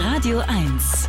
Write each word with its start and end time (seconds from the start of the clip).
Radio 0.00 0.38
1. 0.46 1.08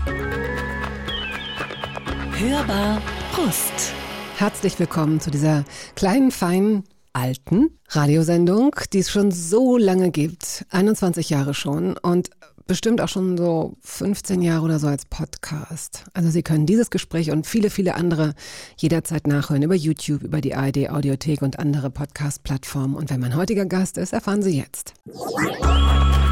Hörbar 2.39 2.99
Brust. 3.31 3.93
Herzlich 4.35 4.79
willkommen 4.79 5.19
zu 5.19 5.29
dieser 5.29 5.63
kleinen, 5.95 6.31
feinen, 6.31 6.85
alten 7.13 7.77
Radiosendung, 7.89 8.75
die 8.91 8.99
es 8.99 9.11
schon 9.11 9.29
so 9.29 9.77
lange 9.77 10.09
gibt. 10.09 10.65
21 10.71 11.29
Jahre 11.29 11.53
schon 11.53 11.97
und 11.97 12.31
bestimmt 12.65 12.99
auch 12.99 13.09
schon 13.09 13.37
so 13.37 13.77
15 13.81 14.41
Jahre 14.41 14.63
oder 14.65 14.79
so 14.79 14.87
als 14.87 15.05
Podcast. 15.05 16.05
Also 16.15 16.31
Sie 16.31 16.41
können 16.41 16.65
dieses 16.65 16.89
Gespräch 16.89 17.29
und 17.29 17.45
viele, 17.45 17.69
viele 17.69 17.93
andere 17.93 18.33
jederzeit 18.75 19.27
nachhören 19.27 19.61
über 19.61 19.75
YouTube, 19.75 20.23
über 20.23 20.41
die 20.41 20.55
ARD 20.55 20.89
Audiothek 20.89 21.43
und 21.43 21.59
andere 21.59 21.91
Podcast-Plattformen. 21.91 22.95
Und 22.95 23.11
wenn 23.11 23.19
mein 23.19 23.35
heutiger 23.35 23.67
Gast 23.67 23.99
ist, 23.99 24.13
erfahren 24.13 24.41
Sie 24.41 24.57
jetzt. 24.57 24.95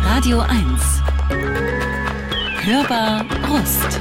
Radio 0.04 0.40
1. 0.40 1.67
Hörbar 2.70 3.24
Brust. 3.24 3.98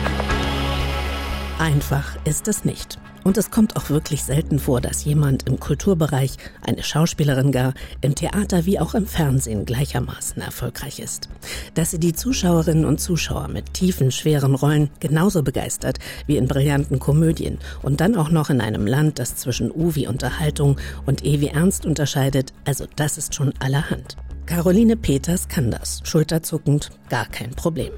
Einfach 1.60 2.16
ist 2.24 2.48
es 2.48 2.64
nicht. 2.64 2.98
Und 3.22 3.36
es 3.36 3.52
kommt 3.52 3.76
auch 3.76 3.90
wirklich 3.90 4.24
selten 4.24 4.58
vor, 4.58 4.80
dass 4.80 5.04
jemand 5.04 5.48
im 5.48 5.60
Kulturbereich, 5.60 6.36
eine 6.62 6.82
Schauspielerin 6.82 7.52
gar, 7.52 7.74
im 8.00 8.16
Theater 8.16 8.66
wie 8.66 8.80
auch 8.80 8.94
im 8.94 9.06
Fernsehen 9.06 9.66
gleichermaßen 9.66 10.42
erfolgreich 10.42 10.98
ist. 10.98 11.28
Dass 11.74 11.92
sie 11.92 12.00
die 12.00 12.12
Zuschauerinnen 12.12 12.86
und 12.86 13.00
Zuschauer 13.00 13.46
mit 13.46 13.72
tiefen, 13.72 14.10
schweren 14.10 14.56
Rollen 14.56 14.90
genauso 14.98 15.44
begeistert 15.44 16.00
wie 16.26 16.36
in 16.36 16.48
brillanten 16.48 16.98
Komödien 16.98 17.58
und 17.82 18.00
dann 18.00 18.16
auch 18.16 18.30
noch 18.30 18.50
in 18.50 18.60
einem 18.60 18.88
Land, 18.88 19.20
das 19.20 19.36
zwischen 19.36 19.70
U 19.70 19.94
wie 19.94 20.08
Unterhaltung 20.08 20.80
und 21.06 21.24
E 21.24 21.40
wie 21.40 21.50
Ernst 21.50 21.86
unterscheidet, 21.86 22.52
also 22.64 22.84
das 22.96 23.16
ist 23.16 23.32
schon 23.32 23.54
allerhand. 23.60 24.16
Caroline 24.46 24.96
Peters 24.96 25.46
kann 25.46 25.70
das, 25.70 26.00
schulterzuckend, 26.02 26.90
gar 27.08 27.26
kein 27.26 27.50
Problem. 27.52 27.92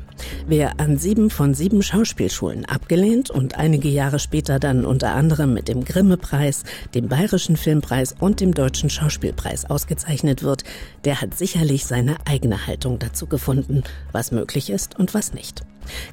Wer 0.46 0.80
an 0.80 0.98
sieben 0.98 1.30
von 1.30 1.54
sieben 1.54 1.82
Schauspielschulen 1.82 2.64
abgelehnt 2.64 3.30
und 3.30 3.58
einige 3.58 3.88
Jahre 3.88 4.18
später 4.18 4.58
dann 4.58 4.84
unter 4.84 5.14
anderem 5.14 5.54
mit 5.54 5.68
dem 5.68 5.84
Grimme-Preis, 5.84 6.64
dem 6.94 7.08
Bayerischen 7.08 7.56
Filmpreis 7.56 8.14
und 8.18 8.40
dem 8.40 8.54
Deutschen 8.54 8.90
Schauspielpreis 8.90 9.68
ausgezeichnet 9.68 10.42
wird, 10.42 10.64
der 11.04 11.20
hat 11.20 11.36
sicherlich 11.36 11.86
seine 11.86 12.16
eigene 12.26 12.66
Haltung 12.66 12.98
dazu 12.98 13.26
gefunden, 13.26 13.82
was 14.12 14.32
möglich 14.32 14.70
ist 14.70 14.98
und 14.98 15.14
was 15.14 15.32
nicht. 15.32 15.64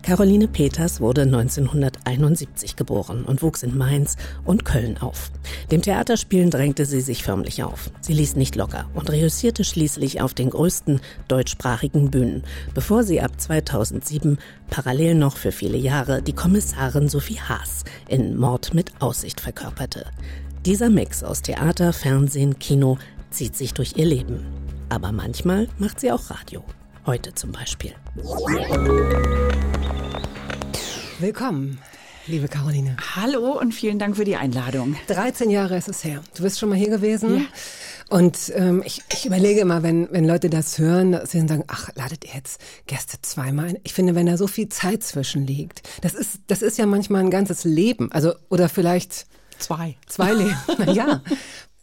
Caroline 0.01 0.47
Peters 0.47 1.01
wurde 1.01 1.21
1971 1.21 2.75
geboren 2.75 3.25
und 3.25 3.41
wuchs 3.41 3.63
in 3.63 3.77
Mainz 3.77 4.15
und 4.43 4.65
Köln 4.65 4.97
auf. 4.97 5.31
Dem 5.71 5.81
Theaterspielen 5.81 6.49
drängte 6.49 6.85
sie 6.85 7.01
sich 7.01 7.23
förmlich 7.23 7.63
auf. 7.63 7.89
Sie 8.01 8.13
ließ 8.13 8.35
nicht 8.35 8.55
locker 8.55 8.85
und 8.93 9.09
reüssierte 9.09 9.63
schließlich 9.63 10.21
auf 10.21 10.33
den 10.33 10.49
größten 10.49 11.01
deutschsprachigen 11.27 12.11
Bühnen, 12.11 12.43
bevor 12.73 13.03
sie 13.03 13.21
ab 13.21 13.39
2007 14.01 14.37
parallel 14.69 15.15
noch 15.15 15.37
für 15.37 15.51
viele 15.51 15.77
Jahre 15.77 16.21
die 16.21 16.33
Kommissarin 16.33 17.09
Sophie 17.09 17.39
Haas 17.39 17.83
in 18.07 18.35
Mord 18.37 18.73
mit 18.73 19.01
Aussicht 19.01 19.39
verkörperte. 19.41 20.05
Dieser 20.65 20.89
Mix 20.89 21.23
aus 21.23 21.41
Theater, 21.41 21.93
Fernsehen, 21.93 22.59
Kino 22.59 22.97
zieht 23.29 23.55
sich 23.55 23.73
durch 23.73 23.93
ihr 23.97 24.05
Leben. 24.05 24.45
Aber 24.89 25.11
manchmal 25.11 25.67
macht 25.77 25.99
sie 25.99 26.11
auch 26.11 26.29
Radio. 26.29 26.63
Heute 27.05 27.33
zum 27.35 27.51
Beispiel. 27.51 27.93
Willkommen, 31.19 31.79
liebe 32.27 32.47
Caroline. 32.47 32.97
Hallo 33.15 33.59
und 33.59 33.73
vielen 33.73 33.99
Dank 33.99 34.17
für 34.17 34.25
die 34.25 34.35
Einladung. 34.35 34.95
13 35.07 35.49
Jahre 35.49 35.77
ist 35.77 35.87
es 35.87 36.03
her. 36.03 36.21
Du 36.35 36.43
bist 36.43 36.59
schon 36.59 36.69
mal 36.69 36.77
hier 36.77 36.89
gewesen. 36.89 37.37
Ja. 37.37 37.45
Und 38.09 38.51
ähm, 38.55 38.83
ich, 38.85 39.01
ich 39.11 39.25
überlege 39.25 39.59
immer, 39.61 39.81
wenn, 39.81 40.07
wenn 40.11 40.25
Leute 40.27 40.49
das 40.49 40.77
hören, 40.77 41.13
dass 41.13 41.31
sie 41.31 41.39
dann 41.39 41.47
sagen, 41.47 41.63
ach, 41.67 41.89
ladet 41.95 42.23
ihr 42.25 42.35
jetzt 42.35 42.61
Gäste 42.85 43.17
zweimal 43.21 43.65
ein? 43.69 43.77
Ich 43.83 43.93
finde, 43.93 44.13
wenn 44.15 44.27
da 44.27 44.37
so 44.37 44.47
viel 44.47 44.69
Zeit 44.69 45.01
zwischen 45.03 45.47
liegt, 45.47 45.81
das 46.01 46.13
ist, 46.13 46.39
das 46.47 46.61
ist 46.61 46.77
ja 46.77 46.85
manchmal 46.85 47.21
ein 47.21 47.31
ganzes 47.31 47.63
Leben. 47.63 48.11
Also, 48.11 48.33
oder 48.49 48.69
vielleicht 48.69 49.25
Zwei. 49.57 49.95
zwei 50.07 50.33
Leben. 50.35 50.55
Ja. 50.93 51.21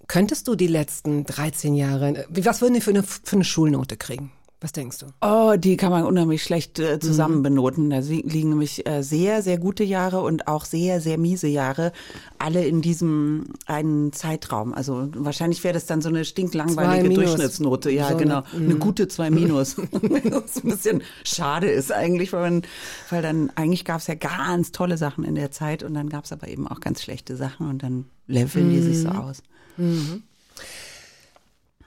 Könntest 0.07 0.47
du 0.47 0.55
die 0.55 0.67
letzten 0.67 1.25
13 1.25 1.75
Jahre, 1.75 2.25
wie- 2.29 2.45
was 2.45 2.61
würden 2.61 2.75
die 2.75 2.81
für 2.81 2.91
eine, 2.91 3.03
für 3.03 3.21
eine 3.37 3.45
Schulnote 3.45 3.97
kriegen? 3.97 4.31
Was 4.63 4.71
denkst 4.71 4.99
du? 4.99 5.07
Oh, 5.21 5.57
die 5.59 5.77
kann 5.77 5.91
man 5.91 6.05
unheimlich 6.05 6.45
schlecht 6.45 6.79
äh, 6.79 7.01
zusammen 7.01 7.43
benoten. 7.43 7.91
Da 7.91 7.99
liegen 7.99 8.51
nämlich 8.51 8.87
äh, 8.87 9.03
sehr, 9.03 9.43
sehr 9.43 9.59
gute 9.59 9.83
Jahre 9.83 10.21
und 10.21 10.47
auch 10.47 10.65
sehr, 10.65 11.01
sehr 11.01 11.19
miese 11.19 11.49
Jahre, 11.49 11.93
alle 12.39 12.65
in 12.65 12.81
diesem 12.81 13.47
einen 13.67 14.13
Zeitraum. 14.13 14.73
Also 14.73 15.09
wahrscheinlich 15.17 15.65
wäre 15.65 15.75
das 15.75 15.87
dann 15.87 16.01
so 16.01 16.09
eine 16.11 16.25
stinklangweilige. 16.25 17.13
Durchschnittsnote. 17.13 17.91
Ja, 17.91 18.11
So 18.11 18.17
genau. 18.19 18.45
eine- 18.55 18.65
Eine 18.65 18.77
gute 18.77 19.09
zwei 19.09 19.31
minus. 19.33 19.77
Was 19.93 20.63
ein 20.63 20.71
bisschen 20.71 21.03
schade 21.25 21.69
ist 21.69 21.91
eigentlich, 21.91 22.33
weil, 22.33 22.43
man, 22.49 22.63
weil 23.11 23.21
dann 23.21 23.51
eigentlich 23.57 23.85
gab 23.85 23.99
es 24.01 24.07
ja 24.07 24.15
ganz 24.15 24.71
tolle 24.71 24.97
Sachen 24.97 25.25
in 25.25 25.35
der 25.35 25.51
Zeit 25.51 25.83
und 25.83 25.95
dann 25.95 26.09
gab 26.09 26.25
es 26.27 26.33
aber 26.33 26.47
eben 26.47 26.69
auch 26.69 26.79
ganz 26.79 27.03
schlechte 27.03 27.35
Sachen 27.37 27.69
und 27.69 27.83
dann 27.83 28.05
leveln 28.29 28.71
die 28.71 28.81
sich 28.81 29.01
so 29.01 29.09
aus. 29.09 29.43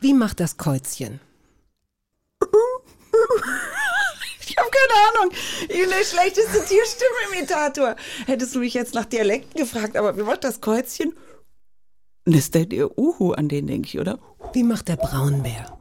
Wie 0.02 0.14
macht 0.14 0.42
das 0.42 0.58
Käuzchen? 0.58 1.22
Ich 4.48 4.56
habe 4.58 4.70
keine 4.88 5.20
Ahnung. 5.20 5.32
Ich 5.62 5.68
bin 5.80 5.90
der 5.90 6.06
schlechteste 6.06 6.64
Tierstimmimitator. 6.66 7.96
Hättest 8.26 8.56
du 8.56 8.60
mich 8.60 8.74
jetzt 8.74 8.94
nach 8.94 9.06
Dialekten 9.06 9.60
gefragt, 9.60 9.98
aber 9.98 10.18
wie 10.18 10.24
macht 10.24 10.44
das 10.44 10.62
Käuzchen? 10.62 11.14
Das 12.26 12.36
ist 12.36 12.56
der, 12.56 12.98
Uhu, 12.98 13.34
an 13.34 13.48
den 13.50 13.68
denke 13.68 13.88
ich, 13.88 14.00
oder? 14.00 14.18
Wie 14.54 14.64
macht 14.64 14.88
der 14.88 14.96
Braunbär? 14.96 15.78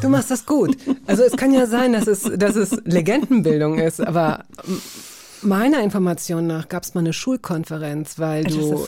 Du 0.00 0.08
machst 0.08 0.30
das 0.30 0.46
gut. 0.46 0.76
Also 1.06 1.22
es 1.24 1.36
kann 1.36 1.52
ja 1.52 1.66
sein, 1.66 1.92
dass 1.92 2.06
es, 2.06 2.22
dass 2.22 2.54
es 2.56 2.70
Legendenbildung 2.84 3.78
ist, 3.78 4.00
aber 4.00 4.44
m- 4.66 4.80
meiner 5.42 5.82
Information 5.82 6.46
nach 6.46 6.68
gab 6.68 6.82
es 6.82 6.94
mal 6.94 7.00
eine 7.00 7.12
Schulkonferenz, 7.12 8.18
weil 8.18 8.44
du, 8.44 8.86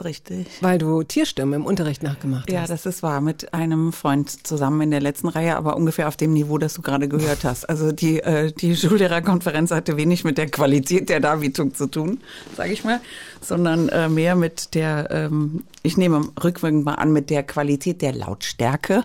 weil 0.61 0.79
du 0.79 1.03
Tierstimmen 1.03 1.55
im 1.55 1.67
Unterricht 1.67 2.03
nachgemacht 2.03 2.51
Ja, 2.51 2.63
hast. 2.63 2.71
das 2.71 2.87
ist 2.87 3.03
wahr. 3.03 3.21
Mit 3.21 3.55
einem 3.55 3.93
Freund 3.93 4.47
zusammen 4.47 4.81
in 4.83 4.91
der 4.91 5.01
letzten 5.01 5.29
Reihe, 5.29 5.57
aber 5.57 5.77
ungefähr 5.77 6.09
auf 6.09 6.17
dem 6.17 6.33
Niveau, 6.33 6.59
das 6.59 6.75
du 6.75 6.83
gerade 6.83 7.09
gehört 7.09 7.45
hast. 7.45 7.69
Also 7.69 7.93
die, 7.93 8.21
äh, 8.21 8.53
die 8.53 8.77
Schullehrerkonferenz 8.77 9.71
hatte 9.71 9.97
wenig 9.97 10.25
mit 10.25 10.39
der 10.39 10.51
Qualität 10.51 11.09
der 11.09 11.21
Darbietung 11.21 11.75
zu 11.75 11.87
tun, 11.87 12.21
sage 12.57 12.73
ich 12.73 12.85
mal, 12.85 13.01
sondern 13.41 13.89
äh, 13.89 14.09
mehr 14.09 14.35
mit 14.37 14.75
der, 14.75 15.09
ähm, 15.11 15.65
ich 15.83 15.97
nehme 15.97 16.29
rückwirkend 16.43 16.85
mal 16.85 16.95
an, 16.95 17.13
mit 17.13 17.31
der 17.31 17.43
Qualität 17.43 18.03
der 18.03 18.13
Lautstärke 18.13 19.05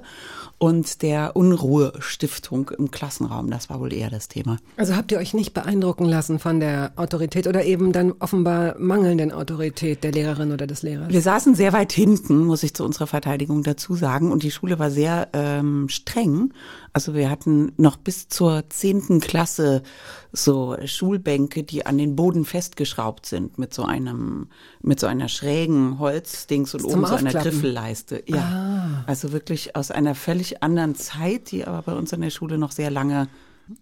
und 0.58 1.02
der 1.02 1.36
Unruhestiftung 1.36 2.72
im 2.78 2.92
Klassenraum. 2.92 3.50
Das 3.50 3.70
war 3.70 3.80
wohl 3.80 3.94
eher 3.94 4.10
das 4.10 4.28
Thema. 4.28 4.58
Also 4.78 4.96
habt 4.96 5.12
ihr 5.12 5.18
euch 5.18 5.34
nicht 5.34 5.54
beeindrucken 5.54 6.06
lassen 6.06 6.40
von 6.40 6.60
der 6.60 6.94
Autorität 6.96 7.48
oder 7.48 7.66
eben 7.66 7.92
dann 7.92 8.14
offenbar 8.20 8.76
mangelnden 8.80 9.32
Autorität 9.32 10.04
der 10.04 10.12
Lehrerin 10.12 10.52
oder 10.52 10.66
des 10.66 10.82
Lehrers? 10.82 11.10
Wir 11.10 11.22
saßen 11.22 11.56
sehr 11.56 11.74
weit 11.74 11.92
hinten, 11.92 12.46
muss 12.46 12.64
ich 12.64 12.74
zu 12.74 12.86
unserer 12.86 13.08
Verteidigung 13.08 13.64
dazu 13.64 13.96
sagen. 13.96 14.32
Und 14.32 14.44
die 14.44 14.52
Schule 14.52 14.80
war 14.80 14.92
sehr 14.92 15.30
ähm, 15.34 15.90
streng. 15.90 16.54
Also 16.96 17.14
wir 17.14 17.30
hatten 17.30 17.74
noch 17.76 17.98
bis 17.98 18.30
zur 18.30 18.70
zehnten 18.70 19.20
Klasse 19.20 19.84
so 20.32 20.78
Schulbänke, 20.86 21.64
die 21.64 21.86
an 21.86 21.98
den 21.98 22.16
Boden 22.16 22.46
festgeschraubt 22.46 23.26
sind 23.26 23.58
mit 23.58 23.74
so 23.74 23.84
einem, 23.84 24.48
mit 24.82 25.02
so 25.02 25.08
einer 25.08 25.28
schrägen 25.28 26.00
Holzdings 26.00 26.74
und 26.74 26.86
oben 26.86 27.06
so 27.06 27.16
einer. 27.16 27.34
Griffelleiste. 27.34 28.24
Ja. 28.28 29.04
Also 29.08 29.34
wirklich 29.34 29.76
aus 29.76 29.92
einer 29.92 30.16
völlig 30.16 30.64
anderen 30.64 30.96
Zeit, 30.96 31.52
die 31.52 31.66
aber 31.66 31.82
bei 31.82 31.96
uns 31.96 32.14
in 32.14 32.22
der 32.22 32.30
Schule 32.30 32.58
noch 32.58 32.72
sehr 32.72 32.92
lange 32.92 33.28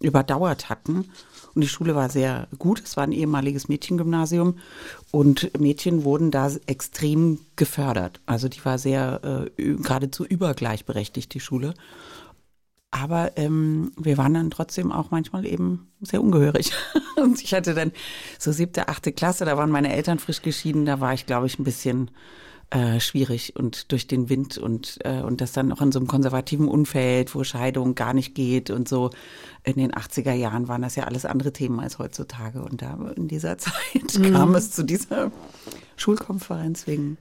überdauert 0.00 0.68
hatten. 0.68 1.04
Und 1.54 1.60
die 1.60 1.68
Schule 1.68 1.94
war 1.94 2.10
sehr 2.10 2.48
gut. 2.58 2.82
Es 2.84 2.96
war 2.96 3.04
ein 3.04 3.12
ehemaliges 3.12 3.68
Mädchengymnasium 3.68 4.58
und 5.12 5.56
Mädchen 5.60 6.02
wurden 6.02 6.32
da 6.32 6.50
extrem 6.66 7.38
gefördert. 7.54 8.20
Also 8.26 8.48
die 8.48 8.64
war 8.64 8.78
sehr 8.78 9.46
äh, 9.56 9.74
geradezu 9.76 10.24
übergleichberechtigt, 10.24 11.32
die 11.32 11.38
Schule. 11.38 11.74
Aber 12.94 13.32
ähm, 13.34 13.90
wir 13.96 14.16
waren 14.18 14.34
dann 14.34 14.52
trotzdem 14.52 14.92
auch 14.92 15.10
manchmal 15.10 15.44
eben 15.46 15.88
sehr 16.00 16.22
ungehörig. 16.22 16.70
Und 17.16 17.42
ich 17.42 17.52
hatte 17.52 17.74
dann 17.74 17.90
so 18.38 18.52
siebte, 18.52 18.86
achte 18.86 19.10
Klasse, 19.10 19.44
da 19.44 19.56
waren 19.56 19.70
meine 19.70 19.92
Eltern 19.92 20.20
frisch 20.20 20.42
geschieden, 20.42 20.86
da 20.86 21.00
war 21.00 21.12
ich, 21.12 21.26
glaube 21.26 21.48
ich, 21.48 21.58
ein 21.58 21.64
bisschen 21.64 22.12
äh, 22.70 23.00
schwierig 23.00 23.56
und 23.56 23.90
durch 23.90 24.06
den 24.06 24.28
Wind 24.28 24.58
und, 24.58 24.98
äh, 25.04 25.22
und 25.22 25.40
das 25.40 25.50
dann 25.50 25.72
auch 25.72 25.80
in 25.80 25.90
so 25.90 25.98
einem 25.98 26.06
konservativen 26.06 26.68
Umfeld, 26.68 27.34
wo 27.34 27.42
Scheidung 27.42 27.96
gar 27.96 28.14
nicht 28.14 28.36
geht 28.36 28.70
und 28.70 28.88
so. 28.88 29.10
In 29.64 29.74
den 29.74 29.90
80er 29.90 30.32
Jahren 30.32 30.68
waren 30.68 30.82
das 30.82 30.94
ja 30.94 31.02
alles 31.02 31.24
andere 31.24 31.52
Themen 31.52 31.80
als 31.80 31.98
heutzutage. 31.98 32.62
Und 32.62 32.80
da 32.80 32.96
in 33.16 33.26
dieser 33.26 33.58
Zeit 33.58 34.22
kam 34.32 34.54
es 34.54 34.70
zu 34.70 34.84
dieser 34.84 35.32
Schulkonferenz 35.96 36.86
wegen 36.86 37.18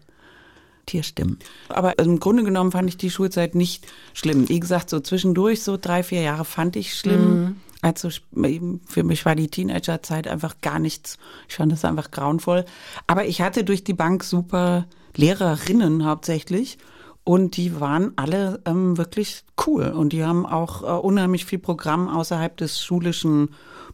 Tierstimmen. 0.85 1.39
Aber 1.69 1.97
im 1.99 2.19
Grunde 2.19 2.43
genommen 2.43 2.71
fand 2.71 2.89
ich 2.89 2.97
die 2.97 3.11
Schulzeit 3.11 3.55
nicht 3.55 3.85
schlimm. 4.13 4.49
Wie 4.49 4.59
gesagt, 4.59 4.89
so 4.89 4.99
zwischendurch, 4.99 5.63
so 5.63 5.77
drei, 5.77 6.03
vier 6.03 6.21
Jahre 6.21 6.45
fand 6.45 6.75
ich 6.75 6.95
schlimm. 6.95 7.57
Also 7.81 8.09
eben 8.35 8.79
für 8.87 9.03
mich 9.03 9.25
war 9.25 9.35
die 9.35 9.49
Teenagerzeit 9.49 10.27
einfach 10.27 10.55
gar 10.61 10.79
nichts. 10.79 11.17
Ich 11.49 11.55
fand 11.55 11.71
das 11.71 11.83
einfach 11.83 12.11
grauenvoll. 12.11 12.63
Aber 13.07 13.25
ich 13.25 13.41
hatte 13.41 13.65
durch 13.65 13.83
die 13.83 13.93
Bank 13.93 14.23
super 14.23 14.85
Lehrerinnen 15.15 16.05
hauptsächlich. 16.05 16.77
Und 17.25 17.55
die 17.55 17.79
waren 17.79 18.13
alle 18.17 18.61
ähm, 18.65 18.97
wirklich 18.97 19.43
cool. 19.65 19.89
Und 19.89 20.13
die 20.13 20.23
haben 20.23 20.45
auch 20.45 20.83
äh, 20.83 20.99
unheimlich 20.99 21.45
viel 21.45 21.59
Programm 21.59 22.09
außerhalb 22.09 22.55
des 22.57 22.81
schulischen 22.81 23.49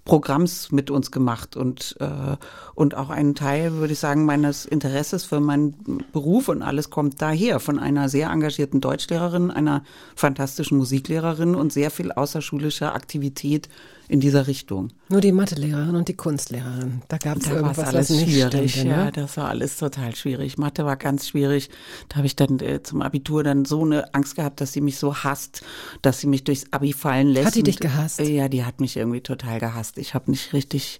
Programms 0.05 0.71
mit 0.71 0.89
uns 0.89 1.11
gemacht 1.11 1.55
und, 1.55 1.95
äh, 1.99 2.37
und 2.75 2.95
auch 2.95 3.09
ein 3.09 3.35
Teil, 3.35 3.73
würde 3.73 3.93
ich 3.93 3.99
sagen, 3.99 4.25
meines 4.25 4.65
Interesses 4.65 5.25
für 5.25 5.39
meinen 5.39 6.03
Beruf 6.11 6.47
und 6.47 6.61
alles 6.61 6.89
kommt 6.89 7.21
daher. 7.21 7.59
Von 7.59 7.79
einer 7.79 8.09
sehr 8.09 8.29
engagierten 8.29 8.81
Deutschlehrerin, 8.81 9.51
einer 9.51 9.83
fantastischen 10.15 10.77
Musiklehrerin 10.77 11.55
und 11.55 11.71
sehr 11.71 11.91
viel 11.91 12.11
außerschulischer 12.11 12.95
Aktivität 12.95 13.69
in 14.09 14.19
dieser 14.19 14.47
Richtung. 14.47 14.89
Nur 15.07 15.21
die 15.21 15.31
Mathelehrerin 15.31 15.95
und 15.95 16.07
die 16.09 16.15
Kunstlehrerin. 16.15 17.03
Da 17.07 17.17
gab 17.17 17.37
es 17.37 17.45
Da 17.45 17.51
irgendwas, 17.51 17.79
alles 17.79 18.09
was 18.09 18.17
nicht 18.17 18.31
schwierig. 18.33 18.71
stimmte, 18.73 18.89
Ja, 18.89 19.05
ne? 19.05 19.11
das 19.13 19.37
war 19.37 19.47
alles 19.47 19.77
total 19.77 20.15
schwierig. 20.15 20.57
Mathe 20.57 20.83
war 20.83 20.97
ganz 20.97 21.27
schwierig. 21.29 21.69
Da 22.09 22.17
habe 22.17 22.25
ich 22.27 22.35
dann 22.35 22.59
äh, 22.59 22.83
zum 22.83 23.01
Abitur 23.01 23.43
dann 23.43 23.63
so 23.65 23.83
eine 23.85 24.13
Angst 24.13 24.35
gehabt, 24.35 24.59
dass 24.61 24.73
sie 24.73 24.81
mich 24.81 24.97
so 24.97 25.15
hasst, 25.15 25.61
dass 26.01 26.19
sie 26.19 26.27
mich 26.27 26.43
durchs 26.43 26.65
Abi 26.71 26.91
fallen 26.91 27.27
lässt. 27.29 27.47
Hat 27.47 27.55
die 27.55 27.63
dich 27.63 27.75
Und, 27.77 27.81
gehasst? 27.81 28.19
Äh, 28.19 28.29
ja, 28.35 28.49
die 28.49 28.65
hat 28.65 28.81
mich 28.81 28.97
irgendwie 28.97 29.21
total 29.21 29.59
gehasst. 29.59 29.97
Ich 29.99 30.13
habe 30.15 30.31
nicht 30.31 30.51
richtig 30.53 30.99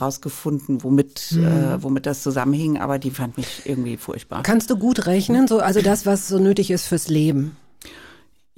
rausgefunden, 0.00 0.82
womit, 0.82 1.18
Hm. 1.30 1.44
äh, 1.46 1.82
womit 1.82 2.06
das 2.06 2.22
zusammenhing, 2.22 2.78
aber 2.78 2.98
die 2.98 3.10
fand 3.10 3.36
mich 3.36 3.62
irgendwie 3.64 3.96
furchtbar. 3.96 4.42
Kannst 4.42 4.70
du 4.70 4.76
gut 4.76 5.06
rechnen? 5.06 5.48
So, 5.48 5.58
also 5.58 5.80
das, 5.80 6.06
was 6.06 6.28
so 6.28 6.38
nötig 6.38 6.70
ist 6.70 6.86
fürs 6.86 7.08
Leben. 7.08 7.56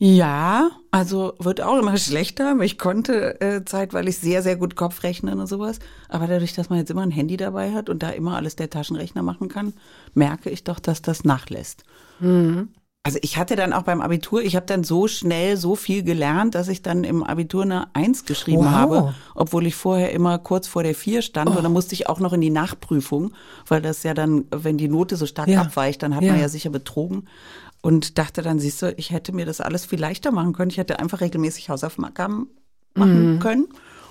Ja, 0.01 0.71
also 0.93 1.35
wird 1.41 1.61
auch 1.61 1.77
immer 1.77 1.97
schlechter. 1.99 2.57
Ich 2.61 2.79
konnte 2.79 3.41
äh, 3.41 3.65
zeitweilig 3.65 4.17
sehr, 4.19 4.43
sehr 4.45 4.55
gut 4.55 4.77
Kopf 4.77 5.03
rechnen 5.03 5.41
und 5.41 5.49
sowas. 5.49 5.81
Aber 6.09 6.29
dadurch, 6.29 6.55
dass 6.55 6.71
man 6.71 6.79
jetzt 6.79 6.91
immer 6.91 7.03
ein 7.03 7.11
Handy 7.11 7.37
dabei 7.37 7.73
hat 7.73 7.89
und 7.91 8.03
da 8.05 8.11
immer 8.11 8.37
alles 8.37 8.55
der 8.55 8.71
Taschenrechner 8.71 9.23
machen 9.25 9.49
kann, 9.49 9.73
merke 10.15 10.51
ich 10.51 10.63
doch, 10.63 10.79
dass 10.79 11.03
das 11.03 11.25
nachlässt. 11.25 11.83
Also 13.05 13.19
ich 13.23 13.39
hatte 13.39 13.57
dann 13.57 13.73
auch 13.73 13.83
beim 13.83 14.01
Abitur, 14.01 14.43
ich 14.43 14.55
habe 14.55 14.67
dann 14.67 14.85
so 14.85 15.09
schnell 15.09 15.57
so 15.57 15.75
viel 15.77 16.03
gelernt, 16.05 16.55
dass 16.55 16.69
ich 16.69 16.83
dann 16.83 17.03
im 17.05 17.23
Abitur 17.25 17.63
eine 17.63 17.95
Eins 17.95 18.25
geschrieben 18.25 18.65
Wow. 18.65 18.71
habe, 18.71 19.15
obwohl 19.35 19.67
ich 19.67 19.75
vorher 19.75 20.13
immer 20.13 20.39
kurz 20.39 20.69
vor 20.69 20.83
der 20.83 20.95
Vier 20.95 21.23
stand 21.23 21.51
und 21.57 21.63
dann 21.63 21.73
musste 21.73 21.95
ich 21.95 22.09
auch 22.09 22.21
noch 22.21 22.33
in 22.33 22.41
die 22.41 22.51
Nachprüfung, 22.51 23.33
weil 23.67 23.81
das 23.83 24.03
ja 24.03 24.15
dann, 24.15 24.45
wenn 24.51 24.79
die 24.79 24.89
Note 24.89 25.17
so 25.17 25.27
stark 25.27 25.49
Ja. 25.49 25.63
abweicht, 25.63 26.03
dann 26.03 26.15
hat 26.15 26.23
Ja. 26.23 26.33
man 26.33 26.41
ja 26.41 26.49
sicher 26.49 26.71
betrogen 26.71 27.29
und 27.83 28.19
dachte 28.19 28.43
dann, 28.43 28.59
siehst 28.59 28.83
du, 28.83 28.93
ich 28.97 29.11
hätte 29.11 29.33
mir 29.33 29.47
das 29.47 29.61
alles 29.61 29.87
viel 29.87 30.01
leichter 30.01 30.31
machen 30.33 30.53
können. 30.53 30.71
Ich 30.71 30.79
hätte 30.79 30.99
einfach 30.99 31.21
regelmäßig 31.21 31.69
Hausaufgaben 31.69 32.49
machen 32.95 33.39
können 33.39 33.69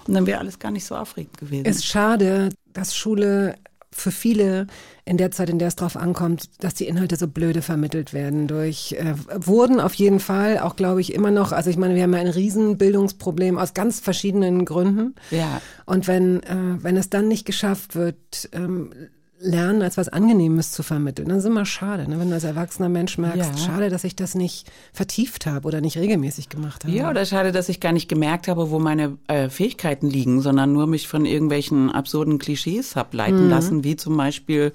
und 0.08 0.14
dann 0.14 0.26
wäre 0.26 0.40
alles 0.40 0.60
gar 0.60 0.72
nicht 0.72 0.86
so 0.86 0.96
aufregend 0.96 1.38
gewesen. 1.38 1.66
Es 1.66 1.78
ist 1.78 1.86
schade, 1.86 2.50
dass 2.74 2.96
Schule 2.96 3.56
für 3.92 4.12
viele 4.12 4.68
in 5.06 5.18
der 5.18 5.32
Zeit, 5.32 5.50
in 5.50 5.60
der 5.60 5.70
es 5.70 5.76
drauf 5.76 5.98
ankommt, 5.98 6.50
dass 6.64 6.74
die 6.74 6.88
Inhalte 6.88 7.16
so 7.16 7.28
blöde 7.28 7.62
vermittelt 7.62 8.14
werden 8.14 8.48
durch, 8.48 8.94
äh, 8.94 9.16
wurden 9.34 9.80
auf 9.80 9.94
jeden 9.96 10.20
Fall, 10.20 10.60
auch 10.60 10.76
glaube 10.76 11.02
ich 11.02 11.14
immer 11.14 11.32
noch, 11.32 11.52
also 11.52 11.70
ich 11.70 11.78
meine, 11.78 11.96
wir 11.96 12.04
haben 12.04 12.14
ja 12.14 12.20
ein 12.20 12.28
Riesenbildungsproblem 12.28 13.58
aus 13.58 13.74
ganz 13.74 14.00
verschiedenen 14.00 14.66
Gründen. 14.66 15.16
Ja. 15.32 15.62
Und 15.86 16.08
wenn, 16.08 16.44
äh, 16.44 16.84
wenn 16.84 16.98
es 16.98 17.10
dann 17.10 17.28
nicht 17.28 17.46
geschafft 17.46 17.96
wird, 17.96 18.50
ähm, 18.52 18.92
Lernen 19.40 19.84
als 19.84 19.98
was 19.98 20.10
Angenehmes 20.10 20.72
zu 20.72 20.82
vermitteln, 20.82 21.30
dann 21.30 21.38
ist 21.38 21.46
immer 21.46 21.66
schade, 21.66 22.10
ne? 22.10 22.20
wenn 22.20 22.30
du 22.30 22.34
als 22.34 22.44
erwachsener 22.44 22.90
Mensch 22.90 23.20
merkst, 23.20 23.52
Ja. 23.52 23.58
schade, 23.58 23.90
dass 23.90 24.04
ich 24.04 24.16
das 24.16 24.34
nicht 24.34 24.72
vertieft 24.94 25.46
habe 25.46 25.68
oder 25.68 25.80
nicht 25.80 25.96
regelmäßig 25.98 26.50
gemacht 26.50 26.84
habe. 26.84 26.94
Ja, 26.96 27.10
oder 27.12 27.24
schade, 27.24 27.52
dass 27.52 27.70
ich 27.70 27.80
gar 27.80 27.92
nicht 27.92 28.10
gemerkt 28.10 28.48
habe, 28.48 28.72
wo 28.72 28.80
meine 28.80 29.18
äh, 29.28 29.50
Fähigkeiten 29.50 30.08
liegen, 30.10 30.42
sondern 30.42 30.74
nur 30.74 30.88
mich 30.88 31.08
von 31.08 31.26
irgendwelchen 31.28 31.92
absurden 31.92 32.40
Klischees 32.40 32.96
hab 32.96 33.14
leiten 33.14 33.48
lassen, 33.48 33.84
wie 33.84 33.96
zum 33.96 34.18
Beispiel, 34.18 34.74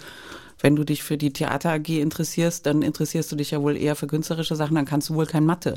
wenn 0.60 0.76
du 0.76 0.84
dich 0.84 1.02
für 1.02 1.16
die 1.18 1.32
Theater 1.32 1.72
AG 1.72 1.88
interessierst, 2.00 2.64
dann 2.64 2.82
interessierst 2.82 3.32
du 3.32 3.36
dich 3.36 3.50
ja 3.50 3.60
wohl 3.62 3.76
eher 3.76 3.96
für 3.96 4.06
künstlerische 4.06 4.54
Sachen, 4.54 4.76
dann 4.76 4.84
kannst 4.84 5.08
du 5.08 5.14
wohl 5.14 5.26
kein 5.26 5.44
Mathe. 5.44 5.74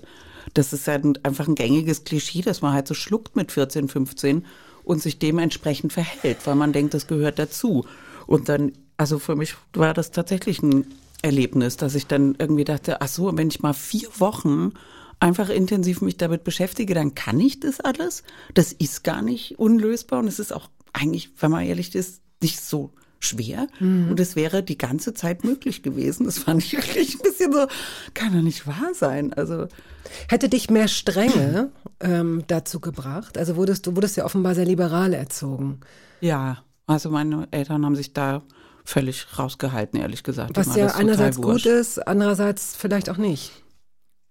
Das 0.54 0.74
ist 0.74 0.88
ein- 0.88 1.18
einfach 1.24 1.48
ein 1.48 1.56
gängiges 1.56 2.04
Klischee, 2.04 2.44
dass 2.44 2.62
man 2.62 2.74
halt 2.74 2.88
so 2.88 2.94
schluckt 2.94 3.36
mit 3.36 3.52
14, 3.52 3.88
15 3.88 4.46
und 4.84 5.02
sich 5.02 5.18
dementsprechend 5.18 5.92
verhält, 5.92 6.38
weil 6.46 6.54
man 6.54 6.72
denkt, 6.72 6.94
das 6.94 7.08
gehört 7.08 7.40
dazu. 7.40 7.86
Und 8.28 8.50
dann, 8.50 8.72
also 8.98 9.20
für 9.20 9.36
mich 9.36 9.56
war 9.74 9.94
das 9.94 10.12
tatsächlich 10.12 10.62
ein 10.62 10.86
Erlebnis, 11.22 11.78
dass 11.78 11.96
ich 11.96 12.08
dann 12.08 12.36
irgendwie 12.38 12.64
dachte, 12.64 13.02
ach 13.02 13.08
so, 13.08 13.36
wenn 13.36 13.48
ich 13.48 13.62
mal 13.62 13.74
vier 13.74 14.08
Wochen 14.20 14.74
einfach 15.20 15.50
intensiv 15.50 16.02
mich 16.02 16.18
damit 16.18 16.44
beschäftige, 16.44 16.94
dann 16.94 17.16
kann 17.16 17.40
ich 17.40 17.60
das 17.60 17.80
alles. 17.80 18.24
Das 18.54 18.74
ist 18.74 19.04
gar 19.04 19.22
nicht 19.22 19.58
unlösbar 19.58 20.20
und 20.20 20.28
es 20.28 20.40
ist 20.40 20.54
auch 20.54 20.70
eigentlich, 20.94 21.32
wenn 21.40 21.52
man 21.52 21.66
ehrlich 21.66 21.96
ist, 21.96 22.22
nicht 22.42 22.62
so 22.62 22.92
schwer. 23.20 23.68
Und 24.10 24.20
es 24.20 24.36
wäre 24.36 24.62
die 24.62 24.78
ganze 24.78 25.14
Zeit 25.14 25.44
möglich 25.44 25.82
gewesen. 25.84 26.26
Das 26.26 26.38
fand 26.38 26.64
ich 26.64 26.74
wirklich 26.78 27.16
ein 27.16 27.22
bisschen 27.22 27.52
so, 27.54 27.66
kann 28.14 28.34
doch 28.34 28.42
nicht 28.42 28.68
wahr 28.68 28.92
sein. 28.94 29.34
Also 29.34 29.68
Hätte 30.30 30.50
dich 30.50 30.70
mehr 30.70 30.88
Strenge 30.88 31.72
ähm, 32.00 32.44
dazu 32.48 32.80
gebracht? 32.80 33.38
Also 33.38 33.56
wurdest 33.56 33.88
du 33.88 33.96
wurdest 33.96 34.18
ja 34.18 34.26
offenbar 34.26 34.56
sehr 34.56 34.66
liberal 34.66 35.14
erzogen. 35.14 35.80
ja, 36.22 36.64
also 36.88 37.10
meine 37.10 37.48
Eltern 37.52 37.86
haben 37.86 37.96
sich 37.96 38.14
da 38.14 38.44
völlig 38.84 39.26
rausgehalten, 39.38 40.00
ehrlich 40.00 40.24
gesagt. 40.24 40.56
Was 40.56 40.76
ja 40.76 40.88
einerseits 40.88 41.42
gut 41.42 41.66
ist, 41.66 42.00
andererseits 42.08 42.76
vielleicht 42.76 43.10
auch 43.10 43.18
nicht. 43.18 43.52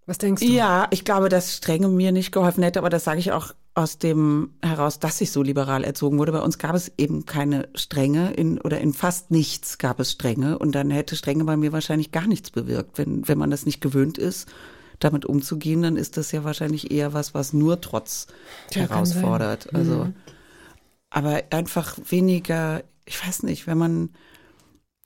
Was 0.06 0.18
denkst 0.18 0.42
du? 0.42 0.48
Ja, 0.48 0.86
ich 0.90 1.04
glaube, 1.04 1.28
dass 1.28 1.56
Strenge 1.56 1.88
mir 1.88 2.12
nicht 2.12 2.30
geholfen 2.30 2.62
hätte, 2.62 2.78
aber 2.78 2.90
das 2.90 3.04
sage 3.04 3.18
ich 3.20 3.32
auch 3.32 3.54
aus 3.74 3.98
dem 3.98 4.50
heraus, 4.62 5.00
dass 5.00 5.20
ich 5.20 5.32
so 5.32 5.42
liberal 5.42 5.82
erzogen 5.82 6.18
wurde. 6.18 6.30
Bei 6.30 6.42
uns 6.42 6.58
gab 6.58 6.76
es 6.76 6.92
eben 6.98 7.26
keine 7.26 7.68
Strenge 7.74 8.32
in, 8.34 8.60
oder 8.60 8.80
in 8.80 8.92
fast 8.92 9.30
nichts 9.30 9.78
gab 9.78 9.98
es 9.98 10.12
Strenge 10.12 10.58
und 10.58 10.72
dann 10.72 10.90
hätte 10.90 11.16
Strenge 11.16 11.44
bei 11.44 11.56
mir 11.56 11.72
wahrscheinlich 11.72 12.12
gar 12.12 12.26
nichts 12.26 12.50
bewirkt. 12.50 12.98
Wenn, 12.98 13.26
wenn 13.26 13.38
man 13.38 13.50
das 13.50 13.66
nicht 13.66 13.80
gewöhnt 13.80 14.18
ist, 14.18 14.48
damit 15.00 15.24
umzugehen, 15.24 15.82
dann 15.82 15.96
ist 15.96 16.16
das 16.16 16.30
ja 16.30 16.44
wahrscheinlich 16.44 16.92
eher 16.92 17.14
was, 17.14 17.34
was 17.34 17.52
nur 17.52 17.80
Trotz 17.80 18.28
sein. 18.72 18.86
herausfordert. 18.86 19.74
Also, 19.74 20.12
aber 21.14 21.44
einfach 21.50 21.96
weniger, 22.08 22.82
ich 23.06 23.24
weiß 23.24 23.44
nicht, 23.44 23.68
wenn 23.68 23.78
man, 23.78 24.10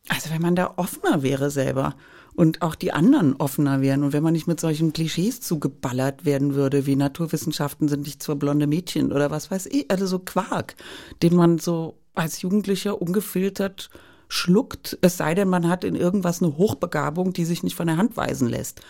also 0.09 0.31
wenn 0.31 0.41
man 0.41 0.57
da 0.57 0.73
offener 0.77 1.23
wäre 1.23 1.51
selber 1.51 1.97
und 2.35 2.63
auch 2.63 2.75
die 2.77 2.93
anderen 2.93 3.37
offener 3.37 3.83
wären 3.83 4.03
und 4.03 4.15
wenn 4.15 4.23
man 4.23 4.33
nicht 4.33 4.47
mit 4.47 4.59
solchen 4.59 4.95
Klischees 4.95 5.43
zugeballert 5.43 6.25
werden 6.25 6.55
würde, 6.55 6.87
wie 6.87 6.97
Naturwissenschaften 6.97 7.89
sind 7.89 8.07
nicht 8.07 8.25
für 8.25 8.37
blonde 8.37 8.67
Mädchen 8.67 9.13
oder 9.13 9.31
was 9.31 9.51
weiß 9.51 9.67
ich, 9.67 9.91
also 9.91 10.07
so 10.07 10.19
Quark, 10.19 10.77
den 11.23 11.37
man 11.37 11.59
so 11.59 11.99
als 12.15 12.41
Jugendlicher 12.41 13.03
ungefiltert 13.03 13.91
schluckt, 14.29 14.97
es 15.03 15.19
sei 15.19 15.35
denn, 15.35 15.51
man 15.51 15.69
hat 15.69 15.85
in 15.85 15.95
irgendwas 15.95 16.43
eine 16.43 16.57
Hochbegabung, 16.57 17.35
die 17.35 17.45
sich 17.45 17.63
nicht 17.63 17.77
von 17.77 17.87
der 17.87 17.99
Hand 17.99 18.17
weisen 18.17 18.49
lässt. 18.49 18.81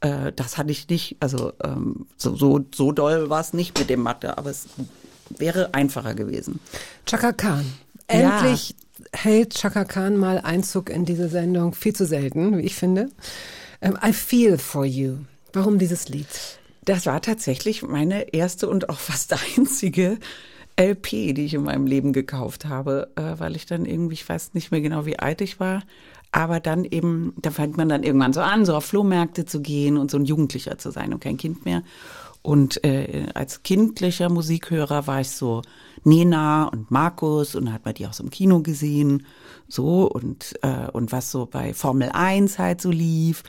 Äh, 0.00 0.30
das 0.34 0.58
hatte 0.58 0.72
ich 0.72 0.86
nicht, 0.90 1.16
also 1.20 1.54
ähm, 1.64 2.06
so, 2.18 2.36
so, 2.36 2.66
so 2.74 2.92
doll 2.92 3.30
war 3.30 3.40
es 3.40 3.54
nicht 3.54 3.78
mit 3.78 3.88
dem 3.88 4.02
Mathe, 4.02 4.36
aber 4.36 4.50
es 4.50 4.68
wäre 5.30 5.74
einfacher 5.74 6.14
gewesen. 6.14 6.60
Chaka 7.06 7.32
Khan. 7.32 7.64
Ja. 8.10 8.38
Endlich 8.38 8.74
hält 9.12 9.54
Chaka 9.54 9.84
Khan 9.84 10.16
mal 10.16 10.38
Einzug 10.38 10.90
in 10.90 11.04
diese 11.04 11.28
Sendung. 11.28 11.74
Viel 11.74 11.94
zu 11.94 12.06
selten, 12.06 12.56
wie 12.58 12.62
ich 12.62 12.74
finde. 12.74 13.08
Ähm, 13.80 13.98
I 14.04 14.12
feel 14.12 14.58
for 14.58 14.84
you. 14.84 15.18
Warum 15.52 15.78
dieses 15.78 16.08
Lied? 16.08 16.26
Das 16.84 17.06
war 17.06 17.20
tatsächlich 17.20 17.82
meine 17.82 18.32
erste 18.32 18.68
und 18.68 18.88
auch 18.88 18.98
fast 18.98 19.34
einzige 19.56 20.18
LP, 20.78 21.34
die 21.34 21.44
ich 21.46 21.54
in 21.54 21.62
meinem 21.62 21.86
Leben 21.86 22.12
gekauft 22.12 22.66
habe, 22.66 23.08
äh, 23.16 23.38
weil 23.38 23.56
ich 23.56 23.66
dann 23.66 23.86
irgendwie, 23.86 24.14
ich 24.14 24.28
weiß 24.28 24.54
nicht 24.54 24.70
mehr 24.70 24.80
genau, 24.80 25.06
wie 25.06 25.18
alt 25.18 25.40
ich 25.40 25.58
war, 25.58 25.82
aber 26.32 26.60
dann 26.60 26.84
eben, 26.84 27.32
da 27.40 27.50
fängt 27.50 27.76
man 27.78 27.88
dann 27.88 28.02
irgendwann 28.02 28.34
so 28.34 28.40
an, 28.40 28.66
so 28.66 28.76
auf 28.76 28.84
Flohmärkte 28.84 29.46
zu 29.46 29.60
gehen 29.62 29.96
und 29.96 30.10
so 30.10 30.18
ein 30.18 30.26
Jugendlicher 30.26 30.76
zu 30.76 30.90
sein 30.90 31.14
und 31.14 31.20
kein 31.20 31.38
Kind 31.38 31.64
mehr. 31.64 31.82
Und 32.46 32.84
äh, 32.84 33.26
als 33.34 33.64
kindlicher 33.64 34.28
Musikhörer 34.28 35.08
war 35.08 35.20
ich 35.20 35.30
so 35.30 35.62
Nena 36.04 36.68
und 36.68 36.92
Markus 36.92 37.56
und 37.56 37.72
hat 37.72 37.84
man 37.84 37.94
die 37.94 38.06
auch 38.06 38.12
so 38.12 38.22
im 38.22 38.30
Kino 38.30 38.60
gesehen, 38.60 39.26
so 39.66 40.04
und 40.04 40.54
äh, 40.62 40.88
und 40.92 41.10
was 41.10 41.32
so 41.32 41.46
bei 41.46 41.74
Formel 41.74 42.10
1 42.12 42.60
halt 42.60 42.80
so 42.80 42.92
lief. 42.92 43.42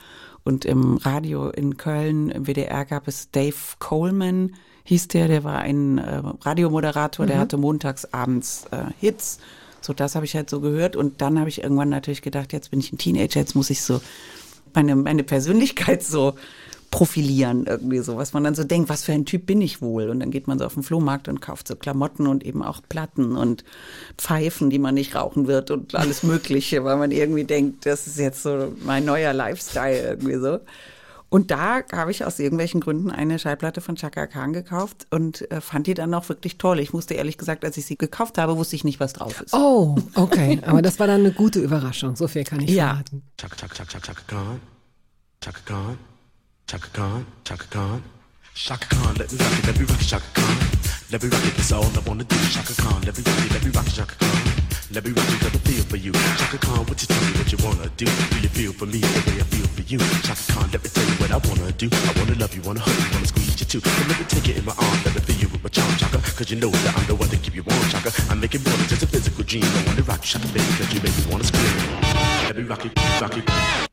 Und 0.44 0.66
im 0.66 0.98
Radio 0.98 1.50
in 1.50 1.78
Köln 1.78 2.32
im 2.32 2.48
WDR 2.48 2.86
gab 2.86 3.08
es 3.08 3.30
Dave 3.30 3.54
Coleman 3.78 4.56
hieß 4.86 5.10
der, 5.10 5.28
der 5.28 5.44
war 5.44 5.60
ein 5.60 6.00
äh, 6.00 6.24
Radiomoderator, 6.42 7.28
der 7.28 7.38
hatte 7.38 7.58
montags 7.58 8.06
abends 8.06 8.66
äh, 8.72 8.86
Hits. 9.00 9.38
So 9.80 9.94
das 9.94 10.16
habe 10.16 10.26
ich 10.26 10.36
halt 10.36 10.50
so 10.50 10.60
gehört 10.60 10.96
und 10.96 11.22
dann 11.22 11.38
habe 11.38 11.50
ich 11.50 11.62
irgendwann 11.62 11.90
natürlich 11.90 12.24
gedacht, 12.24 12.52
jetzt 12.52 12.72
bin 12.72 12.80
ich 12.80 12.92
ein 12.92 12.98
Teenager, 12.98 13.40
jetzt 13.42 13.54
muss 13.54 13.70
ich 13.70 13.84
so 13.84 14.02
meine 14.74 14.96
meine 14.96 15.24
Persönlichkeit 15.24 16.02
so 16.02 16.34
profilieren 16.92 17.66
irgendwie 17.66 18.00
so, 18.00 18.18
was 18.18 18.34
man 18.34 18.44
dann 18.44 18.56
so 18.56 18.64
denkt, 18.64 18.90
was 18.90 19.04
für 19.04 19.12
ein 19.12 19.26
Typ 19.26 19.46
bin 19.46 19.62
ich 19.62 19.82
wohl? 19.82 20.10
Und 20.10 20.20
dann 20.20 20.32
geht 20.32 20.48
man 20.48 20.58
so 20.58 20.66
auf 20.66 20.74
den 20.74 20.84
Flohmarkt 20.84 21.28
und 21.28 21.42
kauft 21.42 21.68
so 21.68 21.76
Klamotten 21.76 22.28
und 22.28 22.46
eben 22.46 22.64
auch 22.64 22.82
Platten 22.88 23.36
und 23.36 23.64
Pfeifen, 24.18 24.70
die 24.70 24.80
man 24.80 24.96
nicht 24.96 25.16
rauchen 25.16 25.48
wird 25.48 25.70
und 25.72 25.96
alles 25.96 26.24
Mögliche, 26.24 26.84
weil 26.84 26.98
man 26.98 27.12
irgendwie 27.12 27.44
denkt, 27.44 27.86
das 27.86 28.08
ist 28.08 28.18
jetzt 28.20 28.42
so 28.44 28.74
mein 28.84 29.06
neuer 29.06 29.34
Lifestyle 29.34 30.02
irgendwie 30.02 30.36
so. 30.38 30.60
Und 31.30 31.52
da 31.52 31.82
habe 31.92 32.10
ich 32.12 32.24
aus 32.24 32.40
irgendwelchen 32.40 32.80
Gründen 32.80 33.12
eine 33.12 33.38
Schallplatte 33.38 33.82
von 33.82 33.98
Chaka 33.98 34.28
Khan 34.28 34.54
gekauft 34.54 35.08
und 35.12 35.52
äh, 35.52 35.60
fand 35.60 35.86
die 35.88 35.94
dann 35.94 36.14
auch 36.14 36.30
wirklich 36.30 36.58
toll. 36.58 36.80
Ich 36.80 36.94
musste 36.94 37.16
ehrlich 37.16 37.38
gesagt, 37.38 37.66
als 37.66 37.76
ich 37.76 37.86
sie 37.86 37.98
gekauft 37.98 38.38
habe, 38.38 38.56
wusste 38.56 38.78
ich 38.78 38.86
nicht, 38.86 39.02
was 39.02 39.12
drauf 39.12 39.42
ist. 39.42 39.54
Oh, 39.54 39.98
okay. 40.16 40.62
Aber 40.66 40.82
das 40.82 41.00
war 41.02 41.08
dann 41.08 41.20
eine 41.20 41.34
gute 41.34 41.60
Überraschung. 41.60 42.16
So 42.16 42.30
viel 42.30 42.46
kann 42.46 42.62
ich 42.62 42.70
Ja. 42.70 42.92
verraten. 42.92 43.24
Chaka 43.38 43.56
Chaka 43.58 43.76
Chaka 43.84 44.00
Chaka 44.00 44.22
Khan. 44.26 44.62
Chaka 45.42 45.60
Khan. 45.66 45.98
Chaka 46.68 46.90
Khan, 46.92 47.26
Chaka 47.46 47.66
Khan. 47.72 48.04
Shaka 48.54 48.88
Khan, 48.92 49.16
let 49.16 49.32
me 49.32 49.40
rock 49.40 49.56
it, 49.56 49.68
let 49.68 49.80
me 49.80 49.86
rock 49.88 50.02
it, 50.02 50.04
Shaka 50.04 50.28
Khan. 50.36 50.56
Let 51.16 51.24
me 51.24 51.30
rock 51.30 51.46
it, 51.48 51.56
that's 51.56 51.72
all 51.72 51.88
I 51.88 52.00
wanna 52.06 52.26
do. 52.26 52.36
Shaka 52.52 52.76
Khan, 52.76 53.00
let 53.08 53.16
me 53.16 53.24
rock 53.24 53.40
it, 53.40 53.52
let 53.56 53.64
me 53.64 53.72
rock 53.72 53.88
it, 53.88 53.96
Shaka 53.96 54.16
Khan. 54.20 54.36
Let 54.92 55.06
me 55.08 55.12
rock 55.16 55.32
it, 55.32 55.40
got 55.40 55.56
a 55.56 55.60
feel 55.64 55.84
for 55.88 55.96
you. 55.96 56.12
Shaka 56.12 56.58
Khan, 56.60 56.84
what 56.84 57.00
you 57.00 57.08
tell 57.08 57.24
me 57.24 57.32
what 57.40 57.48
you 57.56 57.60
wanna 57.64 57.88
do? 57.96 58.04
Do 58.04 58.38
you 58.44 58.52
feel 58.52 58.74
for 58.74 58.86
me 58.86 59.00
the 59.00 59.22
way 59.32 59.40
I 59.40 59.48
feel 59.48 59.68
for 59.80 59.84
you? 59.88 60.00
Shaka 60.28 60.44
Khan, 60.52 60.68
let 60.76 60.84
me 60.84 60.90
tell 60.92 61.08
you 61.08 61.16
what 61.24 61.32
I 61.32 61.40
wanna 61.48 61.72
do. 61.72 61.88
I 61.88 62.12
wanna 62.20 62.36
love 62.36 62.52
you, 62.52 62.62
wanna 62.68 62.84
hug 62.84 63.00
you, 63.00 63.16
wanna 63.16 63.32
squeeze 63.32 63.56
you 63.64 63.68
too. 63.72 63.80
And 63.88 64.08
let 64.12 64.20
me 64.20 64.26
take 64.28 64.50
it 64.52 64.58
in 64.60 64.66
my 64.68 64.76
arms, 64.76 65.06
let 65.08 65.16
me 65.16 65.22
feel 65.24 65.40
you 65.40 65.48
with 65.48 65.64
my 65.64 65.72
charm, 65.72 65.88
Shaka. 65.96 66.20
Cause 66.36 66.52
you 66.52 66.60
know 66.60 66.68
that 66.68 67.00
I'm 67.00 67.08
the 67.08 67.16
one 67.16 67.32
to 67.32 67.38
keep 67.40 67.56
you 67.56 67.64
warm, 67.64 67.80
Shaka. 67.88 68.12
I 68.28 68.36
make 68.36 68.60
it 68.60 68.68
more 68.68 68.76
than 68.76 68.92
just 68.92 69.04
a 69.04 69.08
physical 69.08 69.48
dream. 69.48 69.64
I 69.64 69.88
wanna 69.88 70.04
rock 70.04 70.20
you, 70.20 70.36
Shaka, 70.36 70.52
baby, 70.52 70.68
cause 70.76 70.92
you 70.92 71.00
make 71.00 71.16
me 71.16 71.32
wanna 71.32 71.48
scream. 71.48 71.80
Let 72.44 72.60
me 72.60 72.64
rock 72.68 72.84
it, 72.84 72.92
rock 73.24 73.38
it. 73.40 73.87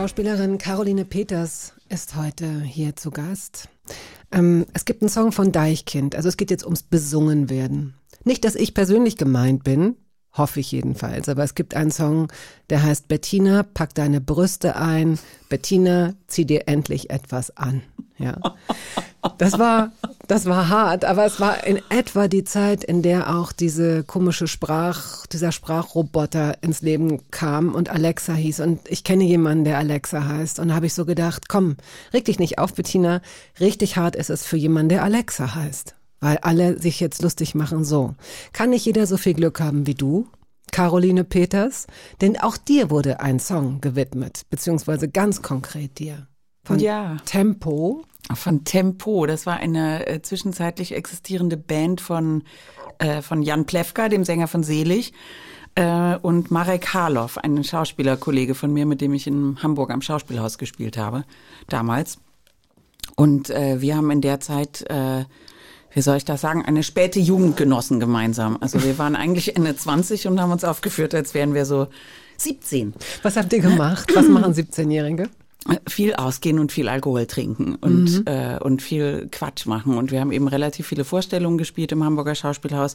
Schauspielerin 0.00 0.56
Caroline 0.56 1.04
Peters 1.04 1.74
ist 1.90 2.16
heute 2.16 2.62
hier 2.62 2.96
zu 2.96 3.10
Gast. 3.10 3.68
Ähm, 4.32 4.64
es 4.72 4.86
gibt 4.86 5.02
einen 5.02 5.10
Song 5.10 5.30
von 5.30 5.52
Deichkind, 5.52 6.16
also 6.16 6.26
es 6.26 6.38
geht 6.38 6.50
jetzt 6.50 6.64
ums 6.64 6.82
Besungen 6.82 7.50
werden. 7.50 7.92
Nicht, 8.24 8.46
dass 8.46 8.54
ich 8.54 8.72
persönlich 8.72 9.18
gemeint 9.18 9.62
bin, 9.62 9.96
hoffe 10.32 10.60
ich 10.60 10.72
jedenfalls, 10.72 11.28
aber 11.28 11.44
es 11.44 11.54
gibt 11.54 11.74
einen 11.74 11.90
Song, 11.90 12.28
der 12.70 12.82
heißt 12.82 13.08
Bettina, 13.08 13.62
pack 13.62 13.94
deine 13.94 14.20
Brüste 14.20 14.76
ein, 14.76 15.18
Bettina, 15.48 16.14
zieh 16.28 16.44
dir 16.44 16.68
endlich 16.68 17.10
etwas 17.10 17.56
an. 17.56 17.82
Ja. 18.18 18.36
Das 19.38 19.58
war, 19.58 19.92
das 20.28 20.46
war 20.46 20.68
hart, 20.68 21.04
aber 21.04 21.24
es 21.24 21.40
war 21.40 21.66
in 21.66 21.80
etwa 21.88 22.28
die 22.28 22.44
Zeit, 22.44 22.84
in 22.84 23.02
der 23.02 23.34
auch 23.34 23.52
diese 23.52 24.04
komische 24.04 24.46
Sprach, 24.46 25.26
dieser 25.26 25.52
Sprachroboter 25.52 26.62
ins 26.62 26.82
Leben 26.82 27.20
kam 27.30 27.74
und 27.74 27.90
Alexa 27.90 28.34
hieß. 28.34 28.60
Und 28.60 28.80
ich 28.88 29.04
kenne 29.04 29.24
jemanden, 29.24 29.64
der 29.64 29.78
Alexa 29.78 30.26
heißt. 30.26 30.58
Und 30.58 30.68
da 30.68 30.74
habe 30.74 30.86
ich 30.86 30.94
so 30.94 31.04
gedacht, 31.04 31.48
komm, 31.48 31.76
reg 32.12 32.26
dich 32.26 32.38
nicht 32.38 32.58
auf, 32.58 32.74
Bettina. 32.74 33.20
Richtig 33.58 33.96
hart 33.96 34.16
ist 34.16 34.30
es 34.30 34.46
für 34.46 34.56
jemanden, 34.56 34.90
der 34.90 35.02
Alexa 35.02 35.54
heißt. 35.54 35.94
Weil 36.20 36.38
alle 36.38 36.78
sich 36.78 37.00
jetzt 37.00 37.22
lustig 37.22 37.54
machen, 37.54 37.84
so. 37.84 38.14
Kann 38.52 38.70
nicht 38.70 38.84
jeder 38.84 39.06
so 39.06 39.16
viel 39.16 39.34
Glück 39.34 39.60
haben 39.60 39.86
wie 39.86 39.94
du? 39.94 40.28
Caroline 40.70 41.24
Peters? 41.24 41.86
Denn 42.20 42.38
auch 42.38 42.56
dir 42.56 42.90
wurde 42.90 43.20
ein 43.20 43.40
Song 43.40 43.80
gewidmet, 43.80 44.42
beziehungsweise 44.50 45.08
ganz 45.08 45.42
konkret 45.42 45.98
dir. 45.98 46.26
Von 46.64 46.78
Ja. 46.78 47.16
Tempo. 47.24 48.04
Von 48.34 48.64
Tempo. 48.64 49.26
Das 49.26 49.46
war 49.46 49.56
eine 49.56 50.06
äh, 50.06 50.22
zwischenzeitlich 50.22 50.94
existierende 50.94 51.56
Band 51.56 52.00
von, 52.00 52.44
äh, 52.98 53.22
von 53.22 53.42
Jan 53.42 53.64
Plewka, 53.64 54.08
dem 54.08 54.24
Sänger 54.24 54.46
von 54.46 54.62
Selig, 54.62 55.12
äh, 55.74 56.16
und 56.16 56.50
Marek 56.50 56.92
Harloff, 56.94 57.38
ein 57.38 57.64
Schauspielerkollege 57.64 58.54
von 58.54 58.72
mir, 58.72 58.86
mit 58.86 59.00
dem 59.00 59.14
ich 59.14 59.26
in 59.26 59.62
Hamburg 59.62 59.90
am 59.90 60.02
Schauspielhaus 60.02 60.58
gespielt 60.58 60.96
habe, 60.98 61.24
damals. 61.68 62.18
Und 63.16 63.50
äh, 63.50 63.80
wir 63.80 63.96
haben 63.96 64.10
in 64.10 64.20
der 64.20 64.40
Zeit, 64.40 64.82
äh, 64.88 65.24
wie 65.92 66.02
soll 66.02 66.16
ich 66.16 66.24
das 66.24 66.40
sagen, 66.40 66.64
eine 66.64 66.82
späte 66.82 67.20
Jugend 67.20 67.56
genossen 67.56 68.00
gemeinsam. 68.00 68.58
Also 68.60 68.82
wir 68.82 68.98
waren 68.98 69.16
eigentlich 69.16 69.56
Ende 69.56 69.74
20 69.74 70.26
und 70.28 70.40
haben 70.40 70.52
uns 70.52 70.64
aufgeführt, 70.64 71.14
als 71.14 71.34
wären 71.34 71.54
wir 71.54 71.66
so 71.66 71.88
17. 72.38 72.94
Was 73.22 73.36
habt 73.36 73.52
ihr 73.52 73.60
gemacht? 73.60 74.10
Was 74.14 74.28
machen 74.28 74.54
17-Jährige? 74.54 75.28
viel 75.86 76.14
ausgehen 76.14 76.58
und 76.58 76.72
viel 76.72 76.88
Alkohol 76.88 77.26
trinken 77.26 77.74
und, 77.74 78.22
äh, 78.26 78.58
und 78.60 78.80
viel 78.80 79.28
Quatsch 79.30 79.66
machen. 79.66 79.98
Und 79.98 80.10
wir 80.10 80.20
haben 80.20 80.32
eben 80.32 80.48
relativ 80.48 80.86
viele 80.86 81.04
Vorstellungen 81.04 81.58
gespielt 81.58 81.92
im 81.92 82.02
Hamburger 82.02 82.34
Schauspielhaus, 82.34 82.94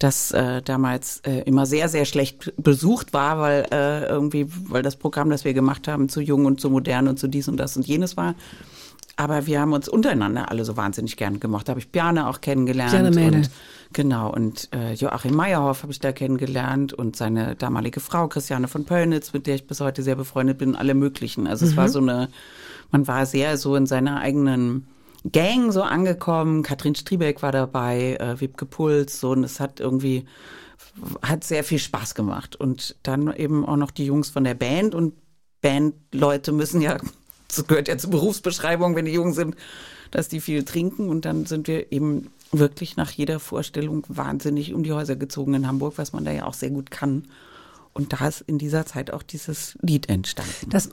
das 0.00 0.32
äh, 0.32 0.60
damals 0.62 1.20
äh, 1.20 1.42
immer 1.42 1.66
sehr, 1.66 1.88
sehr 1.88 2.04
schlecht 2.04 2.52
besucht 2.56 3.12
war, 3.12 3.38
weil 3.38 3.66
äh, 3.70 4.06
irgendwie, 4.06 4.46
weil 4.68 4.82
das 4.82 4.96
Programm, 4.96 5.30
das 5.30 5.44
wir 5.44 5.54
gemacht 5.54 5.86
haben, 5.86 6.08
zu 6.08 6.20
jung 6.20 6.46
und 6.46 6.60
zu 6.60 6.68
modern 6.68 7.06
und 7.06 7.18
zu 7.18 7.28
dies 7.28 7.46
und 7.48 7.58
das 7.58 7.76
und 7.76 7.86
jenes 7.86 8.16
war. 8.16 8.34
Aber 9.16 9.46
wir 9.46 9.60
haben 9.60 9.72
uns 9.72 9.88
untereinander 9.88 10.50
alle 10.50 10.64
so 10.64 10.76
wahnsinnig 10.76 11.16
gern 11.16 11.40
gemacht. 11.40 11.68
Da 11.68 11.70
habe 11.70 11.80
ich 11.80 11.90
Bjarne 11.90 12.28
auch 12.28 12.40
kennengelernt. 12.40 12.92
Bjarne 12.92 13.10
Mädel. 13.10 13.40
Und, 13.40 13.50
genau, 13.92 14.32
und 14.32 14.68
äh, 14.72 14.94
Joachim 14.94 15.34
Meyerhoff 15.34 15.82
habe 15.82 15.92
ich 15.92 16.00
da 16.00 16.12
kennengelernt 16.12 16.92
und 16.92 17.16
seine 17.16 17.56
damalige 17.56 18.00
Frau 18.00 18.28
Christiane 18.28 18.68
von 18.68 18.84
Pöllnitz, 18.84 19.32
mit 19.32 19.46
der 19.46 19.56
ich 19.56 19.66
bis 19.66 19.80
heute 19.80 20.02
sehr 20.02 20.16
befreundet 20.16 20.58
bin, 20.58 20.76
alle 20.76 20.94
möglichen. 20.94 21.46
Also 21.46 21.66
es 21.66 21.76
war 21.76 21.88
so 21.88 21.98
eine, 21.98 22.28
man 22.90 23.06
war 23.06 23.26
sehr 23.26 23.56
so 23.56 23.76
in 23.76 23.86
seiner 23.86 24.20
eigenen 24.20 24.86
Gang 25.30 25.72
so 25.72 25.82
angekommen. 25.82 26.62
Katrin 26.62 26.94
Striebeck 26.94 27.42
war 27.42 27.52
dabei, 27.52 28.16
äh, 28.18 28.40
Wiebke 28.40 28.64
Puls, 28.64 29.20
so 29.20 29.32
und 29.32 29.44
es 29.44 29.60
hat 29.60 29.80
irgendwie 29.80 30.24
hat 31.22 31.44
sehr 31.44 31.64
viel 31.64 31.78
Spaß 31.78 32.14
gemacht. 32.14 32.56
Und 32.56 32.96
dann 33.02 33.32
eben 33.34 33.66
auch 33.66 33.76
noch 33.76 33.90
die 33.90 34.06
Jungs 34.06 34.30
von 34.30 34.44
der 34.44 34.54
Band 34.54 34.94
und 34.94 35.14
Bandleute 35.60 36.52
müssen 36.52 36.80
ja, 36.80 36.96
das 37.56 37.66
gehört 37.66 37.88
ja 37.88 37.98
zur 37.98 38.10
Berufsbeschreibung, 38.10 38.96
wenn 38.96 39.04
die 39.04 39.12
jung 39.12 39.32
sind, 39.32 39.56
dass 40.10 40.28
die 40.28 40.40
viel 40.40 40.64
trinken. 40.64 41.08
Und 41.08 41.24
dann 41.24 41.46
sind 41.46 41.68
wir 41.68 41.92
eben 41.92 42.30
wirklich 42.52 42.96
nach 42.96 43.10
jeder 43.10 43.40
Vorstellung 43.40 44.04
wahnsinnig 44.08 44.74
um 44.74 44.82
die 44.82 44.92
Häuser 44.92 45.16
gezogen 45.16 45.54
in 45.54 45.66
Hamburg, 45.66 45.94
was 45.96 46.12
man 46.12 46.24
da 46.24 46.32
ja 46.32 46.46
auch 46.46 46.54
sehr 46.54 46.70
gut 46.70 46.90
kann. 46.90 47.28
Und 47.92 48.12
da 48.12 48.28
ist 48.28 48.42
in 48.42 48.58
dieser 48.58 48.86
Zeit 48.86 49.12
auch 49.12 49.22
dieses 49.22 49.76
Lied 49.82 50.08
entstanden. 50.08 50.70
Das, 50.70 50.90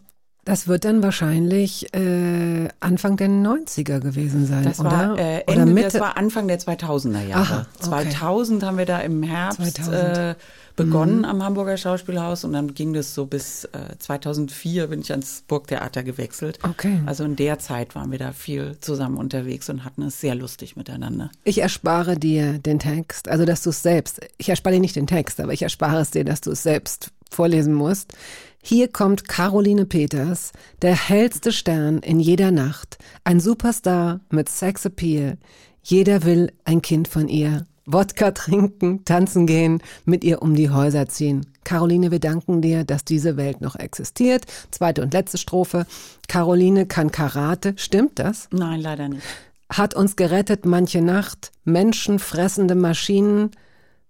das 0.47 0.69
wird 0.69 0.85
dann 0.85 1.03
wahrscheinlich 1.03 1.93
äh, 1.93 2.69
Anfang 2.79 3.17
der 3.17 3.27
90er 3.27 3.99
gewesen 3.99 4.45
sein, 4.45 4.63
Das 4.63 4.79
oder? 4.79 4.89
war, 4.91 5.17
äh, 5.19 5.43
oder 5.45 5.57
Ende, 5.61 5.73
Mitte? 5.73 5.89
das 5.89 5.99
war 5.99 6.15
Anfang 6.15 6.47
der 6.47 6.57
2000er 6.57 7.27
Jahre. 7.27 7.41
Aha, 7.41 7.67
okay. 7.79 7.89
2000 7.89 8.63
haben 8.63 8.77
wir 8.77 8.85
da 8.85 8.99
im 9.01 9.23
Herbst 9.23 9.59
2000. 9.59 10.17
äh, 10.17 10.35
begonnen 10.77 11.25
am 11.25 11.43
Hamburger 11.43 11.75
Schauspielhaus 11.75 12.45
und 12.45 12.53
dann 12.53 12.73
ging 12.73 12.93
das 12.93 13.13
so 13.13 13.25
bis 13.25 13.65
äh, 13.65 13.97
2004 13.99 14.87
bin 14.87 15.01
ich 15.01 15.11
ans 15.11 15.43
Burgtheater 15.45 16.03
gewechselt. 16.03 16.59
Okay. 16.63 17.01
Also 17.05 17.25
in 17.25 17.35
der 17.35 17.59
Zeit 17.59 17.93
waren 17.95 18.11
wir 18.11 18.19
da 18.19 18.31
viel 18.31 18.77
zusammen 18.79 19.17
unterwegs 19.17 19.69
und 19.69 19.83
hatten 19.83 20.03
es 20.03 20.21
sehr 20.21 20.35
lustig 20.35 20.77
miteinander. 20.77 21.29
Ich 21.43 21.57
erspare 21.61 22.17
dir 22.17 22.59
den 22.59 22.79
Text, 22.79 23.27
also 23.27 23.43
dass 23.43 23.63
du 23.63 23.71
es 23.71 23.81
selbst, 23.81 24.21
ich 24.37 24.47
erspare 24.47 24.75
dir 24.75 24.81
nicht 24.81 24.95
den 24.95 25.07
Text, 25.07 25.41
aber 25.41 25.51
ich 25.51 25.63
erspare 25.63 25.99
es 25.99 26.11
dir, 26.11 26.23
dass 26.23 26.39
du 26.39 26.51
es 26.51 26.63
selbst 26.63 27.11
vorlesen 27.29 27.73
musst. 27.73 28.13
Hier 28.61 28.89
kommt 28.89 29.27
Caroline 29.27 29.85
Peters, 29.85 30.51
der 30.81 30.95
hellste 30.95 31.51
Stern 31.51 31.99
in 31.99 32.19
jeder 32.19 32.51
Nacht, 32.51 32.97
ein 33.23 33.39
Superstar 33.39 34.19
mit 34.29 34.49
Sexappeal. 34.49 35.37
Jeder 35.81 36.23
will 36.23 36.51
ein 36.65 36.81
Kind 36.81 37.07
von 37.07 37.29
ihr. 37.29 37.65
Wodka 37.85 38.31
trinken, 38.31 39.05
tanzen 39.05 39.47
gehen, 39.47 39.81
mit 40.03 40.25
ihr 40.25 40.41
um 40.41 40.55
die 40.55 40.69
Häuser 40.69 41.07
ziehen. 41.07 41.45
Caroline, 41.63 42.11
wir 42.11 42.19
danken 42.19 42.61
dir, 42.61 42.83
dass 42.83 43.05
diese 43.05 43.37
Welt 43.37 43.61
noch 43.61 43.75
existiert. 43.75 44.45
Zweite 44.71 45.01
und 45.01 45.13
letzte 45.13 45.37
Strophe. 45.37 45.85
Caroline 46.27 46.85
kann 46.85 47.11
Karate, 47.11 47.73
stimmt 47.77 48.19
das? 48.19 48.49
Nein, 48.51 48.81
leider 48.81 49.07
nicht. 49.07 49.23
hat 49.71 49.93
uns 49.93 50.17
gerettet 50.17 50.65
manche 50.65 51.01
Nacht, 51.01 51.51
menschenfressende 51.63 52.75
Maschinen 52.75 53.51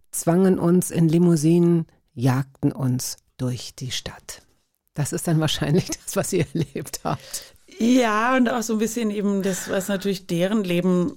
zwangen 0.09 0.57
uns 0.57 0.89
in 0.89 1.07
Limousinen, 1.07 1.85
jagten 2.15 2.71
uns 2.71 3.17
durch 3.37 3.75
die 3.75 3.91
Stadt. 3.91 4.41
Das 4.93 5.13
ist 5.13 5.27
dann 5.27 5.39
wahrscheinlich 5.39 5.89
das, 5.89 6.15
was 6.15 6.33
ihr 6.33 6.45
erlebt 6.53 7.01
habt. 7.03 7.53
Ja, 7.79 8.35
und 8.35 8.49
auch 8.49 8.63
so 8.63 8.73
ein 8.73 8.79
bisschen 8.79 9.11
eben 9.11 9.43
das, 9.43 9.69
was 9.69 9.87
natürlich 9.87 10.25
deren 10.25 10.63
Leben, 10.63 11.13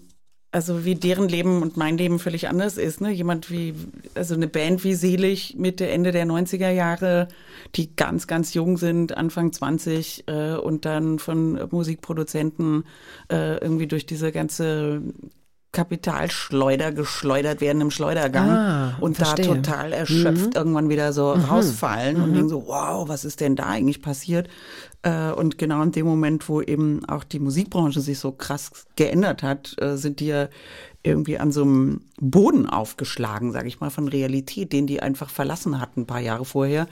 also 0.52 0.84
wie 0.84 0.94
deren 0.94 1.28
Leben 1.28 1.62
und 1.62 1.78
mein 1.78 1.96
Leben 1.96 2.18
völlig 2.18 2.48
anders 2.48 2.76
ist. 2.76 3.00
Ne? 3.00 3.10
Jemand 3.10 3.50
wie, 3.50 3.74
also 4.14 4.34
eine 4.34 4.48
Band 4.48 4.84
wie 4.84 4.94
Selig 4.94 5.56
Mitte, 5.56 5.88
Ende 5.88 6.12
der 6.12 6.26
90er 6.26 6.70
Jahre, 6.70 7.28
die 7.76 7.96
ganz, 7.96 8.26
ganz 8.26 8.52
jung 8.52 8.76
sind, 8.76 9.16
Anfang 9.16 9.52
20 9.52 10.24
äh, 10.28 10.54
und 10.56 10.84
dann 10.84 11.18
von 11.18 11.68
Musikproduzenten 11.70 12.84
äh, 13.30 13.56
irgendwie 13.58 13.86
durch 13.86 14.04
diese 14.04 14.32
ganze 14.32 15.00
Kapitalschleuder 15.72 16.90
geschleudert 16.92 17.60
werden 17.60 17.80
im 17.80 17.90
Schleudergang 17.90 18.48
Ah, 18.50 18.96
und 19.00 19.16
verstehe. 19.16 19.46
da 19.46 19.54
total 19.54 19.92
erschöpft 19.92 20.56
irgendwann 20.56 20.88
wieder 20.88 21.12
so 21.12 21.32
rausfallen 21.32 22.20
und 22.20 22.34
denken 22.34 22.48
so, 22.48 22.66
wow, 22.66 23.08
was 23.08 23.24
ist 23.24 23.40
denn 23.40 23.54
da 23.56 23.66
eigentlich 23.66 24.02
passiert? 24.02 24.48
Äh, 25.02 25.30
und 25.30 25.58
genau 25.58 25.82
in 25.82 25.92
dem 25.92 26.06
Moment, 26.06 26.48
wo 26.48 26.60
eben 26.60 27.04
auch 27.08 27.22
die 27.22 27.38
Musikbranche 27.38 28.00
sich 28.00 28.18
so 28.18 28.32
krass 28.32 28.70
geändert 28.96 29.42
hat, 29.42 29.76
äh, 29.80 29.96
sind 29.96 30.20
die 30.20 30.26
ja 30.26 30.48
irgendwie 31.02 31.38
an 31.38 31.52
so 31.52 31.62
einem 31.62 32.02
Boden 32.20 32.68
aufgeschlagen, 32.68 33.52
sage 33.52 33.68
ich 33.68 33.80
mal, 33.80 33.90
von 33.90 34.08
Realität, 34.08 34.72
den 34.72 34.86
die 34.86 35.00
einfach 35.00 35.30
verlassen 35.30 35.80
hatten 35.80 36.00
ein 36.02 36.06
paar 36.06 36.20
Jahre 36.20 36.44
vorher 36.44 36.88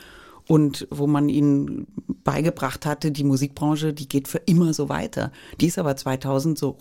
und 0.48 0.88
wo 0.90 1.06
man 1.06 1.28
ihnen 1.28 1.86
beigebracht 2.24 2.86
hatte, 2.86 3.12
die 3.12 3.22
Musikbranche, 3.22 3.92
die 3.92 4.08
geht 4.08 4.28
für 4.28 4.38
immer 4.38 4.72
so 4.72 4.88
weiter. 4.88 5.30
Die 5.60 5.66
ist 5.66 5.78
aber 5.78 5.94
2000 5.94 6.58
so 6.58 6.74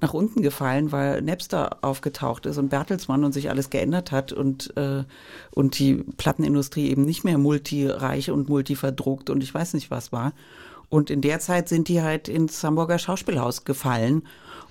nach 0.00 0.14
unten 0.14 0.40
gefallen, 0.40 0.92
weil 0.92 1.20
Napster 1.20 1.78
aufgetaucht 1.82 2.46
ist 2.46 2.58
und 2.58 2.68
Bertelsmann 2.68 3.24
und 3.24 3.32
sich 3.32 3.50
alles 3.50 3.70
geändert 3.70 4.12
hat 4.12 4.32
und, 4.32 4.76
äh, 4.76 5.02
und 5.50 5.80
die 5.80 5.96
Plattenindustrie 6.16 6.90
eben 6.90 7.04
nicht 7.04 7.24
mehr 7.24 7.38
multireich 7.38 8.30
und 8.30 8.48
multiverdruckt 8.48 9.30
und 9.30 9.42
ich 9.42 9.52
weiß 9.52 9.74
nicht 9.74 9.90
was 9.90 10.12
war. 10.12 10.32
Und 10.88 11.10
in 11.10 11.22
der 11.22 11.40
Zeit 11.40 11.68
sind 11.68 11.88
die 11.88 12.02
halt 12.02 12.28
ins 12.28 12.62
Hamburger 12.62 13.00
Schauspielhaus 13.00 13.64
gefallen. 13.64 14.28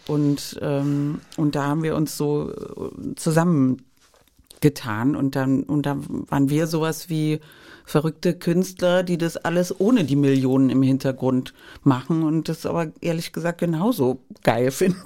Und, 0.07 0.57
ähm, 0.61 1.19
und 1.35 1.55
da 1.55 1.65
haben 1.65 1.83
wir 1.83 1.95
uns 1.95 2.15
so 2.15 2.51
äh, 2.51 3.15
zusammengetan. 3.15 5.15
Und 5.15 5.35
dann, 5.35 5.63
und 5.63 5.85
dann 5.85 6.29
waren 6.29 6.49
wir 6.49 6.67
sowas 6.67 7.09
wie 7.09 7.41
verrückte 7.91 8.33
Künstler, 8.33 9.03
die 9.03 9.17
das 9.17 9.35
alles 9.37 9.79
ohne 9.79 10.05
die 10.05 10.15
Millionen 10.15 10.69
im 10.69 10.81
Hintergrund 10.81 11.53
machen 11.83 12.23
und 12.23 12.47
das 12.47 12.65
aber 12.65 12.91
ehrlich 13.01 13.33
gesagt 13.33 13.59
genauso 13.59 14.23
geil 14.43 14.71
finden. 14.71 14.99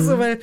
so, 0.00 0.18
weil 0.18 0.38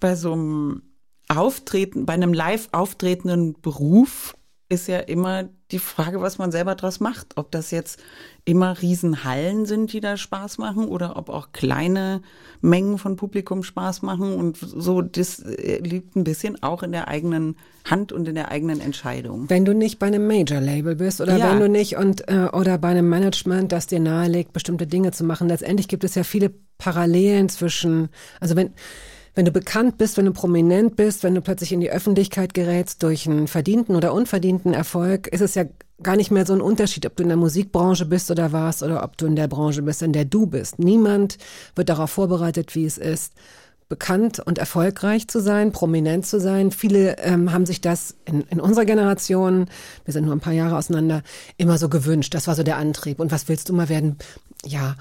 bei 0.00 0.16
so 0.16 0.32
einem 0.32 0.82
Auftreten, 1.28 2.06
bei 2.06 2.14
einem 2.14 2.32
live 2.32 2.68
auftretenden 2.72 3.60
Beruf 3.60 4.34
ist 4.72 4.88
ja 4.88 4.98
immer 5.00 5.50
die 5.70 5.78
Frage, 5.78 6.20
was 6.22 6.38
man 6.38 6.50
selber 6.50 6.74
draus 6.74 6.98
macht. 6.98 7.36
Ob 7.36 7.50
das 7.50 7.70
jetzt 7.70 8.00
immer 8.44 8.80
Riesenhallen 8.80 9.66
sind, 9.66 9.92
die 9.92 10.00
da 10.00 10.16
Spaß 10.16 10.56
machen 10.58 10.86
oder 10.88 11.16
ob 11.16 11.28
auch 11.28 11.52
kleine 11.52 12.22
Mengen 12.62 12.96
von 12.96 13.16
Publikum 13.16 13.62
Spaß 13.62 14.00
machen. 14.02 14.34
Und 14.34 14.56
so, 14.56 15.02
das 15.02 15.40
äh, 15.40 15.78
liegt 15.78 16.16
ein 16.16 16.24
bisschen 16.24 16.62
auch 16.62 16.82
in 16.82 16.92
der 16.92 17.08
eigenen 17.08 17.56
Hand 17.84 18.12
und 18.12 18.26
in 18.26 18.34
der 18.34 18.50
eigenen 18.50 18.80
Entscheidung. 18.80 19.50
Wenn 19.50 19.64
du 19.66 19.74
nicht 19.74 19.98
bei 19.98 20.06
einem 20.06 20.26
Major-Label 20.26 20.96
bist 20.96 21.20
oder 21.20 21.36
Ja. 21.36 21.50
wenn 21.50 21.60
du 21.60 21.68
nicht 21.68 21.96
und 21.96 22.28
äh, 22.28 22.48
oder 22.52 22.78
bei 22.78 22.88
einem 22.88 23.08
Management, 23.08 23.72
das 23.72 23.86
dir 23.86 24.00
nahelegt, 24.00 24.52
bestimmte 24.54 24.86
Dinge 24.86 25.12
zu 25.12 25.24
machen. 25.24 25.48
Letztendlich 25.48 25.88
gibt 25.88 26.04
es 26.04 26.14
ja 26.14 26.24
viele 26.24 26.50
Parallelen 26.78 27.48
zwischen, 27.50 28.08
also 28.40 28.56
wenn 28.56 28.72
wenn 29.34 29.44
du 29.44 29.50
bekannt 29.50 29.98
bist, 29.98 30.16
wenn 30.16 30.26
du 30.26 30.32
prominent 30.32 30.96
bist, 30.96 31.22
wenn 31.22 31.34
du 31.34 31.40
plötzlich 31.40 31.72
in 31.72 31.80
die 31.80 31.90
Öffentlichkeit 31.90 32.54
gerätst 32.54 33.02
durch 33.02 33.26
einen 33.26 33.48
verdienten 33.48 33.96
oder 33.96 34.12
unverdienten 34.12 34.74
Erfolg, 34.74 35.26
ist 35.28 35.40
es 35.40 35.54
ja 35.54 35.64
gar 36.02 36.16
nicht 36.16 36.30
mehr 36.30 36.44
so 36.44 36.52
ein 36.52 36.60
Unterschied, 36.60 37.06
ob 37.06 37.16
du 37.16 37.22
in 37.22 37.28
der 37.28 37.38
Musikbranche 37.38 38.04
bist 38.06 38.30
oder 38.30 38.52
warst 38.52 38.82
oder 38.82 39.02
ob 39.02 39.16
du 39.16 39.26
in 39.26 39.36
der 39.36 39.48
Branche 39.48 39.82
bist, 39.82 40.02
in 40.02 40.12
der 40.12 40.24
du 40.24 40.46
bist. 40.46 40.78
Niemand 40.78 41.38
wird 41.74 41.88
darauf 41.88 42.10
vorbereitet, 42.10 42.74
wie 42.74 42.84
es 42.84 42.98
ist, 42.98 43.32
bekannt 43.88 44.40
und 44.40 44.58
erfolgreich 44.58 45.28
zu 45.28 45.40
sein, 45.40 45.70
prominent 45.70 46.26
zu 46.26 46.40
sein. 46.40 46.70
Viele 46.70 47.18
ähm, 47.18 47.52
haben 47.52 47.66
sich 47.66 47.80
das 47.80 48.16
in, 48.24 48.42
in 48.48 48.58
unserer 48.58 48.86
Generation, 48.86 49.66
wir 50.04 50.12
sind 50.12 50.24
nur 50.24 50.34
ein 50.34 50.40
paar 50.40 50.54
Jahre 50.54 50.76
auseinander, 50.76 51.22
immer 51.56 51.78
so 51.78 51.88
gewünscht. 51.88 52.34
Das 52.34 52.46
war 52.46 52.54
so 52.54 52.62
der 52.62 52.78
Antrieb. 52.78 53.20
Und 53.20 53.32
was 53.32 53.48
willst 53.48 53.68
du 53.68 53.74
mal 53.74 53.88
werden? 53.88 54.16
Ja, 54.64 54.96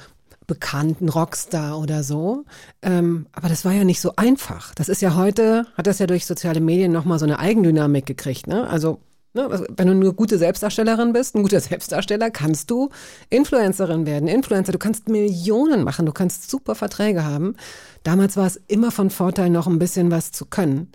bekannten 0.51 1.07
Rockstar 1.07 1.79
oder 1.79 2.03
so. 2.03 2.43
Ähm, 2.81 3.25
aber 3.31 3.47
das 3.47 3.63
war 3.63 3.71
ja 3.71 3.85
nicht 3.85 4.01
so 4.01 4.11
einfach. 4.17 4.75
Das 4.75 4.89
ist 4.89 5.01
ja 5.01 5.15
heute, 5.15 5.65
hat 5.77 5.87
das 5.87 5.99
ja 5.99 6.07
durch 6.07 6.25
soziale 6.25 6.59
Medien 6.59 6.91
nochmal 6.91 7.19
so 7.19 7.25
eine 7.25 7.39
Eigendynamik 7.39 8.05
gekriegt. 8.05 8.47
Ne? 8.47 8.67
Also 8.69 8.99
Ne, 9.33 9.65
wenn 9.77 9.87
du 9.87 9.93
nur 9.93 10.13
gute 10.13 10.37
Selbstdarstellerin 10.37 11.13
bist, 11.13 11.35
ein 11.35 11.43
guter 11.43 11.61
Selbstdarsteller, 11.61 12.31
kannst 12.31 12.69
du 12.69 12.89
Influencerin 13.29 14.05
werden. 14.05 14.27
Influencer, 14.27 14.73
du 14.73 14.77
kannst 14.77 15.07
Millionen 15.07 15.85
machen, 15.85 16.05
du 16.05 16.11
kannst 16.11 16.51
super 16.51 16.75
Verträge 16.75 17.23
haben. 17.23 17.55
Damals 18.03 18.35
war 18.35 18.45
es 18.45 18.59
immer 18.67 18.91
von 18.91 19.09
Vorteil, 19.09 19.49
noch 19.49 19.67
ein 19.67 19.79
bisschen 19.79 20.11
was 20.11 20.33
zu 20.33 20.45
können. 20.45 20.91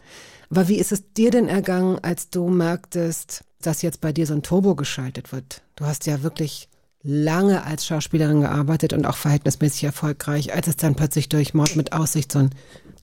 Aber 0.50 0.68
wie 0.68 0.76
ist 0.76 0.92
es 0.92 1.14
dir 1.14 1.30
denn 1.30 1.48
ergangen, 1.48 1.98
als 2.02 2.28
du 2.28 2.48
merktest, 2.48 3.42
dass 3.62 3.80
jetzt 3.80 4.02
bei 4.02 4.12
dir 4.12 4.26
so 4.26 4.34
ein 4.34 4.42
Turbo 4.42 4.74
geschaltet 4.74 5.32
wird? 5.32 5.62
Du 5.74 5.86
hast 5.86 6.04
ja 6.04 6.22
wirklich 6.22 6.68
lange 7.06 7.64
als 7.64 7.86
Schauspielerin 7.86 8.40
gearbeitet 8.40 8.92
und 8.92 9.06
auch 9.06 9.16
verhältnismäßig 9.16 9.84
erfolgreich, 9.84 10.52
als 10.52 10.66
es 10.66 10.76
dann 10.76 10.96
plötzlich 10.96 11.28
durch 11.28 11.54
Mord 11.54 11.76
mit 11.76 11.92
Aussicht 11.92 12.32
so 12.32 12.40
einen 12.40 12.50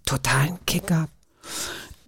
totalen 0.05 0.59
Kick 0.65 0.87
gab. 0.87 1.09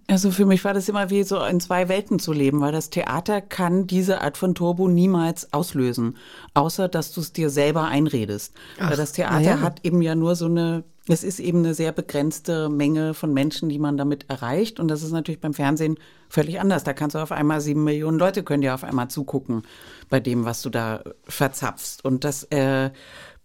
Also 0.08 0.30
für 0.30 0.46
mich 0.46 0.64
war 0.64 0.72
das 0.72 0.88
immer 0.88 1.10
wie 1.10 1.24
so 1.24 1.42
in 1.44 1.58
zwei 1.58 1.88
Welten 1.88 2.20
zu 2.20 2.32
leben, 2.32 2.60
weil 2.60 2.70
das 2.70 2.90
Theater 2.90 3.40
kann 3.40 3.88
diese 3.88 4.20
Art 4.20 4.36
von 4.36 4.54
Turbo 4.54 4.86
niemals 4.86 5.52
auslösen, 5.52 6.16
außer 6.54 6.88
dass 6.88 7.12
du 7.12 7.20
es 7.20 7.32
dir 7.32 7.50
selber 7.50 7.84
einredest. 7.84 8.52
Ach, 8.78 8.90
weil 8.90 8.96
das 8.96 9.12
Theater 9.12 9.40
ja. 9.40 9.60
hat 9.60 9.84
eben 9.84 10.02
ja 10.02 10.14
nur 10.14 10.36
so 10.36 10.46
eine, 10.46 10.84
es 11.08 11.22
ist 11.22 11.38
eben 11.38 11.58
eine 11.58 11.74
sehr 11.74 11.92
begrenzte 11.92 12.68
Menge 12.68 13.14
von 13.14 13.32
Menschen, 13.32 13.68
die 13.68 13.78
man 13.78 13.96
damit 13.96 14.28
erreicht. 14.28 14.80
Und 14.80 14.88
das 14.88 15.02
ist 15.02 15.12
natürlich 15.12 15.40
beim 15.40 15.54
Fernsehen 15.54 15.98
völlig 16.28 16.60
anders. 16.60 16.84
Da 16.84 16.92
kannst 16.92 17.14
du 17.14 17.20
auf 17.20 17.32
einmal 17.32 17.60
sieben 17.60 17.84
Millionen 17.84 18.18
Leute 18.18 18.42
können 18.42 18.62
dir 18.62 18.74
auf 18.74 18.84
einmal 18.84 19.08
zugucken 19.08 19.62
bei 20.10 20.18
dem, 20.18 20.44
was 20.44 20.62
du 20.62 20.70
da 20.70 21.02
verzapfst. 21.24 22.04
Und 22.04 22.24
das 22.24 22.44
äh, 22.44 22.90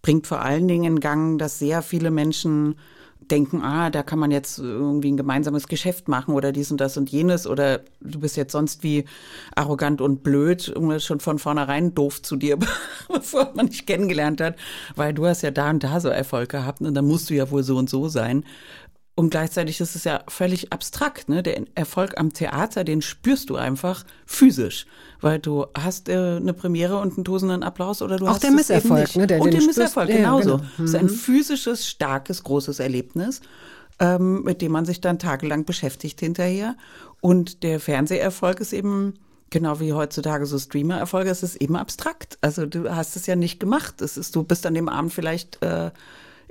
bringt 0.02 0.26
vor 0.26 0.41
allen 0.41 0.67
Dingen 0.67 0.95
in 0.95 1.00
Gang, 1.00 1.38
dass 1.38 1.60
sehr 1.60 1.82
viele 1.82 2.10
Menschen 2.10 2.76
denken, 3.32 3.62
ah, 3.62 3.89
da 3.89 4.04
kann 4.04 4.20
man 4.20 4.32
jetzt 4.32 4.60
irgendwie 4.60 5.12
ein 5.12 5.17
gemeinsames 5.17 5.67
Geschäft 5.67 6.08
machen 6.08 6.34
oder 6.34 6.52
dies 6.52 6.72
und 6.72 6.82
das 6.82 6.98
und 6.98 7.10
jenes 7.10 7.48
oder 7.48 7.82
du 8.02 8.20
bist 8.20 8.38
jetzt 8.38 8.52
sonst 8.52 8.84
wie 8.84 9.06
arrogant 9.56 10.02
und 10.02 10.24
blöd 10.24 10.74
schon 11.00 11.20
von 11.20 11.39
vornherein 11.39 11.96
doof 11.96 12.22
zu 12.22 12.36
dir, 12.36 12.58
bevor 13.08 13.52
man 13.56 13.67
dich 13.67 13.86
kennengelernt 13.86 14.41
hat, 14.41 14.56
weil 14.96 15.13
du 15.13 15.26
hast 15.26 15.41
ja 15.41 15.52
da 15.52 15.70
und 15.70 15.84
da 15.84 16.00
so 16.00 16.10
Erfolg 16.10 16.50
gehabt 16.50 16.82
und 16.82 16.94
dann 16.94 17.06
musst 17.06 17.30
du 17.30 17.34
ja 17.34 17.50
wohl 17.50 17.63
so 17.63 17.78
und 17.78 17.89
so 17.89 18.10
sein. 18.10 18.44
Und 19.13 19.30
gleichzeitig 19.30 19.82
ist 19.82 19.95
es 19.95 20.06
ja 20.06 20.24
völlig 20.30 20.71
abstrakt, 20.71 21.28
ne? 21.28 21.43
Der 21.43 21.62
Erfolg 21.76 22.17
am 22.17 22.32
Theater, 22.34 22.84
den 22.86 23.02
spürst 23.02 23.50
du 23.50 23.58
einfach 23.58 24.06
physisch, 24.26 24.86
weil 25.19 25.38
du 25.38 25.65
hast 25.78 26.08
äh, 26.08 26.38
eine 26.38 26.54
Premiere 26.54 26.97
und 26.97 27.15
einen 27.15 27.26
tosenden 27.26 27.62
Applaus 27.62 28.02
oder 28.02 28.17
du 28.17 28.26
Auch 28.26 28.36
hast 28.36 28.43
der 28.43 28.52
Misserfolg, 28.52 29.15
ne? 29.17 29.28
Der- 29.28 29.39
und 29.41 29.47
den 29.47 29.52
der 29.52 29.62
spürst- 29.62 29.67
Misserfolg, 29.67 30.10
ja, 30.10 30.15
genauso. 30.15 30.58
genau. 30.58 30.69
Es 30.78 30.84
ist 30.91 30.95
ein 30.95 31.10
physisches, 31.10 31.88
starkes, 31.88 32.43
großes 32.43 32.80
Erlebnis, 32.80 33.41
ähm, 34.00 34.43
mit 34.43 34.62
dem 34.62 34.71
man 34.71 34.86
sich 34.86 35.02
dann 35.02 35.19
tagelang 35.19 35.65
beschäftigt 35.65 36.19
hinterher. 36.21 36.76
Und 37.19 37.63
der 37.63 37.80
Fernseherfolg 37.82 38.62
ist 38.62 38.71
eben, 38.74 39.15
genau 39.50 39.82
wie 39.82 39.91
heutzutage 39.91 40.45
so 40.45 40.58
Streamer-Erfolge, 40.58 41.30
es 41.30 41.43
ist 41.43 41.58
eben 41.58 41.76
abstrakt. 41.76 42.38
Also 42.39 42.65
du 42.65 42.89
hast 42.95 43.17
es 43.17 43.28
ja 43.28 43.36
nicht 43.36 43.60
gemacht. 43.60 44.02
Es 44.02 44.15
ist, 44.17 44.36
du 44.38 44.43
bist 44.43 44.65
an 44.65 44.74
dem 44.74 44.88
Abend 44.88 45.13
vielleicht 45.13 45.62
äh, 45.62 45.91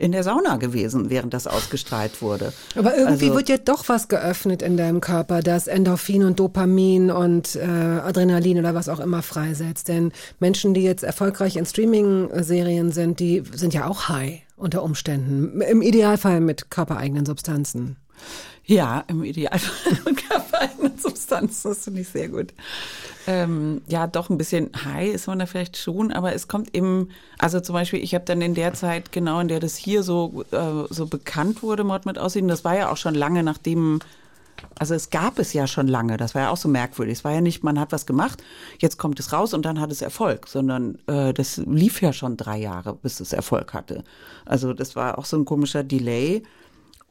in 0.00 0.12
der 0.12 0.24
Sauna 0.24 0.56
gewesen, 0.56 1.10
während 1.10 1.34
das 1.34 1.46
ausgestrahlt 1.46 2.22
wurde. 2.22 2.54
Aber 2.74 2.96
irgendwie 2.96 3.26
Also- 3.26 3.36
wird 3.36 3.48
ja 3.50 3.58
doch 3.58 3.88
was 3.88 4.08
geöffnet 4.08 4.62
in 4.62 4.78
deinem 4.78 5.02
Körper, 5.02 5.40
das 5.42 5.66
Endorphin 5.66 6.24
und 6.24 6.40
Dopamin 6.40 7.10
und 7.10 7.54
äh, 7.56 7.60
Adrenalin 7.60 8.58
oder 8.58 8.74
was 8.74 8.88
auch 8.88 8.98
immer 8.98 9.20
freisetzt. 9.22 9.88
Denn 9.88 10.12
Menschen, 10.38 10.72
die 10.72 10.82
jetzt 10.82 11.04
erfolgreich 11.04 11.56
in 11.56 11.66
Streaming-Serien 11.66 12.92
sind, 12.92 13.20
die 13.20 13.42
sind 13.54 13.74
ja 13.74 13.86
auch 13.86 14.08
high 14.08 14.40
unter 14.56 14.82
Umständen. 14.82 15.60
Im 15.60 15.82
Idealfall 15.82 16.40
mit 16.40 16.70
körpereigenen 16.70 17.26
Substanzen. 17.26 17.96
Ja, 18.70 19.02
im 19.08 19.24
Idealfall 19.24 19.98
mit 20.04 20.28
körpereigenen 20.28 20.96
Substanzen, 20.96 21.70
das 21.70 21.82
finde 21.82 22.02
ich 22.02 22.08
sehr 22.08 22.28
gut. 22.28 22.54
Ähm, 23.26 23.82
ja, 23.88 24.06
doch 24.06 24.30
ein 24.30 24.38
bisschen 24.38 24.70
high 24.84 25.12
ist 25.12 25.26
man 25.26 25.40
da 25.40 25.46
vielleicht 25.46 25.76
schon, 25.76 26.12
aber 26.12 26.36
es 26.36 26.46
kommt 26.46 26.72
eben, 26.72 27.08
also 27.40 27.58
zum 27.58 27.72
Beispiel, 27.72 28.00
ich 28.00 28.14
habe 28.14 28.24
dann 28.26 28.40
in 28.40 28.54
der 28.54 28.72
Zeit, 28.72 29.10
genau 29.10 29.40
in 29.40 29.48
der 29.48 29.58
das 29.58 29.74
hier 29.74 30.04
so, 30.04 30.44
äh, 30.52 30.84
so 30.88 31.06
bekannt 31.06 31.64
wurde, 31.64 31.82
Mord 31.82 32.06
mit 32.06 32.16
Aussehen, 32.16 32.46
das 32.46 32.62
war 32.62 32.76
ja 32.76 32.92
auch 32.92 32.96
schon 32.96 33.16
lange 33.16 33.42
nachdem, 33.42 33.98
also 34.78 34.94
es 34.94 35.10
gab 35.10 35.40
es 35.40 35.52
ja 35.52 35.66
schon 35.66 35.88
lange, 35.88 36.16
das 36.16 36.36
war 36.36 36.42
ja 36.42 36.50
auch 36.50 36.56
so 36.56 36.68
merkwürdig. 36.68 37.18
Es 37.18 37.24
war 37.24 37.32
ja 37.32 37.40
nicht, 37.40 37.64
man 37.64 37.80
hat 37.80 37.90
was 37.90 38.06
gemacht, 38.06 38.40
jetzt 38.78 38.98
kommt 38.98 39.18
es 39.18 39.32
raus 39.32 39.52
und 39.52 39.64
dann 39.64 39.80
hat 39.80 39.90
es 39.90 40.00
Erfolg, 40.00 40.46
sondern 40.46 40.96
äh, 41.08 41.34
das 41.34 41.56
lief 41.56 42.00
ja 42.02 42.12
schon 42.12 42.36
drei 42.36 42.58
Jahre, 42.58 42.94
bis 42.94 43.18
es 43.18 43.32
Erfolg 43.32 43.74
hatte. 43.74 44.04
Also 44.44 44.74
das 44.74 44.94
war 44.94 45.18
auch 45.18 45.24
so 45.24 45.36
ein 45.36 45.44
komischer 45.44 45.82
Delay. 45.82 46.44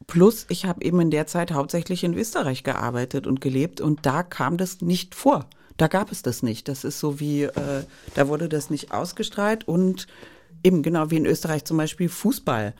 Plus, 0.10 0.48
ich 0.50 0.66
habe 0.66 0.84
eben 0.84 1.00
in 1.02 1.12
der 1.12 1.28
Zeit 1.28 1.52
hauptsächlich 1.52 2.04
in 2.04 2.16
Österreich 2.16 2.64
gearbeitet 2.64 3.28
und 3.28 3.42
gelebt 3.42 3.80
und 3.80 4.08
da 4.08 4.24
kam 4.24 4.58
das 4.58 4.82
nicht 4.82 5.14
vor. 5.14 5.48
Da 5.78 5.88
gab 5.88 6.12
es 6.12 6.24
das 6.24 6.42
nicht. 6.42 6.68
Das 6.68 6.84
ist 6.84 7.00
so 7.00 7.20
wie, 7.20 7.44
äh, 7.44 7.84
da 8.16 8.28
wurde 8.28 8.50
das 8.50 8.72
nicht 8.72 8.92
ausgestrahlt 8.92 9.68
und 9.68 10.08
eben 10.64 10.82
genau 10.82 11.12
wie 11.12 11.18
in 11.18 11.28
Österreich 11.28 11.64
zum 11.64 11.78
Beispiel 11.78 12.10
Fußball 12.10 12.74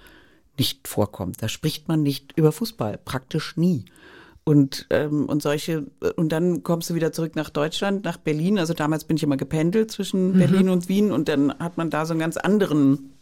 nicht 0.58 0.88
vorkommt. 0.88 1.42
Da 1.44 1.50
spricht 1.50 1.88
man 1.88 2.02
nicht 2.02 2.34
über 2.36 2.52
Fußball, 2.52 2.98
praktisch 2.98 3.58
nie. 3.58 3.86
Und, 4.44 4.88
ähm, 4.90 5.28
und 5.28 5.44
solche, 5.44 5.86
und 6.16 6.32
dann 6.32 6.64
kommst 6.64 6.90
du 6.90 6.96
wieder 6.96 7.12
zurück 7.12 7.36
nach 7.36 7.52
Deutschland, 7.52 8.06
nach 8.06 8.18
Berlin. 8.18 8.58
Also 8.58 8.74
damals 8.74 9.04
bin 9.04 9.18
ich 9.18 9.24
immer 9.24 9.38
gependelt 9.38 9.92
zwischen 9.92 10.34
Berlin 10.34 10.70
und 10.70 10.90
Wien 10.90 11.12
und 11.12 11.30
dann 11.30 11.54
hat 11.60 11.78
man 11.78 11.92
da 11.92 12.08
so 12.08 12.14
einen 12.14 12.22
ganz 12.22 12.38
anderen 12.38 13.14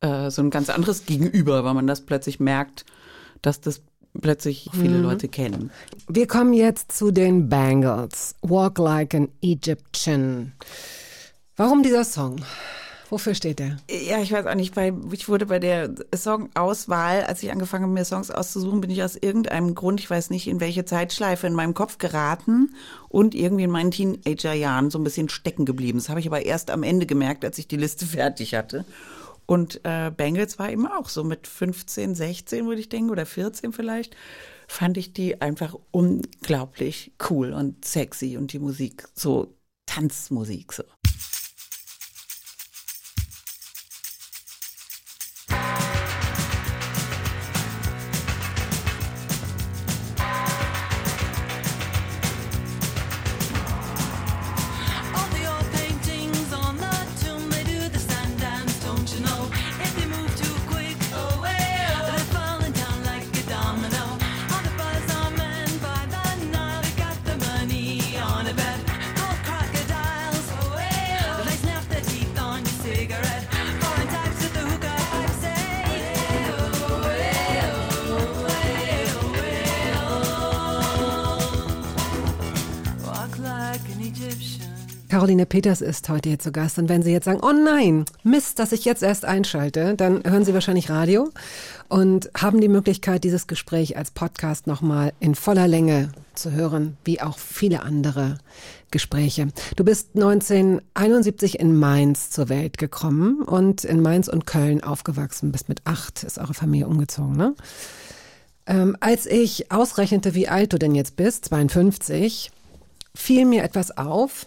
äh, 0.00 0.30
so 0.30 0.42
ein 0.42 0.50
ganz 0.50 0.70
anderes 0.70 1.06
Gegenüber, 1.06 1.64
weil 1.64 1.74
man 1.74 1.88
das 1.88 2.02
plötzlich 2.02 2.38
merkt, 2.38 2.84
dass 3.42 3.60
das 3.60 3.82
plötzlich 4.20 4.68
viele 4.72 4.98
Leute 4.98 5.28
kennen. 5.28 5.70
Wir 6.08 6.26
kommen 6.26 6.52
jetzt 6.52 6.92
zu 6.92 7.10
den 7.10 7.48
Bangles. 7.48 8.34
Walk 8.42 8.78
like 8.78 9.14
an 9.14 9.28
Egyptian. 9.42 10.52
Warum 11.56 11.82
dieser 11.82 12.04
Song? 12.04 12.40
Wofür 13.10 13.34
steht 13.34 13.58
der? 13.58 13.78
Ja, 13.90 14.20
ich 14.20 14.32
weiß 14.32 14.44
auch 14.46 14.54
nicht, 14.54 14.74
bei, 14.74 14.92
ich 15.12 15.28
wurde 15.30 15.46
bei 15.46 15.58
der 15.58 15.90
Songauswahl, 16.14 17.22
als 17.22 17.42
ich 17.42 17.50
angefangen 17.50 17.84
habe, 17.84 17.94
mir 17.94 18.04
Songs 18.04 18.30
auszusuchen, 18.30 18.82
bin 18.82 18.90
ich 18.90 19.02
aus 19.02 19.16
irgendeinem 19.16 19.74
Grund, 19.74 19.98
ich 20.00 20.10
weiß 20.10 20.28
nicht, 20.28 20.46
in 20.46 20.60
welche 20.60 20.84
Zeitschleife 20.84 21.46
in 21.46 21.54
meinem 21.54 21.72
Kopf 21.72 21.96
geraten 21.96 22.74
und 23.08 23.34
irgendwie 23.34 23.64
in 23.64 23.70
meinen 23.70 23.92
Teenagerjahren 23.92 24.90
so 24.90 24.98
ein 24.98 25.04
bisschen 25.04 25.30
stecken 25.30 25.64
geblieben. 25.64 25.98
Das 25.98 26.10
habe 26.10 26.20
ich 26.20 26.26
aber 26.26 26.44
erst 26.44 26.70
am 26.70 26.82
Ende 26.82 27.06
gemerkt, 27.06 27.46
als 27.46 27.56
ich 27.56 27.66
die 27.66 27.78
Liste 27.78 28.04
fertig 28.06 28.54
hatte. 28.54 28.84
Und 29.48 29.80
äh, 29.84 30.12
Bengals 30.14 30.58
war 30.58 30.70
eben 30.70 30.86
auch 30.86 31.08
so 31.08 31.24
mit 31.24 31.46
15, 31.46 32.14
16, 32.14 32.66
würde 32.66 32.82
ich 32.82 32.90
denken, 32.90 33.08
oder 33.08 33.24
14 33.24 33.72
vielleicht, 33.72 34.14
fand 34.68 34.98
ich 34.98 35.14
die 35.14 35.40
einfach 35.40 35.74
unglaublich 35.90 37.12
cool 37.30 37.54
und 37.54 37.82
sexy 37.82 38.36
und 38.36 38.52
die 38.52 38.58
Musik, 38.58 39.08
so 39.14 39.54
Tanzmusik 39.86 40.74
so. 40.74 40.84
Peters 85.48 85.80
ist 85.80 86.08
heute 86.08 86.28
hier 86.28 86.38
zu 86.38 86.52
Gast 86.52 86.78
und 86.78 86.88
wenn 86.88 87.02
Sie 87.02 87.10
jetzt 87.10 87.24
sagen, 87.24 87.40
oh 87.42 87.52
nein, 87.52 88.04
Mist, 88.22 88.58
dass 88.58 88.72
ich 88.72 88.84
jetzt 88.84 89.02
erst 89.02 89.24
einschalte, 89.24 89.94
dann 89.94 90.22
hören 90.24 90.44
Sie 90.44 90.54
wahrscheinlich 90.54 90.90
Radio 90.90 91.30
und 91.88 92.30
haben 92.36 92.60
die 92.60 92.68
Möglichkeit, 92.68 93.24
dieses 93.24 93.46
Gespräch 93.46 93.96
als 93.96 94.10
Podcast 94.10 94.66
nochmal 94.66 95.12
in 95.20 95.34
voller 95.34 95.66
Länge 95.66 96.10
zu 96.34 96.52
hören, 96.52 96.96
wie 97.04 97.20
auch 97.20 97.38
viele 97.38 97.82
andere 97.82 98.38
Gespräche. 98.90 99.48
Du 99.76 99.84
bist 99.84 100.10
1971 100.14 101.58
in 101.58 101.76
Mainz 101.76 102.30
zur 102.30 102.48
Welt 102.48 102.78
gekommen 102.78 103.42
und 103.42 103.84
in 103.84 104.02
Mainz 104.02 104.28
und 104.28 104.46
Köln 104.46 104.82
aufgewachsen. 104.82 105.50
Bist 105.50 105.68
mit 105.68 105.80
acht, 105.84 106.22
ist 106.24 106.38
eure 106.38 106.54
Familie 106.54 106.86
umgezogen, 106.86 107.36
ne? 107.36 107.54
Ähm, 108.66 108.98
als 109.00 109.24
ich 109.24 109.72
ausrechnete, 109.72 110.34
wie 110.34 110.48
alt 110.48 110.74
du 110.74 110.78
denn 110.78 110.94
jetzt 110.94 111.16
bist, 111.16 111.46
52, 111.46 112.50
fiel 113.14 113.46
mir 113.46 113.64
etwas 113.64 113.96
auf, 113.96 114.46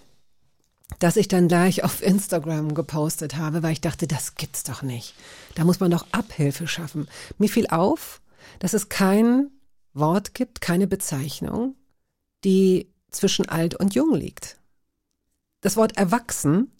das 0.99 1.17
ich 1.17 1.27
dann 1.27 1.47
gleich 1.47 1.84
auf 1.84 2.01
Instagram 2.01 2.73
gepostet 2.73 3.38
habe, 3.38 3.63
weil 3.63 3.73
ich 3.73 3.82
dachte, 3.82 4.08
das 4.08 4.36
gibt's 4.36 4.63
doch 4.63 4.82
nicht. 4.82 5.15
Da 5.56 5.63
muss 5.63 5.80
man 5.80 5.91
doch 5.91 6.06
Abhilfe 6.12 6.67
schaffen. 6.67 7.08
Mir 7.38 7.49
fiel 7.49 7.67
auf, 7.67 8.21
dass 8.60 8.73
es 8.73 8.89
kein 8.89 9.49
Wort 9.93 10.34
gibt, 10.34 10.62
keine 10.62 10.88
Bezeichnung, 10.88 11.75
die 12.43 12.91
zwischen 13.10 13.49
alt 13.49 13.75
und 13.75 13.95
jung 13.95 14.13
liegt. 14.13 14.58
Das 15.62 15.77
Wort 15.77 15.97
erwachsen 15.97 16.71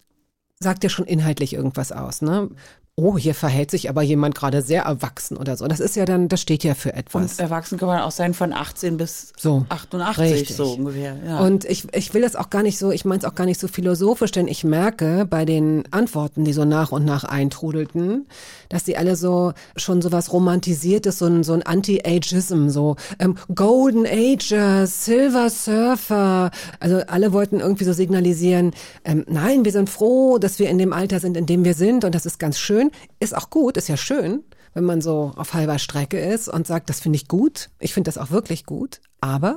sagt 0.58 0.84
ja 0.84 0.90
schon 0.90 1.06
inhaltlich 1.06 1.54
irgendwas 1.54 1.92
aus, 1.92 2.22
ne? 2.22 2.50
Oh, 2.94 3.16
hier 3.16 3.34
verhält 3.34 3.70
sich 3.70 3.88
aber 3.88 4.02
jemand 4.02 4.34
gerade 4.34 4.60
sehr 4.60 4.82
erwachsen 4.82 5.38
oder 5.38 5.56
so. 5.56 5.66
Das 5.66 5.80
ist 5.80 5.96
ja 5.96 6.04
dann, 6.04 6.28
das 6.28 6.42
steht 6.42 6.62
ja 6.62 6.74
für 6.74 6.92
etwas. 6.92 7.38
Und 7.38 7.40
erwachsen 7.40 7.78
kann 7.78 7.88
man 7.88 8.02
auch 8.02 8.10
sein 8.10 8.34
von 8.34 8.52
18 8.52 8.98
bis 8.98 9.32
So, 9.38 9.64
88, 9.70 10.22
richtig. 10.34 10.56
so 10.56 10.74
ungefähr. 10.74 11.16
Ja. 11.26 11.38
Und 11.40 11.64
ich, 11.64 11.86
ich 11.94 12.12
will 12.12 12.20
das 12.20 12.36
auch 12.36 12.50
gar 12.50 12.62
nicht 12.62 12.78
so, 12.78 12.90
ich 12.90 13.06
meine 13.06 13.20
es 13.20 13.24
auch 13.24 13.34
gar 13.34 13.46
nicht 13.46 13.58
so 13.58 13.66
philosophisch, 13.66 14.30
denn 14.32 14.46
ich 14.46 14.62
merke 14.62 15.24
bei 15.24 15.46
den 15.46 15.84
Antworten, 15.90 16.44
die 16.44 16.52
so 16.52 16.66
nach 16.66 16.92
und 16.92 17.06
nach 17.06 17.24
eintrudelten, 17.24 18.26
dass 18.68 18.84
die 18.84 18.98
alle 18.98 19.16
so 19.16 19.54
schon 19.74 20.02
so 20.02 20.12
was 20.12 20.30
Romantisiertes, 20.30 21.18
so 21.18 21.24
ein, 21.24 21.44
so 21.44 21.54
ein 21.54 21.62
Anti-Ageism, 21.62 22.68
so 22.68 22.96
ähm, 23.18 23.38
Golden 23.54 24.04
Ages, 24.04 25.06
Silver 25.06 25.48
Surfer. 25.48 26.50
Also 26.78 26.98
alle 27.06 27.32
wollten 27.32 27.60
irgendwie 27.60 27.84
so 27.84 27.94
signalisieren, 27.94 28.72
ähm, 29.06 29.24
nein, 29.30 29.64
wir 29.64 29.72
sind 29.72 29.88
froh, 29.88 30.36
dass 30.36 30.58
wir 30.58 30.68
in 30.68 30.76
dem 30.76 30.92
Alter 30.92 31.20
sind, 31.20 31.38
in 31.38 31.46
dem 31.46 31.64
wir 31.64 31.72
sind 31.72 32.04
und 32.04 32.14
das 32.14 32.26
ist 32.26 32.38
ganz 32.38 32.58
schön. 32.58 32.82
Ist 33.20 33.36
auch 33.36 33.50
gut, 33.50 33.76
ist 33.76 33.88
ja 33.88 33.96
schön, 33.96 34.44
wenn 34.74 34.84
man 34.84 35.00
so 35.00 35.32
auf 35.36 35.54
halber 35.54 35.78
Strecke 35.78 36.18
ist 36.18 36.48
und 36.48 36.66
sagt, 36.66 36.88
das 36.88 37.00
finde 37.00 37.16
ich 37.16 37.28
gut. 37.28 37.70
Ich 37.78 37.94
finde 37.94 38.08
das 38.08 38.18
auch 38.18 38.30
wirklich 38.30 38.66
gut. 38.66 39.00
Aber 39.20 39.56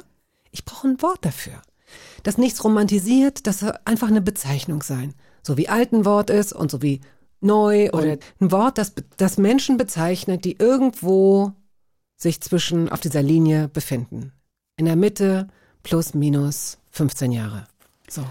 ich 0.51 0.65
brauche 0.65 0.87
ein 0.87 1.01
Wort 1.01 1.23
dafür. 1.23 1.61
Das 2.23 2.37
nichts 2.37 2.63
romantisiert, 2.63 3.47
das 3.47 3.59
soll 3.59 3.73
einfach 3.85 4.07
eine 4.07 4.21
Bezeichnung 4.21 4.81
sein. 4.81 5.13
So 5.43 5.57
wie 5.57 5.69
alt 5.69 5.93
ein 5.93 6.05
Wort 6.05 6.29
ist 6.29 6.53
und 6.53 6.71
so 6.71 6.81
wie 6.81 7.01
neu 7.41 7.91
oder 7.91 8.17
ein 8.39 8.51
Wort, 8.51 8.77
das, 8.77 8.93
das 9.17 9.37
Menschen 9.37 9.77
bezeichnet, 9.77 10.45
die 10.45 10.57
irgendwo 10.57 11.53
sich 12.17 12.41
zwischen 12.41 12.89
auf 12.89 13.01
dieser 13.01 13.21
Linie 13.21 13.67
befinden. 13.67 14.31
In 14.77 14.85
der 14.85 14.95
Mitte 14.95 15.47
plus 15.83 16.13
minus 16.13 16.77
15 16.91 17.31
Jahre. 17.31 17.67
So. 18.09 18.25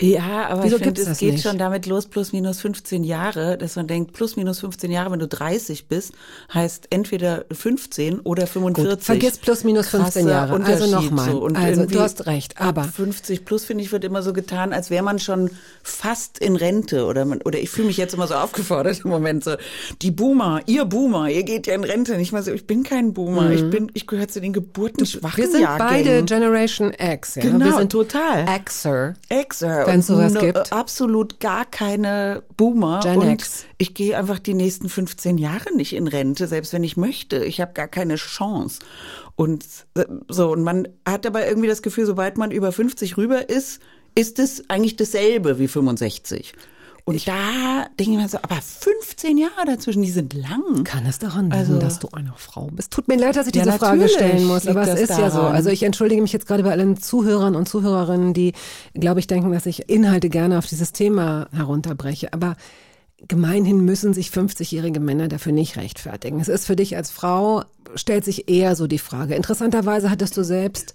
Ja, 0.00 0.48
aber 0.48 0.64
Wieso 0.64 0.76
ich 0.76 0.82
finde, 0.82 1.02
es 1.02 1.18
geht 1.18 1.32
nicht? 1.34 1.42
schon 1.42 1.58
damit 1.58 1.84
los, 1.86 2.06
plus 2.06 2.32
minus 2.32 2.60
15 2.60 3.04
Jahre, 3.04 3.58
dass 3.58 3.76
man 3.76 3.86
denkt, 3.86 4.14
plus 4.14 4.36
minus 4.36 4.60
15 4.60 4.90
Jahre, 4.90 5.10
wenn 5.12 5.18
du 5.18 5.28
30 5.28 5.88
bist, 5.88 6.12
heißt 6.54 6.86
entweder 6.90 7.44
15 7.52 8.20
oder 8.20 8.46
45. 8.46 8.90
Gut, 8.94 9.04
vergiss 9.04 9.36
plus 9.38 9.62
minus 9.64 9.88
15 9.88 10.24
Krasser 10.24 10.30
Jahre. 10.30 10.64
Also 10.64 10.86
nochmal. 10.86 11.30
so. 11.30 11.46
Also, 11.54 11.84
du 11.86 12.00
hast 12.00 12.26
recht, 12.26 12.58
ab 12.58 12.68
aber- 12.78 12.84
50 12.84 13.44
plus, 13.44 13.64
finde 13.64 13.84
ich, 13.84 13.92
wird 13.92 14.04
immer 14.04 14.22
so 14.22 14.32
getan, 14.32 14.72
als 14.72 14.88
wäre 14.88 15.02
man 15.04 15.18
schon 15.18 15.50
fast 15.82 16.38
in 16.38 16.56
Rente 16.56 17.04
oder 17.04 17.24
man, 17.26 17.42
oder 17.42 17.58
ich 17.58 17.68
fühle 17.70 17.88
mich 17.88 17.96
jetzt 17.98 18.14
immer 18.14 18.26
so 18.26 18.34
aufgefordert 18.34 19.02
im 19.04 19.10
Moment 19.10 19.44
so, 19.44 19.56
die 20.02 20.10
Boomer, 20.10 20.60
ihr 20.66 20.86
Boomer, 20.86 21.28
ihr 21.28 21.42
geht 21.42 21.66
ja 21.66 21.74
in 21.74 21.84
Rente. 21.84 22.16
Nicht 22.16 22.32
mal 22.32 22.42
so, 22.42 22.52
ich 22.52 22.66
bin 22.66 22.84
kein 22.84 23.12
Boomer, 23.12 23.50
ich 23.50 23.68
bin, 23.68 23.90
ich 23.94 24.06
gehöre 24.06 24.28
zu 24.28 24.40
den 24.40 24.52
geburtenschwachen 24.54 25.30
Mhm. 25.40 25.44
Wir 25.46 25.50
sind 25.52 25.60
Jahrgängen. 25.62 26.04
beide 26.04 26.24
Generation 26.24 26.92
X. 26.98 27.34
Ja? 27.34 27.42
Genau, 27.42 27.66
Wir 27.66 27.74
sind 27.76 27.92
total. 27.92 28.46
Xer. 28.64 29.14
Exer. 29.28 29.89
Wenn's 29.92 30.10
und 30.10 30.16
sowas 30.16 30.38
gibt. 30.38 30.72
Absolut 30.72 31.40
gar 31.40 31.64
keine 31.64 32.42
Boomer. 32.56 33.00
Gen 33.02 33.18
und 33.18 33.44
ich 33.78 33.94
gehe 33.94 34.16
einfach 34.16 34.38
die 34.38 34.54
nächsten 34.54 34.88
15 34.88 35.38
Jahre 35.38 35.74
nicht 35.74 35.94
in 35.94 36.06
Rente, 36.06 36.46
selbst 36.46 36.72
wenn 36.72 36.84
ich 36.84 36.96
möchte. 36.96 37.44
Ich 37.44 37.60
habe 37.60 37.72
gar 37.72 37.88
keine 37.88 38.16
Chance. 38.16 38.80
Und 39.36 39.64
äh, 39.94 40.04
so, 40.28 40.52
und 40.52 40.62
man 40.62 40.88
hat 41.06 41.26
aber 41.26 41.46
irgendwie 41.46 41.68
das 41.68 41.82
Gefühl, 41.82 42.06
sobald 42.06 42.38
man 42.38 42.50
über 42.50 42.72
50 42.72 43.16
rüber 43.16 43.48
ist, 43.48 43.80
ist 44.14 44.38
es 44.38 44.68
eigentlich 44.68 44.96
dasselbe 44.96 45.58
wie 45.58 45.68
65. 45.68 46.52
Und 47.04 47.26
da 47.26 47.86
denke 47.98 48.12
ich 48.12 48.18
mir 48.18 48.28
so, 48.28 48.38
aber 48.38 48.56
15 48.60 49.38
Jahre 49.38 49.64
dazwischen, 49.66 50.02
die 50.02 50.10
sind 50.10 50.32
lang. 50.34 50.84
Kann 50.84 51.06
es 51.06 51.18
daran 51.18 51.46
liegen, 51.46 51.56
Also- 51.56 51.78
dass 51.78 51.98
du 51.98 52.08
eine 52.12 52.32
Frau 52.36 52.68
bist? 52.72 52.92
Tut 52.92 53.08
mir 53.08 53.16
leid, 53.16 53.36
dass 53.36 53.46
ich 53.46 53.54
Ja, 53.54 53.64
diese 53.64 53.78
Frage 53.78 54.08
stellen 54.08 54.46
muss, 54.46 54.66
aber 54.66 54.82
es 54.82 55.00
ist 55.00 55.10
ja 55.10 55.30
so. 55.30 55.38
daran. 55.38 55.54
Also 55.54 55.70
ich 55.70 55.82
entschuldige 55.82 56.22
mich 56.22 56.32
jetzt 56.32 56.46
gerade 56.46 56.62
bei 56.62 56.70
allen 56.70 56.96
Zuhörern 57.00 57.56
und 57.56 57.68
Zuhörerinnen, 57.68 58.34
die, 58.34 58.52
glaube 58.94 59.20
ich, 59.20 59.26
denken, 59.26 59.52
dass 59.52 59.66
ich 59.66 59.88
Inhalte 59.88 60.28
gerne 60.28 60.58
auf 60.58 60.66
dieses 60.66 60.92
Thema 60.92 61.48
herunterbreche. 61.52 62.32
Aber 62.32 62.56
gemeinhin 63.28 63.84
müssen 63.84 64.14
sich 64.14 64.30
50-jährige 64.30 65.00
Männer 65.00 65.28
dafür 65.28 65.52
nicht 65.52 65.76
rechtfertigen. 65.76 66.40
Es 66.40 66.48
ist 66.48 66.66
für 66.66 66.76
dich 66.76 66.96
als 66.96 67.10
Frau, 67.10 67.64
stellt 67.94 68.24
sich 68.24 68.48
eher 68.48 68.76
so 68.76 68.86
die 68.86 68.98
Frage. 68.98 69.34
Interessanterweise 69.34 70.10
hattest 70.10 70.36
du 70.36 70.42
selbst 70.44 70.94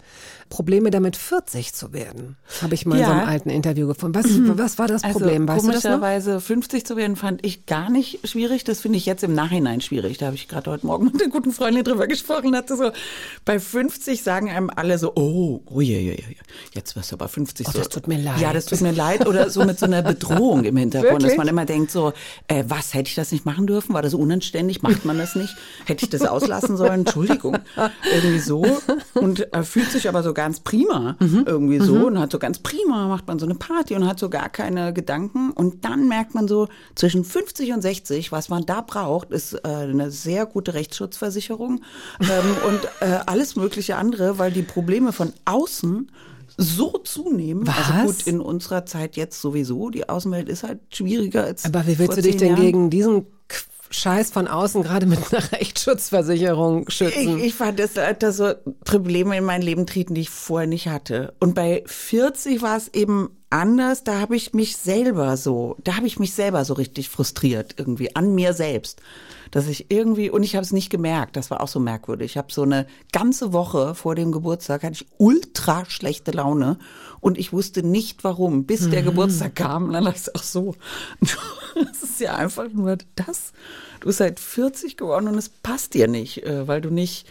Probleme 0.49 0.91
damit, 0.91 1.17
40 1.17 1.73
zu 1.73 1.91
werden. 1.91 2.37
Habe 2.61 2.75
ich 2.75 2.85
mal 2.85 2.97
in 2.97 3.03
so 3.05 3.09
Ja. 3.11 3.17
einem 3.17 3.27
alten 3.29 3.49
Interview 3.49 3.87
gefunden. 3.87 4.15
Was, 4.15 4.57
was 4.57 4.77
war 4.77 4.87
das 4.87 5.01
Problem? 5.01 5.49
Also, 5.49 5.67
weißt 5.67 5.81
komischerweise 5.81 6.39
50 6.39 6.85
zu 6.85 6.95
werden 6.95 7.15
fand 7.15 7.45
ich 7.45 7.65
gar 7.65 7.89
nicht 7.89 8.27
schwierig. 8.27 8.63
Das 8.63 8.79
finde 8.79 8.97
ich 8.97 9.05
jetzt 9.05 9.23
im 9.23 9.33
Nachhinein 9.33 9.81
schwierig. 9.81 10.17
Da 10.19 10.27
habe 10.27 10.35
ich 10.35 10.47
gerade 10.47 10.69
heute 10.71 10.85
Morgen 10.85 11.05
mit 11.11 11.21
einer 11.21 11.31
guten 11.31 11.51
Freundin 11.51 11.83
drüber 11.83 12.07
gesprochen. 12.07 12.55
Hatte 12.55 12.77
so 12.77 12.91
bei 13.43 13.59
50 13.59 14.21
sagen 14.23 14.49
einem 14.49 14.69
alle 14.73 14.97
so, 14.99 15.13
oh, 15.15 15.61
oh 15.65 15.81
je, 15.81 15.99
je, 15.99 16.11
je, 16.15 16.23
jetzt 16.73 16.95
wirst 16.95 17.11
du 17.11 17.15
aber 17.15 17.27
50 17.27 17.67
Oh, 17.67 17.71
so. 17.71 17.79
das 17.79 17.89
tut 17.89 18.07
mir 18.07 18.19
leid. 18.19 18.39
Ja, 18.39 18.53
das 18.53 18.67
tut 18.67 18.81
mir 18.81 18.91
leid. 18.91 19.27
Oder 19.27 19.49
so 19.49 19.65
mit 19.65 19.79
so 19.79 19.87
einer 19.87 20.01
Bedrohung 20.03 20.63
im 20.63 20.77
Hintergrund, 20.77 21.15
dass 21.15 21.23
Wirklich? 21.23 21.37
man 21.37 21.47
immer 21.47 21.65
denkt 21.65 21.89
so, 21.91 22.13
äh, 22.47 22.63
was 22.67 22.93
hätte 22.93 23.09
ich 23.09 23.15
das 23.15 23.31
nicht 23.31 23.45
machen 23.45 23.65
dürfen? 23.67 23.93
War 23.95 24.03
das 24.03 24.13
unanständig? 24.13 24.83
Macht 24.83 25.05
man 25.05 25.17
das 25.17 25.35
nicht? 25.35 25.55
Hätte 25.85 26.05
ich 26.05 26.11
das 26.11 26.21
auslassen 26.21 26.77
sollen? 26.77 27.01
Entschuldigung. 27.01 27.57
Irgendwie 28.13 28.39
so. 28.39 28.63
Und 29.15 29.51
äh, 29.53 29.63
fühlt 29.63 29.91
sich 29.91 30.07
aber 30.07 30.21
so 30.21 30.34
ganz 30.35 30.59
prima 30.59 31.15
Mhm. 31.19 31.45
irgendwie 31.47 31.79
so 31.79 32.05
und 32.05 32.19
hat 32.19 32.31
so 32.31 32.37
ganz 32.37 32.59
prima, 32.59 33.07
macht 33.07 33.27
man 33.27 33.39
so 33.39 33.45
eine 33.45 33.55
Party 33.55 33.95
und 33.95 34.05
hat 34.05 34.19
so 34.19 34.29
gar 34.29 34.49
keine 34.49 34.93
Gedanken. 34.93 35.49
Und 35.49 35.83
dann 35.83 36.07
merkt 36.07 36.35
man 36.35 36.47
so, 36.47 36.67
zwischen 36.93 37.23
50 37.23 37.73
und 37.73 37.81
60, 37.81 38.31
was 38.31 38.49
man 38.49 38.67
da 38.67 38.81
braucht, 38.81 39.31
ist 39.31 39.53
äh, 39.53 39.59
eine 39.63 40.11
sehr 40.11 40.45
gute 40.45 40.75
Rechtsschutzversicherung 40.75 41.81
ähm, 42.21 42.27
und 42.67 42.81
äh, 42.99 43.19
alles 43.25 43.55
mögliche 43.55 43.95
andere, 43.95 44.37
weil 44.37 44.51
die 44.51 44.61
Probleme 44.61 45.11
von 45.11 45.33
außen 45.45 46.11
so 46.57 46.91
zunehmen. 46.99 47.65
Was? 47.67 47.91
Also 47.91 48.05
gut, 48.05 48.27
in 48.27 48.39
unserer 48.39 48.85
Zeit 48.85 49.15
jetzt 49.17 49.41
sowieso. 49.41 49.89
Die 49.89 50.07
Außenwelt 50.07 50.47
ist 50.47 50.63
halt 50.63 50.79
schwieriger 50.89 51.43
als 51.43 51.65
Aber 51.65 51.85
wie 51.87 51.97
willst 51.97 52.17
du 52.17 52.21
dich 52.21 52.37
denn 52.37 52.55
gegen 52.55 52.89
diesen 52.89 53.25
Scheiß 53.91 54.31
von 54.31 54.47
außen 54.47 54.83
gerade 54.83 55.05
mit 55.05 55.19
einer 55.31 55.51
Rechtsschutzversicherung 55.51 56.85
Ich, 56.87 56.95
schützen? 56.95 57.39
ich 57.39 57.53
fand, 57.53 57.79
dass 57.79 57.93
da 57.93 58.31
so 58.31 58.53
Probleme 58.83 59.37
in 59.37 59.43
mein 59.43 59.61
Leben 59.61 59.85
treten, 59.85 60.15
die 60.15 60.21
ich 60.21 60.29
vorher 60.29 60.67
nicht 60.67 60.87
hatte. 60.87 61.33
Und 61.39 61.55
bei 61.55 61.83
40 61.85 62.61
war 62.61 62.77
es 62.77 62.87
eben 62.93 63.29
anders. 63.49 64.03
Da 64.03 64.19
habe 64.19 64.35
ich 64.35 64.53
mich 64.53 64.77
selber 64.77 65.37
so, 65.37 65.77
da 65.83 65.95
habe 65.95 66.07
ich 66.07 66.19
mich 66.19 66.33
selber 66.33 66.65
so 66.65 66.73
richtig 66.73 67.09
frustriert 67.09 67.75
irgendwie 67.77 68.15
an 68.15 68.35
mir 68.35 68.53
selbst, 68.53 69.01
dass 69.51 69.67
ich 69.67 69.87
irgendwie 69.89 70.29
und 70.29 70.43
ich 70.43 70.55
habe 70.55 70.63
es 70.63 70.73
nicht 70.73 70.89
gemerkt. 70.89 71.35
Das 71.35 71.51
war 71.51 71.61
auch 71.61 71.67
so 71.67 71.79
merkwürdig. 71.79 72.31
Ich 72.31 72.37
habe 72.37 72.51
so 72.51 72.63
eine 72.63 72.87
ganze 73.11 73.53
Woche 73.53 73.95
vor 73.95 74.15
dem 74.15 74.31
Geburtstag 74.31 74.83
hatte 74.83 74.93
ich 74.93 75.07
ultra 75.17 75.85
schlechte 75.85 76.31
Laune 76.31 76.77
und 77.19 77.37
ich 77.37 77.53
wusste 77.53 77.81
nicht 77.83 78.23
warum, 78.23 78.65
bis 78.65 78.89
der 78.89 79.01
Geburtstag 79.01 79.55
kam. 79.55 79.85
Und 79.85 79.93
dann 79.93 80.05
dachte 80.05 80.19
ich 80.27 80.35
auch 80.35 80.43
so, 80.43 80.75
das 81.75 82.03
ist 82.03 82.19
ja 82.19 82.35
einfach 82.35 82.69
nur 82.71 82.97
das. 83.15 83.53
Du 83.99 84.07
bist 84.07 84.19
halt 84.19 84.39
40 84.39 84.97
geworden 84.97 85.27
und 85.27 85.35
es 85.35 85.49
passt 85.49 85.93
dir 85.93 86.07
nicht, 86.07 86.43
äh, 86.43 86.67
weil 86.67 86.81
du 86.81 86.89
nicht, 86.91 87.27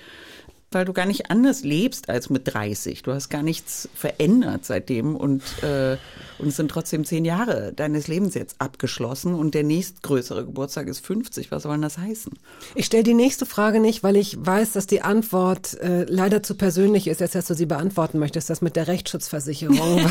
weil 0.74 0.84
du 0.84 0.92
gar 0.92 1.06
nicht 1.06 1.30
anders 1.30 1.62
lebst 1.62 2.08
als 2.08 2.30
mit 2.30 2.52
30. 2.52 3.02
Du 3.02 3.12
hast 3.12 3.28
gar 3.28 3.42
nichts 3.42 3.88
verändert 3.94 4.64
seitdem 4.64 5.16
und, 5.16 5.42
äh, 5.62 5.96
und 6.38 6.48
es 6.48 6.56
sind 6.56 6.70
trotzdem 6.70 7.04
zehn 7.04 7.24
Jahre 7.24 7.72
deines 7.72 8.08
Lebens 8.08 8.34
jetzt 8.34 8.56
abgeschlossen 8.60 9.34
und 9.34 9.54
der 9.54 9.62
nächstgrößere 9.62 10.44
Geburtstag 10.44 10.88
ist 10.88 11.04
50. 11.04 11.50
Was 11.50 11.62
soll 11.62 11.72
denn 11.72 11.82
das 11.82 11.98
heißen? 11.98 12.32
Ich 12.74 12.86
stelle 12.86 13.04
die 13.04 13.14
nächste 13.14 13.46
Frage 13.46 13.80
nicht, 13.80 14.02
weil 14.02 14.16
ich 14.16 14.36
weiß, 14.38 14.72
dass 14.72 14.86
die 14.86 15.02
Antwort 15.02 15.74
äh, 15.80 16.04
leider 16.04 16.42
zu 16.42 16.54
persönlich 16.54 17.06
ist, 17.06 17.22
als 17.22 17.32
dass 17.32 17.46
du 17.46 17.54
sie 17.54 17.66
beantworten 17.66 18.18
möchtest, 18.18 18.50
das 18.50 18.60
mit 18.60 18.76
der 18.76 18.88
Rechtsschutzversicherung. 18.88 19.78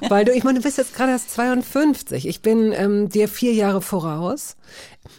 weil, 0.00 0.08
weil 0.08 0.24
du, 0.24 0.32
ich 0.32 0.44
meine, 0.44 0.58
du 0.58 0.64
bist 0.64 0.78
jetzt 0.78 0.94
gerade 0.94 1.12
erst 1.12 1.30
52. 1.32 2.26
Ich 2.26 2.42
bin 2.42 2.72
ähm, 2.72 3.08
dir 3.08 3.28
vier 3.28 3.52
Jahre 3.52 3.82
voraus. 3.82 4.56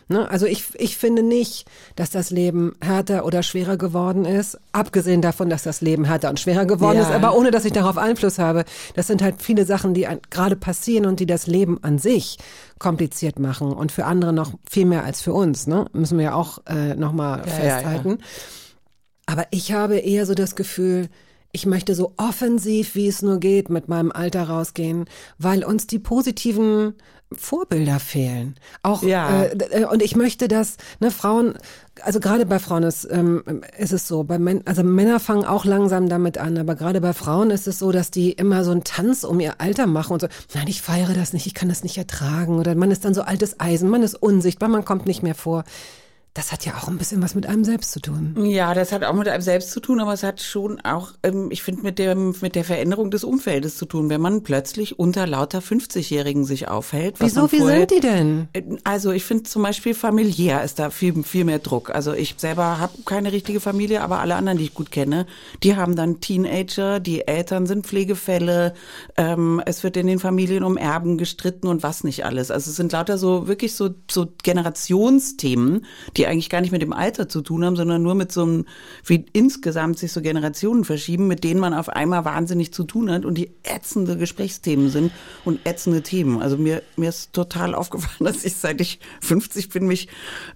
Ne? 0.08 0.30
Also 0.30 0.46
ich, 0.46 0.65
ich 0.76 0.98
finde 0.98 1.24
nicht, 1.24 1.65
dass 1.96 2.10
das 2.10 2.30
Leben 2.30 2.74
härter 2.82 3.26
oder 3.26 3.42
schwerer 3.44 3.78
geworden 3.78 4.26
ist. 4.26 4.58
Abgesehen 4.72 5.22
davon, 5.22 5.50
dass 5.50 5.63
das 5.63 5.82
Leben 5.82 6.06
härter 6.06 6.30
und 6.30 6.39
schwerer 6.39 6.65
geworden 6.65 6.98
Ja. 6.98 7.04
ist, 7.04 7.12
aber 7.12 7.36
ohne, 7.36 7.52
dass 7.52 7.65
ich 7.65 7.72
darauf 7.74 7.98
Einfluss 7.98 8.38
habe. 8.39 8.65
Das 8.96 9.08
sind 9.08 9.22
halt 9.22 9.42
viele 9.42 9.65
Sachen, 9.65 9.94
die 9.94 10.08
gerade 10.30 10.56
passieren 10.56 11.06
und 11.06 11.20
die 11.20 11.26
das 11.26 11.48
Leben 11.48 11.80
an 11.84 11.98
sich 11.98 12.38
kompliziert 12.78 13.39
machen 13.39 13.72
und 13.72 13.92
für 13.92 14.06
andere 14.06 14.32
noch 14.34 14.54
viel 14.70 14.86
mehr 14.86 15.04
als 15.04 15.22
für 15.22 15.34
uns. 15.34 15.68
Ne? 15.68 15.86
Müssen 15.94 16.18
wir 16.18 16.26
ja 16.26 16.34
auch 16.34 16.60
äh, 16.68 16.96
nochmal 16.96 17.39
Ja, 17.39 17.46
ja, 17.46 17.52
festhalten. 17.78 18.18
Aber 19.26 19.46
ich 19.52 19.72
habe 19.74 19.98
eher 19.98 20.26
so 20.26 20.34
das 20.34 20.56
Gefühl, 20.56 21.10
ich 21.52 21.65
möchte 21.65 21.96
so 21.96 22.13
offensiv, 22.18 22.94
wie 22.96 23.08
es 23.08 23.22
nur 23.24 23.39
geht, 23.39 23.70
mit 23.70 23.88
meinem 23.89 24.12
Alter 24.12 24.44
rausgehen, 24.50 25.06
weil 25.39 25.63
uns 25.63 25.88
die 25.88 26.00
positiven 26.00 26.94
Vorbilder 27.32 28.00
fehlen. 28.00 28.56
Auch 28.82 29.04
Ja. 29.04 29.44
äh, 29.44 29.82
äh, 29.82 29.86
und 29.86 30.02
ich 30.02 30.15
möchte, 30.15 30.48
dass 30.48 30.78
ne, 31.00 31.12
Frauen, 31.12 31.54
also 32.02 32.20
gerade 32.20 32.46
bei 32.48 32.58
Frauen 32.58 32.84
ist, 32.84 33.08
ähm, 33.10 33.44
ist 33.78 33.94
es 33.94 34.08
so, 34.08 34.24
bei 34.24 34.39
Män 34.39 34.63
also 34.65 34.84
Männer 34.84 35.20
fangen 35.20 35.46
auch 35.46 35.63
langsam 35.63 36.10
damit 36.10 36.39
an, 36.39 36.58
aber 36.58 36.76
gerade 36.76 37.02
bei 37.02 37.13
Frauen 37.13 37.52
ist 37.52 37.68
es 37.68 37.78
so, 37.78 37.92
dass 37.92 38.10
die 38.10 38.32
immer 38.32 38.63
so 38.63 38.72
einen 38.72 38.84
Tanz 38.84 39.24
um 39.24 39.39
ihr 39.39 39.62
Alter 39.62 39.86
machen 39.86 40.13
und 40.13 40.22
so, 40.22 40.28
nein, 40.56 40.68
ich 40.68 40.82
feiere 40.82 41.13
das 41.13 41.34
nicht, 41.34 41.46
ich 41.46 41.54
kann 41.54 41.70
das 41.70 41.84
nicht 41.84 41.98
ertragen 41.98 42.58
oder 42.58 42.74
man 42.74 42.89
ist 42.89 43.06
dann 43.06 43.13
so 43.13 43.22
altes 43.22 43.60
Eisen, 43.60 43.89
man 43.89 44.02
ist 44.02 44.15
unsichtbar, 44.15 44.70
man 44.70 44.86
kommt 44.86 45.06
nicht 45.06 45.22
mehr 45.22 45.36
vor. 45.36 45.65
Das 46.36 46.52
hat 46.52 46.63
ja 46.65 46.74
auch 46.78 46.88
ein 46.88 46.98
bisschen 47.00 47.24
was 47.24 47.34
mit 47.34 47.48
einem 47.48 47.63
selbst 47.63 47.92
zu 47.92 48.00
tun. 48.00 48.46
Ja, 48.46 48.74
das 48.76 48.92
hat 48.92 49.04
auch 49.04 49.13
mit 49.15 49.28
einem 49.28 49.42
selbst 49.42 49.72
zu 49.72 49.80
tun, 49.80 50.00
aber 50.00 50.13
es 50.13 50.22
hat 50.22 50.39
schon 50.42 50.80
auch, 50.82 51.12
ähm, 51.24 51.50
ich 51.52 51.63
finde, 51.63 51.82
mit 51.82 51.98
dem 51.98 52.36
mit 52.42 52.54
der 52.56 52.63
Veränderung 52.63 53.10
des 53.10 53.24
Umfeldes 53.24 53.78
zu 53.78 53.86
tun, 53.86 54.10
wenn 54.10 54.22
man 54.22 54.44
plötzlich 54.44 55.00
unter 55.00 55.26
lauter 55.26 55.60
50-Jährigen 55.60 56.46
sich 56.46 56.68
aufhält. 56.68 57.15
Wieso, 57.20 57.52
wie 57.52 57.58
vorher- 57.60 57.80
sind 57.80 57.92
die 57.92 58.00
denn? 58.00 58.48
Also 58.84 59.12
ich 59.12 59.24
finde 59.26 59.44
zum 59.44 59.63
Beispiel 59.63 59.96
familiär 59.96 60.63
ist 60.63 60.78
da 60.78 60.92
viel, 60.92 61.24
viel 61.24 61.46
mehr 61.46 61.60
Druck. 61.60 61.89
Also 61.89 62.13
ich 62.13 62.36
selber 62.38 62.80
habe 62.80 62.94
keine 63.06 63.32
richtige 63.32 63.60
Familie, 63.60 64.02
aber 64.02 64.20
alle 64.20 64.36
anderen, 64.36 64.60
die 64.60 64.65
ich 64.65 64.74
gut 64.76 64.92
kenne, 64.92 65.26
die 65.63 65.76
haben 65.76 65.96
dann 65.96 66.22
Teenager, 66.22 67.00
die 67.00 67.28
Eltern 67.28 67.65
sind 67.65 67.88
Pflegefälle, 67.88 68.76
ähm, 69.18 69.62
es 69.65 69.84
wird 69.84 69.98
in 69.98 70.06
den 70.08 70.20
Familien 70.20 70.63
um 70.63 70.78
Erben 70.78 71.18
gestritten 71.18 71.68
und 71.68 71.82
was 71.82 72.04
nicht 72.04 72.24
alles. 72.24 72.52
Also 72.52 72.70
es 72.70 72.76
sind 72.78 72.92
lauter 72.92 73.18
so 73.18 73.48
wirklich 73.48 73.74
so, 73.74 73.89
so 74.10 74.28
Generationsthemen, 74.44 75.86
die 76.20 76.28
eigentlich 76.28 76.50
gar 76.50 76.60
nicht 76.60 76.72
mit 76.72 76.82
dem 76.82 76.92
Alter 76.92 77.30
zu 77.30 77.42
tun 77.42 77.64
haben, 77.64 77.78
sondern 77.78 78.04
nur 78.04 78.14
mit 78.14 78.32
so 78.32 78.44
einem, 78.44 78.66
wie 79.06 79.26
insgesamt 79.32 79.98
sich 79.98 80.12
so 80.12 80.22
Generationen 80.22 80.84
verschieben, 80.84 81.28
mit 81.28 81.46
denen 81.46 81.62
man 81.62 81.74
auf 81.74 81.88
einmal 81.88 82.26
wahnsinnig 82.26 82.74
zu 82.74 82.84
tun 82.84 83.10
hat 83.10 83.24
und 83.24 83.38
die 83.38 83.52
ätzende 83.64 84.18
Gesprächsthemen 84.18 84.90
sind 84.90 85.14
und 85.46 85.66
ätzende 85.66 86.04
Themen. 86.04 86.42
Also 86.42 86.58
mir, 86.58 86.84
mir 86.98 87.08
ist 87.08 87.32
total 87.32 87.74
aufgefallen, 87.74 88.18
dass 88.20 88.44
ich 88.44 88.56
seit 88.56 88.82
ich 88.82 89.00
50 89.22 89.70
bin, 89.70 89.88
mich 89.88 90.10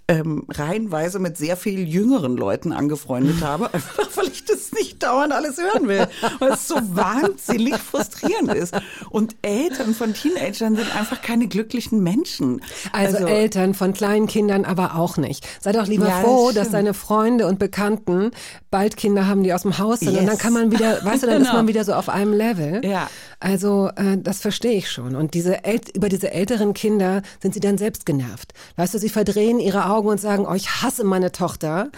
ähm, 0.09 0.45
reihenweise 0.49 1.19
mit 1.19 1.37
sehr 1.37 1.55
viel 1.55 1.87
jüngeren 1.87 2.35
Leuten 2.35 2.73
angefreundet 2.73 3.41
habe, 3.41 3.73
einfach 3.73 4.09
weil 4.17 4.27
ich 4.27 4.43
das 4.43 4.73
nicht 4.73 5.01
dauernd 5.01 5.31
alles 5.31 5.57
hören 5.57 5.87
will, 5.87 6.07
weil 6.39 6.51
es 6.51 6.67
so 6.67 6.75
wahnsinnig 6.75 7.77
frustrierend 7.77 8.53
ist. 8.53 8.75
Und 9.09 9.37
Eltern 9.41 9.93
von 9.93 10.13
Teenagern 10.13 10.75
sind 10.75 10.93
einfach 10.93 11.21
keine 11.21 11.47
glücklichen 11.47 12.03
Menschen. 12.03 12.61
Also, 12.91 13.25
Eltern 13.25 13.73
von 13.73 13.93
kleinen 13.93 14.27
Kindern 14.27 14.65
aber 14.65 14.95
auch 14.95 15.15
nicht. 15.15 15.47
Sei 15.61 15.71
doch 15.71 15.87
lieber 15.87 16.07
Ja, 16.07 16.21
das 16.21 16.23
froh, 16.23 16.45
dass 16.47 16.53
stimmt. 16.67 16.73
deine 16.73 16.93
Freunde 16.93 17.47
und 17.47 17.59
Bekannten 17.59 18.31
bald 18.73 18.97
Kinder 18.97 19.27
haben, 19.27 19.43
die 19.43 19.53
aus 19.53 19.61
dem 19.61 19.77
Haus 19.77 19.99
sind. 19.99 20.09
Und 20.09 20.15
dann 20.17 20.25
Yes. 20.25 20.39
kann 20.39 20.51
man 20.53 20.71
wieder, 20.71 21.05
weißt 21.05 21.21
du, 21.23 21.27
dann 21.27 21.37
ist 21.43 21.47
Genau. 21.47 21.57
man 21.59 21.67
wieder 21.67 21.83
so 21.85 21.93
auf 21.93 22.09
einem 22.09 22.33
Level. 22.33 22.81
Ja. 22.83 23.07
Also 23.39 23.89
äh, 23.95 24.17
das 24.17 24.39
verstehe 24.39 24.73
ich 24.77 24.89
schon. 24.89 25.15
Und 25.15 25.35
diese 25.35 25.63
ält 25.63 25.95
über 25.95 26.09
diese 26.09 26.31
älteren 26.31 26.73
Kinder 26.73 27.21
sind 27.41 27.53
sie 27.53 27.59
dann 27.59 27.77
selbst 27.77 28.05
genervt. 28.05 28.53
Weißt 28.77 28.93
du, 28.95 28.97
sie 28.97 29.09
verdrehen 29.09 29.59
ihre 29.59 29.85
Augen 29.91 30.07
und 30.07 30.19
sagen, 30.19 30.47
oh, 30.49 30.53
ich 30.55 30.81
hasse 30.81 31.03
meine 31.03 31.31
Tochter, 31.31 31.89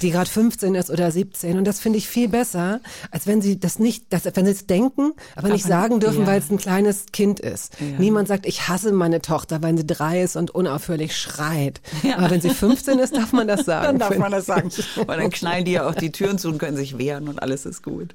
die 0.00 0.10
gerade 0.10 0.30
15 0.30 0.74
ist 0.74 0.90
oder 0.90 1.10
17. 1.10 1.58
Und 1.58 1.64
das 1.66 1.80
finde 1.80 1.98
ich 1.98 2.08
viel 2.08 2.28
besser, 2.28 2.80
als 3.10 3.26
wenn 3.26 3.42
sie 3.42 3.60
das 3.60 3.78
nicht, 3.78 4.06
das, 4.10 4.22
wenn 4.32 4.46
sie 4.46 4.52
es 4.52 4.66
denken, 4.66 5.12
aber 5.36 5.48
nicht 5.50 5.66
Aber- 5.66 5.74
sagen 5.74 6.00
dürfen, 6.00 6.20
ja. 6.22 6.26
weil 6.28 6.38
es 6.38 6.50
ein 6.50 6.56
kleines 6.58 7.06
Kind 7.12 7.40
ist. 7.40 7.74
Niemand 7.98 8.28
sagt, 8.28 8.46
ich 8.46 8.68
hasse 8.68 8.92
meine 8.92 9.20
Tochter, 9.20 9.62
weil 9.62 9.76
sie 9.76 9.86
drei 9.86 10.22
ist 10.22 10.36
und 10.36 10.50
unaufhörlich 10.54 11.14
schreit. 11.16 11.80
Aber 12.16 12.30
wenn 12.30 12.40
sie 12.40 12.50
15 12.50 12.98
ist, 13.00 13.14
darf 13.16 13.32
man 13.32 13.46
das 13.48 13.64
sagen. 13.66 13.86
Dann 13.86 13.98
darf 13.98 14.16
man 14.16 14.30
das 14.32 14.46
sagen. 14.46 14.70
Weil 15.06 15.18
dann 15.20 15.30
knallen 15.30 15.64
die 15.64 15.72
ja 15.72 15.86
auch 15.88 15.94
die 15.94 16.10
Türen 16.22 16.38
zu 16.38 16.48
und 16.48 16.58
können 16.58 16.76
sich 16.76 16.98
wehren 16.98 17.28
und 17.28 17.42
alles 17.42 17.66
ist 17.66 17.82
gut. 17.82 18.14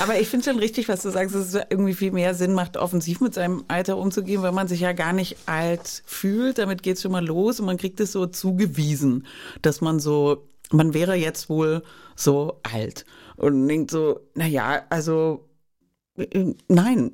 Aber 0.00 0.20
ich 0.20 0.28
finde 0.28 0.50
schon 0.50 0.58
richtig, 0.58 0.88
was 0.88 1.02
du 1.02 1.10
sagst, 1.10 1.34
dass 1.34 1.54
es 1.54 1.60
irgendwie 1.70 1.94
viel 1.94 2.12
mehr 2.12 2.34
Sinn 2.34 2.52
macht, 2.52 2.76
offensiv 2.76 3.20
mit 3.20 3.34
seinem 3.34 3.64
Alter 3.68 3.96
umzugehen, 3.96 4.42
weil 4.42 4.52
man 4.52 4.68
sich 4.68 4.80
ja 4.80 4.92
gar 4.92 5.12
nicht 5.12 5.36
alt 5.46 6.02
fühlt. 6.06 6.58
Damit 6.58 6.82
geht's 6.82 7.02
schon 7.02 7.12
mal 7.12 7.24
los 7.24 7.60
und 7.60 7.66
man 7.66 7.78
kriegt 7.78 8.00
es 8.00 8.12
so 8.12 8.26
zugewiesen, 8.26 9.26
dass 9.62 9.80
man 9.80 10.00
so, 10.00 10.46
man 10.70 10.94
wäre 10.94 11.14
jetzt 11.14 11.48
wohl 11.48 11.82
so 12.16 12.60
alt. 12.62 13.04
Und 13.36 13.66
denkt 13.68 13.90
so, 13.90 14.20
na 14.34 14.46
ja, 14.46 14.82
also 14.90 15.48
Nein. 16.68 17.12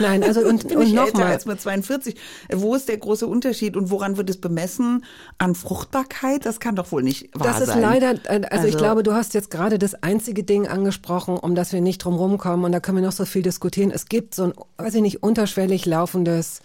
Nein, 0.00 0.22
also 0.24 0.40
und, 0.40 0.68
bin 0.68 0.78
und 0.78 0.84
ich 0.86 0.90
älter 0.96 1.06
nochmal. 1.12 1.32
als 1.32 1.44
mit 1.44 1.60
42. 1.60 2.16
Wo 2.50 2.74
ist 2.74 2.88
der 2.88 2.96
große 2.96 3.26
Unterschied 3.26 3.76
und 3.76 3.90
woran 3.90 4.16
wird 4.16 4.30
es 4.30 4.40
bemessen? 4.40 5.04
An 5.36 5.54
Fruchtbarkeit? 5.54 6.46
Das 6.46 6.58
kann 6.58 6.74
doch 6.74 6.90
wohl 6.90 7.02
nicht 7.02 7.28
wahr 7.38 7.46
Das 7.48 7.60
ist 7.60 7.66
sein. 7.68 7.82
leider, 7.82 8.12
äh, 8.24 8.46
also, 8.48 8.66
ich 8.66 8.74
Also- 8.74 8.78
glaube, 8.78 9.02
du 9.02 9.12
hast 9.12 9.34
jetzt 9.34 9.50
gerade 9.50 9.78
das 9.78 10.02
einzige 10.02 10.44
Ding 10.44 10.66
angesprochen, 10.66 11.36
um 11.36 11.54
das 11.54 11.74
wir 11.74 11.82
nicht 11.82 11.98
drum 11.98 12.14
rumkommen 12.14 12.64
und 12.64 12.72
da 12.72 12.80
können 12.80 12.96
wir 12.98 13.04
noch 13.04 13.12
so 13.12 13.26
viel 13.26 13.42
diskutieren. 13.42 13.90
Es 13.90 14.06
gibt 14.06 14.34
so 14.34 14.44
ein, 14.44 14.52
weiß 14.78 14.94
ich 14.94 15.02
nicht, 15.02 15.22
unterschwellig 15.22 15.84
laufendes 15.84 16.60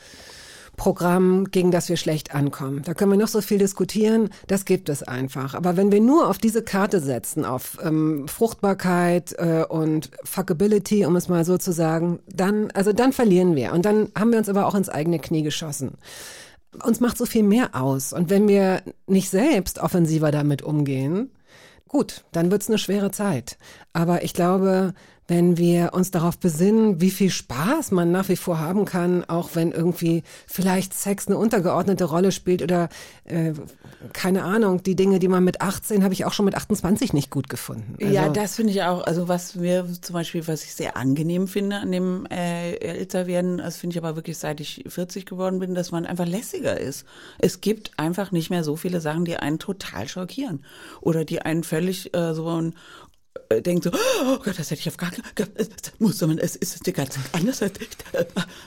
Programm, 0.76 1.46
gegen 1.52 1.72
das 1.72 1.90
wir 1.90 1.98
schlecht 1.98 2.34
ankommen. 2.34 2.82
Da 2.84 2.94
können 2.94 3.12
wir 3.12 3.18
noch 3.18 3.28
so 3.28 3.42
viel 3.42 3.58
diskutieren, 3.58 4.30
das 4.48 4.66
gibt 4.66 4.90
es 4.90 5.04
einfach. 5.04 5.54
Aber 5.54 5.78
wenn 5.78 5.92
wir 5.92 6.02
nur 6.02 6.30
auf 6.30 6.38
diese 6.38 6.64
Karte 6.64 7.00
setzen, 7.00 7.46
auf 7.46 7.78
ähm, 7.84 8.28
Fruchtbarkeit 8.28 9.36
äh, 9.38 9.66
und 9.68 10.10
Fuckability, 10.24 11.06
um 11.06 11.16
es 11.16 11.30
mal 11.30 11.46
so 11.46 11.58
zu 11.58 11.72
sagen, 11.72 12.20
dann, 12.28 12.72
also 12.72 12.92
dann 12.92 13.14
verlieren 13.14 13.56
wir. 13.56 13.74
Und 13.74 13.86
dann 13.86 14.10
haben 14.18 14.32
wir 14.32 14.40
uns 14.40 14.50
aber 14.50 14.66
auch 14.66 14.76
ins 14.76 14.90
eigene 14.90 15.20
Knie 15.20 15.44
geschossen 15.44 15.98
uns 16.82 17.00
macht 17.00 17.18
so 17.18 17.26
viel 17.26 17.44
mehr 17.44 17.76
aus. 17.76 18.14
Und 18.14 18.30
wenn 18.30 18.48
wir 18.48 18.82
nicht 19.08 19.30
selbst 19.30 19.80
offensiver 19.80 20.32
damit 20.32 20.62
umgehen, 20.62 21.32
gut, 21.88 22.24
dann 22.32 22.52
wird's 22.52 22.68
eine 22.68 22.78
schwere 22.78 23.12
Zeit. 23.12 23.58
Aber 23.94 24.24
ich 24.24 24.34
glaube, 24.34 24.94
wenn 25.34 25.58
wir 25.58 25.94
uns 25.94 26.12
darauf 26.12 26.38
besinnen, 26.38 27.02
wie 27.02 27.10
viel 27.10 27.32
Spaß 27.32 27.90
man 27.90 28.12
nach 28.12 28.30
wie 28.30 28.36
vor 28.36 28.60
haben 28.60 28.86
kann, 28.86 29.26
auch 29.26 29.50
wenn 29.56 29.72
irgendwie 29.72 30.22
vielleicht 30.46 30.94
Sex 30.94 31.26
eine 31.26 31.38
untergeordnete 31.38 32.04
Rolle 32.04 32.32
spielt 32.32 32.62
oder 32.62 32.88
äh, 33.24 33.54
keine 34.14 34.44
Ahnung, 34.44 34.84
die 34.84 34.96
Dinge, 34.96 35.18
die 35.18 35.28
man 35.28 35.44
mit 35.44 35.60
18 35.60 36.04
habe 36.04 36.14
ich 36.14 36.26
auch 36.26 36.34
schon 36.34 36.46
mit 36.46 36.54
28 36.54 37.14
nicht 37.14 37.32
gut 37.32 37.50
gefunden. 37.50 37.96
Also, 38.00 38.14
ja, 38.14 38.30
das 38.30 38.58
finde 38.58 38.74
ich 38.74 38.84
auch, 38.84 39.08
also 39.08 39.28
was 39.28 39.56
mir 39.56 39.88
zum 40.02 40.14
Beispiel, 40.14 40.48
was 40.48 40.66
ich 40.66 40.76
sehr 40.76 40.98
angenehm 40.98 41.48
finde 41.48 41.78
an 41.78 41.92
dem 41.92 42.28
äh, 42.28 42.76
Älterwerden, 42.76 43.58
das 43.58 43.78
finde 43.78 43.96
ich 43.96 44.04
aber 44.04 44.16
wirklich, 44.16 44.38
seit 44.38 44.60
ich 44.60 44.84
40 44.88 45.26
geworden 45.26 45.58
bin, 45.58 45.74
dass 45.74 45.90
man 45.90 46.06
einfach 46.06 46.28
lässiger 46.28 46.80
ist. 46.80 47.06
Es 47.40 47.60
gibt 47.60 47.98
einfach 47.98 48.32
nicht 48.32 48.52
mehr 48.52 48.64
so 48.64 48.76
viele 48.76 49.02
Sachen, 49.02 49.26
die 49.26 49.38
einen 49.38 49.58
total 49.58 50.08
schockieren 50.08 50.64
oder 51.02 51.26
die 51.26 51.42
einen 51.42 51.64
völlig 51.64 52.14
äh, 52.14 52.36
so 52.36 52.48
ein 52.50 52.76
denkt 53.64 53.84
so, 53.84 53.92
oh 53.92 54.38
Gott, 54.44 54.58
das 54.60 54.72
hätte 54.72 54.82
ich 54.82 54.88
auf 54.88 54.98
gar 54.98 55.12
keinen 55.12 55.24
das 55.36 55.68
muss 56.00 56.22
man, 56.22 56.38
es 56.38 56.56
ist 56.56 56.86
die 56.86 56.94
ganze 56.94 57.20
Zeit 57.22 57.34
anders. 57.34 57.62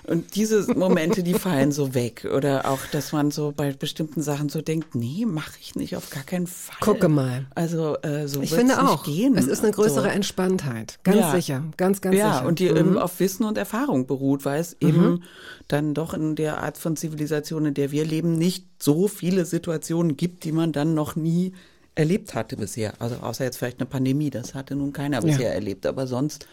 Und 0.04 0.34
diese 0.34 0.72
Momente, 0.74 1.22
die 1.22 1.34
fallen 1.34 1.72
so 1.72 1.94
weg. 1.94 2.26
Oder 2.32 2.68
auch, 2.68 2.78
dass 2.92 3.12
man 3.12 3.30
so 3.30 3.52
bei 3.56 3.72
bestimmten 3.72 4.22
Sachen 4.22 4.48
so 4.48 4.62
denkt, 4.62 4.94
nee, 4.94 5.24
mache 5.26 5.52
ich 5.60 5.74
nicht, 5.76 5.96
auf 5.96 6.10
gar 6.10 6.22
keinen 6.22 6.46
Fall. 6.46 6.76
Gucke 6.80 7.08
mal. 7.08 7.46
Also 7.54 7.96
äh, 8.02 8.28
so 8.28 8.42
Ich 8.42 8.50
finde 8.52 8.82
auch, 8.82 9.04
gehen. 9.04 9.36
es 9.36 9.46
ist 9.46 9.62
eine 9.62 9.72
größere 9.72 10.02
so. 10.04 10.08
Entspanntheit. 10.08 10.98
Ganz 11.04 11.18
Ja. 11.18 11.32
sicher, 11.34 11.64
ganz, 11.76 12.00
ganz 12.00 12.16
ja, 12.16 12.34
sicher. 12.34 12.46
und 12.46 12.58
die 12.58 12.70
Mhm. 12.70 12.76
eben 12.76 12.98
auf 12.98 13.18
Wissen 13.20 13.44
und 13.44 13.58
Erfahrung 13.58 14.06
beruht, 14.06 14.44
weil 14.44 14.60
es 14.60 14.76
eben 14.80 15.22
dann 15.68 15.94
doch 15.94 16.14
in 16.14 16.36
der 16.36 16.62
Art 16.62 16.78
von 16.78 16.96
Zivilisation, 16.96 17.66
in 17.66 17.74
der 17.74 17.90
wir 17.90 18.04
leben, 18.04 18.36
nicht 18.36 18.66
so 18.80 19.08
viele 19.08 19.44
Situationen 19.44 20.16
gibt, 20.16 20.44
die 20.44 20.52
man 20.52 20.72
dann 20.72 20.94
noch 20.94 21.16
nie 21.16 21.52
erlebt 21.96 22.34
hatte 22.34 22.56
bisher. 22.56 22.92
Also 23.00 23.16
außer 23.16 23.42
jetzt 23.44 23.56
vielleicht 23.58 23.80
eine 23.80 23.86
Pandemie, 23.86 24.30
das 24.30 24.54
hatte 24.54 24.76
nun 24.76 24.92
keiner 24.92 25.20
bisher 25.22 25.52
erlebt, 25.52 25.84
aber 25.86 26.06
sonst 26.06 26.46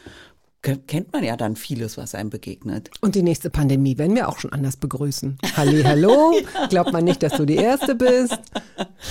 ke- 0.64 0.78
kennt 0.88 1.14
man 1.14 1.24
ja 1.24 1.36
dann 1.38 1.56
vieles, 1.56 1.98
was 1.98 2.16
einem 2.16 2.30
begegnet. 2.32 2.90
Und 3.02 3.14
die 3.16 3.22
nächste 3.24 3.50
Pandemie 3.50 3.98
werden 3.98 4.16
wir 4.16 4.30
auch 4.30 4.40
schon 4.40 4.52
anders 4.54 4.78
begrüßen. 4.78 5.38
Halli, 5.56 5.84
hallo. 5.84 6.34
Glaubt 6.70 6.92
man 6.94 7.04
nicht, 7.04 7.22
dass 7.22 7.34
du 7.34 7.46
die 7.46 7.58
Erste 7.58 7.94
bist. 7.94 8.38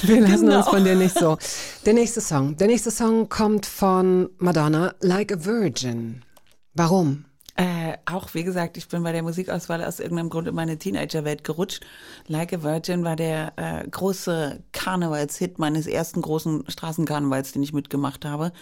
Wir 0.02 0.20
lassen 0.22 0.46
Genau. 0.46 0.58
uns 0.58 0.68
von 0.68 0.82
dir 0.82 0.96
nicht 0.96 1.16
so. 1.16 1.36
Der 1.86 1.92
nächste 1.94 2.20
Song. 2.20 2.56
Der 2.56 2.66
nächste 2.66 2.90
Song 2.90 3.28
kommt 3.28 3.66
von 3.66 4.28
Madonna, 4.38 4.94
Like 5.00 5.32
a 5.32 5.44
Virgin. 5.44 6.22
Warum? 6.74 7.26
Äh, 7.54 7.98
auch 8.06 8.32
wie 8.32 8.44
gesagt, 8.44 8.78
ich 8.78 8.88
bin 8.88 9.02
bei 9.02 9.12
der 9.12 9.22
Musikauswahl 9.22 9.84
aus 9.84 10.00
irgendeinem 10.00 10.30
Grund 10.30 10.48
in 10.48 10.54
meine 10.54 10.78
Teenagerwelt 10.78 11.44
gerutscht. 11.44 11.84
Like 12.26 12.52
a 12.54 12.62
Virgin 12.62 13.04
war 13.04 13.16
der 13.16 13.52
äh, 13.56 13.86
große 13.88 14.62
Karnevalshit 14.72 15.58
meines 15.58 15.86
ersten 15.86 16.22
großen 16.22 16.64
Straßenkarnevals, 16.68 17.52
den 17.52 17.62
ich 17.62 17.74
mitgemacht 17.74 18.24
habe. 18.24 18.52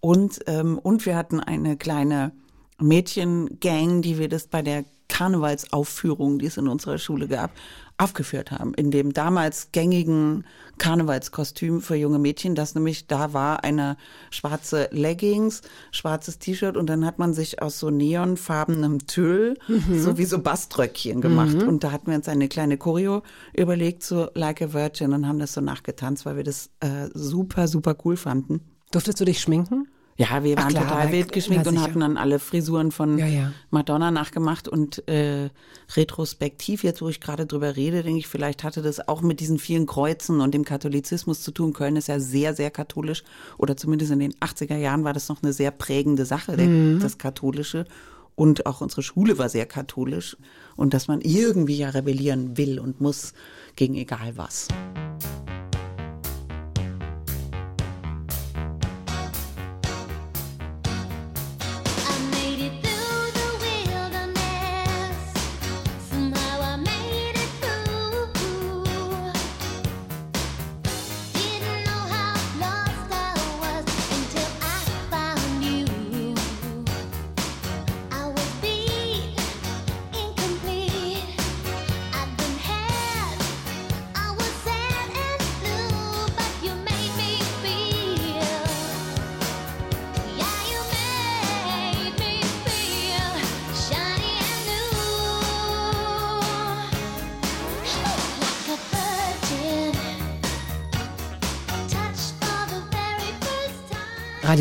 Und 0.00 0.40
ähm, 0.46 0.78
und 0.78 1.04
wir 1.04 1.16
hatten 1.16 1.40
eine 1.40 1.76
kleine 1.76 2.32
Mädchengang, 2.80 4.02
die 4.02 4.18
wir 4.18 4.28
das 4.28 4.46
bei 4.46 4.62
der 4.62 4.84
Karnevalsaufführung, 5.08 6.38
die 6.38 6.46
es 6.46 6.56
in 6.56 6.68
unserer 6.68 6.98
Schule 6.98 7.28
gab, 7.28 7.50
aufgeführt 7.96 8.52
haben. 8.52 8.74
In 8.74 8.92
dem 8.92 9.12
damals 9.12 9.72
gängigen 9.72 10.44
Karnevalskostüm 10.78 11.80
für 11.80 11.96
junge 11.96 12.20
Mädchen, 12.20 12.54
das 12.54 12.74
nämlich 12.76 13.08
da 13.08 13.32
war 13.32 13.64
eine 13.64 13.96
schwarze 14.30 14.88
Leggings, 14.92 15.62
schwarzes 15.90 16.38
T-Shirt 16.38 16.76
und 16.76 16.86
dann 16.88 17.04
hat 17.04 17.18
man 17.18 17.34
sich 17.34 17.60
aus 17.60 17.80
so 17.80 17.90
neonfarbenem 17.90 19.06
Tüll 19.06 19.58
so 19.92 20.16
wie 20.16 20.24
so 20.24 20.38
Baströckchen 20.38 21.20
gemacht. 21.20 21.56
Und 21.66 21.82
da 21.82 21.90
hatten 21.90 22.06
wir 22.06 22.16
uns 22.16 22.28
eine 22.28 22.48
kleine 22.48 22.78
Choreo 22.78 23.22
überlegt, 23.52 24.04
so 24.04 24.28
Like 24.34 24.62
a 24.62 24.72
Virgin 24.72 25.12
und 25.12 25.26
haben 25.26 25.40
das 25.40 25.54
so 25.54 25.60
nachgetanzt, 25.60 26.24
weil 26.24 26.36
wir 26.36 26.44
das 26.44 26.70
äh, 26.78 27.08
super, 27.14 27.66
super 27.66 27.96
cool 28.04 28.16
fanden. 28.16 28.60
Durftest 28.92 29.20
du 29.20 29.24
dich 29.24 29.40
schminken? 29.40 29.88
Ja, 30.20 30.42
wir 30.42 30.56
waren 30.56 30.70
klar, 30.70 30.82
total 30.88 31.12
wild 31.12 31.30
geschminkt 31.30 31.68
und 31.68 31.80
hatten 31.80 32.00
dann 32.00 32.16
alle 32.16 32.40
Frisuren 32.40 32.90
von 32.90 33.18
Ja, 33.18 33.26
ja. 33.26 33.52
Madonna 33.70 34.10
nachgemacht 34.10 34.66
und 34.66 35.06
äh, 35.08 35.48
retrospektiv, 35.94 36.82
jetzt 36.82 37.00
wo 37.00 37.08
ich 37.08 37.20
gerade 37.20 37.46
drüber 37.46 37.76
rede, 37.76 38.02
denke 38.02 38.18
ich, 38.18 38.26
vielleicht 38.26 38.64
hatte 38.64 38.82
das 38.82 39.06
auch 39.06 39.22
mit 39.22 39.38
diesen 39.38 39.60
vielen 39.60 39.86
Kreuzen 39.86 40.40
und 40.40 40.54
dem 40.54 40.64
Katholizismus 40.64 41.42
zu 41.42 41.52
tun. 41.52 41.72
Köln 41.72 41.94
ist 41.94 42.08
ja 42.08 42.18
sehr, 42.18 42.52
sehr 42.54 42.72
katholisch 42.72 43.22
oder 43.58 43.76
zumindest 43.76 44.10
in 44.10 44.18
den 44.18 44.34
80er 44.34 44.76
Jahren 44.76 45.04
war 45.04 45.12
das 45.12 45.28
noch 45.28 45.40
eine 45.42 45.52
sehr 45.52 45.70
prägende 45.70 46.24
Sache, 46.24 46.56
Mhm. 46.56 46.98
das 47.00 47.18
Katholische. 47.18 47.84
Und 48.34 48.66
auch 48.66 48.80
unsere 48.80 49.02
Schule 49.04 49.38
war 49.38 49.48
sehr 49.48 49.66
katholisch 49.66 50.36
und 50.74 50.94
dass 50.94 51.06
man 51.06 51.20
irgendwie 51.20 51.76
ja 51.78 51.90
rebellieren 51.90 52.56
will 52.56 52.80
und 52.80 53.00
muss 53.00 53.34
gegen 53.76 53.94
egal 53.94 54.32
was. 54.36 54.66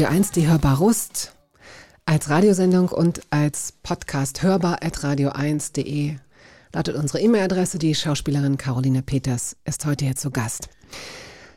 Radio 0.08 0.20
1, 0.20 0.32
die 0.32 0.48
Hörbar 0.48 0.78
Rust. 0.78 1.34
Als 2.06 2.30
Radiosendung 2.30 2.88
und 2.88 3.24
als 3.30 3.74
Podcast 3.84 4.42
hörbar 4.42 4.82
at 4.82 5.00
radio1.de 5.00 6.16
lautet 6.72 6.96
unsere 6.96 7.20
E-Mail-Adresse. 7.20 7.78
Die 7.78 7.94
Schauspielerin 7.94 8.58
Caroline 8.58 9.02
Peters 9.02 9.58
ist 9.66 9.86
heute 9.86 10.06
hier 10.06 10.16
zu 10.16 10.32
Gast. 10.32 10.70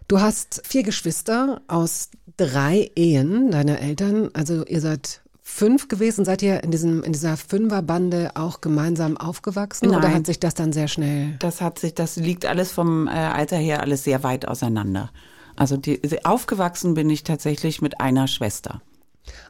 Du 0.08 0.20
hast 0.20 0.62
vier 0.66 0.82
Geschwister 0.82 1.60
aus 1.68 2.10
drei 2.36 2.90
Ehen 2.96 3.52
deiner 3.52 3.78
Eltern. 3.78 4.30
Also 4.32 4.66
ihr 4.66 4.80
seid 4.80 5.20
fünf 5.42 5.86
gewesen. 5.86 6.24
Seid 6.24 6.42
ihr 6.42 6.64
in, 6.64 6.72
diesem, 6.72 7.04
in 7.04 7.12
dieser 7.12 7.36
Fünferbande 7.36 8.32
auch 8.34 8.60
gemeinsam 8.60 9.16
aufgewachsen? 9.16 9.90
Oder 9.90 10.00
Nein. 10.00 10.14
hat 10.14 10.26
sich 10.26 10.40
das 10.40 10.54
dann 10.54 10.72
sehr 10.72 10.88
schnell... 10.88 11.36
Das 11.38 11.60
hat 11.60 11.78
sich, 11.78 11.94
das 11.94 12.16
liegt 12.16 12.46
alles 12.46 12.72
vom 12.72 13.06
äh, 13.06 13.10
Alter 13.10 13.58
her 13.58 13.80
alles 13.80 14.02
sehr 14.02 14.24
weit 14.24 14.48
auseinander. 14.48 15.12
Also 15.60 15.76
die, 15.76 16.00
aufgewachsen 16.24 16.94
bin 16.94 17.10
ich 17.10 17.22
tatsächlich 17.22 17.82
mit 17.82 18.00
einer 18.00 18.28
Schwester. 18.28 18.80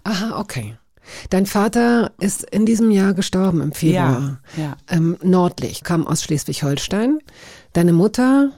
Aha, 0.03 0.41
okay. 0.41 0.77
Dein 1.31 1.47
Vater 1.47 2.11
ist 2.19 2.43
in 2.43 2.67
diesem 2.67 2.91
Jahr 2.91 3.15
gestorben 3.15 3.61
im 3.61 3.71
Februar. 3.71 4.41
Ja, 4.57 4.63
ja. 4.63 4.77
Ähm, 4.89 5.17
nördlich, 5.23 5.85
kam 5.85 6.05
aus 6.09 6.25
Schleswig-Holstein. 6.25 7.21
Deine 7.75 7.93
Mutter, 7.93 8.51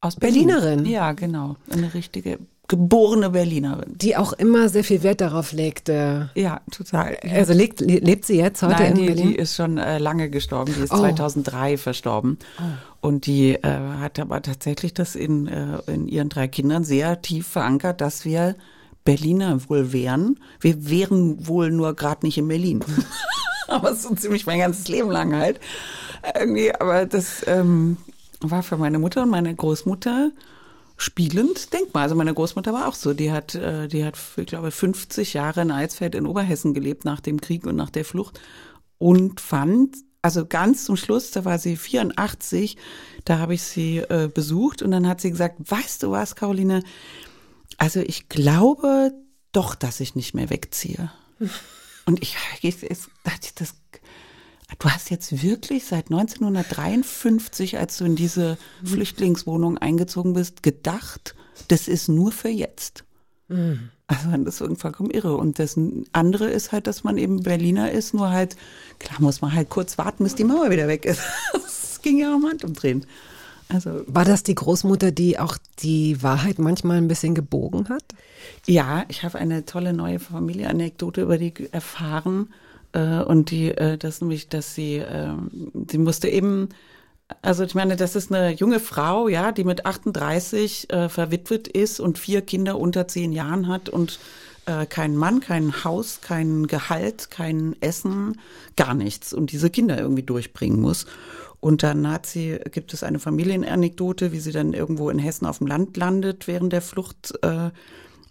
Aus 0.00 0.16
Berlinerin. 0.16 0.84
Ja, 0.84 1.12
genau. 1.12 1.54
Eine 1.70 1.94
richtige 1.94 2.40
geborene 2.68 3.30
Berlinerin. 3.30 3.92
die 3.98 4.16
auch 4.16 4.32
immer 4.32 4.68
sehr 4.70 4.84
viel 4.84 5.02
Wert 5.02 5.20
darauf 5.20 5.52
legte. 5.52 6.30
Ja, 6.34 6.60
total. 6.70 7.16
Also 7.30 7.52
lebt, 7.52 7.80
le- 7.80 7.98
lebt 7.98 8.24
sie 8.24 8.36
jetzt 8.38 8.62
heute 8.62 8.74
Nein, 8.82 8.92
in 8.92 8.98
die, 8.98 9.06
Berlin? 9.06 9.28
die 9.28 9.34
ist 9.36 9.54
schon 9.54 9.76
äh, 9.78 9.98
lange 9.98 10.30
gestorben. 10.30 10.72
Die 10.76 10.82
ist 10.82 10.92
Oh. 10.92 10.96
2003 10.98 11.76
verstorben. 11.76 12.38
Und 13.02 13.26
die 13.26 13.54
äh, 13.56 13.78
hat 14.00 14.18
aber 14.18 14.40
tatsächlich 14.40 14.94
das 14.94 15.14
in, 15.14 15.46
äh, 15.46 15.78
in 15.86 16.08
ihren 16.08 16.30
drei 16.30 16.48
Kindern 16.48 16.84
sehr 16.84 17.20
tief 17.20 17.46
verankert, 17.48 18.00
dass 18.00 18.24
wir 18.24 18.56
Berliner 19.04 19.58
wohl 19.68 19.92
wären. 19.92 20.40
Wir 20.60 20.88
wären 20.88 21.46
wohl 21.46 21.70
nur 21.70 21.94
gerade 21.94 22.24
nicht 22.24 22.38
in 22.38 22.48
Berlin. 22.48 22.80
aber 23.68 23.94
so 23.94 24.14
ziemlich 24.14 24.46
mein 24.46 24.58
ganzes 24.60 24.88
Leben 24.88 25.10
lang 25.10 25.36
halt. 25.36 25.60
Irgendwie, 26.38 26.74
aber 26.74 27.04
das 27.04 27.44
ähm, 27.46 27.98
war 28.40 28.62
für 28.62 28.78
meine 28.78 28.98
Mutter 28.98 29.24
und 29.24 29.28
meine 29.28 29.54
Großmutter 29.54 30.30
spielend 30.96 31.72
denkbar. 31.72 32.02
Also 32.02 32.14
meine 32.14 32.34
Großmutter 32.34 32.72
war 32.72 32.88
auch 32.88 32.94
so. 32.94 33.14
Die 33.14 33.32
hat, 33.32 33.54
äh, 33.54 33.88
die 33.88 34.04
hat, 34.04 34.16
ich 34.36 34.46
glaube, 34.46 34.70
50 34.70 35.34
Jahre 35.34 35.62
in 35.62 35.70
Eidsfeld 35.70 36.14
in 36.14 36.26
Oberhessen 36.26 36.74
gelebt 36.74 37.04
nach 37.04 37.20
dem 37.20 37.40
Krieg 37.40 37.66
und 37.66 37.76
nach 37.76 37.90
der 37.90 38.04
Flucht 38.04 38.40
und 38.98 39.40
fand, 39.40 39.96
also 40.22 40.46
ganz 40.46 40.84
zum 40.84 40.96
Schluss, 40.96 41.30
da 41.32 41.44
war 41.44 41.58
sie 41.58 41.76
84, 41.76 42.76
da 43.24 43.38
habe 43.38 43.54
ich 43.54 43.62
sie 43.62 43.98
äh, 43.98 44.30
besucht 44.32 44.82
und 44.82 44.90
dann 44.90 45.06
hat 45.06 45.20
sie 45.20 45.30
gesagt, 45.30 45.56
weißt 45.58 46.02
du 46.02 46.10
was, 46.10 46.36
Caroline? 46.36 46.82
Also 47.76 48.00
ich 48.00 48.28
glaube 48.28 49.12
doch, 49.52 49.74
dass 49.74 50.00
ich 50.00 50.14
nicht 50.14 50.34
mehr 50.34 50.50
wegziehe. 50.50 51.10
Und 52.06 52.22
ich, 52.22 52.36
ich, 52.60 52.82
ich 52.82 52.98
dachte, 53.22 53.48
das, 53.54 53.76
du 54.78 54.90
hast 54.90 55.10
jetzt 55.10 55.42
wirklich 55.42 55.84
seit 55.84 56.10
1953, 56.10 57.78
als 57.78 57.98
du 57.98 58.04
in 58.04 58.16
diese 58.16 58.58
Flüchtlingswohnung 58.84 59.78
eingezogen 59.78 60.34
bist, 60.34 60.62
gedacht, 60.62 61.34
das 61.68 61.88
ist 61.88 62.08
nur 62.08 62.32
für 62.32 62.48
jetzt. 62.48 63.04
Also 64.06 64.28
das 64.30 64.54
ist 64.56 64.60
irgendwie 64.60 64.80
vollkommen 64.80 65.10
irre. 65.10 65.36
Und 65.36 65.58
das 65.58 65.78
andere 66.12 66.48
ist 66.48 66.72
halt, 66.72 66.86
dass 66.86 67.04
man 67.04 67.18
eben 67.18 67.42
Berliner 67.42 67.90
ist, 67.90 68.14
nur 68.14 68.30
halt, 68.30 68.56
klar 68.98 69.20
muss 69.20 69.40
man 69.40 69.52
halt 69.52 69.70
kurz 69.70 69.96
warten, 69.98 70.24
bis 70.24 70.34
die 70.34 70.44
Mauer 70.44 70.70
wieder 70.70 70.88
weg 70.88 71.04
ist. 71.04 71.20
Das 71.52 72.10
ging 72.10 72.18
ja 72.18 72.34
am 72.34 72.44
Handumdrehen. 72.44 73.06
Also 73.70 74.02
War 74.06 74.26
das 74.26 74.42
die 74.42 74.54
Großmutter, 74.54 75.10
die 75.10 75.38
auch 75.38 75.56
die 75.78 76.22
Wahrheit 76.22 76.58
manchmal 76.58 76.98
ein 76.98 77.08
bisschen 77.08 77.34
gebogen 77.34 77.88
hat? 77.88 78.04
Ja, 78.66 79.06
ich 79.08 79.22
habe 79.22 79.38
eine 79.38 79.64
tolle 79.64 79.94
neue 79.94 80.18
Familienanekdote 80.18 81.22
über 81.22 81.38
die 81.38 81.54
erfahren. 81.72 82.52
Äh, 82.94 83.22
und 83.22 83.50
die, 83.50 83.70
äh, 83.70 83.98
das 83.98 84.20
nämlich, 84.20 84.48
dass 84.48 84.74
sie, 84.74 84.96
ähm, 84.96 85.72
sie 85.90 85.98
musste 85.98 86.28
eben, 86.28 86.68
also 87.42 87.64
ich 87.64 87.74
meine, 87.74 87.96
das 87.96 88.16
ist 88.16 88.32
eine 88.32 88.52
junge 88.52 88.80
Frau, 88.80 89.28
ja, 89.28 89.52
die 89.52 89.64
mit 89.64 89.84
38 89.84 90.90
äh, 90.90 91.08
verwitwet 91.08 91.68
ist 91.68 92.00
und 92.00 92.18
vier 92.18 92.40
Kinder 92.42 92.78
unter 92.78 93.08
zehn 93.08 93.32
Jahren 93.32 93.68
hat 93.68 93.88
und 93.88 94.18
äh, 94.66 94.86
keinen 94.86 95.16
Mann, 95.16 95.40
kein 95.40 95.84
Haus, 95.84 96.20
kein 96.22 96.66
Gehalt, 96.66 97.30
kein 97.30 97.76
Essen, 97.80 98.40
gar 98.76 98.94
nichts 98.94 99.32
und 99.32 99.52
diese 99.52 99.70
Kinder 99.70 99.98
irgendwie 99.98 100.22
durchbringen 100.22 100.80
muss. 100.80 101.06
Und 101.60 101.82
dann 101.82 102.08
hat 102.08 102.26
sie, 102.26 102.58
gibt 102.70 102.92
es 102.92 103.02
eine 103.02 103.18
Familienanekdote, 103.18 104.32
wie 104.32 104.40
sie 104.40 104.52
dann 104.52 104.74
irgendwo 104.74 105.08
in 105.08 105.18
Hessen 105.18 105.46
auf 105.46 105.58
dem 105.58 105.66
Land 105.66 105.96
landet 105.96 106.46
während 106.46 106.72
der 106.74 106.82
Flucht 106.82 107.32
äh, 107.42 107.70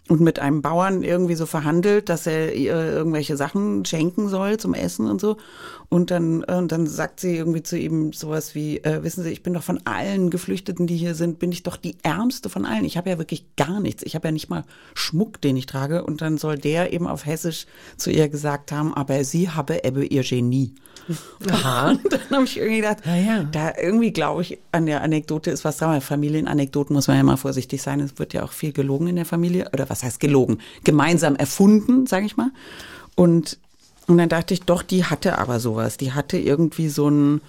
und 0.08 0.20
mit 0.20 0.38
einem 0.38 0.60
Bauern 0.60 1.02
irgendwie 1.02 1.34
so 1.34 1.46
verhandelt, 1.46 2.08
dass 2.08 2.26
er 2.26 2.54
ihr 2.54 2.74
irgendwelche 2.74 3.36
Sachen 3.36 3.84
schenken 3.84 4.28
soll 4.28 4.58
zum 4.58 4.74
Essen 4.74 5.08
und 5.08 5.20
so. 5.20 5.38
Und 5.88 6.10
dann, 6.10 6.42
äh, 6.48 6.54
und 6.54 6.72
dann 6.72 6.86
sagt 6.86 7.20
sie 7.20 7.36
irgendwie 7.36 7.62
zu 7.62 7.78
ihm 7.78 8.12
sowas 8.12 8.54
wie, 8.54 8.78
äh, 8.78 9.02
wissen 9.02 9.22
Sie, 9.22 9.30
ich 9.30 9.42
bin 9.42 9.54
doch 9.54 9.62
von 9.62 9.80
allen 9.86 10.30
Geflüchteten, 10.30 10.86
die 10.86 10.96
hier 10.96 11.14
sind, 11.14 11.38
bin 11.38 11.52
ich 11.52 11.62
doch 11.62 11.76
die 11.76 11.96
ärmste 12.02 12.48
von 12.48 12.64
allen. 12.64 12.84
Ich 12.84 12.96
habe 12.96 13.10
ja 13.10 13.18
wirklich 13.18 13.44
gar 13.56 13.80
nichts. 13.80 14.02
Ich 14.02 14.14
habe 14.14 14.28
ja 14.28 14.32
nicht 14.32 14.48
mal 14.48 14.64
Schmuck, 14.94 15.40
den 15.40 15.56
ich 15.56 15.66
trage. 15.66 16.04
Und 16.04 16.20
dann 16.20 16.38
soll 16.38 16.58
der 16.58 16.92
eben 16.92 17.06
auf 17.06 17.26
Hessisch 17.26 17.66
zu 17.96 18.10
ihr 18.10 18.28
gesagt 18.28 18.72
haben, 18.72 18.94
aber 18.94 19.24
sie 19.24 19.50
habe 19.50 19.84
ebbe 19.84 20.04
ihr 20.04 20.22
Genie. 20.22 20.74
Aha. 21.50 21.90
Und 22.04 22.12
dann 22.12 22.30
habe 22.30 22.44
ich 22.44 22.56
irgendwie 22.56 22.76
gedacht, 22.76 22.98
Ja, 23.04 23.16
ja. 23.16 23.44
da 23.44 23.72
irgendwie 23.80 24.12
glaube 24.12 24.42
ich, 24.42 24.58
an 24.72 24.86
der 24.86 25.02
Anekdote 25.02 25.50
ist 25.50 25.64
was 25.64 25.76
dran. 25.76 25.90
Bei 25.90 26.00
Familienanekdoten 26.00 26.94
muss 26.94 27.08
man 27.08 27.16
ja 27.16 27.22
mal 27.22 27.36
vorsichtig 27.36 27.82
sein. 27.82 28.00
Es 28.00 28.18
wird 28.18 28.32
ja 28.32 28.42
auch 28.42 28.52
viel 28.52 28.72
gelogen 28.72 29.06
in 29.08 29.16
der 29.16 29.26
Familie. 29.26 29.68
Oder 29.72 29.88
was 29.90 30.02
heißt 30.02 30.18
gelogen? 30.20 30.58
Gemeinsam 30.82 31.36
erfunden, 31.36 32.06
sage 32.06 32.26
ich 32.26 32.36
mal. 32.36 32.50
Und, 33.14 33.58
und 34.06 34.18
dann 34.18 34.28
dachte 34.28 34.54
ich, 34.54 34.62
doch, 34.62 34.82
die 34.82 35.04
hatte 35.04 35.38
aber 35.38 35.60
sowas. 35.60 35.96
Die 35.96 36.12
hatte 36.12 36.38
irgendwie 36.38 36.88
so 36.88 37.08
ein, 37.08 37.40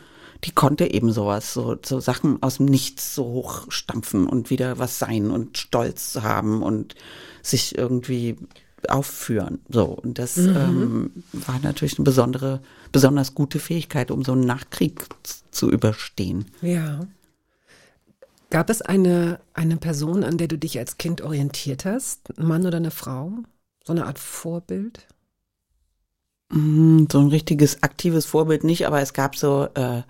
die 0.44 0.52
konnte 0.52 0.92
eben 0.92 1.12
sowas, 1.12 1.54
so, 1.54 1.78
so 1.84 2.00
Sachen 2.00 2.42
aus 2.42 2.58
dem 2.58 2.68
Nichts 2.68 3.16
so 3.16 3.24
hochstampfen 3.26 4.28
und 4.28 4.50
wieder 4.50 4.80
was 4.80 5.00
sein 5.00 5.32
und 5.32 5.58
Stolz 5.58 6.20
haben 6.22 6.62
und 6.64 6.96
sich 7.42 7.78
irgendwie 7.78 8.38
aufführen. 8.88 9.60
So, 9.70 9.86
und 9.86 10.20
das 10.20 10.38
ähm, 10.38 11.12
war 11.34 11.60
natürlich 11.60 11.98
eine 11.98 12.06
besondere, 12.06 12.62
besonders 12.92 13.36
gute 13.36 13.60
Fähigkeit, 13.60 14.12
um 14.12 14.24
so 14.24 14.34
einen 14.34 14.46
Nachkrieg 14.46 15.06
zu 15.52 15.70
überstehen. 15.72 16.46
Ja. 16.62 17.08
Gab 18.50 18.70
es 18.70 18.82
eine, 18.82 19.40
eine 19.54 19.78
Person, 19.78 20.24
an 20.24 20.38
der 20.38 20.48
du 20.48 20.58
dich 20.58 20.78
als 20.78 20.98
Kind 20.98 21.22
orientiert 21.22 21.84
hast? 21.84 22.38
Ein 22.38 22.48
Mann 22.48 22.66
oder 22.66 22.78
eine 22.78 22.92
Frau? 22.92 23.32
So 23.84 23.92
eine 23.92 24.06
Art 24.06 24.20
Vorbild? 24.20 25.08
Mm, 26.50 27.06
So 27.12 27.20
ein 27.20 27.28
richtiges 27.28 27.84
aktives 27.84 28.26
Vorbild 28.26 28.64
nicht, 28.64 28.86
aber 28.88 29.02
es 29.02 29.14
gab 29.14 29.36
so 29.36 29.68
äh, 29.74 30.04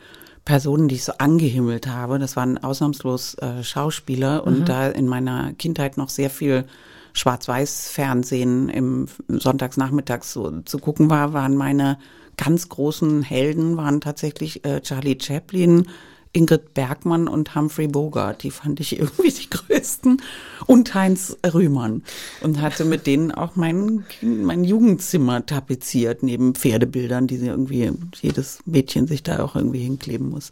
Personen, 0.43 0.88
die 0.88 0.95
ich 0.95 1.03
so 1.03 1.13
angehimmelt 1.17 1.88
habe. 1.88 2.19
Das 2.19 2.36
waren 2.36 2.57
ausnahmslos 2.57 3.36
äh, 3.36 3.63
Schauspieler 3.63 4.45
und 4.45 4.69
da 4.69 4.88
in 4.89 5.07
meiner 5.07 5.53
Kindheit 5.53 5.97
noch 5.97 6.09
sehr 6.09 6.29
viel 6.29 6.65
Schwarz-Weiß-Fernsehen 7.13 8.69
im 8.69 9.07
Sonntagsnachmittags 9.29 10.33
so 10.33 10.61
zu 10.61 10.79
gucken 10.79 11.09
war, 11.09 11.33
waren 11.33 11.55
meine 11.55 11.97
ganz 12.38 12.67
großen 12.67 13.23
Helden, 13.23 13.77
waren 13.77 14.01
tatsächlich 14.01 14.65
äh, 14.65 14.81
Charlie 14.81 15.17
Chaplin, 15.19 15.88
Ingrid 16.36 16.73
Bergmann 16.73 17.27
und 17.27 17.55
Humphrey 17.55 17.88
Bogart. 17.88 18.43
Die 18.43 18.51
fand 18.51 18.79
ich 18.79 18.99
irgendwie 18.99 19.31
die 19.31 19.49
größten. 19.49 20.21
Und 20.65 20.93
Heinz 20.93 21.38
Rühmann. 21.45 22.03
Und 22.41 22.61
hatte 22.61 22.86
mit 22.86 23.07
denen 23.07 23.31
auch 23.31 23.55
mein, 23.55 24.05
mein 24.21 24.63
Jugendzimmer 24.63 25.45
tapeziert, 25.45 26.23
neben 26.23 26.55
Pferdebildern, 26.55 27.27
die 27.27 27.38
sie 27.38 27.47
irgendwie, 27.47 27.91
jedes 28.21 28.59
Mädchen 28.65 29.07
sich 29.07 29.23
da 29.23 29.43
auch 29.43 29.55
irgendwie 29.55 29.83
hinkleben 29.83 30.29
muss. 30.29 30.51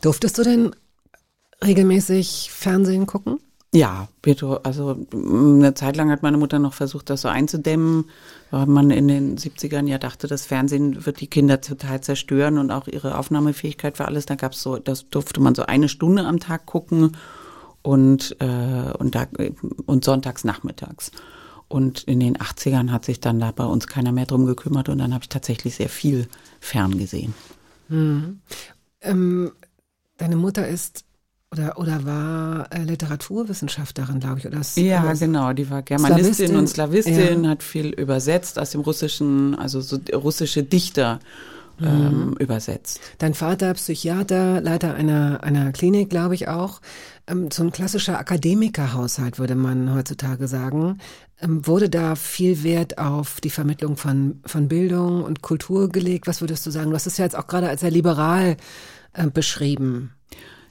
Durftest 0.00 0.38
du 0.38 0.44
denn 0.44 0.70
regelmäßig 1.64 2.50
Fernsehen 2.52 3.06
gucken? 3.06 3.40
Ja, 3.74 4.08
Pietro, 4.22 4.54
also 4.62 4.94
mm, 5.12 5.58
eine 5.58 5.74
Zeit 5.74 5.96
lang 5.96 6.10
hat 6.10 6.22
meine 6.22 6.38
Mutter 6.38 6.58
noch 6.58 6.72
versucht, 6.72 7.10
das 7.10 7.20
so 7.20 7.28
einzudämmen, 7.28 8.06
weil 8.50 8.66
man 8.66 8.90
in 8.90 9.08
den 9.08 9.36
70ern 9.36 9.86
ja 9.86 9.98
dachte, 9.98 10.26
das 10.26 10.46
Fernsehen 10.46 11.04
wird 11.04 11.20
die 11.20 11.26
Kinder 11.26 11.60
total 11.60 12.00
zerstören 12.00 12.56
und 12.56 12.70
auch 12.70 12.88
ihre 12.88 13.18
Aufnahmefähigkeit 13.18 13.98
für 13.98 14.06
alles. 14.06 14.24
Da 14.24 14.36
gab's 14.36 14.62
so, 14.62 14.78
das 14.78 15.10
durfte 15.10 15.40
man 15.40 15.54
so 15.54 15.66
eine 15.66 15.90
Stunde 15.90 16.24
am 16.24 16.40
Tag 16.40 16.64
gucken 16.64 17.16
und, 17.82 18.36
äh, 18.40 18.92
und, 18.98 19.14
da, 19.14 19.26
und 19.84 20.04
sonntags 20.04 20.44
nachmittags. 20.44 21.10
Und 21.68 22.04
in 22.04 22.20
den 22.20 22.38
80ern 22.38 22.90
hat 22.90 23.04
sich 23.04 23.20
dann 23.20 23.38
da 23.38 23.50
bei 23.50 23.64
uns 23.64 23.86
keiner 23.86 24.12
mehr 24.12 24.24
drum 24.24 24.46
gekümmert 24.46 24.88
und 24.88 24.96
dann 24.96 25.12
habe 25.12 25.24
ich 25.24 25.28
tatsächlich 25.28 25.76
sehr 25.76 25.90
viel 25.90 26.26
ferngesehen. 26.60 27.34
Ähm, 29.02 29.52
deine 30.16 30.36
Mutter 30.36 30.66
ist 30.66 31.04
oder, 31.50 31.78
oder 31.78 32.04
war 32.04 32.66
äh, 32.72 32.82
Literaturwissenschaftlerin, 32.82 34.20
glaube 34.20 34.38
ich. 34.38 34.46
Oder 34.46 34.60
Ja, 34.76 35.02
oder 35.02 35.14
genau. 35.14 35.52
Die 35.52 35.70
war 35.70 35.82
Germanistin 35.82 36.34
Slawistin, 36.34 36.56
und 36.56 36.68
Slawistin, 36.68 37.44
ja. 37.44 37.50
hat 37.50 37.62
viel 37.62 37.88
übersetzt 37.88 38.58
aus 38.58 38.70
dem 38.70 38.82
Russischen, 38.82 39.54
also 39.54 39.80
so 39.80 39.98
russische 40.12 40.62
Dichter 40.62 41.20
ähm, 41.80 42.34
übersetzt. 42.38 43.00
Dein 43.18 43.34
Vater, 43.34 43.72
Psychiater, 43.74 44.60
Leiter 44.60 44.94
einer, 44.94 45.42
einer 45.42 45.72
Klinik, 45.72 46.10
glaube 46.10 46.34
ich 46.34 46.48
auch. 46.48 46.80
Ähm, 47.26 47.50
so 47.52 47.62
ein 47.62 47.72
klassischer 47.72 48.18
Akademikerhaushalt, 48.18 49.38
würde 49.38 49.54
man 49.54 49.94
heutzutage 49.94 50.48
sagen. 50.48 50.98
Ähm, 51.40 51.66
wurde 51.66 51.88
da 51.88 52.14
viel 52.14 52.62
Wert 52.62 52.98
auf 52.98 53.40
die 53.40 53.50
Vermittlung 53.50 53.96
von, 53.96 54.40
von 54.44 54.68
Bildung 54.68 55.22
und 55.22 55.42
Kultur 55.42 55.88
gelegt? 55.88 56.26
Was 56.26 56.40
würdest 56.40 56.66
du 56.66 56.70
sagen? 56.70 56.90
Du 56.90 56.96
hast 56.96 57.06
es 57.06 57.18
ja 57.18 57.24
jetzt 57.24 57.36
auch 57.36 57.46
gerade 57.46 57.68
als 57.68 57.80
sehr 57.80 57.90
liberal 57.90 58.56
äh, 59.12 59.28
beschrieben. 59.28 60.12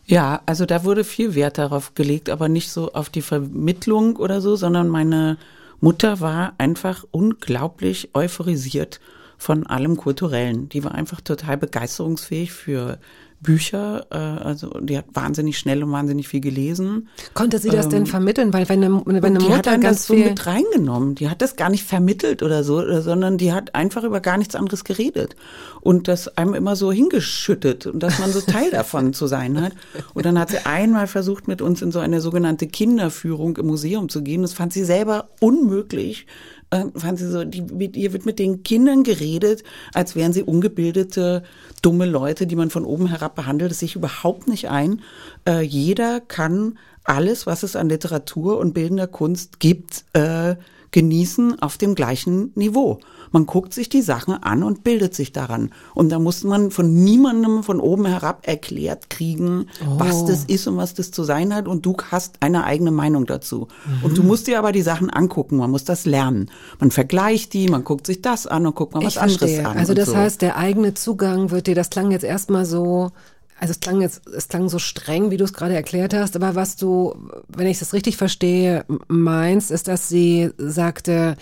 Ja, 0.10 0.42
also 0.46 0.66
da 0.66 0.86
wurde 0.86 1.04
viel 1.04 1.36
Wert 1.36 1.58
darauf 1.58 1.94
gelegt, 1.94 2.30
aber 2.30 2.48
nicht 2.48 2.72
so 2.72 2.94
auf 2.94 3.10
die 3.10 3.22
Vermittlung 3.22 4.16
oder 4.16 4.40
so, 4.40 4.56
sondern 4.56 4.88
meine 4.88 5.38
Mutter 5.82 6.22
war 6.22 6.54
einfach 6.58 7.04
unglaublich 7.12 8.12
euphorisiert 8.14 9.02
von 9.38 9.68
allem 9.68 9.98
Kulturellen. 9.98 10.70
Die 10.70 10.86
war 10.86 10.96
einfach 10.96 11.20
total 11.20 11.58
begeisterungsfähig 11.58 12.54
für 12.54 13.00
Bücher, 13.40 14.08
äh, 14.10 14.16
also 14.16 14.70
die 14.82 14.98
hat 14.98 15.06
wahnsinnig 15.14 15.60
schnell 15.60 15.84
und 15.84 15.92
wahnsinnig 15.92 16.28
viel 16.28 16.42
gelesen. 16.42 17.08
Konnte 17.36 17.60
sie 17.60 17.70
das 17.70 17.88
denn 17.88 18.08
vermitteln? 18.08 18.52
Weil 18.52 18.68
wenn 18.68 18.84
eine, 18.84 19.02
wenn 19.06 19.24
eine 19.24 19.40
Mutter 19.40 19.58
hat 19.58 19.68
dann 19.68 19.82
ganz 19.82 20.00
das 20.00 20.08
so 20.08 20.16
viel... 20.16 20.30
mit 20.30 20.46
reingenommen. 20.48 21.14
Die 21.16 21.30
hat 21.30 21.42
das 21.42 21.56
gar 21.56 21.70
nicht 21.70 21.84
vermittelt 21.84 22.42
oder 22.42 22.64
so, 22.64 23.02
sondern 23.02 23.38
die 23.38 23.54
hat 23.54 23.76
einfach 23.76 24.04
über 24.04 24.22
gar 24.22 24.38
nichts 24.38 24.56
anderes 24.56 24.84
geredet. 24.84 25.36
Und 25.82 26.08
das 26.08 26.28
einem 26.38 26.56
immer 26.56 26.76
so 26.76 26.92
hingeschüttet 26.92 27.86
und 27.86 28.02
dass 28.02 28.18
man 28.20 28.32
so 28.32 28.42
Teil 28.42 28.72
davon 28.72 29.14
zu 29.14 29.28
sein 29.28 29.62
hat. 29.62 29.74
Und 30.16 30.26
dann 30.26 30.40
hat 30.40 30.50
sie 30.50 30.66
einmal 30.66 31.08
versucht, 31.08 31.48
mit 31.48 31.62
uns 31.62 31.82
in 31.82 31.92
so 31.92 32.00
eine 32.00 32.22
sogenannte 32.22 32.68
Kinderführung 32.68 33.58
im 33.58 33.68
Museum 33.68 34.10
zu 34.10 34.24
gehen. 34.24 34.42
Das 34.42 34.54
fand 34.54 34.74
sie 34.74 34.84
selber 34.84 35.30
unmöglich. 35.40 36.26
Äh, 36.70 36.86
fand 36.96 37.20
sie 37.20 37.30
so, 37.30 37.44
die, 37.44 37.64
ihr 37.96 38.14
wird 38.14 38.26
mit 38.26 38.40
den 38.40 38.64
Kindern 38.64 39.04
geredet, 39.04 39.64
als 39.94 40.16
wären 40.16 40.34
sie 40.34 40.44
ungebildete, 40.44 41.44
dumme 41.82 42.06
Leute, 42.06 42.46
die 42.46 42.56
man 42.56 42.70
von 42.70 42.86
oben 42.86 43.08
herab 43.08 43.36
behandelt. 43.36 43.72
Das 43.72 43.80
sehe 43.80 43.88
ich 43.88 43.96
überhaupt 43.96 44.48
nicht 44.48 44.70
ein. 44.70 45.02
Äh, 45.48 45.62
jeder 45.62 46.20
kann 46.20 46.78
alles, 47.04 47.48
was 47.48 47.64
es 47.64 47.76
an 47.76 47.90
Literatur 47.90 48.58
und 48.60 48.74
bildender 48.74 49.08
Kunst 49.08 49.60
gibt, 49.60 50.04
äh, 50.14 50.56
genießen 50.92 51.62
auf 51.62 51.78
dem 51.78 51.96
gleichen 51.96 52.52
Niveau. 52.56 53.00
Man 53.32 53.46
guckt 53.46 53.74
sich 53.74 53.90
die 53.90 54.02
Sachen 54.02 54.34
an 54.34 54.64
und 54.64 54.84
bildet 54.84 55.16
sich 55.16 55.32
daran. 55.32 55.72
Und 55.94 56.10
da 56.10 56.20
muss 56.20 56.44
man 56.44 56.72
von 56.72 57.04
niemandem 57.04 57.64
von 57.64 57.80
oben 57.80 58.06
herab 58.06 58.48
erklärt 58.48 59.10
kriegen, 59.10 59.68
was 59.86 60.26
das 60.26 60.46
ist 60.46 60.68
und 60.68 60.78
was 60.78 60.94
das 60.94 61.12
zu 61.12 61.24
sein 61.24 61.54
hat. 61.54 61.68
Und 61.68 61.86
du 61.86 61.96
hast 62.12 62.36
eine 62.42 62.64
eigene 62.64 62.92
Meinung 62.92 63.26
dazu. 63.26 63.68
Und 64.04 64.18
du 64.18 64.24
musst 64.24 64.48
dir 64.48 64.60
aber 64.60 64.72
die 64.72 64.82
Sachen 64.82 65.10
angucken. 65.10 65.58
Man 65.58 65.72
muss 65.72 65.84
das 65.84 66.06
lernen. 66.06 66.50
Man 66.80 66.92
vergleicht 66.92 67.54
die, 67.54 67.68
man 67.68 67.84
guckt 67.84 68.06
sich 68.08 68.22
das 68.22 68.48
an 68.48 68.66
und 68.66 68.76
guckt 68.76 68.94
mal 68.94 69.04
was 69.04 69.14
ich 69.14 69.22
anderes 69.22 69.40
verstehe. 69.40 69.68
an. 69.68 69.78
Also 69.78 69.94
das 69.94 70.10
so. 70.10 70.18
heißt, 70.18 70.42
der 70.42 70.58
eigene 70.58 70.94
Zugang 70.94 71.52
wird 71.52 71.68
dir, 71.68 71.76
das 71.76 71.90
klang 71.90 72.12
jetzt 72.12 72.24
erstmal 72.24 72.66
so, 72.66 73.12
also 73.60 73.72
es 73.72 73.80
klang 73.80 74.02
jetzt, 74.02 74.28
es 74.28 74.48
klang 74.48 74.70
so 74.70 74.80
streng, 74.80 75.32
wie 75.32 75.38
du 75.38 75.44
es 75.44 75.54
gerade 75.54 75.74
erklärt 75.74 76.14
hast, 76.14 76.36
aber 76.36 76.56
was 76.56 76.76
du, 76.76 77.16
wenn 77.48 77.68
ich 77.68 77.80
das 77.80 77.94
richtig 77.94 78.18
verstehe, 78.18 78.86
meinst, 79.08 79.72
ist, 79.72 79.88
dass 79.88 80.10
sie 80.10 80.52
sagte, 80.58 81.38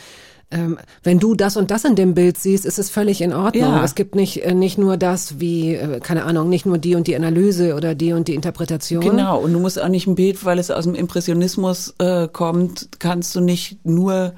ähm, 0.51 0.77
wenn 1.03 1.19
du 1.19 1.35
das 1.35 1.57
und 1.57 1.71
das 1.71 1.85
in 1.85 1.95
dem 1.95 2.13
Bild 2.13 2.37
siehst, 2.37 2.65
ist 2.65 2.77
es 2.77 2.89
völlig 2.89 3.21
in 3.21 3.33
Ordnung. 3.33 3.63
Ja. 3.63 3.83
Es 3.83 3.95
gibt 3.95 4.15
nicht, 4.15 4.43
äh, 4.45 4.53
nicht 4.53 4.77
nur 4.77 4.97
das 4.97 5.39
wie, 5.39 5.75
äh, 5.75 5.99
keine 5.99 6.23
Ahnung, 6.23 6.49
nicht 6.49 6.65
nur 6.65 6.77
die 6.77 6.95
und 6.95 7.07
die 7.07 7.15
Analyse 7.15 7.75
oder 7.75 7.95
die 7.95 8.13
und 8.13 8.27
die 8.27 8.35
Interpretation. 8.35 9.01
Genau, 9.01 9.39
und 9.39 9.53
du 9.53 9.59
musst 9.59 9.81
auch 9.81 9.87
nicht 9.87 10.07
ein 10.07 10.15
Bild, 10.15 10.45
weil 10.45 10.59
es 10.59 10.71
aus 10.71 10.83
dem 10.83 10.95
Impressionismus 10.95 11.95
äh, 11.97 12.27
kommt, 12.27 12.89
kannst 12.99 13.35
du 13.35 13.41
nicht 13.41 13.83
nur 13.85 14.33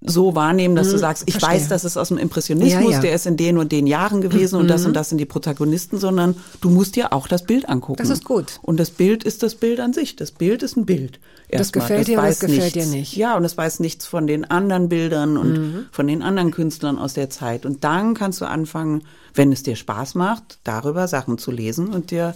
so 0.00 0.36
wahrnehmen, 0.36 0.76
dass 0.76 0.90
du 0.90 0.96
sagst, 0.98 1.24
ich 1.26 1.34
verstehe. 1.34 1.56
weiß, 1.56 1.68
das 1.68 1.84
ist 1.84 1.96
aus 1.96 2.08
dem 2.08 2.18
Impressionismus, 2.18 2.84
Ja, 2.84 2.90
ja. 2.90 3.00
der 3.00 3.14
ist 3.14 3.26
in 3.26 3.36
den 3.36 3.58
und 3.58 3.72
den 3.72 3.88
Jahren 3.88 4.20
gewesen 4.20 4.54
und 4.60 4.68
das 4.68 4.86
und 4.86 4.94
das 4.94 5.08
sind 5.08 5.18
die 5.18 5.24
Protagonisten, 5.26 5.98
sondern 5.98 6.36
du 6.60 6.70
musst 6.70 6.94
dir 6.94 7.12
auch 7.12 7.26
das 7.26 7.42
Bild 7.42 7.68
angucken. 7.68 7.98
Das 7.98 8.08
ist 8.08 8.24
gut. 8.24 8.60
Und 8.62 8.78
das 8.78 8.90
Bild 8.90 9.24
ist 9.24 9.42
das 9.42 9.56
Bild 9.56 9.80
an 9.80 9.92
sich. 9.92 10.14
Das 10.14 10.30
Bild 10.30 10.62
ist 10.62 10.76
ein 10.76 10.86
Bild. 10.86 11.18
Das 11.50 11.60
Erstmal. 11.72 11.82
gefällt 11.88 12.06
dir, 12.08 12.18
aber 12.18 12.28
weiß 12.28 12.38
das 12.38 12.48
gefällt 12.48 12.74
dir 12.76 12.80
nichts. 12.82 12.92
nicht. 12.94 13.16
Ja, 13.16 13.36
und 13.36 13.44
es 13.44 13.56
weiß 13.56 13.80
nichts 13.80 14.06
von 14.06 14.28
den 14.28 14.44
anderen 14.48 14.88
Bildern 14.88 15.36
und 15.36 15.52
Mhm. 15.54 15.86
von 15.90 16.06
den 16.06 16.22
anderen 16.22 16.52
Künstlern 16.52 16.96
aus 16.98 17.14
der 17.14 17.28
Zeit. 17.28 17.66
Und 17.66 17.82
dann 17.82 18.14
kannst 18.14 18.40
du 18.40 18.44
anfangen, 18.44 19.02
wenn 19.34 19.50
es 19.50 19.64
dir 19.64 19.74
Spaß 19.74 20.14
macht, 20.14 20.58
darüber 20.62 21.08
Sachen 21.08 21.38
zu 21.38 21.50
lesen 21.50 21.88
und 21.88 22.12
dir 22.12 22.34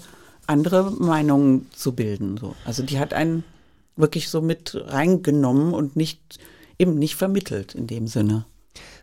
andere 0.49 0.91
Meinungen 0.91 1.69
zu 1.77 1.93
bilden. 1.93 2.39
So. 2.41 2.57
Also 2.65 2.83
die 2.83 2.99
hat 2.99 3.15
einen 3.15 3.45
wirklich 3.97 4.29
so 4.31 4.41
mit 4.41 4.75
reingenommen 4.89 5.75
und 5.75 5.95
nicht 5.95 6.41
eben 6.83 6.99
nicht 6.99 7.17
vermittelt 7.17 7.75
in 7.75 7.87
dem 7.87 8.07
Sinne. 8.07 8.45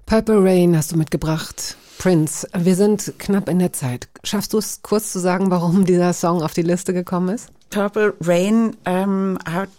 Purple 0.05 0.43
Rain 0.43 0.75
hast 0.75 0.91
du 0.91 0.97
mitgebracht. 0.97 1.77
Prince, 1.97 2.47
wir 2.57 2.75
sind 2.75 3.13
knapp 3.17 3.49
in 3.49 3.59
der 3.59 3.73
Zeit. 3.73 4.07
Schaffst 4.23 4.53
du 4.53 4.57
es 4.57 4.81
kurz 4.81 5.11
zu 5.11 5.19
sagen, 5.19 5.49
warum 5.49 5.85
dieser 5.93 6.13
Song 6.13 6.41
auf 6.41 6.53
die 6.53 6.61
Liste 6.61 6.93
gekommen 6.93 7.29
ist? 7.29 7.49
Purple 7.69 8.13
Rain 8.21 8.75
ähm, 8.85 9.37
hat 9.45 9.69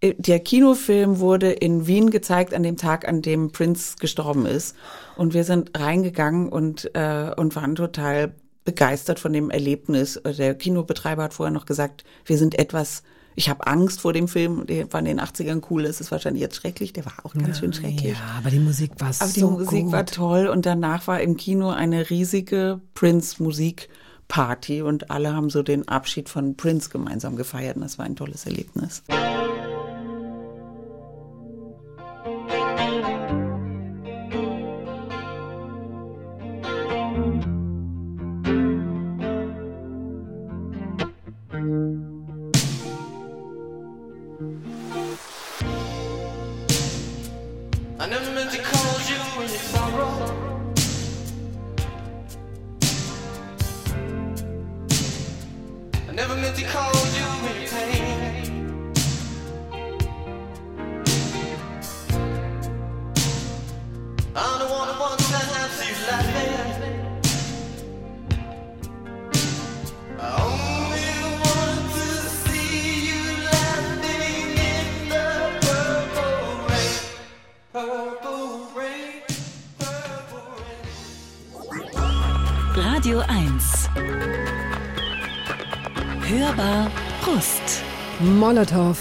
äh, 0.00 0.14
der 0.14 0.40
Kinofilm 0.40 1.18
wurde 1.18 1.50
in 1.50 1.86
Wien 1.86 2.10
gezeigt 2.10 2.52
an 2.54 2.62
dem 2.62 2.76
Tag, 2.76 3.08
an 3.08 3.22
dem 3.22 3.52
Prince 3.52 3.96
gestorben 3.98 4.46
ist. 4.46 4.76
Und 5.16 5.34
wir 5.34 5.44
sind 5.44 5.78
reingegangen 5.78 6.48
und, 6.48 6.90
äh, 6.94 7.32
und 7.36 7.56
waren 7.56 7.74
total 7.74 8.34
begeistert 8.64 9.18
von 9.18 9.32
dem 9.32 9.50
Erlebnis. 9.50 10.20
Der 10.24 10.54
Kinobetreiber 10.54 11.24
hat 11.24 11.34
vorher 11.34 11.52
noch 11.52 11.66
gesagt, 11.66 12.04
wir 12.24 12.38
sind 12.38 12.58
etwas, 12.58 13.02
ich 13.34 13.48
habe 13.48 13.66
Angst 13.66 14.00
vor 14.00 14.12
dem 14.12 14.28
Film, 14.28 14.66
der 14.66 14.92
war 14.92 15.00
in 15.00 15.06
den 15.06 15.20
80ern 15.20 15.62
cool, 15.70 15.84
es 15.84 16.00
ist 16.00 16.10
wahrscheinlich 16.10 16.42
jetzt 16.42 16.56
schrecklich, 16.56 16.92
der 16.92 17.04
war 17.06 17.14
auch 17.24 17.34
ganz 17.34 17.58
schön 17.58 17.72
schrecklich. 17.72 18.12
Ja, 18.12 18.36
aber 18.38 18.50
die 18.50 18.58
Musik 18.58 18.92
war 18.98 19.08
Aber 19.18 19.32
die 19.32 19.40
so 19.40 19.50
Musik 19.50 19.84
gut. 19.84 19.92
war 19.92 20.06
toll 20.06 20.46
und 20.48 20.66
danach 20.66 21.06
war 21.06 21.20
im 21.20 21.36
Kino 21.36 21.70
eine 21.70 22.10
riesige 22.10 22.80
Prince-Musikparty 22.94 24.82
und 24.82 25.10
alle 25.10 25.34
haben 25.34 25.50
so 25.50 25.62
den 25.62 25.88
Abschied 25.88 26.28
von 26.28 26.56
Prince 26.56 26.90
gemeinsam 26.90 27.36
gefeiert 27.36 27.76
und 27.76 27.82
das 27.82 27.98
war 27.98 28.04
ein 28.06 28.16
tolles 28.16 28.46
Erlebnis. 28.46 29.02
To 48.52 48.58
call 48.58 49.00
you 49.08 49.42
in 49.44 49.48
sorrow. 49.48 50.51
Molotow, 88.52 88.94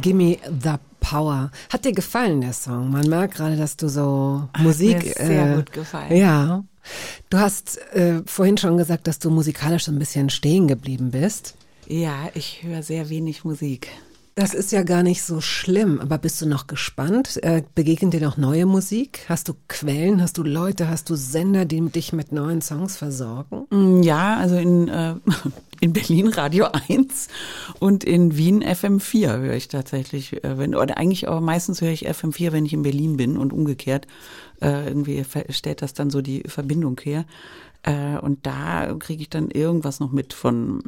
Gimme 0.00 0.38
the 0.48 0.76
Power. 0.98 1.50
Hat 1.68 1.84
dir 1.84 1.92
gefallen, 1.92 2.40
der 2.40 2.54
Song? 2.54 2.90
Man 2.90 3.06
merkt 3.06 3.34
gerade, 3.34 3.54
dass 3.54 3.76
du 3.76 3.88
so 3.88 4.48
Musik. 4.56 5.04
mir 5.04 5.26
sehr 5.26 5.56
gut 5.56 5.72
gefallen. 5.72 6.16
Ja. 6.16 6.64
Du 7.28 7.36
hast 7.36 7.76
äh, 7.92 8.22
vorhin 8.24 8.56
schon 8.56 8.78
gesagt, 8.78 9.06
dass 9.06 9.18
du 9.18 9.28
musikalisch 9.28 9.84
so 9.84 9.92
ein 9.92 9.98
bisschen 9.98 10.30
stehen 10.30 10.68
geblieben 10.68 11.10
bist. 11.10 11.54
Ja, 11.86 12.30
ich 12.32 12.62
höre 12.62 12.82
sehr 12.82 13.10
wenig 13.10 13.44
Musik. 13.44 13.88
Das 14.36 14.52
ist 14.52 14.72
ja 14.72 14.82
gar 14.82 15.04
nicht 15.04 15.22
so 15.22 15.40
schlimm, 15.40 16.00
aber 16.00 16.18
bist 16.18 16.40
du 16.42 16.46
noch 16.46 16.66
gespannt? 16.66 17.40
Äh, 17.44 17.62
begegnet 17.76 18.14
dir 18.14 18.20
noch 18.20 18.36
neue 18.36 18.66
Musik? 18.66 19.20
Hast 19.28 19.46
du 19.48 19.54
Quellen? 19.68 20.20
Hast 20.20 20.38
du 20.38 20.42
Leute? 20.42 20.88
Hast 20.88 21.08
du 21.08 21.14
Sender, 21.14 21.64
die 21.64 21.80
dich 21.88 22.12
mit 22.12 22.32
neuen 22.32 22.60
Songs 22.60 22.96
versorgen? 22.96 23.66
Mm, 23.70 24.02
Ja, 24.02 24.36
also 24.36 24.56
in, 24.56 24.88
äh, 24.88 25.14
in 25.80 25.92
Berlin 25.92 26.26
Radio 26.28 26.66
1 26.88 27.28
und 27.78 28.02
in 28.02 28.36
Wien 28.36 28.64
FM4 28.64 29.38
höre 29.38 29.54
ich 29.54 29.68
tatsächlich, 29.68 30.42
äh, 30.42 30.58
wenn, 30.58 30.74
oder 30.74 30.98
eigentlich 30.98 31.28
aber 31.28 31.40
meistens 31.40 31.80
höre 31.80 31.92
ich 31.92 32.08
FM4, 32.08 32.50
wenn 32.50 32.66
ich 32.66 32.72
in 32.72 32.82
Berlin 32.82 33.16
bin 33.16 33.36
und 33.36 33.52
umgekehrt. 33.52 34.08
Äh, 34.60 34.88
irgendwie 34.88 35.24
stellt 35.50 35.80
das 35.80 35.94
dann 35.94 36.10
so 36.10 36.22
die 36.22 36.42
Verbindung 36.48 36.98
her. 37.04 37.24
Äh, 37.84 38.18
und 38.18 38.44
da 38.46 38.92
kriege 38.98 39.22
ich 39.22 39.30
dann 39.30 39.50
irgendwas 39.52 40.00
noch 40.00 40.10
mit 40.10 40.32
von 40.32 40.82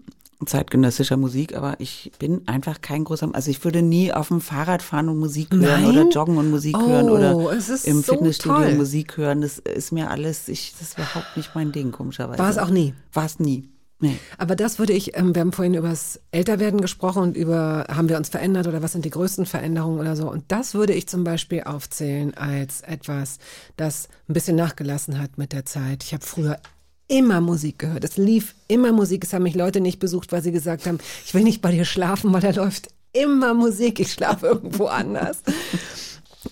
zeitgenössischer 0.44 1.16
Musik, 1.16 1.56
aber 1.56 1.76
ich 1.78 2.12
bin 2.18 2.46
einfach 2.46 2.80
kein 2.82 3.04
großer, 3.04 3.30
also 3.32 3.50
ich 3.50 3.64
würde 3.64 3.80
nie 3.82 4.12
auf 4.12 4.28
dem 4.28 4.40
Fahrrad 4.40 4.82
fahren 4.82 5.08
und 5.08 5.18
Musik 5.18 5.52
hören 5.52 5.62
Nein? 5.62 5.86
oder 5.86 6.08
joggen 6.10 6.36
und 6.36 6.50
Musik 6.50 6.76
Oh, 6.76 6.86
hören 6.86 7.08
oder 7.08 7.52
ist 7.52 7.86
im 7.86 8.02
so 8.02 8.12
Fitnessstudio 8.12 8.58
toll. 8.58 8.74
Musik 8.74 9.16
hören. 9.16 9.40
Das 9.40 9.58
ist 9.58 9.92
mir 9.92 10.10
alles, 10.10 10.48
ich, 10.48 10.72
das 10.78 10.88
ist 10.88 10.98
überhaupt 10.98 11.36
nicht 11.36 11.54
mein 11.54 11.72
Ding, 11.72 11.92
komischerweise. 11.92 12.38
War 12.38 12.50
es 12.50 12.58
auch 12.58 12.70
nie? 12.70 12.92
War 13.12 13.24
es 13.24 13.38
nie. 13.38 13.70
Nee. 13.98 14.18
Aber 14.36 14.56
das 14.56 14.78
würde 14.78 14.92
ich, 14.92 15.16
ähm, 15.16 15.34
wir 15.34 15.40
haben 15.40 15.52
vorhin 15.52 15.72
über 15.72 15.88
das 15.88 16.20
Älterwerden 16.30 16.82
gesprochen 16.82 17.22
und 17.22 17.36
über, 17.36 17.86
haben 17.88 18.10
wir 18.10 18.18
uns 18.18 18.28
verändert 18.28 18.66
oder 18.66 18.82
was 18.82 18.92
sind 18.92 19.06
die 19.06 19.10
größten 19.10 19.46
Veränderungen 19.46 19.98
oder 19.98 20.16
so. 20.16 20.30
Und 20.30 20.44
das 20.48 20.74
würde 20.74 20.92
ich 20.92 21.08
zum 21.08 21.24
Beispiel 21.24 21.62
aufzählen 21.62 22.34
als 22.34 22.82
etwas, 22.82 23.38
das 23.78 24.08
ein 24.28 24.34
bisschen 24.34 24.56
nachgelassen 24.56 25.18
hat 25.18 25.38
mit 25.38 25.52
der 25.54 25.64
Zeit. 25.64 26.04
Ich 26.04 26.12
habe 26.12 26.24
früher 26.26 26.58
immer 27.08 27.40
Musik 27.40 27.78
gehört. 27.78 28.04
Es 28.04 28.16
lief 28.16 28.54
immer 28.68 28.92
Musik. 28.92 29.24
Es 29.24 29.32
haben 29.32 29.44
mich 29.44 29.54
Leute 29.54 29.80
nicht 29.80 29.98
besucht, 29.98 30.32
weil 30.32 30.42
sie 30.42 30.52
gesagt 30.52 30.86
haben, 30.86 30.98
ich 31.24 31.34
will 31.34 31.42
nicht 31.42 31.62
bei 31.62 31.70
dir 31.70 31.84
schlafen, 31.84 32.32
weil 32.32 32.40
da 32.40 32.50
läuft 32.50 32.88
immer 33.12 33.54
Musik. 33.54 34.00
Ich 34.00 34.12
schlafe 34.12 34.46
irgendwo 34.46 34.86
anders. 34.86 35.42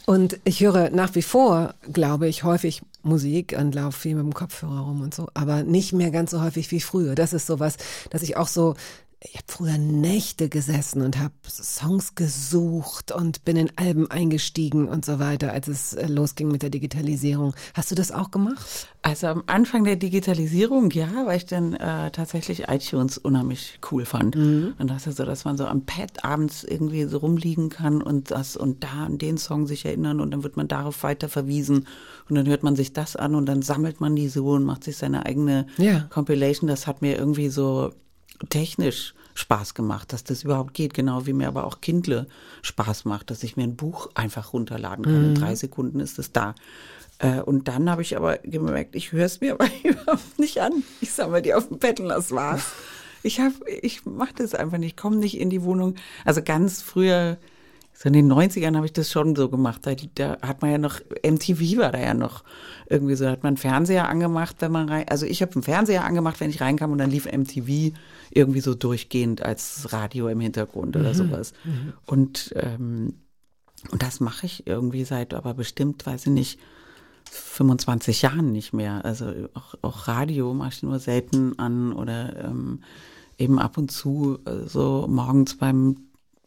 Und 0.06 0.38
ich 0.44 0.60
höre 0.60 0.90
nach 0.90 1.14
wie 1.14 1.22
vor, 1.22 1.74
glaube 1.92 2.28
ich, 2.28 2.44
häufig 2.44 2.82
Musik 3.02 3.54
und 3.58 3.74
laufe 3.74 3.98
viel 4.00 4.14
mit 4.14 4.24
dem 4.24 4.34
Kopfhörer 4.34 4.80
rum 4.80 5.02
und 5.02 5.14
so, 5.14 5.28
aber 5.34 5.62
nicht 5.62 5.92
mehr 5.92 6.10
ganz 6.10 6.30
so 6.30 6.42
häufig 6.42 6.70
wie 6.70 6.80
früher. 6.80 7.14
Das 7.14 7.32
ist 7.32 7.46
sowas, 7.46 7.76
dass 8.10 8.22
ich 8.22 8.36
auch 8.36 8.48
so, 8.48 8.74
ich 9.26 9.36
habe 9.36 9.44
früher 9.48 9.78
Nächte 9.78 10.48
gesessen 10.50 11.00
und 11.00 11.18
habe 11.18 11.32
Songs 11.48 12.14
gesucht 12.14 13.10
und 13.10 13.44
bin 13.44 13.56
in 13.56 13.70
Alben 13.76 14.10
eingestiegen 14.10 14.86
und 14.86 15.04
so 15.04 15.18
weiter, 15.18 15.52
als 15.52 15.66
es 15.66 15.94
äh, 15.94 16.06
losging 16.06 16.48
mit 16.48 16.62
der 16.62 16.68
Digitalisierung. 16.70 17.54
Hast 17.72 17.90
du 17.90 17.94
das 17.94 18.12
auch 18.12 18.30
gemacht? 18.30 18.88
Also 19.00 19.26
am 19.28 19.42
Anfang 19.46 19.84
der 19.84 19.96
Digitalisierung, 19.96 20.90
ja, 20.90 21.08
weil 21.26 21.38
ich 21.38 21.46
dann 21.46 21.74
äh, 21.74 22.10
tatsächlich 22.10 22.68
iTunes 22.68 23.18
unheimlich 23.18 23.78
cool 23.90 24.04
fand. 24.04 24.34
Und 24.36 24.74
das 24.78 25.06
ist 25.06 25.16
so, 25.16 25.24
dass 25.24 25.44
man 25.44 25.56
so 25.56 25.66
am 25.66 25.84
Pad 25.84 26.24
abends 26.24 26.64
irgendwie 26.64 27.04
so 27.04 27.18
rumliegen 27.18 27.68
kann 27.70 28.02
und 28.02 28.30
das 28.30 28.56
und 28.56 28.82
da 28.84 29.04
an 29.06 29.18
den 29.18 29.36
Song 29.38 29.66
sich 29.66 29.84
erinnern 29.84 30.20
und 30.20 30.30
dann 30.30 30.42
wird 30.42 30.56
man 30.56 30.68
darauf 30.68 31.02
weiter 31.02 31.28
verwiesen 31.28 31.86
und 32.28 32.36
dann 32.36 32.46
hört 32.46 32.62
man 32.62 32.76
sich 32.76 32.92
das 32.92 33.16
an 33.16 33.34
und 33.34 33.46
dann 33.46 33.62
sammelt 33.62 34.00
man 34.00 34.16
die 34.16 34.28
so 34.28 34.48
und 34.50 34.64
macht 34.64 34.84
sich 34.84 34.96
seine 34.96 35.26
eigene 35.26 35.66
Ja. 35.76 36.00
Compilation. 36.10 36.68
Das 36.68 36.86
hat 36.86 37.02
mir 37.02 37.16
irgendwie 37.18 37.48
so 37.50 37.92
technisch 38.48 39.14
Spaß 39.34 39.74
gemacht, 39.74 40.12
dass 40.12 40.22
das 40.24 40.44
überhaupt 40.44 40.74
geht, 40.74 40.94
genau 40.94 41.26
wie 41.26 41.32
mir 41.32 41.48
aber 41.48 41.64
auch 41.64 41.80
Kindle 41.80 42.26
Spaß 42.62 43.04
macht, 43.04 43.30
dass 43.30 43.42
ich 43.42 43.56
mir 43.56 43.64
ein 43.64 43.76
Buch 43.76 44.08
einfach 44.14 44.52
runterladen 44.52 45.04
kann. 45.04 45.24
In 45.24 45.34
drei 45.34 45.54
Sekunden 45.56 45.98
ist 46.00 46.18
es 46.18 46.30
da. 46.32 46.54
Äh, 47.18 47.40
Und 47.40 47.66
dann 47.66 47.90
habe 47.90 48.02
ich 48.02 48.16
aber 48.16 48.38
gemerkt, 48.38 48.94
ich 48.94 49.10
höre 49.12 49.24
es 49.26 49.40
mir 49.40 49.52
aber 49.54 49.68
überhaupt 49.82 50.38
nicht 50.38 50.60
an. 50.60 50.84
Ich 51.00 51.12
sammle 51.12 51.42
die 51.42 51.54
auf 51.54 51.68
dem 51.68 51.78
Bett 51.78 51.98
und 52.00 52.08
das 52.10 52.30
war's. 52.30 52.72
Ich 53.24 53.40
habe, 53.40 53.54
ich 53.82 54.04
mache 54.04 54.34
das 54.36 54.54
einfach 54.54 54.78
nicht, 54.78 54.96
komme 54.96 55.16
nicht 55.16 55.38
in 55.38 55.50
die 55.50 55.62
Wohnung. 55.62 55.96
Also 56.24 56.42
ganz 56.42 56.82
früher, 56.82 57.38
so 57.96 58.08
in 58.08 58.12
den 58.12 58.30
90ern 58.30 58.74
habe 58.74 58.86
ich 58.86 58.92
das 58.92 59.10
schon 59.10 59.36
so 59.36 59.48
gemacht. 59.48 59.80
Da, 59.84 59.94
da 60.16 60.36
hat 60.42 60.62
man 60.62 60.72
ja 60.72 60.78
noch, 60.78 61.00
MTV 61.24 61.78
war 61.78 61.92
da 61.92 62.00
ja 62.00 62.12
noch 62.12 62.42
irgendwie 62.88 63.14
so, 63.14 63.24
da 63.24 63.30
hat 63.30 63.44
man 63.44 63.50
einen 63.50 63.56
Fernseher 63.56 64.08
angemacht, 64.08 64.56
wenn 64.58 64.72
man 64.72 64.88
rein, 64.88 65.08
also 65.08 65.26
ich 65.26 65.42
habe 65.42 65.52
einen 65.52 65.62
Fernseher 65.62 66.04
angemacht, 66.04 66.40
wenn 66.40 66.50
ich 66.50 66.60
reinkam 66.60 66.90
und 66.90 66.98
dann 66.98 67.10
lief 67.10 67.30
MTV 67.30 67.94
irgendwie 68.30 68.60
so 68.60 68.74
durchgehend 68.74 69.42
als 69.42 69.92
Radio 69.92 70.28
im 70.28 70.40
Hintergrund 70.40 70.96
oder 70.96 71.14
sowas. 71.14 71.52
Und, 72.04 72.52
ähm, 72.56 73.14
und 73.90 74.02
das 74.02 74.18
mache 74.18 74.46
ich 74.46 74.66
irgendwie 74.66 75.04
seit 75.04 75.32
aber 75.32 75.54
bestimmt, 75.54 76.04
weiß 76.04 76.26
ich 76.26 76.32
nicht, 76.32 76.58
25 77.30 78.22
Jahren 78.22 78.50
nicht 78.52 78.72
mehr. 78.72 79.04
Also 79.04 79.32
auch, 79.54 79.74
auch 79.82 80.08
Radio 80.08 80.52
mache 80.52 80.70
ich 80.72 80.82
nur 80.82 80.98
selten 80.98 81.58
an 81.58 81.92
oder 81.92 82.44
ähm, 82.44 82.80
eben 83.38 83.58
ab 83.58 83.78
und 83.78 83.90
zu 83.90 84.38
äh, 84.46 84.66
so 84.68 85.06
morgens 85.08 85.56
beim 85.56 85.96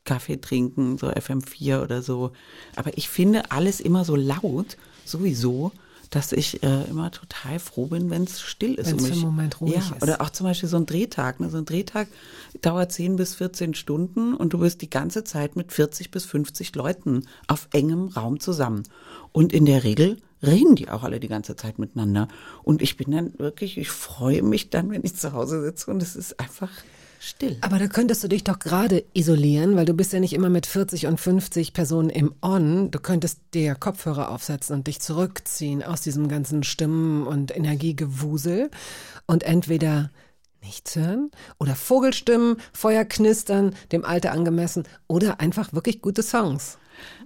Kaffee 0.08 0.42
trinken, 0.42 0.98
so 0.98 1.08
FM4 1.08 1.84
oder 1.84 2.02
so. 2.02 2.32
Aber 2.76 2.98
ich 2.98 3.10
finde 3.10 3.52
alles 3.52 3.80
immer 3.80 4.06
so 4.06 4.16
laut, 4.16 4.78
sowieso, 5.06 5.72
dass 6.10 6.32
ich 6.32 6.64
äh, 6.64 6.86
immer 6.86 7.12
total 7.12 7.60
froh 7.60 7.88
bin, 7.88 8.10
wenn 8.10 8.24
es 8.24 8.42
still 8.42 8.76
ist. 8.76 8.90
Für 8.90 8.96
mich. 8.96 9.12
einen 9.12 9.22
Moment 9.22 9.60
ruhig 9.62 9.76
ja, 9.76 9.82
ist. 9.82 10.02
Oder 10.02 10.22
auch 10.22 10.30
zum 10.30 10.46
Beispiel 10.46 10.70
so 10.70 10.78
ein 10.78 10.86
Drehtag. 10.86 11.40
Ne? 11.40 11.50
So 11.50 11.58
ein 11.58 11.66
Drehtag 11.66 12.08
dauert 12.62 12.92
10 12.92 13.18
bis 13.18 13.36
14 13.36 13.74
Stunden 13.74 14.34
und 14.34 14.54
du 14.54 14.60
bist 14.60 14.82
die 14.82 14.90
ganze 14.90 15.24
Zeit 15.24 15.56
mit 15.56 15.72
40 15.72 16.10
bis 16.10 16.26
50 16.26 16.74
Leuten 16.76 17.28
auf 17.48 17.68
engem 17.74 18.08
Raum 18.08 18.40
zusammen. 18.40 18.84
Und 19.34 19.52
in 19.52 19.66
der 19.66 19.84
Regel 19.84 20.18
reden 20.42 20.76
die 20.76 20.90
auch 20.90 21.04
alle 21.04 21.20
die 21.20 21.28
ganze 21.28 21.56
Zeit 21.58 21.80
miteinander. 21.80 22.30
Und 22.64 22.82
ich 22.82 22.96
bin 22.96 23.12
dann 23.12 23.38
wirklich, 23.38 23.78
ich 23.78 23.90
freue 23.90 24.44
mich 24.44 24.70
dann, 24.70 24.90
wenn 24.92 25.04
ich 25.04 25.16
zu 25.16 25.34
Hause 25.34 25.62
sitze 25.62 25.92
und 25.92 26.02
es 26.02 26.16
ist 26.16 26.40
einfach 26.40 26.70
still. 27.28 27.58
Aber 27.62 27.80
da 27.80 27.88
könntest 27.88 28.24
du 28.24 28.28
dich 28.28 28.44
doch 28.44 28.60
gerade 28.60 29.04
isolieren, 29.14 29.76
weil 29.76 29.86
du 29.86 29.94
bist 29.94 30.14
ja 30.14 30.20
nicht 30.20 30.34
immer 30.34 30.50
mit 30.50 30.66
40 30.66 31.08
und 31.08 31.20
50 31.20 31.74
Personen 31.74 32.10
im 32.10 32.34
On. 32.42 32.92
Du 32.92 33.00
könntest 33.00 33.40
dir 33.54 33.76
Kopfhörer 33.76 34.30
aufsetzen 34.32 34.76
und 34.76 34.88
dich 34.88 35.00
zurückziehen 35.00 35.84
aus 35.84 36.02
diesem 36.02 36.28
ganzen 36.28 36.64
Stimmen- 36.64 37.28
und 37.28 37.56
Energiegewusel 37.56 38.70
und 39.26 39.44
entweder 39.44 40.12
nichts 40.64 40.96
hören 40.96 41.32
oder 41.60 41.76
Vogelstimmen, 41.76 42.58
Feuer 42.74 43.06
knistern, 43.06 43.76
dem 43.92 44.06
Alter 44.06 44.32
angemessen 44.32 44.84
oder 45.08 45.40
einfach 45.40 45.74
wirklich 45.74 46.02
gute 46.02 46.24
Songs. 46.24 46.78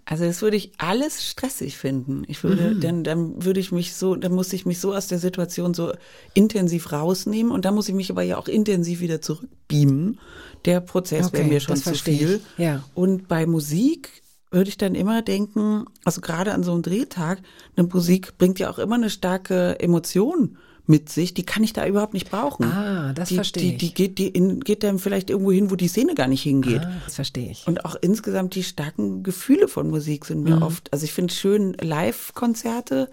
Also 0.05 0.25
das 0.25 0.41
würde 0.41 0.57
ich 0.57 0.71
alles 0.77 1.23
stressig 1.23 1.77
finden. 1.77 2.23
Ich 2.27 2.43
würde, 2.43 2.75
dann, 2.75 3.03
dann 3.03 3.43
würde 3.43 3.59
ich 3.59 3.71
mich 3.71 3.93
so, 3.93 4.15
dann 4.15 4.33
muss 4.33 4.51
ich 4.53 4.65
mich 4.65 4.79
so 4.79 4.93
aus 4.93 5.07
der 5.07 5.19
Situation 5.19 5.73
so 5.73 5.93
intensiv 6.33 6.91
rausnehmen 6.91 7.51
und 7.51 7.65
dann 7.65 7.75
muss 7.75 7.87
ich 7.89 7.95
mich 7.95 8.09
aber 8.09 8.23
ja 8.23 8.37
auch 8.37 8.47
intensiv 8.47 8.99
wieder 8.99 9.21
zurückbeamen. 9.21 10.19
Der 10.65 10.81
Prozess 10.81 11.31
wäre 11.33 11.43
Okay, 11.43 11.53
mir 11.53 11.59
schon 11.59 11.75
das 11.75 11.83
zu 11.83 11.89
verstehe 11.89 12.17
viel. 12.17 12.41
ich. 12.57 12.63
Ja. 12.63 12.83
Und 12.93 13.27
bei 13.27 13.45
Musik 13.45 14.21
würde 14.49 14.69
ich 14.69 14.77
dann 14.77 14.95
immer 14.95 15.21
denken, 15.21 15.85
also 16.03 16.19
gerade 16.21 16.53
an 16.53 16.63
so 16.63 16.73
einem 16.73 16.81
Drehtag, 16.81 17.41
eine 17.75 17.87
Musik 17.87 18.37
bringt 18.37 18.59
ja 18.59 18.69
auch 18.69 18.79
immer 18.79 18.95
eine 18.95 19.09
starke 19.09 19.79
Emotion 19.79 20.57
mit 20.87 21.09
sich, 21.09 21.33
die 21.33 21.43
kann 21.43 21.63
ich 21.63 21.73
da 21.73 21.85
überhaupt 21.85 22.13
nicht 22.13 22.29
brauchen. 22.29 22.65
Ah, 22.65 23.13
das 23.13 23.29
die, 23.29 23.35
verstehe 23.35 23.63
die, 23.63 23.69
ich. 23.71 23.77
Die 23.77 23.93
geht, 23.93 24.17
die 24.17 24.27
in, 24.27 24.59
geht 24.59 24.83
dann 24.83 24.99
vielleicht 24.99 25.29
irgendwo 25.29 25.51
hin, 25.51 25.69
wo 25.71 25.75
die 25.75 25.87
Szene 25.87 26.15
gar 26.15 26.27
nicht 26.27 26.41
hingeht. 26.43 26.81
Ah, 26.83 26.91
das 27.05 27.15
verstehe 27.15 27.51
ich. 27.51 27.67
Und 27.67 27.85
auch 27.85 27.95
insgesamt 28.01 28.55
die 28.55 28.63
starken 28.63 29.23
Gefühle 29.23 29.67
von 29.67 29.89
Musik 29.89 30.25
sind 30.25 30.39
Mhm. 30.39 30.49
mir 30.49 30.61
oft. 30.63 30.91
Also 30.91 31.05
ich 31.05 31.13
finde 31.13 31.33
schön 31.33 31.73
Live-Konzerte, 31.79 33.09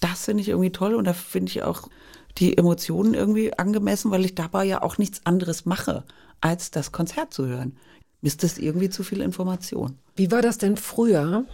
das 0.00 0.24
finde 0.26 0.42
ich 0.42 0.48
irgendwie 0.48 0.70
toll 0.70 0.94
und 0.94 1.04
da 1.04 1.12
finde 1.12 1.50
ich 1.50 1.62
auch 1.62 1.88
die 2.38 2.56
Emotionen 2.56 3.14
irgendwie 3.14 3.52
angemessen, 3.58 4.10
weil 4.10 4.24
ich 4.24 4.34
dabei 4.34 4.64
ja 4.64 4.82
auch 4.82 4.96
nichts 4.98 5.20
anderes 5.24 5.66
mache, 5.66 6.04
als 6.40 6.70
das 6.70 6.92
Konzert 6.92 7.34
zu 7.34 7.46
hören. 7.46 7.76
Ist 8.22 8.42
das 8.42 8.58
irgendwie 8.58 8.90
zu 8.90 9.02
viel 9.02 9.20
Information? 9.20 9.96
Wie 10.16 10.30
war 10.30 10.42
das 10.42 10.58
denn 10.58 10.76
früher? 10.76 11.44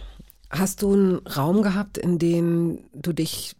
Hast 0.51 0.81
du 0.83 0.93
einen 0.93 1.15
Raum 1.27 1.63
gehabt, 1.63 1.97
in 1.97 2.19
dem 2.19 2.79
du 2.93 3.13
dich 3.13 3.55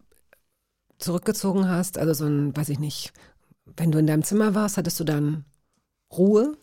zurückgezogen 0.98 1.70
hast? 1.70 1.98
Also 1.98 2.14
so 2.14 2.26
ein, 2.26 2.56
weiß 2.56 2.70
ich 2.70 2.80
nicht, 2.80 3.14
wenn 3.78 3.92
du 3.92 4.00
in 4.00 4.08
deinem 4.08 4.24
Zimmer 4.24 4.56
warst, 4.56 4.78
hattest 4.78 5.00
du 5.00 5.04
dann 5.04 5.46
Ruhe? 6.12 6.58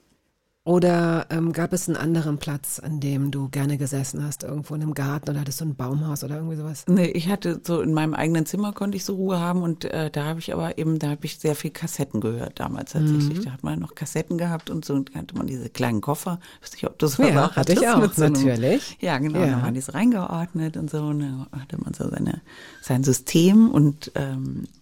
Oder 0.64 1.26
ähm, 1.30 1.52
gab 1.52 1.72
es 1.72 1.88
einen 1.88 1.96
anderen 1.96 2.38
Platz, 2.38 2.78
an 2.78 3.00
dem 3.00 3.32
du 3.32 3.48
gerne 3.48 3.78
gesessen 3.78 4.24
hast, 4.24 4.44
irgendwo 4.44 4.76
in 4.76 4.82
einem 4.82 4.94
Garten 4.94 5.30
oder 5.30 5.40
hattest 5.40 5.60
du 5.60 5.64
ein 5.64 5.74
Baumhaus 5.74 6.22
oder 6.22 6.36
irgendwie 6.36 6.54
sowas? 6.54 6.84
Nee, 6.86 7.06
ich 7.06 7.28
hatte 7.28 7.60
so 7.66 7.80
in 7.80 7.92
meinem 7.92 8.14
eigenen 8.14 8.46
Zimmer 8.46 8.72
konnte 8.72 8.96
ich 8.96 9.04
so 9.04 9.16
Ruhe 9.16 9.40
haben 9.40 9.62
und 9.62 9.84
äh, 9.86 10.08
da 10.08 10.24
habe 10.24 10.38
ich 10.38 10.52
aber 10.52 10.78
eben, 10.78 11.00
da 11.00 11.08
habe 11.10 11.24
ich 11.26 11.40
sehr 11.40 11.56
viel 11.56 11.72
Kassetten 11.72 12.20
gehört 12.20 12.60
damals 12.60 12.92
tatsächlich. 12.92 13.40
Mhm. 13.40 13.44
Da 13.44 13.50
hat 13.50 13.64
man 13.64 13.80
noch 13.80 13.96
Kassetten 13.96 14.38
gehabt 14.38 14.70
und 14.70 14.84
so 14.84 14.94
und 14.94 15.12
da 15.12 15.18
hatte 15.18 15.36
man 15.36 15.48
diese 15.48 15.68
kleinen 15.68 16.00
Koffer. 16.00 16.38
Ich 16.60 16.68
weiß 16.68 16.72
nicht, 16.74 16.86
ob 16.86 16.96
du 16.96 17.08
so 17.08 17.24
Ja, 17.24 17.46
auch 17.46 17.56
hatte 17.56 17.72
ich 17.72 17.88
auch, 17.88 18.12
so 18.14 18.22
einem- 18.22 18.32
natürlich. 18.34 18.98
Ja, 19.00 19.18
genau. 19.18 19.40
Ja. 19.40 19.46
Da 19.56 19.62
waren 19.62 19.74
die 19.74 19.80
so 19.80 19.90
reingeordnet 19.90 20.76
und 20.76 20.88
so 20.88 20.98
und 21.02 21.18
da 21.50 21.58
hatte 21.58 21.76
man 21.82 21.92
so 21.92 22.08
seine, 22.08 22.40
sein 22.80 23.02
System 23.02 23.68
und 23.68 24.12
ähm, 24.14 24.68
das 24.68 24.81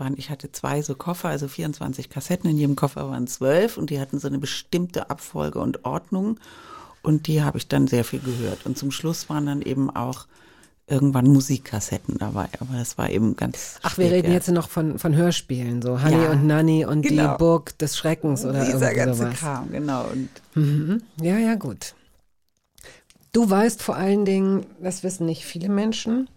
waren, 0.00 0.14
ich 0.16 0.30
hatte 0.30 0.52
zwei 0.52 0.82
so 0.82 0.94
Koffer, 0.94 1.28
also 1.28 1.48
24 1.48 2.10
Kassetten, 2.10 2.50
in 2.50 2.58
jedem 2.58 2.76
Koffer 2.76 3.08
waren 3.10 3.26
zwölf 3.26 3.76
und 3.76 3.90
die 3.90 4.00
hatten 4.00 4.18
so 4.18 4.28
eine 4.28 4.38
bestimmte 4.38 5.10
Abfolge 5.10 5.58
und 5.58 5.84
Ordnung 5.84 6.38
und 7.02 7.26
die 7.26 7.42
habe 7.42 7.58
ich 7.58 7.68
dann 7.68 7.86
sehr 7.86 8.04
viel 8.04 8.20
gehört. 8.20 8.66
Und 8.66 8.76
zum 8.78 8.90
Schluss 8.90 9.28
waren 9.28 9.46
dann 9.46 9.62
eben 9.62 9.94
auch 9.94 10.26
irgendwann 10.86 11.26
Musikkassetten 11.26 12.16
dabei, 12.18 12.48
aber 12.60 12.78
das 12.78 12.96
war 12.96 13.10
eben 13.10 13.36
ganz 13.36 13.78
Ach, 13.82 13.98
wir 13.98 14.10
reden 14.10 14.32
jetzt 14.32 14.48
noch 14.50 14.68
von, 14.70 14.98
von 14.98 15.14
Hörspielen, 15.14 15.82
so 15.82 16.02
Honey 16.02 16.22
Ja, 16.22 16.30
und 16.30 16.46
Nanny 16.46 16.86
und 16.86 17.02
genau. 17.02 17.32
die 17.32 17.38
Burg 17.38 17.78
des 17.78 17.96
Schreckens 17.96 18.44
oder 18.44 18.64
dieser 18.64 18.92
irgendwie 18.92 18.96
ganze 18.96 19.22
sowas. 19.24 19.38
Kram, 19.38 19.70
genau. 19.70 20.04
Und 20.04 20.28
Mhm. 20.54 21.02
Ja, 21.20 21.38
ja, 21.38 21.54
gut. 21.54 21.94
Du 23.32 23.48
weißt 23.48 23.82
vor 23.82 23.96
allen 23.96 24.24
Dingen, 24.24 24.66
das 24.82 25.02
wissen 25.02 25.26
nicht 25.26 25.44
viele 25.44 25.68
Menschen, 25.68 26.28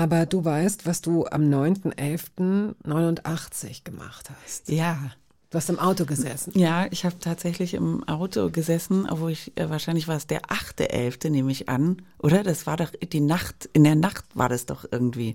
aber 0.00 0.24
du 0.24 0.42
weißt, 0.44 0.86
was 0.86 1.02
du 1.02 1.26
am 1.26 1.42
9.11.89 1.42 3.84
gemacht 3.84 4.30
hast. 4.30 4.70
ja, 4.70 5.12
Du 5.50 5.56
hast 5.56 5.68
im 5.68 5.80
Auto 5.80 6.04
gesessen. 6.04 6.52
Ja, 6.54 6.86
ich 6.92 7.04
habe 7.04 7.18
tatsächlich 7.18 7.74
im 7.74 8.08
Auto 8.08 8.50
gesessen, 8.50 9.08
obwohl 9.10 9.32
ich, 9.32 9.50
äh, 9.56 9.68
wahrscheinlich 9.68 10.06
war 10.06 10.16
es 10.16 10.28
der 10.28 10.42
8.11., 10.42 11.28
nehme 11.28 11.50
ich 11.50 11.68
an, 11.68 12.02
oder? 12.18 12.44
Das 12.44 12.68
war 12.68 12.76
doch 12.76 12.90
die 12.90 13.20
Nacht, 13.20 13.68
in 13.72 13.82
der 13.82 13.96
Nacht 13.96 14.24
war 14.34 14.48
das 14.48 14.66
doch 14.66 14.84
irgendwie. 14.88 15.34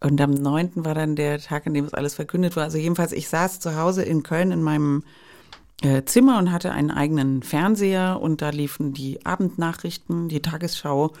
Und 0.00 0.20
am 0.20 0.32
9. 0.32 0.84
war 0.84 0.94
dann 0.94 1.16
der 1.16 1.40
Tag, 1.40 1.66
an 1.66 1.72
dem 1.72 1.86
es 1.86 1.94
alles 1.94 2.14
verkündet 2.14 2.54
war. 2.54 2.64
Also 2.64 2.76
jedenfalls, 2.76 3.12
ich 3.12 3.30
saß 3.30 3.60
zu 3.60 3.76
Hause 3.76 4.02
in 4.02 4.22
Köln 4.22 4.52
in 4.52 4.62
meinem 4.62 5.04
äh, 5.80 6.04
Zimmer 6.04 6.36
und 6.36 6.52
hatte 6.52 6.72
einen 6.72 6.90
eigenen 6.90 7.42
Fernseher 7.42 8.20
und 8.20 8.42
da 8.42 8.50
liefen 8.50 8.92
die 8.92 9.24
Abendnachrichten, 9.24 10.28
die 10.28 10.42
Tagesschau 10.42 11.14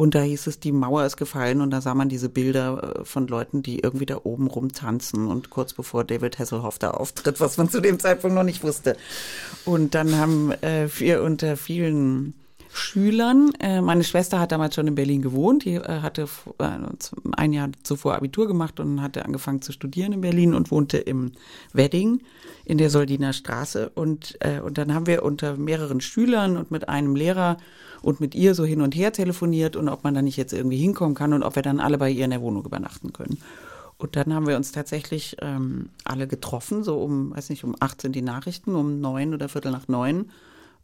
und 0.00 0.14
da 0.14 0.22
hieß 0.22 0.46
es, 0.46 0.58
die 0.58 0.72
Mauer 0.72 1.04
ist 1.04 1.18
gefallen. 1.18 1.60
Und 1.60 1.72
da 1.72 1.82
sah 1.82 1.94
man 1.94 2.08
diese 2.08 2.30
Bilder 2.30 3.00
äh, 3.00 3.04
von 3.04 3.26
Leuten, 3.26 3.62
die 3.62 3.80
irgendwie 3.80 4.06
da 4.06 4.20
oben 4.24 4.46
rumtanzen. 4.46 5.26
Und 5.28 5.50
kurz 5.50 5.74
bevor 5.74 6.04
David 6.04 6.38
Hasselhoff 6.38 6.78
da 6.78 6.92
auftritt, 6.92 7.38
was 7.38 7.58
man 7.58 7.68
zu 7.68 7.82
dem 7.82 7.98
Zeitpunkt 7.98 8.34
noch 8.34 8.42
nicht 8.42 8.64
wusste. 8.64 8.96
Und 9.66 9.94
dann 9.94 10.16
haben 10.16 10.52
äh, 10.62 10.88
wir 10.98 11.22
unter 11.22 11.58
vielen 11.58 12.32
Schülern, 12.72 13.50
äh, 13.60 13.82
meine 13.82 14.04
Schwester 14.04 14.40
hat 14.40 14.52
damals 14.52 14.74
schon 14.74 14.86
in 14.86 14.94
Berlin 14.94 15.20
gewohnt, 15.20 15.66
die 15.66 15.74
äh, 15.74 16.00
hatte 16.00 16.28
ein 17.32 17.52
Jahr 17.52 17.68
zuvor 17.82 18.14
Abitur 18.14 18.46
gemacht 18.46 18.80
und 18.80 19.02
hatte 19.02 19.24
angefangen 19.24 19.60
zu 19.60 19.72
studieren 19.72 20.12
in 20.12 20.20
Berlin 20.22 20.54
und 20.54 20.70
wohnte 20.70 20.96
im 20.96 21.32
Wedding 21.74 22.22
in 22.70 22.78
der 22.78 22.88
Soldiner 22.88 23.32
Straße 23.32 23.90
und, 23.90 24.36
äh, 24.38 24.60
und 24.60 24.78
dann 24.78 24.94
haben 24.94 25.06
wir 25.08 25.24
unter 25.24 25.56
mehreren 25.56 26.00
Schülern 26.00 26.56
und 26.56 26.70
mit 26.70 26.88
einem 26.88 27.16
Lehrer 27.16 27.56
und 28.00 28.20
mit 28.20 28.36
ihr 28.36 28.54
so 28.54 28.64
hin 28.64 28.80
und 28.80 28.94
her 28.94 29.12
telefoniert 29.12 29.74
und 29.74 29.88
ob 29.88 30.04
man 30.04 30.14
da 30.14 30.22
nicht 30.22 30.36
jetzt 30.36 30.52
irgendwie 30.52 30.76
hinkommen 30.76 31.16
kann 31.16 31.32
und 31.32 31.42
ob 31.42 31.56
wir 31.56 31.62
dann 31.62 31.80
alle 31.80 31.98
bei 31.98 32.08
ihr 32.10 32.24
in 32.24 32.30
der 32.30 32.40
Wohnung 32.40 32.64
übernachten 32.64 33.12
können. 33.12 33.38
Und 33.98 34.14
dann 34.14 34.32
haben 34.32 34.46
wir 34.46 34.56
uns 34.56 34.70
tatsächlich 34.70 35.36
ähm, 35.40 35.90
alle 36.04 36.28
getroffen, 36.28 36.84
so 36.84 37.02
um, 37.02 37.34
weiß 37.34 37.50
nicht, 37.50 37.64
um 37.64 37.74
18 37.78 38.12
die 38.12 38.22
Nachrichten, 38.22 38.76
um 38.76 39.00
neun 39.00 39.34
oder 39.34 39.48
Viertel 39.48 39.72
nach 39.72 39.88
neun 39.88 40.30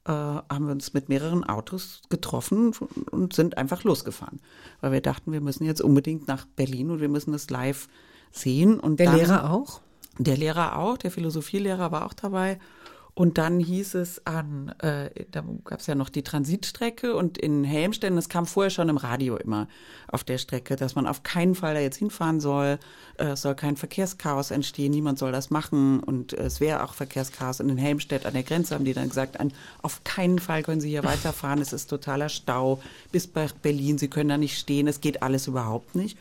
äh, 0.06 0.10
haben 0.10 0.66
wir 0.66 0.72
uns 0.72 0.92
mit 0.92 1.08
mehreren 1.08 1.44
Autos 1.44 2.02
getroffen 2.08 2.72
und 3.12 3.32
sind 3.32 3.58
einfach 3.58 3.84
losgefahren. 3.84 4.40
Weil 4.80 4.90
wir 4.90 5.00
dachten, 5.00 5.30
wir 5.30 5.40
müssen 5.40 5.64
jetzt 5.64 5.82
unbedingt 5.82 6.26
nach 6.26 6.46
Berlin 6.56 6.90
und 6.90 7.00
wir 7.00 7.08
müssen 7.08 7.30
das 7.30 7.48
live 7.48 7.86
sehen. 8.32 8.80
Und 8.80 8.98
Der 8.98 9.06
dann, 9.06 9.16
Lehrer 9.16 9.50
auch? 9.50 9.80
Der 10.18 10.36
Lehrer 10.36 10.78
auch, 10.78 10.96
der 10.96 11.10
Philosophielehrer 11.10 11.92
war 11.92 12.06
auch 12.06 12.14
dabei. 12.14 12.58
Und 13.18 13.38
dann 13.38 13.60
hieß 13.60 13.94
es 13.94 14.26
an, 14.26 14.74
äh, 14.80 15.08
da 15.30 15.42
gab 15.64 15.80
es 15.80 15.86
ja 15.86 15.94
noch 15.94 16.10
die 16.10 16.22
Transitstrecke 16.22 17.16
und 17.16 17.38
in 17.38 17.64
Helmstedt, 17.64 18.14
das 18.14 18.28
kam 18.28 18.44
vorher 18.44 18.68
schon 18.68 18.90
im 18.90 18.98
Radio 18.98 19.38
immer 19.38 19.68
auf 20.06 20.22
der 20.22 20.36
Strecke, 20.36 20.76
dass 20.76 20.96
man 20.96 21.06
auf 21.06 21.22
keinen 21.22 21.54
Fall 21.54 21.72
da 21.72 21.80
jetzt 21.80 21.96
hinfahren 21.96 22.40
soll, 22.40 22.78
äh, 23.16 23.28
es 23.28 23.40
soll 23.40 23.54
kein 23.54 23.78
Verkehrschaos 23.78 24.50
entstehen, 24.50 24.90
niemand 24.90 25.18
soll 25.18 25.32
das 25.32 25.48
machen 25.48 26.00
und 26.00 26.34
äh, 26.34 26.42
es 26.42 26.60
wäre 26.60 26.84
auch 26.84 26.92
Verkehrschaos. 26.92 27.60
Und 27.60 27.70
in 27.70 27.78
Helmstedt 27.78 28.26
an 28.26 28.34
der 28.34 28.42
Grenze 28.42 28.74
haben 28.74 28.84
die 28.84 28.92
dann 28.92 29.08
gesagt, 29.08 29.40
an, 29.40 29.50
auf 29.80 30.04
keinen 30.04 30.38
Fall 30.38 30.62
können 30.62 30.82
Sie 30.82 30.90
hier 30.90 31.04
weiterfahren, 31.12 31.62
es 31.62 31.72
ist 31.72 31.88
totaler 31.88 32.28
Stau 32.28 32.82
bis 33.12 33.26
bei 33.26 33.46
Berlin, 33.62 33.96
Sie 33.96 34.08
können 34.08 34.28
da 34.28 34.36
nicht 34.36 34.58
stehen, 34.58 34.88
es 34.88 35.00
geht 35.00 35.22
alles 35.22 35.46
überhaupt 35.46 35.94
nicht. 35.94 36.18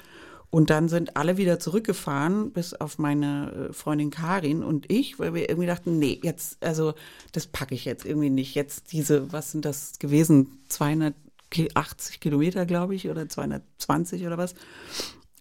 Und 0.56 0.70
dann 0.70 0.88
sind 0.88 1.18
alle 1.18 1.36
wieder 1.36 1.60
zurückgefahren, 1.60 2.52
bis 2.52 2.74
auf 2.74 2.98
meine 2.98 3.52
äh, 3.72 3.74
Freundin 3.74 4.10
Karin 4.10 4.64
und 4.64 4.90
ich, 4.90 5.20
weil 5.20 5.34
wir 5.34 5.50
irgendwie 5.50 5.68
dachten, 5.68 6.00
nee, 6.00 6.18
jetzt, 6.24 6.64
also 6.64 6.94
das 7.34 7.46
packe 7.46 7.76
ich 7.76 7.84
jetzt 7.84 8.06
irgendwie 8.06 8.30
nicht. 8.30 8.56
Jetzt 8.56 8.94
diese, 8.94 9.34
was 9.34 9.52
sind 9.52 9.66
das 9.66 10.00
gewesen? 10.00 10.60
280 10.70 12.22
Kilometer, 12.22 12.66
glaube 12.66 12.96
ich, 12.96 13.10
oder 13.10 13.28
220 13.28 14.26
oder 14.26 14.38
was. 14.38 14.56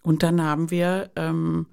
Und 0.03 0.21
dann 0.21 0.43
haben 0.43 0.69
wir 0.69 1.09
ähm, 1.15 1.67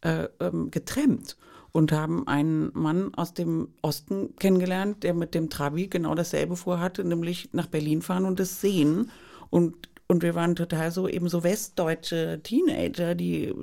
äh, 0.00 0.26
ähm, 0.40 0.72
getrennt 0.72 1.36
und 1.70 1.92
haben 1.92 2.26
einen 2.26 2.72
Mann 2.74 3.14
aus 3.14 3.34
dem 3.34 3.68
Osten 3.82 4.34
kennengelernt, 4.34 5.04
der 5.04 5.14
mit 5.14 5.36
dem 5.36 5.48
Trabi 5.48 5.86
genau 5.86 6.16
dasselbe 6.16 6.56
vorhatte, 6.56 7.04
nämlich 7.04 7.50
nach 7.52 7.68
Berlin 7.68 8.02
fahren 8.02 8.24
und 8.24 8.40
das 8.40 8.60
sehen. 8.60 9.12
Und, 9.48 9.89
und 10.10 10.24
wir 10.24 10.34
waren 10.34 10.56
total 10.56 10.90
so 10.90 11.06
eben 11.06 11.28
so 11.28 11.44
westdeutsche 11.44 12.40
Teenager, 12.42 13.14
die 13.14 13.54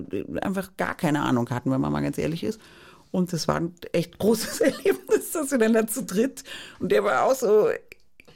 einfach 0.42 0.78
gar 0.78 0.96
keine 0.96 1.24
Ahnung 1.24 1.50
hatten, 1.50 1.72
wenn 1.72 1.82
man 1.82 1.92
mal 1.92 2.00
ganz 2.00 2.18
ehrlich 2.18 2.46
ist. 2.46 2.62
Und 3.12 3.34
das 3.34 3.50
war 3.50 3.58
ein 3.58 3.76
echt 3.92 4.18
großes 4.18 4.62
Erlebnis, 4.62 5.32
dass 5.34 5.52
wir 5.52 5.58
dann 5.58 5.74
da 5.74 5.86
zu 5.86 6.06
dritt. 6.06 6.46
Und 6.80 6.94
der 6.94 7.04
war 7.04 7.26
auch 7.26 7.36
so, 7.36 7.68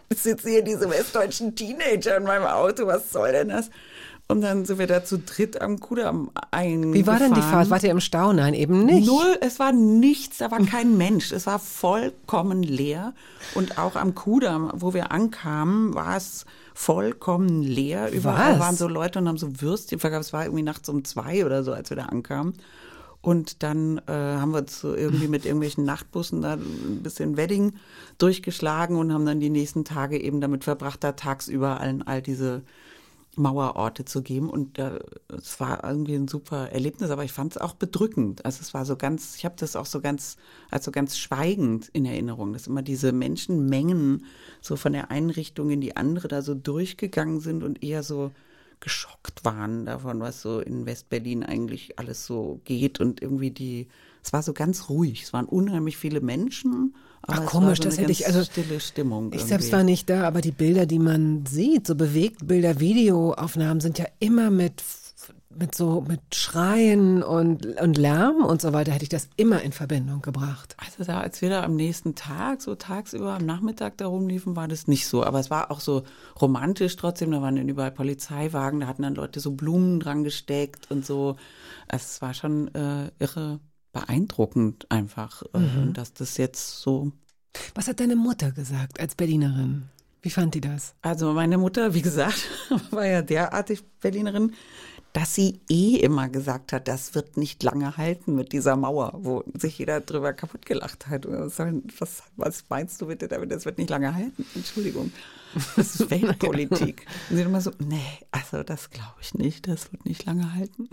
jetzt 0.10 0.24
sitzen 0.24 0.50
hier 0.50 0.62
diese 0.62 0.90
westdeutschen 0.90 1.56
Teenager 1.56 2.18
in 2.18 2.24
meinem 2.24 2.48
Auto, 2.48 2.86
was 2.86 3.14
soll 3.14 3.32
denn 3.32 3.48
das? 3.48 3.70
Und 4.28 4.42
dann 4.42 4.66
sind 4.66 4.78
wir 4.78 4.88
da 4.88 5.06
zu 5.06 5.20
dritt 5.20 5.62
am 5.62 5.80
Kudamm 5.80 6.32
eingefahren. 6.52 6.94
Wie 6.94 7.08
war 7.08 7.18
denn 7.18 7.34
die 7.34 7.42
Fahrt? 7.42 7.70
Wart 7.70 7.84
ihr 7.84 7.92
im 7.92 8.02
Stau? 8.02 8.34
Nein, 8.34 8.54
eben 8.54 8.84
nicht. 8.84 9.08
Null, 9.08 9.38
es 9.40 9.58
war 9.58 9.72
nichts, 9.72 10.40
da 10.40 10.52
war 10.52 10.60
kein 10.66 10.98
Mensch. 10.98 11.32
Es 11.32 11.48
war 11.48 11.60
vollkommen 11.60 12.62
leer. 12.62 13.14
Und 13.56 13.78
auch 13.78 13.96
am 13.96 14.16
Kudamm, 14.16 14.70
wo 14.74 14.94
wir 14.94 15.14
ankamen, 15.14 15.94
war 15.94 16.18
es 16.18 16.46
vollkommen 16.74 17.62
leer. 17.62 18.12
Überall 18.12 18.54
Was? 18.54 18.60
waren 18.60 18.76
so 18.76 18.88
Leute 18.88 19.20
und 19.20 19.28
haben 19.28 19.38
so 19.38 19.62
Würstchen 19.62 20.00
verkauft. 20.00 20.26
Es 20.26 20.34
war 20.34 20.46
irgendwie 20.46 20.64
nachts 20.64 20.90
um 20.90 21.04
zwei 21.04 21.46
oder 21.46 21.64
so, 21.64 21.74
als 21.74 21.90
wir 21.90 21.98
da 21.98 22.06
ankamen. 22.06 22.54
Und 23.22 23.62
dann 23.62 24.00
äh, 24.08 24.12
haben 24.12 24.52
wir 24.52 24.60
uns 24.60 24.80
so 24.80 24.96
irgendwie 24.96 25.28
mit 25.28 25.46
irgendwelchen 25.46 25.86
Nachtbussen 25.86 26.42
da 26.42 26.54
ein 26.54 27.02
bisschen 27.04 27.38
Wedding 27.38 27.74
durchgeschlagen 28.18 28.98
und 28.98 29.14
haben 29.14 29.28
dann 29.28 29.40
die 29.40 29.52
nächsten 29.52 29.86
Tage 29.86 30.20
eben 30.20 30.42
damit 30.42 30.64
verbracht, 30.64 31.04
da 31.04 31.12
tagsüber 31.12 31.80
allen 31.80 32.02
all 32.02 32.22
diese 32.24 32.64
Mauerorte 33.36 34.06
zu 34.06 34.22
geben. 34.22 34.50
Und 34.50 34.78
äh, 34.78 35.00
es 35.30 35.60
war 35.60 35.84
irgendwie 35.84 36.16
ein 36.16 36.28
super 36.28 36.70
Erlebnis, 36.72 37.10
aber 37.10 37.24
ich 37.24 37.32
fand 37.32 37.56
es 37.56 37.62
auch 37.62 37.74
bedrückend. 37.74 38.46
Also 38.46 38.60
es 38.62 38.74
war 38.74 38.86
so 38.86 38.96
ganz, 38.96 39.36
ich 39.36 39.46
habe 39.46 39.56
das 39.58 39.76
auch 39.76 39.86
so 39.86 40.02
ganz, 40.02 40.38
also 40.70 40.92
ganz 40.92 41.18
schweigend 41.18 41.90
in 41.94 42.06
Erinnerung, 42.06 42.54
dass 42.54 42.68
immer 42.68 42.82
diese 42.82 43.12
Menschenmengen 43.12 44.26
so 44.62 44.76
von 44.76 44.94
der 44.94 45.12
einen 45.12 45.30
Richtung 45.30 45.70
in 45.70 45.82
die 45.82 45.96
andere 45.96 46.28
da 46.28 46.42
so 46.42 46.54
durchgegangen 46.54 47.40
sind 47.40 47.64
und 47.64 47.84
eher 47.84 48.04
so 48.04 48.32
geschockt 48.82 49.46
waren 49.46 49.86
davon, 49.86 50.20
was 50.20 50.42
so 50.42 50.60
in 50.60 50.86
Westberlin 50.86 51.44
eigentlich 51.44 52.00
alles 52.00 52.26
so 52.26 52.60
geht 52.66 53.00
und 53.00 53.22
irgendwie 53.22 53.52
die, 53.52 53.88
es 54.24 54.34
war 54.34 54.44
so 54.44 54.54
ganz 54.54 54.90
ruhig. 54.90 55.24
Es 55.24 55.34
waren 55.34 55.46
unheimlich 55.46 55.98
viele 55.98 56.20
Menschen. 56.20 56.96
Aber 57.24 57.44
Ach, 57.44 57.46
komisch, 57.46 57.78
so 57.78 57.84
das 57.86 57.98
hätte 57.98 58.12
ich- 58.12 58.26
also, 58.26 58.44
stille 58.44 58.80
Stimmung. 58.80 59.28
Ich 59.28 59.36
irgendwie. 59.36 59.48
selbst 59.48 59.72
war 59.72 59.84
nicht 59.84 60.10
da, 60.10 60.28
aber 60.28 60.42
die 60.42 60.52
Bilder, 60.52 60.86
die 60.86 61.00
man 61.00 61.46
sieht, 61.46 61.86
so 61.88 61.96
Bewegtbilder, 61.96 62.80
Videoaufnahmen 62.80 63.80
sind 63.80 64.00
ja 64.00 64.06
immer 64.20 64.50
mit, 64.50 64.82
mit 65.56 65.76
so, 65.76 66.02
mit 66.08 66.22
Schreien 66.34 67.22
und, 67.22 67.66
und 67.80 67.98
Lärm 67.98 68.44
und 68.44 68.62
so 68.62 68.74
weiter, 68.74 68.92
hätte 68.92 69.04
ich 69.04 69.10
das 69.10 69.30
immer 69.36 69.62
in 69.62 69.72
Verbindung 69.72 70.22
gebracht. 70.22 70.76
Also 70.78 71.04
da, 71.04 71.20
als 71.20 71.42
wir 71.44 71.50
da 71.50 71.64
am 71.64 71.76
nächsten 71.76 72.16
Tag, 72.16 72.62
so 72.62 72.74
tagsüber 72.74 73.34
am 73.36 73.46
Nachmittag 73.46 73.98
da 73.98 74.08
rumliefen, 74.08 74.56
war 74.56 74.68
das 74.68 74.88
nicht 74.88 75.06
so. 75.08 75.24
Aber 75.24 75.40
es 75.40 75.52
war 75.52 75.70
auch 75.70 75.80
so 75.82 76.04
romantisch 76.42 76.96
trotzdem. 76.96 77.32
Da 77.32 77.42
waren 77.42 77.56
dann 77.56 77.70
überall 77.70 77.92
Polizeiwagen, 77.92 78.80
da 78.80 78.88
hatten 78.88 79.04
dann 79.04 79.16
Leute 79.16 79.40
so 79.40 79.52
Blumen 79.52 80.00
dran 80.00 80.24
gesteckt 80.24 80.90
und 80.90 81.06
so. 81.06 81.36
Also 81.88 82.04
es 82.06 82.22
war 82.22 82.34
schon 82.34 82.74
äh, 82.74 83.12
irre 83.20 83.60
beeindruckend 83.92 84.90
einfach, 84.90 85.44
äh, 85.54 85.92
dass 85.94 86.14
das 86.14 86.38
jetzt 86.38 86.80
so 86.80 87.12
Was 87.76 87.88
hat 87.88 88.00
deine 88.00 88.16
Mutter 88.16 88.52
gesagt 88.52 89.00
als 89.00 89.16
Berlinerin? 89.16 89.90
Wie 90.22 90.30
fand 90.30 90.54
die 90.54 90.62
das? 90.62 90.94
Also 91.02 91.34
meine 91.34 91.58
Mutter, 91.58 91.94
wie 91.94 92.02
gesagt, 92.02 92.48
war 92.92 93.06
ja 93.06 93.22
derartig 93.22 93.84
Berlinerin, 94.00 94.54
dass 95.14 95.36
sie 95.36 95.60
eh 95.70 95.98
immer 95.98 96.30
gesagt 96.30 96.72
hat, 96.72 96.88
das 96.88 97.16
wird 97.16 97.36
nicht 97.36 97.64
lange 97.64 97.98
halten 97.98 98.36
mit 98.36 98.54
dieser 98.54 98.78
Mauer, 98.78 99.12
wo 99.16 99.44
sich 99.54 99.78
jeder 99.78 100.00
drüber 100.00 100.32
kaputt 100.32 100.66
gelacht 100.66 101.08
hat. 101.08 101.28
Was, 101.28 102.24
was 102.38 102.64
meinst 102.70 103.02
du 103.02 103.08
bitte 103.08 103.28
damit, 103.28 103.52
das 103.52 103.66
wird 103.66 103.78
nicht 103.78 103.90
lange 103.90 104.14
halten? 104.14 104.46
Entschuldigung. 104.56 105.12
Das 105.76 105.96
ist 105.96 106.10
Weltpolitik. 106.12 107.06
Und 107.30 107.36
sie 107.36 107.42
hat 107.42 107.50
immer 107.50 107.62
so, 107.62 107.72
nee, 107.80 108.20
also 108.32 108.64
das 108.64 108.90
glaube 108.90 109.16
ich 109.22 109.34
nicht, 109.34 109.68
das 109.68 109.92
wird 109.92 110.06
nicht 110.06 110.26
lange 110.26 110.54
halten. 110.54 110.88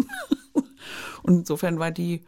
Und 1.23 1.41
insofern 1.41 1.79
war 1.79 1.93
die 1.93 2.25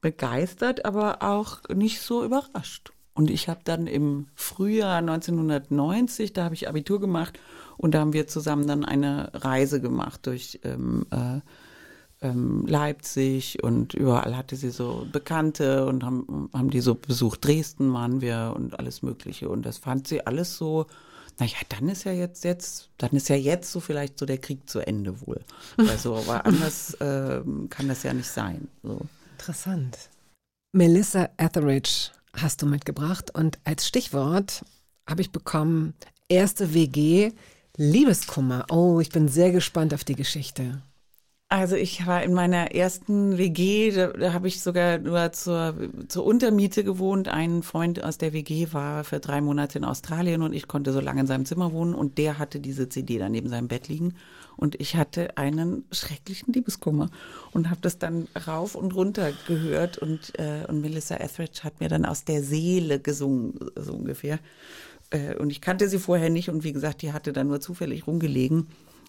begeistert, 0.00 0.84
aber 0.84 1.22
auch 1.22 1.60
nicht 1.74 2.00
so 2.00 2.24
überrascht. 2.24 2.92
Und 3.14 3.30
ich 3.30 3.48
habe 3.48 3.60
dann 3.64 3.86
im 3.88 4.28
Frühjahr 4.34 4.98
1990, 4.98 6.32
da 6.32 6.44
habe 6.44 6.54
ich 6.54 6.68
Abitur 6.68 7.00
gemacht 7.00 7.38
und 7.76 7.94
da 7.94 8.00
haben 8.00 8.12
wir 8.12 8.28
zusammen 8.28 8.66
dann 8.66 8.84
eine 8.84 9.30
Reise 9.34 9.80
gemacht 9.80 10.26
durch 10.26 10.60
ähm, 10.62 11.04
äh, 11.10 11.40
ähm, 12.20 12.64
Leipzig 12.66 13.62
und 13.62 13.94
überall 13.94 14.36
hatte 14.36 14.56
sie 14.56 14.70
so 14.70 15.06
Bekannte 15.10 15.86
und 15.86 16.04
haben, 16.04 16.48
haben 16.52 16.70
die 16.70 16.80
so 16.80 16.94
besucht. 16.94 17.44
Dresden 17.44 17.92
waren 17.92 18.20
wir 18.20 18.52
und 18.56 18.78
alles 18.78 19.02
Mögliche. 19.02 19.48
Und 19.48 19.62
das 19.64 19.78
fand 19.78 20.08
sie 20.08 20.26
alles 20.26 20.56
so, 20.56 20.86
naja, 21.38 21.58
dann 21.68 21.88
ist 21.88 22.04
ja 22.04 22.12
jetzt, 22.12 22.44
jetzt, 22.44 22.90
dann 22.98 23.10
ist 23.10 23.28
ja 23.28 23.36
jetzt 23.36 23.70
so 23.70 23.80
vielleicht 23.80 24.18
so 24.18 24.26
der 24.26 24.38
Krieg 24.38 24.68
zu 24.68 24.80
Ende 24.80 25.26
wohl. 25.26 25.40
Also, 25.76 26.16
aber 26.16 26.44
anders 26.46 26.96
ähm, 27.00 27.68
kann 27.68 27.88
das 27.88 28.02
ja 28.02 28.12
nicht 28.12 28.28
sein. 28.28 28.68
So. 28.82 29.00
Interessant. 29.38 30.10
Melissa 30.72 31.28
Etheridge 31.36 32.10
hast 32.32 32.60
du 32.60 32.66
mitgebracht 32.66 33.30
und 33.32 33.60
als 33.62 33.86
Stichwort 33.86 34.64
habe 35.08 35.20
ich 35.20 35.30
bekommen, 35.30 35.94
erste 36.28 36.74
WG, 36.74 37.30
Liebeskummer. 37.76 38.66
Oh, 38.68 38.98
ich 38.98 39.10
bin 39.10 39.28
sehr 39.28 39.52
gespannt 39.52 39.94
auf 39.94 40.02
die 40.02 40.16
Geschichte. 40.16 40.82
Also 41.48 41.76
ich 41.76 42.04
war 42.04 42.24
in 42.24 42.34
meiner 42.34 42.74
ersten 42.74 43.38
WG, 43.38 43.92
da, 43.92 44.08
da 44.08 44.32
habe 44.32 44.48
ich 44.48 44.60
sogar 44.60 44.98
nur 44.98 45.30
zur, 45.30 45.72
zur 46.08 46.26
Untermiete 46.26 46.82
gewohnt. 46.82 47.28
Ein 47.28 47.62
Freund 47.62 48.02
aus 48.02 48.18
der 48.18 48.32
WG 48.32 48.72
war 48.72 49.04
für 49.04 49.20
drei 49.20 49.40
Monate 49.40 49.78
in 49.78 49.84
Australien 49.84 50.42
und 50.42 50.52
ich 50.52 50.66
konnte 50.66 50.92
so 50.92 50.98
lange 50.98 51.20
in 51.20 51.28
seinem 51.28 51.46
Zimmer 51.46 51.72
wohnen 51.72 51.94
und 51.94 52.18
der 52.18 52.40
hatte 52.40 52.58
diese 52.58 52.88
CD 52.88 53.18
da 53.18 53.28
neben 53.28 53.48
seinem 53.48 53.68
Bett 53.68 53.86
liegen 53.86 54.14
und 54.58 54.80
ich 54.80 54.96
hatte 54.96 55.36
einen 55.38 55.84
schrecklichen 55.92 56.52
Liebeskummer 56.52 57.10
und 57.52 57.70
habe 57.70 57.80
das 57.80 57.98
dann 57.98 58.28
rauf 58.46 58.74
und 58.74 58.94
runter 58.94 59.32
gehört 59.46 59.98
und, 59.98 60.38
äh, 60.38 60.66
und 60.68 60.80
Melissa 60.80 61.16
Etheridge 61.16 61.60
hat 61.62 61.80
mir 61.80 61.88
dann 61.88 62.04
aus 62.04 62.24
der 62.24 62.42
Seele 62.42 62.98
gesungen, 62.98 63.58
so 63.76 63.94
ungefähr. 63.94 64.38
Äh, 65.10 65.36
und 65.36 65.50
ich 65.50 65.60
kannte 65.60 65.88
sie 65.88 65.98
vorher 65.98 66.28
nicht 66.28 66.50
und 66.50 66.64
wie 66.64 66.72
gesagt, 66.72 67.02
die 67.02 67.12
hatte 67.12 67.32
dann 67.32 67.46
nur 67.46 67.60
zufällig 67.60 68.06
rumgelegen 68.06 68.66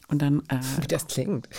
und 0.07 0.21
dann 0.21 0.43
äh, 0.49 0.59
Wie 0.81 0.87
das 0.87 1.07
klingt. 1.07 1.49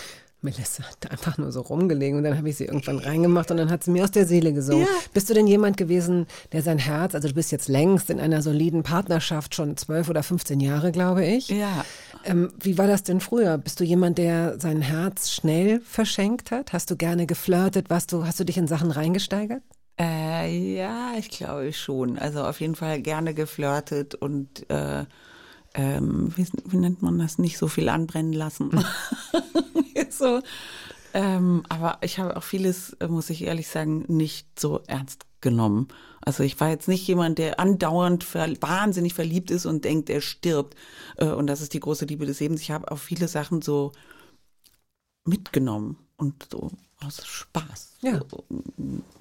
Melissa 0.43 0.83
hat 0.83 1.11
einfach 1.11 1.37
nur 1.37 1.51
so 1.51 1.61
rumgelegen 1.61 2.17
und 2.17 2.23
dann 2.23 2.35
habe 2.35 2.49
ich 2.49 2.57
sie 2.57 2.65
irgendwann 2.65 2.97
reingemacht 2.97 3.51
und 3.51 3.57
dann 3.57 3.69
hat 3.69 3.83
sie 3.83 3.91
mir 3.91 4.03
aus 4.03 4.09
der 4.09 4.25
Seele 4.25 4.53
gesungen. 4.53 4.87
Ja. 4.87 4.87
Bist 5.13 5.29
du 5.29 5.35
denn 5.35 5.45
jemand 5.45 5.77
gewesen, 5.77 6.25
der 6.51 6.63
sein 6.63 6.79
Herz, 6.79 7.13
also 7.13 7.27
du 7.27 7.35
bist 7.35 7.51
jetzt 7.51 7.67
längst 7.67 8.09
in 8.09 8.19
einer 8.19 8.41
soliden 8.41 8.81
Partnerschaft, 8.81 9.53
schon 9.53 9.77
zwölf 9.77 10.09
oder 10.09 10.23
15 10.23 10.59
Jahre, 10.59 10.91
glaube 10.91 11.23
ich. 11.23 11.49
Ja. 11.49 11.85
Ähm, 12.23 12.51
wie 12.59 12.77
war 12.77 12.87
das 12.87 13.03
denn 13.03 13.19
früher? 13.19 13.57
Bist 13.57 13.79
du 13.79 13.83
jemand, 13.83 14.17
der 14.17 14.59
sein 14.59 14.81
Herz 14.81 15.31
schnell 15.31 15.81
verschenkt 15.81 16.51
hat? 16.51 16.73
Hast 16.73 16.91
du 16.91 16.95
gerne 16.95 17.25
geflirtet? 17.25 17.89
Warst 17.89 18.11
du, 18.11 18.25
hast 18.25 18.39
du 18.39 18.43
dich 18.43 18.57
in 18.57 18.67
Sachen 18.67 18.91
reingesteigert? 18.91 19.63
Äh, 19.99 20.75
ja, 20.75 21.13
ich 21.17 21.29
glaube 21.29 21.73
schon. 21.73 22.17
Also 22.17 22.43
auf 22.43 22.59
jeden 22.59 22.75
Fall 22.75 23.01
gerne 23.01 23.33
geflirtet 23.33 24.15
und 24.15 24.69
äh, 24.69 25.05
ähm, 25.73 26.33
wie, 26.35 26.47
wie 26.65 26.77
nennt 26.77 27.01
man 27.01 27.19
das? 27.19 27.37
Nicht 27.37 27.57
so 27.57 27.67
viel 27.67 27.89
anbrennen 27.89 28.33
lassen. 28.33 28.71
so. 30.09 30.41
Ähm, 31.13 31.63
aber 31.69 31.97
ich 32.01 32.19
habe 32.19 32.37
auch 32.37 32.43
vieles, 32.43 32.93
äh, 32.93 33.07
muss 33.07 33.29
ich 33.29 33.43
ehrlich 33.43 33.67
sagen, 33.67 34.05
nicht 34.07 34.59
so 34.59 34.81
ernst 34.87 35.25
genommen. 35.41 35.87
Also 36.21 36.43
ich 36.43 36.59
war 36.59 36.69
jetzt 36.69 36.87
nicht 36.87 37.05
jemand, 37.07 37.37
der 37.37 37.59
andauernd 37.59 38.23
ver 38.23 38.47
wahnsinnig 38.61 39.13
verliebt 39.13 39.51
ist 39.51 39.65
und 39.65 39.85
denkt, 39.85 40.09
er 40.09 40.21
stirbt. 40.21 40.75
Äh, 41.17 41.27
und 41.27 41.47
das 41.47 41.61
ist 41.61 41.73
die 41.73 41.79
große 41.79 42.05
Liebe 42.05 42.25
des 42.25 42.39
Lebens. 42.39 42.61
Ich 42.61 42.71
habe 42.71 42.91
auch 42.91 42.99
viele 42.99 43.27
Sachen 43.27 43.61
so 43.61 43.91
mitgenommen 45.25 45.97
und 46.17 46.47
so 46.51 46.71
aus 47.03 47.25
Spaß. 47.25 47.97
Ja. 48.01 48.19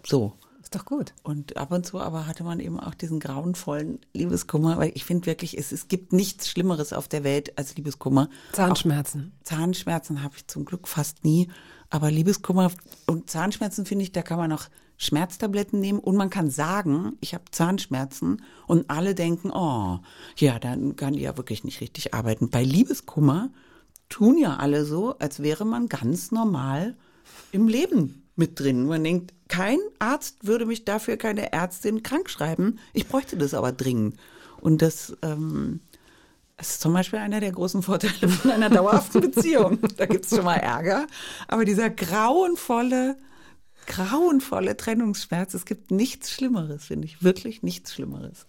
So. 0.04 0.34
Ist 0.62 0.74
doch 0.74 0.84
gut. 0.84 1.14
Und 1.22 1.56
ab 1.56 1.72
und 1.72 1.86
zu 1.86 1.98
aber 1.98 2.26
hatte 2.26 2.44
man 2.44 2.60
eben 2.60 2.78
auch 2.78 2.94
diesen 2.94 3.18
grauenvollen 3.18 3.98
Liebeskummer, 4.12 4.76
weil 4.76 4.92
ich 4.94 5.04
finde 5.04 5.26
wirklich, 5.26 5.58
es, 5.58 5.72
es 5.72 5.88
gibt 5.88 6.12
nichts 6.12 6.48
Schlimmeres 6.48 6.92
auf 6.92 7.08
der 7.08 7.24
Welt 7.24 7.58
als 7.58 7.76
Liebeskummer. 7.76 8.28
Zahnschmerzen. 8.52 9.32
Auch 9.40 9.44
Zahnschmerzen 9.44 10.22
habe 10.22 10.34
ich 10.36 10.46
zum 10.46 10.66
Glück 10.66 10.86
fast 10.86 11.24
nie, 11.24 11.48
aber 11.88 12.10
Liebeskummer 12.10 12.70
und 13.06 13.30
Zahnschmerzen 13.30 13.86
finde 13.86 14.04
ich, 14.04 14.12
da 14.12 14.22
kann 14.22 14.38
man 14.38 14.52
auch 14.52 14.68
Schmerztabletten 15.02 15.80
nehmen 15.80 15.98
und 15.98 16.14
man 16.14 16.28
kann 16.28 16.50
sagen, 16.50 17.16
ich 17.20 17.32
habe 17.32 17.44
Zahnschmerzen 17.50 18.42
und 18.66 18.90
alle 18.90 19.14
denken, 19.14 19.50
oh, 19.50 19.98
ja, 20.36 20.58
dann 20.58 20.94
kann 20.94 21.14
die 21.14 21.22
ja 21.22 21.38
wirklich 21.38 21.64
nicht 21.64 21.80
richtig 21.80 22.12
arbeiten. 22.12 22.50
Bei 22.50 22.62
Liebeskummer 22.62 23.50
tun 24.10 24.36
ja 24.36 24.56
alle 24.56 24.84
so, 24.84 25.16
als 25.18 25.42
wäre 25.42 25.64
man 25.64 25.88
ganz 25.88 26.32
normal 26.32 26.96
im 27.50 27.66
Leben 27.66 28.28
mit 28.36 28.60
drin. 28.60 28.86
Man 28.86 29.02
denkt, 29.02 29.32
kein 29.48 29.78
Arzt 29.98 30.46
würde 30.46 30.66
mich 30.66 30.84
dafür, 30.84 31.16
keine 31.16 31.50
Ärztin 31.50 32.02
krank 32.02 32.28
schreiben. 32.28 32.78
Ich 32.92 33.08
bräuchte 33.08 33.38
das 33.38 33.54
aber 33.54 33.72
dringend. 33.72 34.18
Und 34.60 34.82
das, 34.82 35.16
ähm, 35.22 35.80
das 36.58 36.72
ist 36.72 36.82
zum 36.82 36.92
Beispiel 36.92 37.20
einer 37.20 37.40
der 37.40 37.52
großen 37.52 37.82
Vorteile 37.82 38.28
von 38.28 38.50
einer 38.50 38.68
dauerhaften 38.68 39.20
Beziehung. 39.32 39.78
Da 39.96 40.04
gibt 40.04 40.26
es 40.26 40.30
schon 40.36 40.44
mal 40.44 40.56
Ärger. 40.56 41.06
Aber 41.48 41.64
dieser 41.64 41.88
grauenvolle, 41.88 43.16
grauenvolle 43.90 44.76
Trennungsschmerz, 44.76 45.52
es 45.54 45.64
gibt 45.66 45.90
nichts 45.90 46.30
Schlimmeres, 46.30 46.84
finde 46.84 47.06
ich. 47.06 47.22
Wirklich 47.22 47.62
nichts 47.62 47.92
Schlimmeres. 47.92 48.46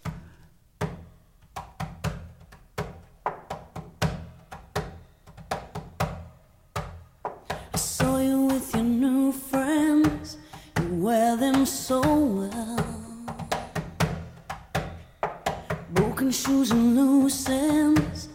Shoes 16.31 16.71
and 16.71 16.95
loose 16.95 17.49
ends. 17.49 18.29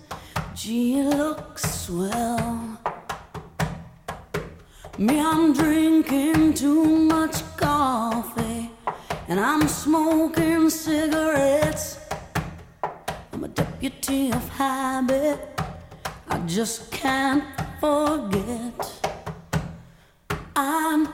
Gee, 0.54 1.00
it 1.00 1.16
looks 1.16 1.62
swell. 1.86 2.65
Me, 4.98 5.20
I'm 5.20 5.52
drinking 5.52 6.54
too 6.54 6.82
much 6.86 7.42
coffee. 7.58 8.70
And 9.28 9.38
I'm 9.38 9.68
smoking 9.68 10.70
cigarettes. 10.70 11.98
I'm 13.30 13.44
a 13.44 13.48
deputy 13.48 14.32
of 14.32 14.48
habit. 14.48 15.60
I 16.30 16.38
just 16.46 16.90
can't 16.90 17.44
forget. 17.78 19.12
I'm 20.54 21.08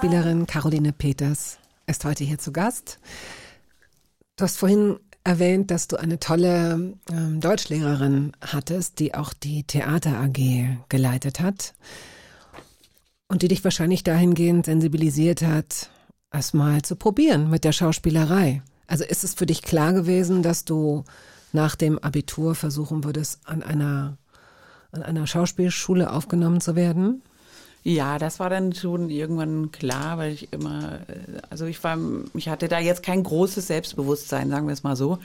Schauspielerin 0.00 0.46
Caroline 0.46 0.94
Peters 0.94 1.58
ist 1.86 2.06
heute 2.06 2.24
hier 2.24 2.38
zu 2.38 2.52
Gast. 2.52 2.98
Du 4.36 4.44
hast 4.44 4.56
vorhin 4.56 4.98
erwähnt, 5.24 5.70
dass 5.70 5.88
du 5.88 5.96
eine 5.96 6.18
tolle 6.18 6.94
ähm, 7.12 7.40
Deutschlehrerin 7.42 8.32
hattest, 8.40 8.98
die 8.98 9.14
auch 9.14 9.34
die 9.34 9.64
Theater 9.64 10.18
AG 10.18 10.78
geleitet 10.88 11.40
hat 11.40 11.74
und 13.28 13.42
die 13.42 13.48
dich 13.48 13.62
wahrscheinlich 13.62 14.02
dahingehend 14.02 14.64
sensibilisiert 14.64 15.42
hat, 15.42 15.90
es 16.30 16.54
mal 16.54 16.80
zu 16.80 16.96
probieren 16.96 17.50
mit 17.50 17.64
der 17.64 17.72
Schauspielerei. 17.72 18.62
Also 18.86 19.04
ist 19.04 19.22
es 19.22 19.34
für 19.34 19.44
dich 19.44 19.60
klar 19.60 19.92
gewesen, 19.92 20.42
dass 20.42 20.64
du 20.64 21.04
nach 21.52 21.76
dem 21.76 21.98
Abitur 21.98 22.54
versuchen 22.54 23.04
würdest, 23.04 23.40
an 23.44 23.62
einer, 23.62 24.16
an 24.92 25.02
einer 25.02 25.26
Schauspielschule 25.26 26.10
aufgenommen 26.10 26.62
zu 26.62 26.74
werden? 26.74 27.20
Ja, 27.82 28.18
das 28.18 28.38
war 28.40 28.50
dann 28.50 28.74
schon 28.74 29.08
irgendwann 29.08 29.72
klar, 29.72 30.18
weil 30.18 30.32
ich 30.32 30.52
immer, 30.52 31.00
äh, 31.08 31.40
also 31.48 31.64
ich 31.64 31.82
war, 31.82 31.98
ich 32.34 32.48
hatte 32.48 32.68
da 32.68 32.78
jetzt 32.78 33.02
kein 33.02 33.22
großes 33.22 33.66
Selbstbewusstsein, 33.66 34.50
sagen 34.50 34.66
wir 34.66 34.74
es 34.74 34.82
mal 34.82 34.96
so. 34.96 35.18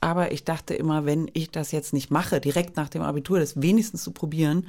Aber 0.00 0.32
ich 0.32 0.44
dachte 0.44 0.74
immer, 0.74 1.06
wenn 1.06 1.30
ich 1.32 1.50
das 1.50 1.72
jetzt 1.72 1.92
nicht 1.94 2.10
mache, 2.10 2.40
direkt 2.40 2.76
nach 2.76 2.90
dem 2.90 3.02
Abitur, 3.02 3.38
das 3.38 3.62
wenigstens 3.62 4.02
zu 4.02 4.10
probieren, 4.10 4.66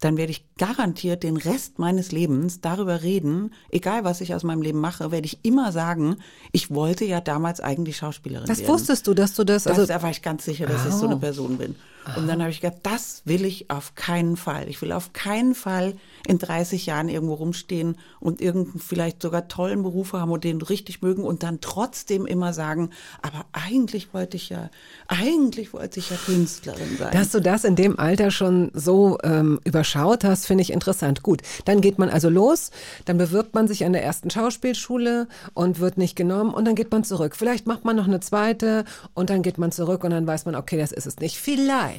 dann 0.00 0.16
werde 0.16 0.30
ich 0.30 0.44
garantiert 0.56 1.24
den 1.24 1.36
Rest 1.36 1.80
meines 1.80 2.12
Lebens 2.12 2.60
darüber 2.60 3.02
reden, 3.02 3.52
egal 3.70 4.04
was 4.04 4.20
ich 4.20 4.32
aus 4.32 4.44
meinem 4.44 4.62
Leben 4.62 4.78
mache, 4.78 5.10
werde 5.10 5.26
ich 5.26 5.40
immer 5.42 5.72
sagen, 5.72 6.18
ich 6.52 6.72
wollte 6.72 7.04
ja 7.04 7.20
damals 7.20 7.60
eigentlich 7.60 7.96
Schauspielerin 7.96 8.46
Das 8.46 8.60
werden. 8.60 8.72
wusstest 8.72 9.08
du, 9.08 9.14
dass 9.14 9.34
du 9.34 9.42
das, 9.42 9.64
Das, 9.64 9.72
also 9.76 9.92
da 9.92 10.00
war 10.00 10.10
ich 10.10 10.22
ganz 10.22 10.44
sicher, 10.44 10.66
dass 10.66 10.86
ich 10.86 10.92
so 10.92 11.06
eine 11.06 11.16
Person 11.16 11.58
bin. 11.58 11.74
Und 12.16 12.26
dann 12.26 12.40
habe 12.40 12.50
ich 12.50 12.60
gedacht, 12.60 12.80
das 12.82 13.22
will 13.24 13.44
ich 13.44 13.70
auf 13.70 13.94
keinen 13.94 14.36
Fall. 14.36 14.68
Ich 14.68 14.80
will 14.80 14.92
auf 14.92 15.12
keinen 15.12 15.54
Fall 15.54 15.94
in 16.26 16.38
30 16.38 16.86
Jahren 16.86 17.08
irgendwo 17.08 17.34
rumstehen 17.34 17.96
und 18.20 18.40
irgendeinen 18.40 18.80
vielleicht 18.80 19.22
sogar 19.22 19.48
tollen 19.48 19.82
Beruf 19.82 20.12
haben 20.12 20.30
und 20.30 20.44
den 20.44 20.60
richtig 20.62 21.02
mögen 21.02 21.22
und 21.22 21.42
dann 21.42 21.60
trotzdem 21.60 22.26
immer 22.26 22.52
sagen, 22.52 22.90
aber 23.22 23.46
eigentlich 23.52 24.12
wollte 24.14 24.36
ich 24.36 24.48
ja, 24.48 24.70
eigentlich 25.06 25.72
wollte 25.72 26.00
ich 26.00 26.10
ja 26.10 26.16
Künstlerin 26.16 26.96
sein. 26.98 27.12
Dass 27.12 27.30
du 27.30 27.40
das 27.40 27.64
in 27.64 27.76
dem 27.76 27.98
Alter 27.98 28.30
schon 28.30 28.70
so 28.74 29.18
ähm, 29.22 29.60
überschaut 29.64 30.24
hast, 30.24 30.46
finde 30.46 30.62
ich 30.62 30.72
interessant. 30.72 31.22
Gut, 31.22 31.42
dann 31.64 31.80
geht 31.80 31.98
man 31.98 32.10
also 32.10 32.28
los, 32.28 32.70
dann 33.04 33.18
bewirbt 33.18 33.54
man 33.54 33.68
sich 33.68 33.84
an 33.84 33.92
der 33.92 34.02
ersten 34.02 34.30
Schauspielschule 34.30 35.28
und 35.54 35.80
wird 35.80 35.98
nicht 35.98 36.16
genommen 36.16 36.52
und 36.52 36.64
dann 36.64 36.74
geht 36.74 36.90
man 36.90 37.04
zurück. 37.04 37.36
Vielleicht 37.36 37.66
macht 37.66 37.84
man 37.84 37.96
noch 37.96 38.06
eine 38.06 38.20
zweite 38.20 38.84
und 39.14 39.30
dann 39.30 39.42
geht 39.42 39.58
man 39.58 39.72
zurück 39.72 40.04
und 40.04 40.10
dann 40.10 40.26
weiß 40.26 40.44
man, 40.44 40.54
okay, 40.54 40.78
das 40.78 40.92
ist 40.92 41.06
es 41.06 41.18
nicht. 41.18 41.38
Vielleicht, 41.38 41.97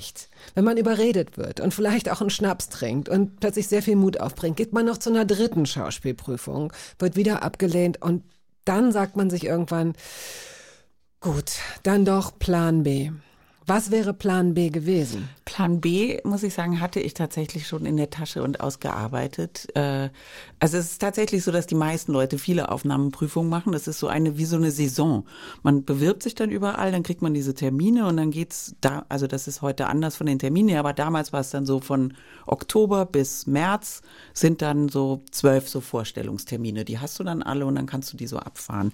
wenn 0.56 0.64
man 0.64 0.78
überredet 0.78 1.38
wird 1.38 1.60
und 1.60 1.74
vielleicht 1.74 2.10
auch 2.10 2.22
einen 2.22 2.30
Schnaps 2.30 2.70
trinkt 2.70 3.10
und 3.10 3.40
plötzlich 3.40 3.68
sehr 3.68 3.82
viel 3.82 3.96
Mut 3.96 4.20
aufbringt, 4.20 4.58
geht 4.58 4.74
man 4.74 4.86
noch 4.86 4.98
zu 4.98 5.10
einer 5.10 5.26
dritten 5.26 5.66
Schauspielprüfung, 5.66 6.74
wird 6.98 7.16
wieder 7.16 7.44
abgelehnt 7.44 8.02
und 8.02 8.24
dann 8.66 8.92
sagt 8.92 9.16
man 9.16 9.30
sich 9.30 9.46
irgendwann, 9.46 9.94
gut, 11.22 11.52
dann 11.84 12.06
doch 12.06 12.38
Plan 12.38 12.84
B. 12.84 13.12
Was 13.70 13.92
wäre 13.92 14.16
Plan 14.16 14.56
B 14.56 14.72
gewesen? 14.72 15.30
Plan 15.46 15.80
B, 15.80 16.18
muss 16.24 16.42
ich 16.42 16.56
sagen, 16.56 16.82
hatte 16.82 17.00
ich 17.00 17.14
tatsächlich 17.14 17.68
schon 17.68 17.86
in 17.86 17.98
der 17.98 18.10
Tasche 18.10 18.42
und 18.42 18.62
ausgearbeitet. 18.62 19.68
Äh, 19.76 20.10
Also 20.60 20.78
es 20.78 20.94
ist 20.94 21.00
tatsächlich 21.00 21.44
so, 21.44 21.52
dass 21.52 21.68
die 21.68 21.76
meisten 21.76 22.12
Leute 22.12 22.40
viele 22.40 22.72
Aufnahmeprüfungen 22.72 23.48
machen. 23.48 23.72
Das 23.72 23.88
ist 23.88 24.00
so 24.00 24.08
eine 24.08 24.40
wie 24.40 24.46
so 24.46 24.56
eine 24.56 24.72
Saison. 24.72 25.24
Man 25.62 25.86
bewirbt 25.86 26.24
sich 26.24 26.34
dann 26.34 26.50
überall, 26.50 26.92
dann 26.92 27.04
kriegt 27.04 27.22
man 27.22 27.36
diese 27.36 27.54
Termine 27.54 28.08
und 28.08 28.18
dann 28.18 28.32
geht's 28.32 28.74
da, 28.82 29.06
also 29.08 29.28
das 29.28 29.48
ist 29.48 29.62
heute 29.62 29.86
anders 29.86 30.16
von 30.16 30.26
den 30.26 30.40
Terminen, 30.40 30.76
aber 30.76 30.94
damals 30.94 31.32
war 31.32 31.42
es 31.42 31.52
dann 31.52 31.68
so 31.68 31.80
von 31.80 32.16
Oktober 32.48 33.06
bis 33.06 33.46
März 33.46 34.02
sind 34.34 34.64
dann 34.64 34.90
so 34.90 35.22
zwölf 35.30 35.70
so 35.70 35.80
Vorstellungstermine. 35.80 36.86
Die 36.86 36.98
hast 36.98 37.20
du 37.20 37.24
dann 37.24 37.44
alle 37.44 37.68
und 37.68 37.76
dann 37.76 37.86
kannst 37.86 38.12
du 38.12 38.18
die 38.18 38.26
so 38.26 38.38
abfahren. 38.38 38.94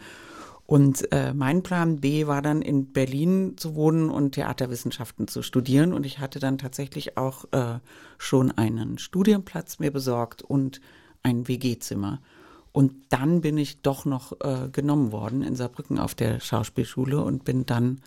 Und 0.68 1.11
äh, 1.11 1.34
mein 1.34 1.61
Plan 1.61 1.97
B 1.97 2.26
war 2.26 2.41
dann 2.41 2.61
in 2.61 2.91
Berlin 2.91 3.53
zu 3.55 3.76
wohnen 3.76 4.09
und 4.09 4.32
Theaterwissenschaften 4.32 5.28
zu 5.28 5.43
studieren. 5.43 5.93
Und 5.93 6.05
ich 6.05 6.20
hatte 6.20 6.39
dann 6.39 6.57
tatsächlich 6.57 7.18
auch 7.18 7.45
äh, 7.51 7.80
schon 8.18 8.51
einen 8.51 8.97
Studienplatz 8.97 9.78
mir 9.78 9.91
besorgt 9.91 10.41
und 10.41 10.82
ein 11.22 11.47
WG-Zimmer. 11.47 12.20
Und 12.72 12.93
dann 13.09 13.41
bin 13.41 13.57
ich 13.57 13.82
doch 13.82 14.05
noch 14.05 14.34
äh, 14.41 14.70
genommen 14.72 15.11
worden 15.11 15.43
in 15.43 15.55
Saarbrücken 15.55 15.99
auf 15.99 16.16
der 16.16 16.39
Schauspielschule 16.39 17.22
und 17.22 17.45
bin 17.45 17.66
dann 17.66 18.01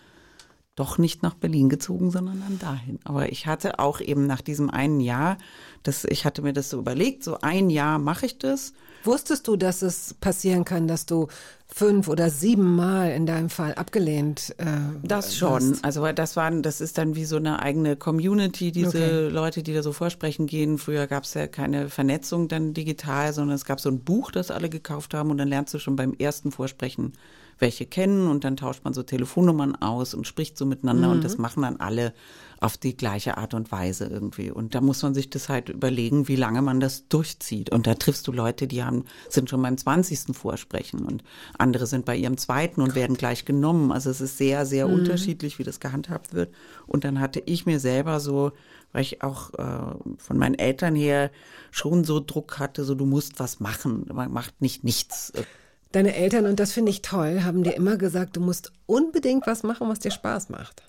doch 0.75 0.97
nicht 0.97 1.23
nach 1.23 1.33
Berlin 1.33 1.69
gezogen, 1.69 2.11
sondern 2.11 2.41
dann 2.41 2.59
dahin. 2.59 2.99
Aber 3.03 3.31
ich 3.31 3.47
hatte 3.47 3.79
auch 3.79 3.99
eben 3.99 4.27
nach 4.27 4.41
diesem 4.41 4.69
einen 4.69 5.01
Jahr, 5.01 5.37
das, 5.83 6.05
ich 6.05 6.23
hatte 6.23 6.41
mir 6.41 6.53
das 6.53 6.69
so 6.69 6.79
überlegt, 6.79 7.23
so 7.23 7.39
ein 7.41 7.69
Jahr 7.69 7.99
mache 7.99 8.27
ich 8.27 8.37
das. 8.37 8.73
Wusstest 9.03 9.47
du, 9.47 9.55
dass 9.55 9.81
es 9.81 10.13
passieren 10.15 10.65
kann, 10.65 10.87
dass 10.87 11.05
du 11.05 11.27
fünf 11.67 12.07
oder 12.07 12.29
sieben 12.29 12.75
Mal 12.75 13.11
in 13.11 13.25
deinem 13.25 13.49
Fall 13.49 13.75
abgelehnt 13.75 14.55
äh, 14.57 14.65
Das 15.03 15.35
schon. 15.35 15.71
wirst? 15.71 15.85
Also 15.85 16.11
das 16.11 16.35
waren, 16.35 16.63
das 16.63 16.81
ist 16.81 16.97
dann 16.97 17.15
wie 17.15 17.25
so 17.25 17.37
eine 17.37 17.61
eigene 17.61 17.95
Community, 17.95 18.71
diese 18.71 18.89
Okay. 18.89 19.27
Leute, 19.29 19.63
die 19.63 19.73
da 19.73 19.83
so 19.83 19.93
vorsprechen 19.93 20.47
gehen. 20.47 20.77
Früher 20.77 21.07
gab 21.07 21.23
es 21.23 21.33
ja 21.35 21.47
keine 21.47 21.89
Vernetzung 21.89 22.47
dann 22.47 22.73
digital, 22.73 23.33
sondern 23.33 23.55
es 23.55 23.65
gab 23.65 23.79
so 23.79 23.89
ein 23.89 23.99
Buch, 23.99 24.31
das 24.31 24.51
alle 24.51 24.69
gekauft 24.69 25.13
haben 25.13 25.29
und 25.29 25.37
dann 25.37 25.47
lernst 25.47 25.73
du 25.73 25.79
schon 25.79 25.95
beim 25.95 26.13
ersten 26.13 26.51
Vorsprechen 26.51 27.13
welche 27.61 27.85
kennen 27.85 28.27
und 28.29 28.45
dann 28.45 28.55
tauscht 28.55 28.85
man 28.85 28.93
so 28.93 29.03
Telefonnummern 29.03 29.75
aus 29.75 30.13
und 30.13 30.25
spricht 30.25 30.57
so 30.57 30.65
miteinander 30.65 31.11
und 31.11 31.23
das 31.25 31.37
machen 31.37 31.63
dann 31.63 31.75
alle 31.77 32.13
auf 32.61 32.77
die 32.77 32.97
gleiche 32.97 33.37
Art 33.37 33.53
und 33.53 33.71
Weise 33.71 34.07
irgendwie. 34.07 34.51
Und 34.51 34.75
da 34.75 34.81
muss 34.81 35.01
man 35.01 35.13
sich 35.13 35.29
das 35.29 35.47
halt 35.47 35.69
überlegen, 35.69 36.27
wie 36.27 36.35
lange 36.35 36.61
man 36.61 36.79
das 36.79 37.07
durchzieht. 37.07 37.71
Und 37.71 37.87
da 37.87 37.95
triffst 37.95 38.27
du 38.27 38.31
Leute, 38.31 38.67
die 38.67 38.83
haben, 38.83 39.05
sind 39.29 39.49
schon 39.49 39.61
beim 39.61 39.77
20. 39.77 40.35
Vorsprechen 40.35 41.05
und 41.05 41.23
andere 41.57 41.87
sind 41.87 42.05
bei 42.05 42.15
ihrem 42.15 42.37
zweiten 42.37 42.81
und 42.81 42.95
werden 42.95 43.15
gleich 43.15 43.45
genommen. 43.45 43.91
Also 43.91 44.09
es 44.09 44.19
ist 44.19 44.37
sehr, 44.37 44.65
sehr 44.65 44.87
unterschiedlich, 44.89 45.57
wie 45.59 45.63
das 45.63 45.79
gehandhabt 45.79 46.33
wird. 46.33 46.53
Und 46.85 47.03
dann 47.05 47.19
hatte 47.19 47.41
ich 47.45 47.65
mir 47.65 47.79
selber 47.79 48.19
so, 48.19 48.51
weil 48.91 49.03
ich 49.03 49.23
auch 49.23 49.53
äh, 49.53 49.95
von 50.17 50.37
meinen 50.37 50.55
Eltern 50.55 50.95
her 50.95 51.31
schon 51.71 52.03
so 52.03 52.19
Druck 52.19 52.59
hatte, 52.59 52.83
so 52.83 52.95
du 52.95 53.05
musst 53.05 53.39
was 53.39 53.59
machen, 53.59 54.05
man 54.11 54.31
macht 54.31 54.61
nicht 54.61 54.83
nichts. 54.83 55.31
Deine 55.91 56.15
Eltern, 56.15 56.45
und 56.45 56.59
das 56.59 56.71
finde 56.71 56.91
ich 56.91 57.01
toll, 57.01 57.43
haben 57.43 57.63
dir 57.63 57.75
immer 57.75 57.97
gesagt, 57.97 58.35
du 58.35 58.41
musst 58.41 58.71
unbedingt 58.85 59.47
was 59.47 59.63
machen, 59.63 59.87
was 59.89 59.99
dir 59.99 60.11
Spaß 60.11 60.49
macht. 60.49 60.88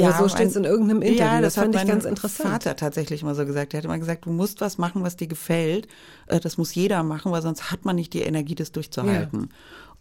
Also 0.00 0.22
so 0.24 0.28
steht's 0.28 0.56
in 0.56 0.64
irgendeinem 0.64 1.02
Interview. 1.02 1.42
Das 1.42 1.56
hat 1.56 1.64
fand 1.64 1.76
ich 1.76 1.86
ganz 1.86 2.04
interessant. 2.04 2.50
Vater 2.50 2.76
tatsächlich 2.76 3.22
mal 3.22 3.34
so 3.34 3.44
gesagt. 3.44 3.74
Er 3.74 3.78
hat 3.78 3.84
immer 3.84 3.98
gesagt, 3.98 4.26
du 4.26 4.30
musst 4.30 4.60
was 4.60 4.78
machen, 4.78 5.02
was 5.02 5.16
dir 5.16 5.26
gefällt. 5.26 5.88
Äh, 6.26 6.40
Das 6.40 6.56
muss 6.58 6.74
jeder 6.74 7.02
machen, 7.02 7.32
weil 7.32 7.42
sonst 7.42 7.70
hat 7.70 7.84
man 7.84 7.96
nicht 7.96 8.12
die 8.14 8.22
Energie, 8.22 8.54
das 8.54 8.72
durchzuhalten. 8.72 9.50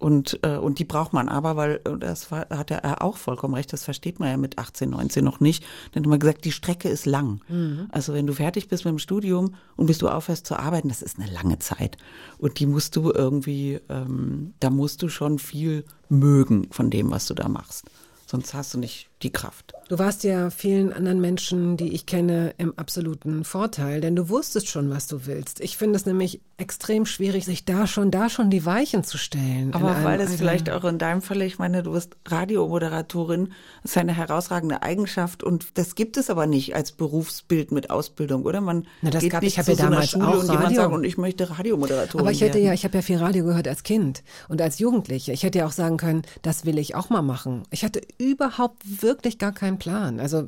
Und, 0.02 0.40
äh, 0.42 0.58
und 0.58 0.80
die 0.80 0.84
braucht 0.84 1.14
man 1.14 1.30
aber, 1.30 1.56
weil 1.58 1.80
äh, 1.86 1.96
das 2.00 2.32
war, 2.32 2.48
hat 2.50 2.72
er 2.72 3.04
auch 3.04 3.18
vollkommen 3.18 3.54
recht, 3.54 3.72
das 3.72 3.84
versteht 3.84 4.20
man 4.20 4.30
ja 4.30 4.38
mit 4.38 4.58
18, 4.58 4.90
19 4.90 5.24
noch 5.24 5.40
nicht. 5.40 5.64
Dann 5.92 6.02
hat 6.02 6.08
immer 6.08 6.18
gesagt, 6.18 6.44
die 6.44 6.52
Strecke 6.52 6.90
ist 6.90 7.06
lang. 7.06 7.42
Mhm. 7.50 7.86
Also 7.92 8.16
wenn 8.16 8.26
du 8.26 8.34
fertig 8.34 8.68
bist 8.68 8.84
mit 8.84 8.94
dem 8.94 8.98
Studium 8.98 9.54
und 9.76 9.86
bis 9.86 10.00
du 10.00 10.10
aufhörst 10.10 10.48
zu 10.48 10.56
arbeiten, 10.58 10.90
das 10.90 11.04
ist 11.04 11.20
eine 11.20 11.30
lange 11.32 11.60
Zeit. 11.60 11.98
Und 12.40 12.58
die 12.60 12.66
musst 12.66 12.96
du 12.96 13.12
irgendwie, 13.12 13.80
ähm, 13.90 14.56
da 14.60 14.72
musst 14.72 15.04
du 15.04 15.10
schon 15.10 15.38
viel 15.38 15.86
mögen 16.10 16.68
von 16.72 16.90
dem, 16.90 17.12
was 17.12 17.28
du 17.28 17.36
da 17.36 17.48
machst. 17.48 17.86
Sonst 18.26 18.56
hast 18.56 18.74
du 18.74 18.80
nicht 18.80 19.11
die 19.24 19.32
Kraft. 19.32 19.74
Du 19.90 20.00
warst 20.00 20.24
ja 20.24 20.50
vielen 20.50 20.94
anderen 20.94 21.20
Menschen, 21.20 21.76
die 21.76 21.94
ich 21.94 22.06
kenne, 22.06 22.54
im 22.58 22.78
absoluten 22.80 23.44
Vorteil, 23.44 24.00
denn 24.00 24.16
du 24.16 24.30
wusstest 24.30 24.70
schon, 24.70 24.90
was 24.90 25.08
du 25.08 25.26
willst. 25.26 25.60
Ich 25.60 25.76
finde 25.78 25.98
es 25.98 26.06
nämlich 26.06 26.40
extrem 26.58 27.06
schwierig, 27.06 27.44
sich 27.44 27.66
da 27.66 27.88
schon, 27.88 28.10
da 28.10 28.30
schon 28.30 28.50
die 28.50 28.66
Weichen 28.66 29.04
zu 29.04 29.18
stellen. 29.18 29.74
Aber 29.74 30.04
weil 30.04 30.18
das 30.18 30.28
Alter. 30.28 30.38
vielleicht 30.38 30.70
auch 30.70 30.86
in 30.86 30.98
deinem 30.98 31.22
Fall, 31.22 31.42
ich 31.42 31.60
meine, 31.60 31.84
du 31.84 31.92
bist 31.92 32.16
Radiomoderatorin, 32.28 33.50
das 33.84 33.92
ist 33.92 33.98
eine 33.98 34.14
herausragende 34.16 34.82
Eigenschaft 34.82 35.44
und 35.44 35.78
das 35.78 35.96
gibt 35.96 36.16
es 36.18 36.30
aber 36.30 36.48
nicht 36.48 36.74
als 36.76 36.92
Berufsbild 36.94 37.72
mit 37.72 37.90
Ausbildung, 37.90 38.44
oder? 38.44 38.62
Man 38.62 38.88
Na, 39.02 39.10
das 39.10 39.22
geht 39.24 39.32
gab- 39.34 39.44
nicht 39.44 39.58
ich 39.58 39.64
zu 39.66 39.72
ja 39.72 39.76
so 39.78 39.82
einer 39.84 39.92
damals 39.92 40.10
Schule 40.12 40.28
auch 40.28 40.34
und 40.40 40.44
jemand 40.44 40.64
Radio. 40.66 40.76
sagt, 40.82 40.94
und 40.94 41.04
ich 41.04 41.18
möchte 41.18 41.50
Radiomoderatorin 41.50 42.22
Aber 42.22 42.32
ich 42.32 42.42
hätte 42.42 42.56
werden. 42.56 42.68
ja, 42.68 42.74
ich 42.74 42.84
habe 42.86 42.96
ja 42.98 43.02
viel 43.02 43.18
Radio 43.18 43.44
gehört 43.46 43.68
als 43.68 43.84
Kind 43.84 44.24
und 44.48 44.62
als 44.62 44.80
Jugendliche. 44.80 45.34
Ich 45.34 45.44
hätte 45.44 45.60
ja 45.60 45.66
auch 45.66 45.72
sagen 45.72 45.98
können, 45.98 46.22
das 46.44 46.66
will 46.66 46.78
ich 46.78 46.96
auch 46.96 47.10
mal 47.10 47.22
machen. 47.22 47.64
Ich 47.72 47.84
hatte 47.84 48.02
überhaupt 48.18 48.84
wirklich 48.86 49.11
gar 49.38 49.52
keinen 49.52 49.80
Plan. 49.80 50.20
Also, 50.20 50.48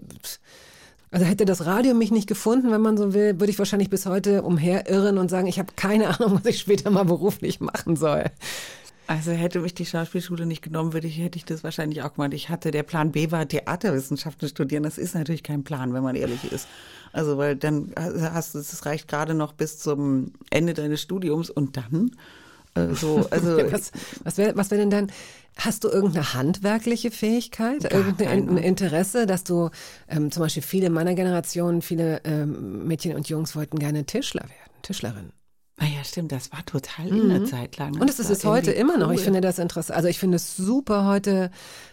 also 1.12 1.26
hätte 1.26 1.46
das 1.46 1.66
Radio 1.66 1.94
mich 1.94 2.12
nicht 2.12 2.28
gefunden, 2.28 2.72
wenn 2.72 2.82
man 2.82 2.98
so 2.98 3.14
will, 3.14 3.40
würde 3.40 3.52
ich 3.52 3.60
wahrscheinlich 3.60 3.90
bis 3.90 4.06
heute 4.06 4.42
umherirren 4.42 5.18
und 5.18 5.30
sagen, 5.30 5.48
ich 5.48 5.60
habe 5.60 5.74
keine 5.76 6.08
Ahnung, 6.20 6.40
was 6.40 6.46
ich 6.46 6.60
später 6.60 6.90
mal 6.90 7.06
beruflich 7.06 7.60
machen 7.60 7.96
soll. 7.96 8.26
Also 9.06 9.32
hätte 9.32 9.60
mich 9.60 9.74
die 9.74 9.86
Schauspielschule 9.86 10.46
nicht 10.46 10.62
genommen, 10.62 10.94
würde 10.94 11.08
ich, 11.08 11.20
hätte 11.20 11.38
ich 11.38 11.44
das 11.44 11.64
wahrscheinlich 11.64 12.02
auch 12.04 12.14
gemacht. 12.14 12.34
Ich 12.34 12.50
hatte, 12.50 12.72
der 12.72 12.84
Plan 12.84 13.12
B 13.12 13.32
war 13.32 13.48
Theaterwissenschaften 13.48 14.48
studieren. 14.48 14.84
Das 14.84 14.98
ist 14.98 15.14
natürlich 15.14 15.44
kein 15.44 15.64
Plan, 15.64 15.94
wenn 15.94 16.04
man 16.04 16.16
ehrlich 16.16 16.52
ist. 16.52 16.68
Also, 17.12 17.38
weil 17.38 17.58
dann 17.58 17.92
hast 17.98 18.56
du, 18.56 18.60
es 18.60 18.86
reicht 18.86 19.10
gerade 19.10 19.34
noch 19.34 19.54
bis 19.54 19.78
zum 19.78 20.32
Ende 20.50 20.74
deines 20.74 21.02
Studiums 21.02 21.50
und 21.50 21.76
dann, 21.76 22.12
äh, 22.12 22.16
so, 22.94 23.28
also. 23.30 23.58
was 23.72 23.92
was 24.24 24.38
wäre 24.38 24.56
was 24.56 24.72
wär 24.72 24.78
denn 24.78 24.90
dann? 24.90 25.12
Hast 25.56 25.84
du 25.84 25.90
irgendeine 25.90 26.34
handwerkliche 26.34 27.12
Fähigkeit, 27.12 27.84
irgendein 27.84 28.48
keine. 28.48 28.52
ein 28.52 28.58
Interesse, 28.58 29.28
dass 29.28 29.44
du 29.44 29.70
ähm, 30.08 30.32
zum 30.32 30.42
Beispiel 30.42 30.64
viele 30.64 30.90
meiner 30.90 31.14
Generation, 31.14 31.84
viele 31.84 32.22
ähm, 32.24 32.88
Mädchen 32.88 33.16
und 33.16 33.30
Jungs 33.30 33.56
wollten 33.56 33.78
gerne 33.78 34.06
Tischler 34.06 34.42
werden, 34.42 34.82
Tischlerin? 34.82 35.32
Naja, 35.80 36.04
stimmt, 36.04 36.32
das 36.32 36.52
war 36.52 36.64
total 36.66 37.08
in 37.08 37.30
der 37.30 37.46
Zeit 37.46 37.78
lang. 37.78 37.94
Mhm. 37.96 38.02
Und 38.02 38.10
es 38.10 38.18
Das 38.18 38.30
ist 38.30 38.40
es 38.40 38.46
heute 38.46 38.72
immer 38.72 38.98
noch. 38.98 39.12
Ich 39.12 39.20
cool. 39.20 39.24
finde 39.26 39.42
das 39.42 39.58
interessant. 39.58 39.98
Also 39.98 40.08
ich 40.08 40.20
finde 40.20 40.36
es 40.36 40.56
super 40.56 41.06
heute 41.06 41.50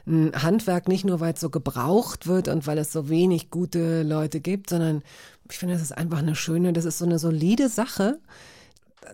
ein 0.07 0.33
Handwerk, 0.35 0.87
nicht 0.87 1.05
nur 1.05 1.21
weil 1.21 1.33
es 1.33 1.41
so 1.41 1.49
gebraucht 1.49 2.27
wird 2.27 2.49
und 2.49 2.67
weil 2.67 2.79
es 2.79 2.93
so 2.93 3.09
wenig 3.09 3.51
gute 3.51 4.03
Leute 4.03 4.41
gibt, 4.41 4.71
sondern 4.71 5.03
ich 5.51 5.59
finde, 5.59 5.75
das 5.75 5.83
ist 5.83 5.93
einfach 5.93 6.19
eine 6.19 6.37
schöne, 6.37 6.73
das 6.73 6.85
ist 6.85 6.99
so 6.99 7.07
eine 7.07 7.19
solide 7.19 7.69
Sache. 7.69 8.21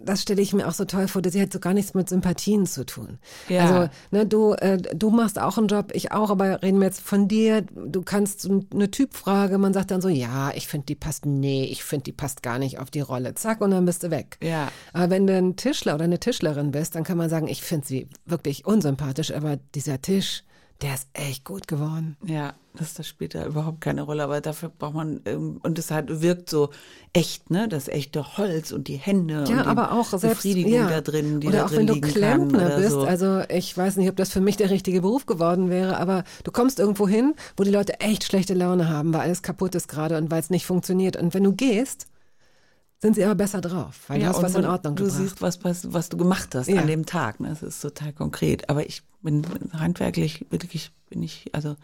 Das 0.02 0.22
stelle 0.22 0.42
ich 0.42 0.52
mir 0.52 0.66
auch 0.66 0.72
so 0.72 0.84
toll 0.84 1.08
vor, 1.08 1.22
dass 1.22 1.32
sie 1.32 1.40
hat 1.40 1.52
so 1.52 1.60
gar 1.60 1.72
nichts 1.72 1.94
mit 1.94 2.08
Sympathien 2.08 2.66
zu 2.66 2.84
tun. 2.84 3.18
Ja. 3.48 3.64
Also, 3.64 3.90
ne, 4.10 4.26
du, 4.26 4.52
äh, 4.54 4.78
du 4.78 5.10
machst 5.10 5.38
auch 5.38 5.58
einen 5.58 5.68
Job, 5.68 5.92
ich 5.94 6.12
auch, 6.12 6.30
aber 6.30 6.62
reden 6.62 6.78
wir 6.78 6.86
jetzt 6.86 7.00
von 7.00 7.28
dir. 7.28 7.62
Du 7.62 8.02
kannst 8.02 8.40
so 8.40 8.64
eine 8.72 8.90
Typfrage, 8.90 9.58
man 9.58 9.72
sagt 9.72 9.90
dann 9.90 10.00
so, 10.00 10.08
ja, 10.08 10.50
ich 10.54 10.66
finde, 10.66 10.86
die 10.86 10.94
passt, 10.96 11.24
nee, 11.24 11.64
ich 11.64 11.84
finde, 11.84 12.04
die 12.04 12.12
passt 12.12 12.42
gar 12.42 12.58
nicht 12.58 12.78
auf 12.78 12.90
die 12.90 13.00
Rolle. 13.00 13.34
Zack, 13.34 13.60
und 13.60 13.70
dann 13.70 13.84
bist 13.84 14.02
du 14.02 14.10
weg. 14.10 14.38
Ja. 14.42 14.68
Aber 14.92 15.10
wenn 15.10 15.26
du 15.26 15.36
ein 15.36 15.56
Tischler 15.56 15.94
oder 15.94 16.04
eine 16.04 16.18
Tischlerin 16.18 16.72
bist, 16.72 16.94
dann 16.94 17.04
kann 17.04 17.16
man 17.16 17.30
sagen, 17.30 17.48
ich 17.48 17.62
finde 17.62 17.86
sie 17.86 18.08
wirklich 18.24 18.66
unsympathisch, 18.66 19.32
aber 19.32 19.58
dieser 19.74 20.02
Tisch, 20.02 20.42
der 20.82 20.94
ist 20.94 21.08
echt 21.14 21.44
gut 21.44 21.68
geworden. 21.68 22.16
Ja, 22.24 22.54
das, 22.74 22.92
das 22.94 23.08
spielt 23.08 23.34
da 23.34 23.46
überhaupt 23.46 23.80
keine 23.80 24.02
Rolle, 24.02 24.22
aber 24.22 24.40
dafür 24.42 24.68
braucht 24.68 24.94
man, 24.94 25.20
ähm, 25.24 25.58
und 25.62 25.78
es 25.78 25.90
halt 25.90 26.20
wirkt 26.20 26.50
so 26.50 26.70
echt, 27.14 27.50
ne, 27.50 27.66
das 27.68 27.88
echte 27.88 28.36
Holz 28.36 28.72
und 28.72 28.88
die 28.88 28.96
Hände 28.96 29.40
und 29.40 29.48
Ja, 29.48 29.62
die 29.62 29.68
aber 29.68 29.92
auch 29.92 30.04
selbst 30.04 30.42
Befriedigung 30.42 30.72
ja. 30.72 30.88
da 30.88 31.00
drin, 31.00 31.40
die 31.40 31.48
oder 31.48 31.58
da 31.58 31.64
auch 31.64 31.70
drin 31.70 31.88
wenn 31.88 32.00
du 32.00 32.00
Klempner 32.00 32.76
bist, 32.76 32.90
so. 32.90 33.04
also 33.04 33.40
ich 33.48 33.76
weiß 33.76 33.96
nicht, 33.96 34.10
ob 34.10 34.16
das 34.16 34.30
für 34.30 34.42
mich 34.42 34.58
der 34.58 34.68
richtige 34.68 35.00
Beruf 35.00 35.24
geworden 35.24 35.70
wäre, 35.70 35.96
aber 35.96 36.24
du 36.44 36.50
kommst 36.50 36.78
irgendwo 36.78 37.08
hin, 37.08 37.34
wo 37.56 37.64
die 37.64 37.70
Leute 37.70 38.00
echt 38.00 38.24
schlechte 38.24 38.52
Laune 38.52 38.88
haben, 38.88 39.14
weil 39.14 39.22
alles 39.22 39.42
kaputt 39.42 39.74
ist 39.74 39.88
gerade 39.88 40.18
und 40.18 40.30
weil 40.30 40.40
es 40.40 40.50
nicht 40.50 40.66
funktioniert 40.66 41.16
und 41.16 41.32
wenn 41.32 41.44
du 41.44 41.52
gehst, 41.52 42.06
sind 43.02 43.14
sie 43.14 43.24
aber 43.24 43.34
besser 43.34 43.60
drauf, 43.60 43.94
weil 44.08 44.20
du 44.20 44.26
hast 44.26 44.42
was 44.42 44.54
in 44.54 44.64
Ordnung 44.64 44.96
Du 44.96 45.04
gebracht. 45.04 45.20
siehst, 45.20 45.42
was, 45.42 45.62
was, 45.64 45.92
was 45.92 46.08
du 46.08 46.16
gemacht 46.16 46.54
hast 46.54 46.68
Ja. 46.68 46.80
an 46.80 46.86
dem 46.86 47.04
Tag. 47.06 47.40
Ne? 47.40 47.48
Das 47.50 47.62
ist 47.62 47.80
total 47.80 48.12
konkret. 48.12 48.68
Aber 48.70 48.86
ich 48.86 49.02
bin 49.22 49.42
handwerklich, 49.72 50.46
wirklich 50.50 50.90
bin 51.10 51.22
ich, 51.22 51.46
also 51.52 51.76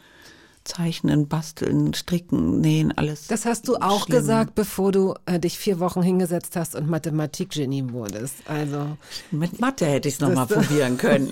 zeichnen, 0.64 1.26
basteln, 1.26 1.92
stricken, 1.92 2.60
nähen, 2.60 2.96
alles. 2.96 3.26
Das 3.26 3.46
hast 3.46 3.66
du 3.66 3.76
auch 3.78 4.04
schlimm. 4.06 4.18
gesagt, 4.18 4.54
bevor 4.54 4.92
du 4.92 5.14
äh, 5.26 5.40
dich 5.40 5.58
vier 5.58 5.80
Wochen 5.80 6.02
hingesetzt 6.02 6.54
hast 6.54 6.76
und 6.76 6.88
Mathematikgenie 6.88 7.90
wurdest. 7.90 8.34
Also 8.46 8.96
Mit 9.32 9.60
Mathe 9.60 9.86
hätte 9.86 10.08
ich 10.08 10.14
es 10.14 10.20
nochmal 10.20 10.46
probieren 10.48 10.98
können. 10.98 11.30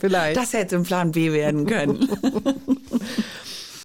vielleicht. 0.00 0.36
Das 0.36 0.52
hätte 0.52 0.76
ein 0.76 0.84
Plan 0.84 1.10
B 1.10 1.32
werden 1.32 1.66
können. 1.66 2.08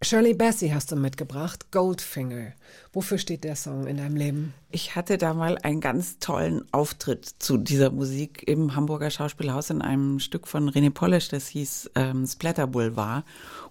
Shirley 0.04 0.34
Bassey 0.34 0.70
hast 0.70 0.92
du 0.92 0.96
mitgebracht, 0.98 1.72
Goldfinger. 1.72 2.54
Wofür 2.92 3.18
steht 3.18 3.44
der 3.46 3.56
Song 3.56 3.88
in 3.88 3.98
deinem 3.98 4.18
Leben? 4.18 4.54
Ich 4.70 4.96
hatte 4.96 5.18
da 5.18 5.34
mal 5.34 5.58
einen 5.60 5.80
ganz 5.80 6.20
tollen 6.20 6.66
Auftritt 6.74 7.26
zu 7.26 7.58
dieser 7.58 7.90
Musik 7.90 8.44
im 8.46 8.76
Hamburger 8.76 9.10
Schauspielhaus 9.10 9.70
in 9.70 9.82
einem 9.82 10.20
Stück 10.20 10.48
von 10.48 10.70
René 10.70 10.90
Polish, 10.90 11.30
das 11.30 11.48
hieß 11.48 11.92
ähm, 11.96 12.28
Splatter 12.28 12.68
Boulevard. 12.68 13.24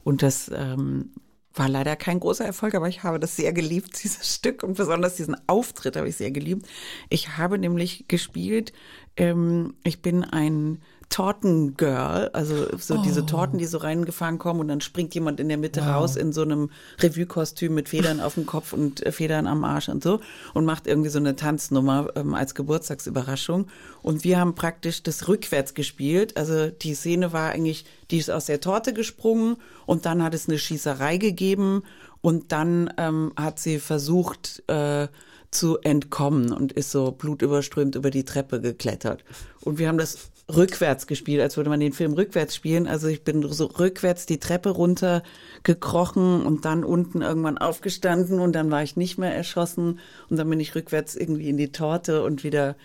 Und 0.05 0.23
das 0.23 0.51
ähm, 0.55 1.11
war 1.55 1.69
leider 1.69 1.97
kein 1.97 2.19
großer 2.19 2.47
Erfolg, 2.47 2.75
aber 2.75 2.89
ich 2.89 3.03
habe 3.03 3.21
das 3.21 3.37
sehr 3.37 3.53
geliebt, 3.53 3.91
dieses 4.03 4.35
Stück 4.35 4.63
und 4.63 4.77
besonders 4.77 5.17
diesen 5.17 5.37
Auftritt 5.49 5.97
habe 5.97 6.09
ich 6.09 6.17
sehr 6.17 6.31
geliebt. 6.31 6.67
Ich 7.11 7.37
habe 7.37 7.59
nämlich 7.59 8.07
gespielt, 8.09 8.73
ähm, 9.17 9.75
ich 9.85 10.01
bin 10.01 10.25
ein 10.25 10.81
Tortengirl, 11.13 12.31
also 12.33 12.67
so 12.79 13.03
diese 13.03 13.27
Torten, 13.27 13.59
die 13.59 13.67
so 13.67 13.77
reingefahren 13.77 14.39
kommen 14.39 14.61
und 14.61 14.69
dann 14.69 14.81
springt 14.81 15.15
jemand 15.15 15.41
in 15.41 15.49
der 15.51 15.59
Mitte 15.59 15.83
raus 15.83 16.17
in 16.17 16.33
so 16.33 16.41
einem 16.41 16.71
Revue-Kostüm 17.01 17.75
mit 17.75 17.91
Federn 17.91 18.19
auf 18.19 18.35
dem 18.35 18.47
Kopf 18.47 18.73
und 18.73 19.05
äh, 19.05 19.13
Federn 19.13 19.47
am 19.47 19.63
Arsch 19.63 19.91
und 19.91 20.03
so 20.03 20.21
und 20.55 20.65
macht 20.65 20.87
irgendwie 20.87 21.11
so 21.11 21.19
eine 21.19 21.37
Tanznummer 21.37 22.09
ähm, 22.17 22.33
als 22.33 22.55
Geburtstagsüberraschung. 22.55 23.67
Und 24.01 24.25
wir 24.25 24.41
haben 24.41 24.55
praktisch 24.55 25.03
das 25.03 25.29
rückwärts 25.29 25.75
gespielt. 25.75 26.39
Also 26.39 26.69
die 26.71 26.95
Szene 26.95 27.35
war 27.35 27.51
eigentlich, 27.51 27.85
die 28.11 28.17
ist 28.17 28.31
aus 28.31 28.47
der 28.47 28.63
Torte 28.63 28.95
gesprungen 28.95 29.57
und 29.85 30.07
dann 30.07 30.23
hat 30.23 30.33
es 30.33 30.49
eine 30.49 30.59
Schießerei 30.59 31.19
gegeben 31.19 31.83
und 32.23 32.53
dann 32.53 32.91
ähm, 32.97 33.33
hat 33.37 33.59
sie 33.59 33.81
versucht, 33.81 34.63
äh, 34.69 35.09
zu 35.53 35.79
entkommen 35.81 36.51
und 36.51 36.73
ist 36.73 36.91
so 36.91 37.13
blutüberströmt 37.13 37.95
über 37.95 38.11
die 38.11 38.25
Treppe 38.25 38.61
geklettert. 38.61 39.23
Und 39.61 39.79
wir 39.79 39.89
haben 39.89 39.99
das 39.99 40.32
rückwärts 40.57 41.07
gespielt, 41.07 41.41
als 41.41 41.57
würde 41.57 41.71
man 41.71 41.81
den 41.81 41.93
Film 41.93 42.13
rückwärts 42.13 42.55
spielen. 42.55 42.87
Also 42.87 43.09
ich 43.09 43.25
bin 43.25 43.43
so 43.51 43.67
rückwärts 43.67 44.27
die 44.27 44.39
Treppe 44.39 44.71
runter 44.71 45.23
gekrochen 45.63 46.45
und 46.45 46.65
dann 46.65 46.85
unten 46.85 47.23
irgendwann 47.23 47.59
aufgestanden 47.59 48.41
und 48.41 48.53
dann 48.53 48.71
war 48.71 48.83
ich 48.83 48.97
nicht 48.97 49.19
mehr 49.19 49.35
erschossen 49.35 50.01
und 50.29 50.37
dann 50.37 50.49
bin 50.49 50.61
ich 50.61 50.75
rückwärts 50.75 51.15
irgendwie 51.15 51.49
in 51.49 51.57
die 51.57 51.73
Torte 51.73 52.23
und 52.23 52.45
wieder 52.45 52.77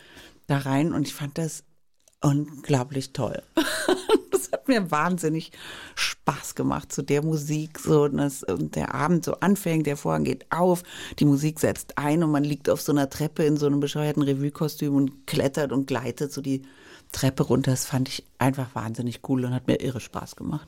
da 0.47 0.59
rein 0.59 0.93
und 0.93 1.07
ich 1.07 1.13
fand 1.13 1.37
das 1.37 1.63
unglaublich 2.21 3.13
toll. 3.13 3.41
Das 4.29 4.51
hat 4.51 4.67
mir 4.67 4.91
wahnsinnig 4.91 5.51
Spaß 5.95 6.55
gemacht, 6.55 6.93
zu 6.93 7.01
der 7.01 7.23
Musik, 7.23 7.79
so, 7.79 8.03
und 8.03 8.75
der 8.75 8.93
Abend 8.93 9.25
so 9.25 9.33
anfängt, 9.39 9.87
der 9.87 9.97
Vorhang 9.97 10.23
geht 10.23 10.45
auf, 10.51 10.83
die 11.19 11.25
Musik 11.25 11.59
setzt 11.59 11.97
ein 11.97 12.23
und 12.23 12.31
man 12.31 12.43
liegt 12.43 12.69
auf 12.69 12.79
so 12.79 12.91
einer 12.91 13.09
Treppe 13.09 13.43
in 13.43 13.57
so 13.57 13.65
einem 13.65 13.79
bescheuerten 13.79 14.21
Revue-Kostüm 14.21 14.95
und 14.95 15.27
klettert 15.27 15.71
und 15.71 15.87
gleitet 15.87 16.31
so 16.31 16.41
die 16.41 16.61
Treppe 17.11 17.43
runter. 17.43 17.71
Das 17.71 17.85
fand 17.85 18.09
ich 18.09 18.23
einfach 18.37 18.73
wahnsinnig 18.73 19.21
cool 19.27 19.45
und 19.45 19.53
hat 19.53 19.67
mir 19.67 19.81
irre 19.81 19.99
Spaß 19.99 20.35
gemacht. 20.35 20.67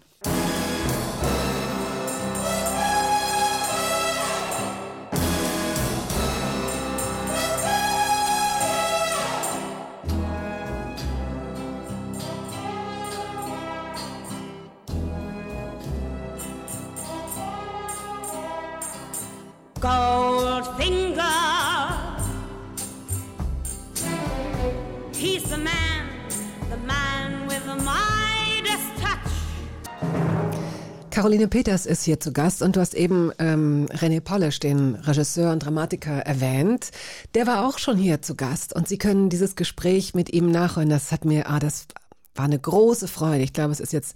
Caroline 31.20 31.50
Peters 31.50 31.86
ist 31.86 32.06
hier 32.06 32.22
zu 32.22 32.32
Gast 32.32 32.62
und 32.62 32.78
du 32.78 32.80
hast 32.80 32.94
eben 32.94 33.34
ähm, 33.40 33.88
René 33.88 34.22
Polish, 34.22 34.62
den 34.62 34.96
Regisseur 34.96 35.52
und 35.52 35.60
Dramatiker, 35.60 36.20
erwähnt. 36.20 36.92
Der 37.36 37.46
war 37.46 37.68
auch 37.68 37.78
schon 37.78 37.98
hier 37.98 38.22
zu 38.22 38.36
Gast 38.36 38.74
und 38.74 38.88
Sie 38.88 38.98
können 38.98 39.28
dieses 39.28 39.58
Gespräch 39.58 40.14
mit 40.14 40.32
ihm 40.32 40.50
nachhören. 40.50 40.88
Das 40.88 41.12
hat 41.12 41.26
mir, 41.26 41.50
ah, 41.50 41.60
das 41.60 41.88
war 42.36 42.46
eine 42.46 42.58
große 42.58 43.10
Freude. 43.10 43.44
Ich 43.44 43.52
glaube, 43.52 43.74
es 43.74 43.82
ist 43.82 43.92
jetzt 43.92 44.16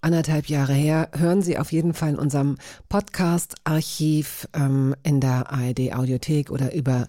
anderthalb 0.00 0.46
Jahre 0.46 0.74
her. 0.74 1.08
Hören 1.18 1.42
Sie 1.42 1.58
auf 1.58 1.72
jeden 1.72 1.92
Fall 1.92 2.10
in 2.10 2.18
unserem 2.20 2.56
Podcast-Archiv 2.88 4.46
ähm, 4.54 4.94
in 5.02 5.20
der 5.20 5.50
ARD-Audiothek 5.50 6.52
oder 6.52 6.72
über 6.72 7.08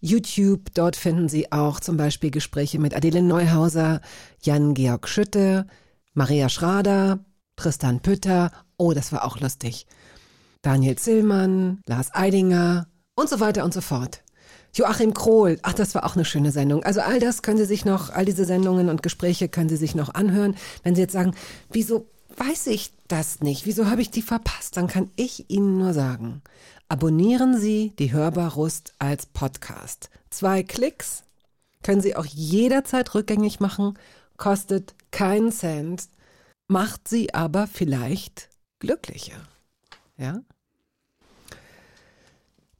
YouTube. 0.00 0.66
Dort 0.74 0.96
finden 0.96 1.30
Sie 1.30 1.50
auch 1.50 1.80
zum 1.80 1.96
Beispiel 1.96 2.30
Gespräche 2.30 2.78
mit 2.78 2.94
Adele 2.94 3.22
Neuhauser, 3.22 4.02
Jan-Georg 4.42 5.08
Schütte, 5.08 5.66
Maria 6.12 6.50
Schrader, 6.50 7.20
Tristan 7.56 8.00
Pütter. 8.00 8.50
Oh, 8.76 8.92
das 8.92 9.12
war 9.12 9.24
auch 9.24 9.40
lustig. 9.40 9.86
Daniel 10.62 10.96
Zillmann, 10.96 11.80
Lars 11.86 12.14
Eidinger 12.14 12.86
und 13.14 13.28
so 13.28 13.40
weiter 13.40 13.64
und 13.64 13.74
so 13.74 13.80
fort. 13.80 14.22
Joachim 14.74 15.12
Krohl, 15.12 15.58
ach, 15.62 15.74
das 15.74 15.94
war 15.94 16.04
auch 16.04 16.14
eine 16.14 16.24
schöne 16.24 16.50
Sendung. 16.50 16.82
Also 16.82 17.00
all 17.00 17.20
das 17.20 17.42
können 17.42 17.58
Sie 17.58 17.66
sich 17.66 17.84
noch, 17.84 18.10
all 18.10 18.24
diese 18.24 18.46
Sendungen 18.46 18.88
und 18.88 19.02
Gespräche 19.02 19.48
können 19.48 19.68
Sie 19.68 19.76
sich 19.76 19.94
noch 19.94 20.14
anhören. 20.14 20.56
Wenn 20.82 20.94
Sie 20.94 21.02
jetzt 21.02 21.12
sagen, 21.12 21.34
wieso 21.70 22.06
weiß 22.38 22.68
ich 22.68 22.92
das 23.08 23.40
nicht? 23.40 23.66
Wieso 23.66 23.90
habe 23.90 24.00
ich 24.00 24.10
die 24.10 24.22
verpasst? 24.22 24.78
Dann 24.78 24.86
kann 24.86 25.10
ich 25.16 25.50
Ihnen 25.50 25.76
nur 25.76 25.92
sagen, 25.92 26.40
abonnieren 26.88 27.58
Sie 27.58 27.92
die 27.98 28.12
Hörbar 28.12 28.54
Rust 28.54 28.94
als 28.98 29.26
Podcast. 29.26 30.08
Zwei 30.30 30.62
Klicks 30.62 31.24
können 31.82 32.00
Sie 32.00 32.16
auch 32.16 32.24
jederzeit 32.24 33.14
rückgängig 33.14 33.60
machen, 33.60 33.98
kostet 34.38 34.94
keinen 35.10 35.52
Cent, 35.52 36.08
macht 36.68 37.08
Sie 37.08 37.34
aber 37.34 37.66
vielleicht 37.66 38.48
glücklicher. 38.82 39.36
Ja? 40.18 40.40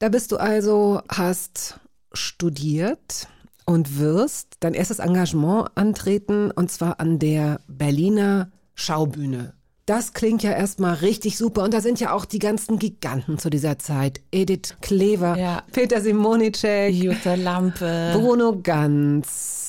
Da 0.01 0.09
bist 0.09 0.33
du 0.33 0.37
also, 0.37 1.01
hast 1.09 1.79
studiert 2.13 3.29
und 3.67 3.99
wirst 4.01 4.49
dein 4.59 4.75
erstes 4.75 4.99
Engagement 4.99 5.71
antreten 5.77 6.51
und 6.51 6.73
zwar 6.73 6.99
an 6.99 7.21
der 7.21 7.61
Berliner 7.69 8.51
Schaubühne. 8.75 9.55
Das 9.87 10.13
klingt 10.13 10.43
ja 10.43 10.51
erstmal 10.51 10.95
richtig 10.95 11.39
super 11.39 11.63
und 11.63 11.73
da 11.73 11.81
sind 11.81 12.01
ja 12.01 12.13
auch 12.13 12.25
die 12.25 12.41
ganzen 12.41 12.81
Giganten 12.81 13.39
zu 13.39 13.49
dieser 13.49 13.79
Zeit. 13.79 14.21
Edith 14.33 14.75
Klever, 14.81 15.37
Ja. 15.39 15.63
Peter 15.71 16.01
Simonicek, 16.01 16.93
Jutta 16.93 17.35
Lampe. 17.35 18.11
Bruno 18.15 18.61
Ganz. 18.61 19.62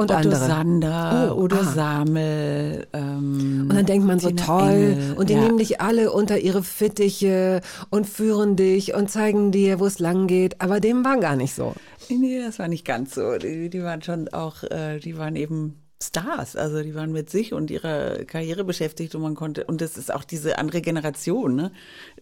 Und 0.00 0.10
Otto 0.10 0.20
andere. 0.20 0.46
Sander, 0.46 1.34
Oh, 1.36 1.42
Udo 1.42 1.56
ah. 1.56 1.64
Samel. 1.64 2.86
Ähm, 2.92 3.66
Und 3.68 3.76
dann 3.76 3.86
denkt 3.86 4.06
man 4.06 4.18
so 4.18 4.30
toll 4.30 4.96
Engel, 4.96 5.14
und 5.16 5.28
die 5.30 5.34
ja. 5.34 5.40
nehmen 5.40 5.58
dich 5.58 5.80
alle 5.80 6.10
unter 6.12 6.38
ihre 6.38 6.62
Fittiche 6.62 7.60
und 7.90 8.08
führen 8.08 8.56
dich 8.56 8.94
und 8.94 9.10
zeigen 9.10 9.52
dir, 9.52 9.78
wo 9.80 9.86
es 9.86 9.98
lang 9.98 10.26
geht. 10.26 10.60
Aber 10.60 10.80
dem 10.80 11.04
war 11.04 11.18
gar 11.18 11.36
nicht 11.36 11.54
so. 11.54 11.74
Nee, 12.08 12.40
das 12.40 12.58
war 12.58 12.68
nicht 12.68 12.84
ganz 12.84 13.14
so. 13.14 13.36
Die, 13.38 13.68
die 13.70 13.82
waren 13.82 14.02
schon 14.02 14.28
auch, 14.28 14.62
äh, 14.64 14.98
die 14.98 15.16
waren 15.18 15.36
eben 15.36 15.79
Stars. 16.02 16.56
Also 16.56 16.82
die 16.82 16.94
waren 16.94 17.12
mit 17.12 17.28
sich 17.28 17.52
und 17.52 17.70
ihrer 17.70 18.24
Karriere 18.24 18.64
beschäftigt 18.64 19.14
und 19.14 19.22
man 19.22 19.34
konnte, 19.34 19.64
und 19.64 19.80
das 19.80 19.98
ist 19.98 20.12
auch 20.12 20.24
diese 20.24 20.58
andere 20.58 20.80
Generation, 20.80 21.54
ne? 21.54 21.72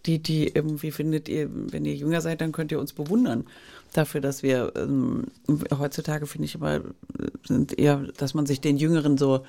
Die, 0.05 0.21
die 0.21 0.49
irgendwie 0.49 0.91
findet 0.91 1.29
ihr, 1.29 1.49
wenn 1.53 1.85
ihr 1.85 1.95
jünger 1.95 2.21
seid, 2.21 2.41
dann 2.41 2.53
könnt 2.53 2.73
ihr 2.73 2.81
uns 2.81 2.93
bewundern. 2.93 3.47
Dafür, 3.93 4.21
dass 4.21 4.43
wir 4.43 4.73
ähm, 4.77 5.27
heutzutage 5.79 6.27
finde 6.27 6.47
ich 6.47 6.61
äh, 6.61 6.81
sind 7.47 7.79
eher, 7.79 8.05
dass 8.17 8.35
man 8.35 8.47
sich 8.47 8.61
den 8.61 8.77
Jüngeren 8.77 9.17
so 9.17 9.45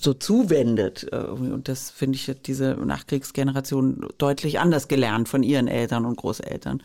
so 0.00 0.14
zuwendet. 0.14 1.04
Und 1.12 1.68
das 1.68 1.90
finde 1.90 2.16
ich 2.16 2.32
diese 2.46 2.74
Nachkriegsgeneration 2.76 4.08
deutlich 4.16 4.58
anders 4.58 4.88
gelernt 4.88 5.28
von 5.28 5.42
ihren 5.42 5.68
Eltern 5.68 6.06
und 6.06 6.16
Großeltern. 6.16 6.82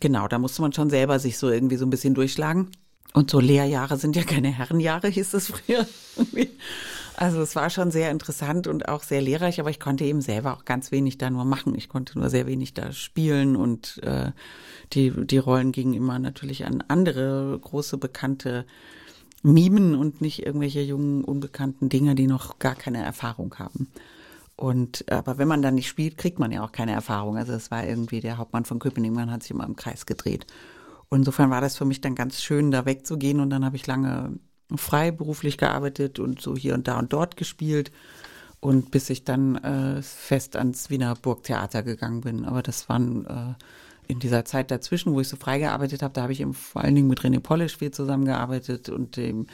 Genau, 0.00 0.28
da 0.28 0.38
musste 0.38 0.60
man 0.60 0.74
schon 0.74 0.90
selber 0.90 1.18
sich 1.18 1.38
so 1.38 1.48
irgendwie 1.48 1.76
so 1.76 1.86
ein 1.86 1.90
bisschen 1.90 2.12
durchschlagen. 2.12 2.70
Und 3.12 3.30
so 3.30 3.40
Lehrjahre 3.40 3.98
sind 3.98 4.16
ja 4.16 4.22
keine 4.22 4.48
Herrenjahre, 4.48 5.08
hieß 5.08 5.34
es 5.34 5.48
früher. 5.48 5.86
Also 7.14 7.42
es 7.42 7.54
war 7.54 7.68
schon 7.68 7.90
sehr 7.90 8.10
interessant 8.10 8.66
und 8.66 8.88
auch 8.88 9.02
sehr 9.02 9.20
lehrreich, 9.20 9.60
aber 9.60 9.70
ich 9.70 9.78
konnte 9.78 10.04
eben 10.04 10.22
selber 10.22 10.54
auch 10.54 10.64
ganz 10.64 10.90
wenig 10.90 11.18
da 11.18 11.28
nur 11.30 11.44
machen. 11.44 11.74
Ich 11.76 11.88
konnte 11.88 12.18
nur 12.18 12.30
sehr 12.30 12.46
wenig 12.46 12.74
da 12.74 12.90
spielen 12.92 13.54
und 13.54 14.02
äh, 14.02 14.32
die, 14.92 15.12
die 15.26 15.38
Rollen 15.38 15.72
gingen 15.72 15.94
immer 15.94 16.18
natürlich 16.18 16.64
an 16.64 16.82
andere 16.88 17.58
große 17.60 17.98
bekannte 17.98 18.64
Mimen 19.42 19.94
und 19.94 20.20
nicht 20.20 20.44
irgendwelche 20.44 20.80
jungen, 20.80 21.22
unbekannten 21.22 21.88
Dinge, 21.88 22.14
die 22.14 22.26
noch 22.26 22.58
gar 22.58 22.74
keine 22.74 23.04
Erfahrung 23.04 23.54
haben. 23.58 23.88
Und 24.56 25.10
aber 25.10 25.38
wenn 25.38 25.48
man 25.48 25.62
dann 25.62 25.74
nicht 25.74 25.88
spielt, 25.88 26.16
kriegt 26.16 26.38
man 26.38 26.52
ja 26.52 26.64
auch 26.64 26.72
keine 26.72 26.92
Erfahrung. 26.92 27.36
Also 27.36 27.52
es 27.52 27.70
war 27.70 27.86
irgendwie 27.86 28.20
der 28.20 28.38
Hauptmann 28.38 28.64
von 28.64 28.78
Köpenick, 28.78 29.12
man 29.12 29.30
hat 29.30 29.42
sich 29.42 29.50
immer 29.50 29.66
im 29.66 29.76
Kreis 29.76 30.06
gedreht. 30.06 30.46
Und 31.12 31.18
insofern 31.18 31.50
war 31.50 31.60
das 31.60 31.76
für 31.76 31.84
mich 31.84 32.00
dann 32.00 32.14
ganz 32.14 32.42
schön, 32.42 32.70
da 32.70 32.86
wegzugehen. 32.86 33.40
Und 33.40 33.50
dann 33.50 33.66
habe 33.66 33.76
ich 33.76 33.86
lange 33.86 34.38
freiberuflich 34.74 35.58
gearbeitet 35.58 36.18
und 36.18 36.40
so 36.40 36.56
hier 36.56 36.72
und 36.72 36.88
da 36.88 36.98
und 36.98 37.12
dort 37.12 37.36
gespielt. 37.36 37.92
Und 38.60 38.90
bis 38.90 39.10
ich 39.10 39.22
dann 39.22 39.56
äh, 39.56 40.00
fest 40.00 40.56
ans 40.56 40.88
Wiener 40.88 41.14
Burgtheater 41.14 41.82
gegangen 41.82 42.22
bin. 42.22 42.46
Aber 42.46 42.62
das 42.62 42.88
waren 42.88 43.26
äh, 43.26 44.10
in 44.10 44.20
dieser 44.20 44.46
Zeit 44.46 44.70
dazwischen, 44.70 45.12
wo 45.12 45.20
ich 45.20 45.28
so 45.28 45.36
frei 45.36 45.58
gearbeitet 45.58 46.02
habe, 46.02 46.14
da 46.14 46.22
habe 46.22 46.32
ich 46.32 46.40
eben 46.40 46.54
vor 46.54 46.80
allen 46.80 46.94
Dingen 46.94 47.08
mit 47.08 47.20
René 47.20 47.40
Polish 47.40 47.76
viel 47.76 47.90
zusammengearbeitet 47.90 48.88
und 48.88 49.18
dem 49.18 49.48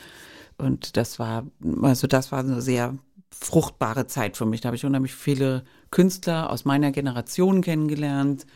und 0.58 0.96
das 0.96 1.18
war 1.18 1.44
also 1.82 2.06
das 2.06 2.30
war 2.30 2.38
eine 2.38 2.62
sehr 2.62 2.96
fruchtbare 3.32 4.06
Zeit 4.06 4.36
für 4.36 4.46
mich. 4.46 4.60
Da 4.60 4.68
habe 4.68 4.76
ich 4.76 4.84
unheimlich 4.84 5.14
viele 5.14 5.64
Künstler 5.90 6.50
aus 6.50 6.64
meiner 6.64 6.92
Generation 6.92 7.62
kennengelernt, 7.62 8.46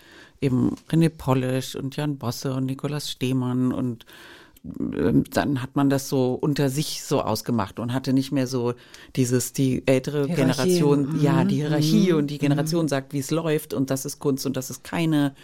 eben 0.43 0.77
René 0.91 1.09
Polish 1.09 1.75
und 1.77 1.97
Jan 1.97 2.19
Bosse 2.19 2.53
und 2.55 2.67
Nikolaus 2.67 3.11
Stehmann 3.11 3.73
und 3.73 4.05
ähm, 4.65 5.25
dann 5.31 5.61
hat 5.61 5.75
man 5.75 5.91
das 5.91 6.09
so 6.09 6.35
unter 6.35 6.69
sich 6.69 7.03
so 7.03 7.23
ausgemacht 7.23 7.79
und 7.81 7.93
hatte 7.93 8.13
nicht 8.13 8.31
mehr 8.33 8.47
so 8.47 8.75
dieses, 9.17 9.53
die 9.53 9.83
ältere 9.87 10.27
Hierarchie. 10.27 10.35
Generation, 10.37 11.13
Mhm. 11.17 11.21
ja, 11.21 11.45
die 11.45 11.57
Hierarchie 11.57 12.13
und 12.13 12.29
die 12.29 12.39
Generation 12.39 12.87
sagt, 12.89 13.13
wie 13.13 13.19
es 13.19 13.31
läuft 13.31 13.75
und 13.75 13.91
das 13.91 14.05
ist 14.05 14.19
Kunst 14.21 14.47
und 14.47 14.57
das 14.57 14.71
ist 14.71 14.85
keine, 14.85 15.35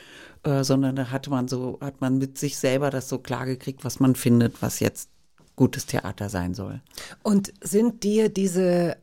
äh, 0.44 0.62
sondern 0.62 0.94
da 0.96 1.11
hatte 1.11 1.30
man 1.30 1.49
so, 1.49 1.78
hat 1.80 2.01
man 2.01 2.18
mit 2.18 2.38
sich 2.38 2.59
selber 2.59 2.90
das 2.90 3.09
so 3.09 3.18
klar 3.18 3.46
gekriegt, 3.46 3.84
was 3.84 3.99
man 3.99 4.14
findet, 4.14 4.62
was 4.62 4.78
jetzt 4.80 5.11
gutes 5.57 5.86
Theater 5.86 6.28
sein 6.28 6.55
soll. 6.55 6.80
Und 7.24 7.53
sind 7.61 8.05
dir 8.05 8.28
diese 8.28 8.96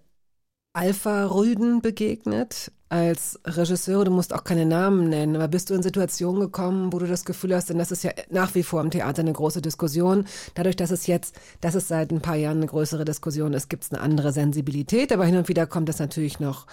Alpha-Rüden 0.74 1.82
begegnet 1.82 2.72
als 2.90 3.40
Regisseur? 3.46 4.06
Du 4.06 4.12
musst 4.12 4.34
auch 4.34 4.44
keine 4.44 4.66
Namen 4.66 5.10
nennen, 5.10 5.36
aber 5.36 5.48
bist 5.48 5.70
du 5.70 5.74
in 5.74 5.84
Situationen 5.84 6.40
gekommen, 6.40 6.94
wo 6.94 7.00
du 7.00 7.08
das 7.08 7.26
Gefühl 7.26 7.56
hast, 7.56 7.70
denn 7.70 7.78
das 7.78 7.92
ist 7.92 8.04
ja 8.04 8.12
nach 8.30 8.54
wie 8.56 8.64
vor 8.64 8.82
im 8.82 8.92
Theater 8.92 9.22
eine 9.22 9.34
große 9.34 9.62
Diskussion. 9.62 10.26
Dadurch, 10.54 10.76
dass 10.76 10.92
es 10.92 11.08
jetzt, 11.08 11.36
dass 11.62 11.76
es 11.76 11.88
seit 11.88 12.12
ein 12.12 12.22
paar 12.22 12.36
Jahren 12.36 12.58
eine 12.58 12.68
größere 12.68 13.06
Diskussion 13.06 13.54
ist, 13.54 13.70
gibt 13.70 13.84
es 13.84 13.92
eine 13.92 14.02
andere 14.02 14.32
Sensibilität, 14.32 15.12
aber 15.12 15.26
hin 15.26 15.38
und 15.38 15.48
wieder 15.48 15.66
kommt 15.66 15.90
das 15.90 16.00
natürlich 16.00 16.40
noch 16.40 16.68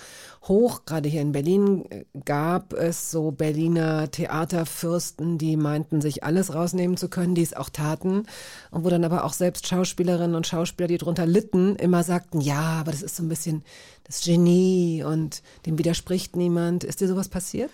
hoch. 0.49 0.84
Gerade 0.84 1.09
hier 1.09 1.22
in 1.22 1.32
Berlin 1.32 1.84
äh, 1.90 2.05
gab 2.24 2.72
es 2.72 3.11
so 3.11 3.30
Berliner 3.30 4.11
Theaterfürsten, 4.11 5.38
die 5.38 5.57
meinten, 5.57 6.01
sich 6.01 6.24
alles 6.24 6.55
rausnehmen 6.55 6.97
zu 6.97 7.09
können, 7.09 7.34
die 7.34 7.43
es 7.43 7.55
auch 7.55 7.70
taten. 7.70 8.24
Und 8.70 8.84
wo 8.84 8.90
dann 8.90 9.05
aber 9.05 9.24
auch 9.24 9.32
selbst 9.32 9.66
Schauspielerinnen 9.66 10.36
und 10.36 10.47
Schauspieler, 10.47 10.88
die 10.88 10.99
drunter 10.99 11.26
litten, 11.26 11.76
immer 11.76 12.03
sagten, 12.03 12.40
ja, 12.40 12.80
aber 12.80 12.93
das 12.93 13.03
ist 13.03 13.16
so 13.16 13.22
ein 13.22 13.28
bisschen 13.28 13.62
das 14.05 14.24
Genie 14.24 15.05
und 15.05 15.43
dem 15.66 15.78
widerspricht 15.78 16.36
niemand. 16.36 16.84
Ist 16.84 17.01
dir 17.01 17.09
sowas 17.09 17.28
passiert? 17.28 17.70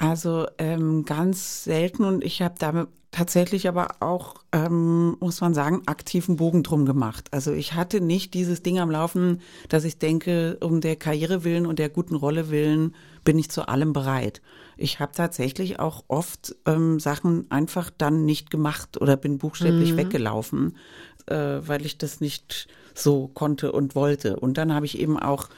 Also 0.00 0.46
ähm, 0.56 1.04
ganz 1.04 1.64
selten 1.64 2.04
und 2.04 2.24
ich 2.24 2.40
habe 2.40 2.54
damit 2.58 2.88
tatsächlich 3.10 3.68
aber 3.68 3.96
auch, 4.00 4.36
ähm, 4.50 5.18
muss 5.20 5.42
man 5.42 5.52
sagen, 5.52 5.82
aktiven 5.84 6.36
Bogen 6.36 6.62
drum 6.62 6.86
gemacht. 6.86 7.28
Also 7.32 7.52
ich 7.52 7.74
hatte 7.74 8.00
nicht 8.00 8.32
dieses 8.32 8.62
Ding 8.62 8.78
am 8.78 8.90
Laufen, 8.90 9.42
dass 9.68 9.84
ich 9.84 9.98
denke, 9.98 10.56
um 10.62 10.80
der 10.80 10.96
Karriere 10.96 11.44
willen 11.44 11.66
und 11.66 11.78
der 11.78 11.90
guten 11.90 12.14
Rolle 12.14 12.48
willen 12.48 12.94
bin 13.24 13.38
ich 13.38 13.50
zu 13.50 13.68
allem 13.68 13.92
bereit. 13.92 14.40
Ich 14.78 15.00
habe 15.00 15.12
tatsächlich 15.14 15.78
auch 15.80 16.04
oft 16.08 16.56
ähm, 16.64 16.98
Sachen 16.98 17.50
einfach 17.50 17.90
dann 17.90 18.24
nicht 18.24 18.50
gemacht 18.50 18.98
oder 18.98 19.18
bin 19.18 19.36
buchstäblich 19.36 19.98
weggelaufen, 19.98 20.78
äh, 21.26 21.58
weil 21.60 21.84
ich 21.84 21.98
das 21.98 22.22
nicht 22.22 22.68
so 22.94 23.28
konnte 23.28 23.72
und 23.72 23.94
wollte. 23.94 24.36
Und 24.36 24.56
dann 24.56 24.72
habe 24.72 24.86
ich 24.86 24.98
eben 24.98 25.18
auch 25.18 25.50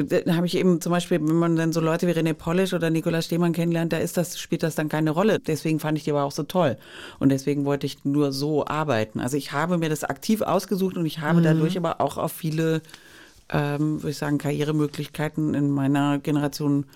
habe 0.00 0.46
ich 0.46 0.56
eben 0.56 0.80
zum 0.80 0.90
Beispiel, 0.90 1.20
wenn 1.20 1.36
man 1.36 1.54
dann 1.56 1.72
so 1.72 1.80
Leute 1.80 2.06
wie 2.06 2.12
René 2.12 2.32
Polish 2.32 2.72
oder 2.72 2.88
Nikolaus 2.88 3.26
Stehmann 3.26 3.52
kennenlernt, 3.52 3.92
da 3.92 3.98
ist 3.98 4.16
das, 4.16 4.38
spielt 4.38 4.62
das 4.62 4.74
dann 4.74 4.88
keine 4.88 5.10
Rolle. 5.10 5.38
Deswegen 5.38 5.80
fand 5.80 5.98
ich 5.98 6.04
die 6.04 6.10
aber 6.12 6.24
auch 6.24 6.32
so 6.32 6.44
toll. 6.44 6.78
Und 7.18 7.28
deswegen 7.28 7.66
wollte 7.66 7.84
ich 7.86 8.02
nur 8.04 8.32
so 8.32 8.66
arbeiten. 8.66 9.20
Also 9.20 9.36
ich 9.36 9.52
habe 9.52 9.76
mir 9.76 9.90
das 9.90 10.02
aktiv 10.04 10.40
ausgesucht 10.40 10.96
und 10.96 11.04
ich 11.04 11.18
habe 11.20 11.42
dadurch 11.42 11.76
aber 11.76 12.00
auch 12.00 12.16
auf 12.16 12.32
viele, 12.32 12.80
ähm, 13.50 14.02
würde 14.02 14.10
ich 14.12 14.16
sagen, 14.16 14.38
Karrieremöglichkeiten 14.38 15.52
in 15.52 15.70
meiner 15.70 16.18
Generation 16.18 16.86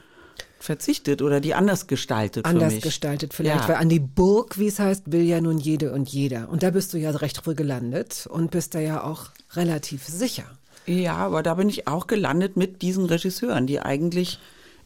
verzichtet 0.59 1.21
oder 1.21 1.41
die 1.41 1.53
anders 1.55 1.87
gestaltet 1.89 2.47
für 2.47 2.51
Anders 2.51 2.75
mich. 2.75 2.83
gestaltet 2.83 3.35
vielleicht, 3.35 3.61
Ja. 3.65 3.69
weil 3.69 3.77
an 3.77 3.91
die 3.91 4.01
Burg, 4.01 4.59
wie 4.59 4.69
es 4.69 4.79
heißt, 4.79 5.13
will 5.13 5.23
ja 5.23 5.43
nun 5.43 5.59
jede 5.59 5.93
und 5.93 6.09
jeder. 6.09 6.49
Und 6.49 6.63
da 6.63 6.71
bist 6.71 6.95
du 6.95 6.99
ja 6.99 7.11
recht 7.11 7.43
früh 7.45 7.55
gelandet 7.55 8.27
und 8.31 8.51
bist 8.53 8.75
da 8.75 8.81
ja 8.81 9.05
auch 9.05 9.27
relativ 9.53 10.05
sicher. 10.07 10.45
Ja, 10.87 11.16
aber 11.16 11.43
da 11.43 11.55
bin 11.55 11.68
ich 11.68 11.89
auch 11.89 12.07
gelandet 12.07 12.57
mit 12.57 12.82
diesen 12.82 13.07
Regisseuren, 13.07 13.66
die 13.66 13.80
eigentlich, 13.80 14.39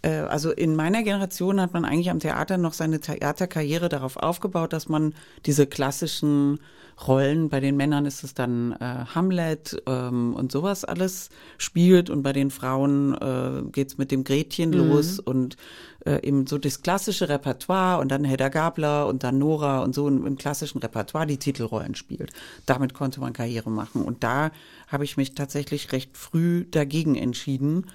äh, 0.03 0.11
also 0.11 0.51
in 0.51 0.75
meiner 0.75 1.03
Generation 1.03 1.61
hat 1.61 1.75
man 1.75 1.85
eigentlich 1.85 2.11
am 2.11 2.21
Theater 2.21 2.57
noch 2.57 2.73
seine 2.73 3.01
Theaterkarriere 3.01 3.89
darauf 3.89 4.17
aufgebaut, 4.17 4.73
dass 4.73 4.89
man 4.89 5.15
diese 5.45 5.67
klassischen 5.67 6.59
Rollen, 7.07 7.49
bei 7.49 7.61
den 7.61 7.77
Männern 7.77 8.05
ist 8.05 8.25
es 8.25 8.35
dann 8.35 8.73
äh, 8.73 9.05
Hamlet 9.15 9.83
ähm, 9.87 10.35
und 10.35 10.53
sowas 10.53 10.85
alles 10.85 11.31
spielt 11.57 12.11
und 12.11 12.23
bei 12.23 12.33
den 12.33 12.51
Frauen 12.51 13.15
äh, 13.15 13.63
geht's 13.71 13.97
mit 13.97 14.11
dem 14.11 14.25
Gretchen 14.25 14.73
los 14.73 15.19
und 15.19 15.57
äh, 16.05 16.27
eben 16.27 16.47
so 16.47 16.59
das 16.59 16.83
klassische 16.83 17.29
Repertoire 17.29 18.01
und 18.01 18.11
dann 18.11 18.25
Hedda 18.25 18.49
Gabler 18.49 19.07
und 19.07 19.23
dann 19.23 19.39
Nora 19.39 19.83
und 19.83 19.95
so 19.95 20.09
im, 20.09 20.27
im 20.27 20.37
klassischen 20.37 20.79
Repertoire 20.79 21.27
die 21.27 21.39
Titelrollen 21.39 21.95
spielt. 21.95 22.33
Damit 22.67 22.95
konnte 22.95 23.21
man 23.21 23.33
Karriere 23.33 23.71
machen 23.71 24.03
und 24.03 24.23
da 24.25 24.51
habe 24.89 25.05
ich 25.05 25.17
mich 25.17 25.35
tatsächlich 25.35 25.93
recht 25.93 26.17
früh 26.17 26.65
dagegen 26.71 27.15
entschieden, 27.15 27.87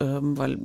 ähm, 0.00 0.36
weil, 0.36 0.58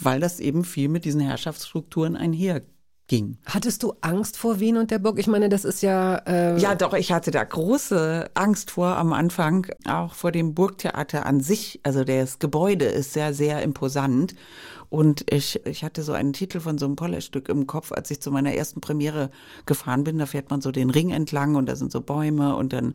weil 0.00 0.20
das 0.20 0.40
eben 0.40 0.64
viel 0.64 0.88
mit 0.88 1.04
diesen 1.04 1.20
Herrschaftsstrukturen 1.20 2.16
einherging. 2.16 3.38
Hattest 3.44 3.82
du 3.82 3.94
Angst 4.00 4.36
vor 4.36 4.58
Wien 4.60 4.76
und 4.76 4.90
der 4.90 4.98
Burg? 4.98 5.18
Ich 5.18 5.26
meine, 5.26 5.48
das 5.48 5.64
ist 5.64 5.82
ja. 5.82 6.16
Äh, 6.26 6.58
Ja, 6.58 6.74
doch, 6.74 6.94
ich 6.94 7.12
hatte 7.12 7.30
da 7.30 7.44
große 7.44 8.30
Angst 8.34 8.70
vor 8.70 8.96
am 8.96 9.12
Anfang, 9.12 9.66
auch 9.86 10.14
vor 10.14 10.32
dem 10.32 10.54
Burgtheater 10.54 11.26
an 11.26 11.40
sich. 11.40 11.80
Also 11.82 12.04
das 12.04 12.38
Gebäude 12.38 12.86
ist 12.86 13.12
sehr, 13.12 13.34
sehr 13.34 13.62
imposant. 13.62 14.34
Und 14.92 15.24
ich, 15.32 15.58
ich 15.64 15.84
hatte 15.84 16.02
so 16.02 16.12
einen 16.12 16.34
Titel 16.34 16.60
von 16.60 16.76
so 16.76 16.84
einem 16.84 16.96
Pollerstück 16.96 17.48
im 17.48 17.66
Kopf, 17.66 17.92
als 17.92 18.10
ich 18.10 18.20
zu 18.20 18.30
meiner 18.30 18.52
ersten 18.52 18.82
Premiere 18.82 19.30
gefahren 19.64 20.04
bin. 20.04 20.18
Da 20.18 20.26
fährt 20.26 20.50
man 20.50 20.60
so 20.60 20.70
den 20.70 20.90
Ring 20.90 21.08
entlang 21.12 21.54
und 21.54 21.64
da 21.64 21.76
sind 21.76 21.90
so 21.90 22.02
Bäume 22.02 22.54
und 22.56 22.74
dann 22.74 22.92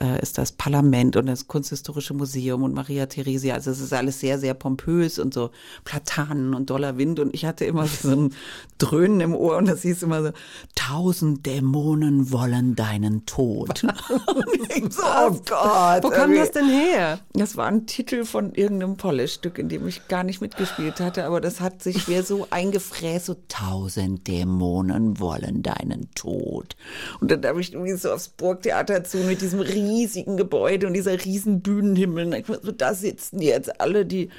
äh, 0.00 0.20
ist 0.20 0.38
das 0.38 0.50
Parlament 0.50 1.14
und 1.14 1.26
das 1.26 1.46
Kunsthistorische 1.46 2.14
Museum 2.14 2.64
und 2.64 2.74
Maria 2.74 3.06
Theresia. 3.06 3.54
Also 3.54 3.70
es 3.70 3.78
ist 3.78 3.92
alles 3.92 4.18
sehr, 4.18 4.40
sehr 4.40 4.54
pompös 4.54 5.20
und 5.20 5.32
so 5.32 5.50
Platanen 5.84 6.52
und 6.52 6.68
doller 6.68 6.98
Wind. 6.98 7.20
Und 7.20 7.32
ich 7.32 7.44
hatte 7.44 7.64
immer 7.64 7.86
so 8.02 8.10
ein 8.10 8.34
Dröhnen 8.78 9.20
im 9.20 9.32
Ohr 9.32 9.56
und 9.56 9.68
das 9.68 9.82
hieß 9.82 10.02
immer 10.02 10.24
so, 10.24 10.30
tausend 10.74 11.46
Dämonen 11.46 12.32
wollen 12.32 12.74
deinen 12.74 13.24
Tod. 13.24 13.84
und 14.34 14.76
ich 14.76 14.92
so, 14.92 15.02
oh 15.04 15.30
Gott. 15.48 16.02
Wo 16.02 16.10
kam 16.10 16.34
das 16.34 16.50
denn 16.50 16.68
her? 16.68 17.20
Das 17.34 17.56
war 17.56 17.66
ein 17.66 17.86
Titel 17.86 18.24
von 18.24 18.52
irgendeinem 18.52 18.96
Polish-Stück, 18.96 19.60
in 19.60 19.68
dem 19.68 19.86
ich 19.86 20.08
gar 20.08 20.24
nicht 20.24 20.40
mitgespielt 20.40 20.98
hatte, 20.98 21.24
aber 21.24 21.35
aber 21.36 21.42
das 21.42 21.60
hat 21.60 21.82
sich 21.82 22.08
mir 22.08 22.22
so 22.22 22.46
eingefräst, 22.48 23.26
so 23.26 23.36
tausend 23.48 24.26
Dämonen 24.26 25.20
wollen 25.20 25.62
deinen 25.62 26.08
Tod. 26.14 26.76
Und 27.20 27.30
dann 27.30 27.44
habe 27.44 27.60
ich 27.60 27.74
irgendwie 27.74 27.92
so 27.92 28.10
aufs 28.10 28.30
Burgtheater 28.30 29.04
zu 29.04 29.18
mit 29.18 29.42
diesem 29.42 29.60
riesigen 29.60 30.38
Gebäude 30.38 30.86
und 30.86 30.94
dieser 30.94 31.22
riesen 31.22 31.60
Bühnenhimmel. 31.60 32.42
So, 32.62 32.72
da 32.72 32.94
sitzen 32.94 33.42
jetzt 33.42 33.82
alle 33.82 34.06
die, 34.06 34.30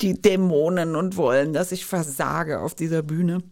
die 0.00 0.20
Dämonen 0.20 0.96
und 0.96 1.16
wollen, 1.16 1.52
dass 1.52 1.70
ich 1.70 1.86
versage 1.86 2.58
auf 2.58 2.74
dieser 2.74 3.02
Bühne. 3.02 3.44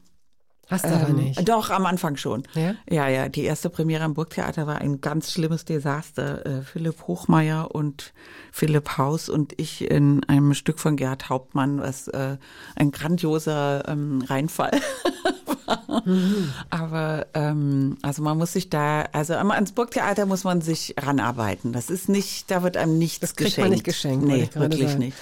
Hast 0.70 0.84
du 0.84 0.88
aber 0.90 1.08
Ähm, 1.08 1.16
nicht. 1.16 1.48
Doch, 1.48 1.70
am 1.70 1.86
Anfang 1.86 2.16
schon. 2.16 2.42
Ja? 2.54 2.74
Ja, 2.90 3.08
ja. 3.08 3.28
Die 3.28 3.44
erste 3.44 3.70
Premiere 3.70 4.04
am 4.04 4.14
Burgtheater 4.14 4.66
war 4.66 4.76
ein 4.78 5.00
ganz 5.00 5.32
schlimmes 5.32 5.64
Desaster. 5.64 6.44
Äh, 6.44 6.62
Philipp 6.62 7.06
Hochmeier 7.06 7.74
und 7.74 8.12
Philipp 8.52 8.98
Haus 8.98 9.28
und 9.28 9.54
ich 9.58 9.90
in 9.90 10.24
einem 10.24 10.52
Stück 10.54 10.78
von 10.78 10.96
Gerhard 10.96 11.30
Hauptmann, 11.30 11.80
was 11.80 12.08
äh, 12.08 12.36
ein 12.76 12.90
grandioser 12.90 13.88
ähm, 13.88 14.22
Reinfall 14.26 14.72
war. 15.66 16.06
Mhm. 16.06 16.52
Aber 16.70 17.26
ähm, 17.34 17.96
also 18.02 18.22
man 18.22 18.36
muss 18.36 18.52
sich 18.52 18.68
da, 18.68 19.02
also 19.12 19.34
ans 19.34 19.72
Burgtheater 19.72 20.26
muss 20.26 20.44
man 20.44 20.60
sich 20.60 20.94
ranarbeiten. 20.98 21.72
Das 21.72 21.88
ist 21.90 22.08
nicht, 22.08 22.50
da 22.50 22.62
wird 22.62 22.76
einem 22.76 22.98
nichts 22.98 23.20
Das 23.20 23.36
kriegt 23.36 23.50
geschenkt. 23.50 23.64
man 23.68 23.70
nicht 23.72 23.84
geschenkt. 23.84 24.26
Nee, 24.26 24.48
wirklich 24.54 24.88
sagen. 24.88 24.98
nicht. 24.98 25.16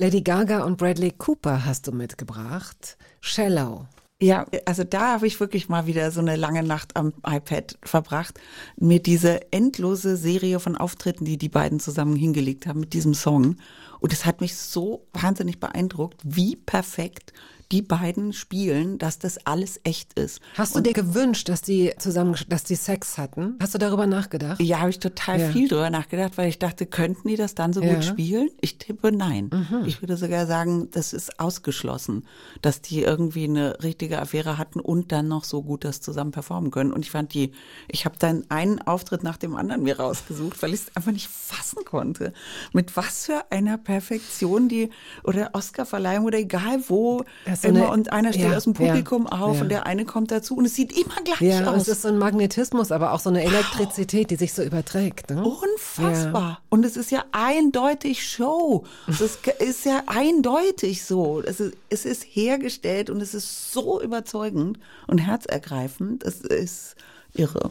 Lady 0.00 0.22
Gaga 0.22 0.64
und 0.64 0.78
Bradley 0.78 1.12
Cooper 1.12 1.64
hast 1.64 1.86
du 1.86 1.92
mitgebracht. 1.92 2.96
Shallow. 3.20 3.86
Ja, 4.22 4.44
also 4.66 4.84
da 4.84 5.14
habe 5.14 5.26
ich 5.26 5.40
wirklich 5.40 5.70
mal 5.70 5.86
wieder 5.86 6.10
so 6.10 6.20
eine 6.20 6.36
lange 6.36 6.62
Nacht 6.62 6.94
am 6.94 7.14
iPad 7.26 7.78
verbracht, 7.82 8.38
mir 8.76 9.00
diese 9.00 9.50
endlose 9.50 10.18
Serie 10.18 10.60
von 10.60 10.76
Auftritten, 10.76 11.24
die 11.24 11.38
die 11.38 11.48
beiden 11.48 11.80
zusammen 11.80 12.16
hingelegt 12.16 12.66
haben 12.66 12.80
mit 12.80 12.92
diesem 12.92 13.14
Song. 13.14 13.56
Und 14.00 14.12
es 14.12 14.24
hat 14.24 14.40
mich 14.40 14.56
so 14.56 15.06
wahnsinnig 15.12 15.60
beeindruckt, 15.60 16.20
wie 16.24 16.56
perfekt 16.56 17.32
die 17.72 17.82
beiden 17.82 18.32
spielen, 18.32 18.98
dass 18.98 19.20
das 19.20 19.46
alles 19.46 19.78
echt 19.84 20.14
ist. 20.18 20.40
Hast 20.56 20.74
du 20.74 20.78
Und 20.78 20.88
dir 20.88 20.92
gewünscht, 20.92 21.48
dass 21.48 21.62
die 21.62 21.92
zusammen, 21.98 22.34
dass 22.48 22.64
die 22.64 22.74
Sex 22.74 23.16
hatten? 23.16 23.54
Hast 23.62 23.74
du 23.74 23.78
darüber 23.78 24.08
nachgedacht? 24.08 24.60
Ja, 24.60 24.80
habe 24.80 24.90
ich 24.90 24.98
total 24.98 25.38
Ja. 25.38 25.48
viel 25.50 25.68
drüber 25.68 25.88
nachgedacht, 25.88 26.36
weil 26.36 26.48
ich 26.48 26.58
dachte, 26.58 26.84
könnten 26.86 27.28
die 27.28 27.36
das 27.36 27.54
dann 27.54 27.72
so 27.72 27.80
Ja. 27.80 27.92
Mhm. 27.92 27.94
gut 27.94 28.04
spielen? 28.06 28.50
Ich 28.60 28.78
tippe 28.78 29.12
nein. 29.12 29.50
Ich 29.86 30.02
würde 30.02 30.16
sogar 30.16 30.46
sagen, 30.48 30.90
das 30.90 31.12
ist 31.12 31.38
ausgeschlossen, 31.38 32.24
dass 32.60 32.80
die 32.82 33.02
irgendwie 33.02 33.44
eine 33.44 33.80
richtige 33.84 34.20
Affäre 34.20 34.58
hatten 34.58 34.80
und 34.80 35.12
dann 35.12 35.28
noch 35.28 35.44
so 35.44 35.62
gut 35.62 35.84
das 35.84 36.00
zusammen 36.00 36.32
performen 36.32 36.72
können. 36.72 36.92
Und 36.92 37.04
ich 37.04 37.12
fand 37.12 37.34
die, 37.34 37.52
ich 37.86 38.04
habe 38.04 38.16
dann 38.18 38.46
einen 38.48 38.82
Auftritt 38.82 39.22
nach 39.22 39.36
dem 39.36 39.54
anderen 39.54 39.84
mir 39.84 40.00
rausgesucht, 40.00 40.60
weil 40.60 40.74
ich 40.74 40.80
es 40.88 40.96
einfach 40.96 41.12
nicht 41.12 41.28
fassen 41.28 41.84
konnte. 41.84 42.32
Mit 42.72 42.96
was 42.96 43.26
für 43.26 43.44
einer 43.52 43.78
Perfektion 43.90 44.68
die, 44.68 44.90
oder 45.24 45.50
Oscarverleihung 45.52 46.24
oder 46.26 46.38
egal 46.38 46.80
wo, 46.88 47.24
Ja, 47.44 47.56
so 47.56 47.68
immer 47.68 47.84
eine- 47.84 47.90
und 47.90 48.12
einer 48.12 48.32
steht 48.32 48.50
ja, 48.50 48.56
aus 48.56 48.64
dem 48.64 48.74
ja, 48.74 48.78
Publikum 48.86 49.26
auf 49.26 49.56
ja. 49.56 49.62
und 49.62 49.68
der 49.68 49.86
eine 49.86 50.04
kommt 50.04 50.30
dazu 50.30 50.56
und 50.56 50.64
es 50.64 50.76
sieht 50.76 50.92
immer 50.96 51.16
gleich 51.24 51.40
Ja, 51.40 51.72
aus. 51.72 51.82
es 51.82 51.88
ist 51.88 52.02
so 52.02 52.08
ein 52.08 52.18
Magnetismus, 52.18 52.92
aber 52.92 53.12
auch 53.12 53.18
so 53.20 53.30
eine 53.30 53.42
Elektrizität, 53.42 54.30
die 54.30 54.36
sich 54.36 54.52
so 54.52 54.62
überträgt. 54.62 55.30
Ne? 55.30 55.42
Unfassbar. 55.44 56.60
Und 56.68 56.84
es 56.84 56.96
ist 56.96 57.10
ja 57.10 57.24
eindeutig 57.32 58.26
Show. 58.26 58.84
Es 59.08 59.20
ist, 59.20 59.44
ist 59.46 59.84
ja 59.84 60.02
eindeutig 60.06 61.04
so. 61.04 61.42
Es 61.44 61.58
ist, 61.58 61.76
es 61.88 62.04
ist 62.04 62.22
hergestellt 62.22 63.10
und 63.10 63.20
es 63.20 63.34
ist 63.34 63.72
so 63.72 64.00
überzeugend 64.00 64.78
und 65.08 65.18
herzergreifend. 65.18 66.22
Es 66.22 66.40
ist 66.40 66.94
irre. 67.34 67.70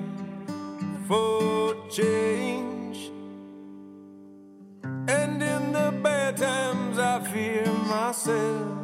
for 1.11 1.75
change. 1.89 3.11
And 5.17 5.43
in 5.43 5.73
the 5.73 5.91
bad 6.01 6.37
times, 6.37 6.97
I 6.97 7.19
fear 7.31 7.67
myself. 7.89 8.77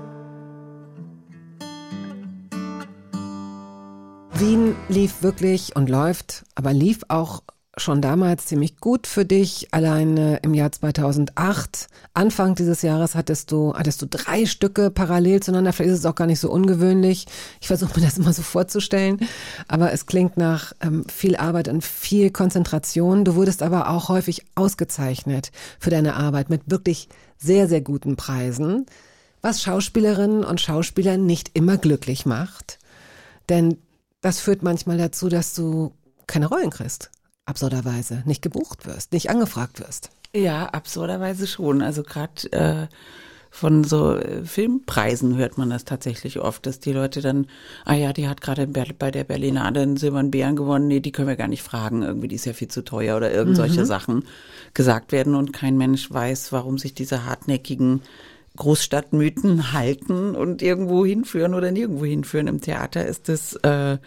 Wien 4.34 4.76
lief 4.90 5.24
wirklich 5.24 5.76
und 5.76 5.90
läuft, 5.90 6.44
aber 6.54 6.74
lief 6.74 7.00
auch 7.08 7.44
schon 7.78 8.02
damals 8.02 8.46
ziemlich 8.46 8.78
gut 8.78 9.08
für 9.08 9.26
dich. 9.26 9.68
Alleine 9.72 10.38
im 10.44 10.54
Jahr 10.54 10.72
2008, 10.72 11.88
Anfang 12.14 12.56
dieses 12.56 12.82
Jahres 12.82 13.16
hattest 13.16 13.52
du, 13.52 13.74
hattest 13.74 14.02
du 14.02 14.08
drei 14.08 14.46
Stücke 14.46 14.92
parallel 14.92 15.42
zueinander. 15.42 15.74
Vielleicht 15.74 15.94
ist 15.94 16.00
es 16.00 16.06
auch 16.06 16.16
gar 16.16 16.28
nicht 16.28 16.40
so 16.40 16.52
ungewöhnlich. 16.52 17.26
Ich 17.62 17.68
versuche 17.68 18.00
mir 18.00 18.06
das 18.06 18.18
immer 18.18 18.34
so 18.34 18.42
vorzustellen. 18.42 19.20
Aber 19.68 19.92
es 19.92 20.06
klingt 20.06 20.38
nach 20.38 20.74
ähm, 20.82 21.06
viel 21.08 21.36
Arbeit 21.36 21.68
und 21.68 21.84
viel 21.84 22.32
Konzentration. 22.32 23.26
Du 23.26 23.36
wurdest 23.36 23.62
aber 23.62 23.90
auch 23.90 24.10
häufig 24.10 24.46
ausgezeichnet 24.56 25.52
für 25.80 25.90
deine 25.90 26.16
Arbeit 26.16 26.50
mit 26.50 26.64
wirklich 26.66 27.10
sehr, 27.38 27.68
sehr 27.68 27.82
guten 27.82 28.16
Preisen. 28.16 28.86
Was 29.42 29.62
Schauspielerinnen 29.62 30.44
und 30.44 30.60
Schauspieler 30.62 31.18
nicht 31.18 31.52
immer 31.54 31.78
glücklich 31.78 32.26
macht. 32.26 32.80
Denn 33.50 33.78
das 34.22 34.40
führt 34.40 34.64
manchmal 34.64 34.98
dazu, 34.98 35.30
dass 35.30 35.54
du 35.54 35.94
keine 36.26 36.48
Rollen 36.48 36.70
kriegst. 36.70 37.12
Absurderweise. 37.48 38.24
Nicht 38.26 38.42
gebucht 38.42 38.86
wirst, 38.86 39.14
nicht 39.14 39.30
angefragt 39.30 39.80
wirst. 39.80 40.12
Ja, 40.36 40.66
absurderweise 40.66 41.48
schon. 41.48 41.82
Also 41.82 42.04
gerade 42.04 42.52
äh, 42.52 42.88
von 43.50 43.86
so 43.86 44.18
äh, 44.18 44.44
Filmpreisen 44.44 45.38
hört 45.38 45.58
man 45.58 45.70
das 45.70 45.86
tatsächlich 45.86 46.40
oft, 46.40 46.66
dass 46.66 46.82
die 46.82 46.92
Leute 46.92 47.22
dann, 47.22 47.48
ah 47.86 47.94
ja, 47.94 48.12
die 48.12 48.28
hat 48.28 48.42
gerade 48.42 48.68
bei 48.68 49.12
der 49.12 49.24
Berlinale 49.24 49.80
einen 49.80 49.96
Silbernen 49.96 50.30
Bären 50.30 50.58
gewonnen, 50.58 50.88
nee, 50.88 51.00
die 51.00 51.14
können 51.14 51.30
wir 51.30 51.38
gar 51.38 51.48
nicht 51.48 51.64
fragen, 51.64 52.04
irgendwie, 52.04 52.28
die 52.28 52.36
ist 52.36 52.46
ja 52.46 52.52
viel 52.52 52.68
zu 52.68 52.84
teuer 52.84 53.16
oder 53.16 53.32
irgend 53.32 53.56
solche 53.56 53.86
Sachen 53.86 54.26
gesagt 54.74 55.14
werden 55.14 55.34
und 55.34 55.54
kein 55.54 55.78
Mensch 55.78 56.12
weiß, 56.12 56.52
warum 56.52 56.78
sich 56.78 56.94
diese 56.94 57.26
hartnäckigen 57.26 58.02
Großstadtmythen 58.58 59.72
halten 59.72 60.36
und 60.36 60.62
irgendwo 60.62 61.06
hinführen 61.06 61.54
oder 61.54 61.72
nirgendwo 61.72 62.04
hinführen. 62.04 62.48
Im 62.48 62.60
Theater 62.60 63.06
ist 63.06 63.30
das 63.30 63.54
äh, 63.64 64.00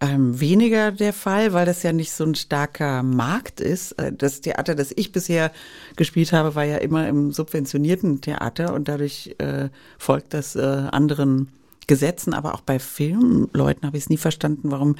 ähm, 0.00 0.38
weniger 0.38 0.92
der 0.92 1.12
Fall, 1.12 1.52
weil 1.52 1.66
das 1.66 1.82
ja 1.82 1.92
nicht 1.92 2.12
so 2.12 2.24
ein 2.24 2.36
starker 2.36 3.02
Markt 3.02 3.60
ist. 3.60 3.92
Äh, 3.92 4.12
Das 4.12 4.40
Theater, 4.40 4.74
das 4.74 4.92
ich 4.94 5.10
bisher 5.12 5.50
gespielt 5.96 6.32
habe, 6.32 6.54
war 6.54 6.64
ja 6.64 6.76
immer 6.76 7.08
im 7.08 7.32
subventionierten 7.32 8.20
Theater 8.20 8.74
und 8.74 8.88
dadurch 8.88 9.34
äh, 9.38 9.70
folgt 9.98 10.34
das 10.34 10.54
äh, 10.54 10.60
anderen 10.60 11.48
Gesetzen. 11.88 12.32
Aber 12.32 12.54
auch 12.54 12.60
bei 12.60 12.78
Filmleuten 12.78 13.86
habe 13.86 13.96
ich 13.96 14.04
es 14.04 14.10
nie 14.10 14.18
verstanden, 14.18 14.70
warum, 14.70 14.96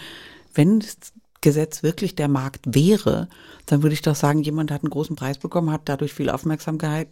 wenn 0.55 0.81
das 0.81 0.97
Gesetz 1.41 1.85
wirklich 1.85 2.17
der 2.17 2.29
Markt 2.29 2.75
wäre, 2.75 3.29
dann 3.67 3.85
würde 3.85 3.95
ich 3.95 4.03
doch 4.03 4.17
sagen, 4.17 4.43
jemand 4.43 4.73
hat 4.73 4.83
einen 4.83 4.91
großen 4.91 5.15
Preis 5.15 5.39
bekommen, 5.39 5.71
hat 5.71 5.83
dadurch 5.85 6.13
viel 6.13 6.31
Aufmerksamkeit 6.31 7.09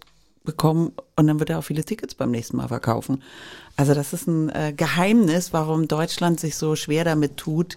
bekommen 0.46 0.92
und 1.16 1.26
dann 1.26 1.38
wird 1.38 1.50
er 1.50 1.58
auch 1.58 1.64
viele 1.64 1.84
Tickets 1.84 2.14
beim 2.14 2.30
nächsten 2.30 2.56
Mal 2.56 2.68
verkaufen. 2.68 3.22
Also 3.76 3.92
das 3.92 4.14
ist 4.14 4.26
ein 4.26 4.48
äh, 4.48 4.72
Geheimnis, 4.74 5.52
warum 5.52 5.88
Deutschland 5.88 6.40
sich 6.40 6.56
so 6.56 6.76
schwer 6.76 7.04
damit 7.04 7.36
tut, 7.36 7.76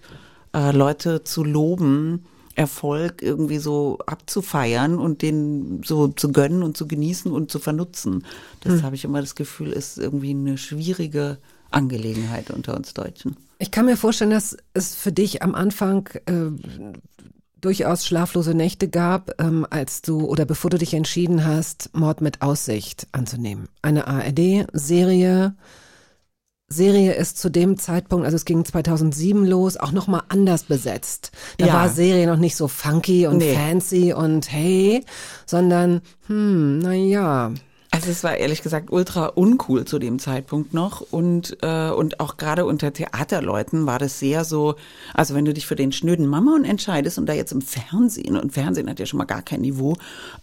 äh, 0.54 0.72
Leute 0.72 1.22
zu 1.24 1.44
loben, 1.44 2.24
Erfolg 2.54 3.22
irgendwie 3.22 3.58
so 3.58 3.98
abzufeiern 4.06 4.98
und 4.98 5.22
den 5.22 5.82
so 5.84 6.08
zu 6.08 6.32
gönnen 6.32 6.62
und 6.62 6.76
zu 6.76 6.88
genießen 6.88 7.30
und 7.30 7.50
zu 7.50 7.58
vernutzen. 7.58 8.24
Das 8.60 8.82
habe 8.82 8.96
ich 8.96 9.04
immer 9.04 9.20
das 9.20 9.34
Gefühl, 9.34 9.72
ist 9.72 9.98
irgendwie 9.98 10.30
eine 10.30 10.58
schwierige 10.58 11.38
Angelegenheit 11.70 12.50
unter 12.50 12.76
uns 12.76 12.92
Deutschen. 12.92 13.36
Ich 13.58 13.70
kann 13.70 13.86
mir 13.86 13.96
vorstellen, 13.96 14.30
dass 14.30 14.56
es 14.74 14.94
für 14.94 15.12
dich 15.12 15.42
am 15.42 15.54
Anfang 15.54 16.08
äh, 16.26 16.50
durchaus 17.60 18.06
schlaflose 18.06 18.54
Nächte 18.54 18.88
gab, 18.88 19.40
ähm, 19.40 19.66
als 19.68 20.02
du 20.02 20.24
oder 20.26 20.44
bevor 20.44 20.70
du 20.70 20.78
dich 20.78 20.94
entschieden 20.94 21.44
hast, 21.44 21.90
Mord 21.94 22.20
mit 22.20 22.42
Aussicht 22.42 23.06
anzunehmen. 23.12 23.68
Eine 23.82 24.06
ARD-Serie. 24.06 25.54
Serie 26.72 27.14
ist 27.14 27.36
zu 27.38 27.50
dem 27.50 27.78
Zeitpunkt, 27.78 28.24
also 28.24 28.36
es 28.36 28.44
ging 28.44 28.64
2007 28.64 29.44
los, 29.44 29.76
auch 29.76 29.90
nochmal 29.90 30.22
anders 30.28 30.62
besetzt. 30.62 31.32
Da 31.58 31.66
Ja. 31.66 31.74
war 31.74 31.88
Serie 31.88 32.28
noch 32.28 32.36
nicht 32.36 32.54
so 32.54 32.68
funky 32.68 33.26
und 33.26 33.38
Nee. 33.38 33.54
fancy 33.54 34.12
und 34.12 34.52
hey, 34.52 35.04
sondern, 35.46 36.00
hm, 36.28 36.78
na 36.78 36.92
ja. 36.92 37.52
Also 37.92 38.08
es 38.08 38.22
war 38.22 38.36
ehrlich 38.36 38.62
gesagt 38.62 38.92
ultra 38.92 39.26
uncool 39.26 39.84
zu 39.84 39.98
dem 39.98 40.20
Zeitpunkt 40.20 40.72
noch 40.72 41.00
und 41.00 41.58
äh, 41.62 41.90
und 41.90 42.20
auch 42.20 42.36
gerade 42.36 42.64
unter 42.64 42.92
Theaterleuten 42.92 43.84
war 43.84 43.98
das 43.98 44.20
sehr 44.20 44.44
so, 44.44 44.76
also 45.12 45.34
wenn 45.34 45.44
du 45.44 45.52
dich 45.52 45.66
für 45.66 45.74
den 45.74 45.90
schnöden 45.90 46.28
Mammon 46.28 46.64
entscheidest 46.64 47.18
und 47.18 47.26
da 47.26 47.32
jetzt 47.32 47.50
im 47.50 47.62
Fernsehen 47.62 48.36
und 48.36 48.52
Fernsehen 48.52 48.88
hat 48.88 49.00
ja 49.00 49.06
schon 49.06 49.18
mal 49.18 49.24
gar 49.24 49.42
kein 49.42 49.62
Niveau, 49.62 49.96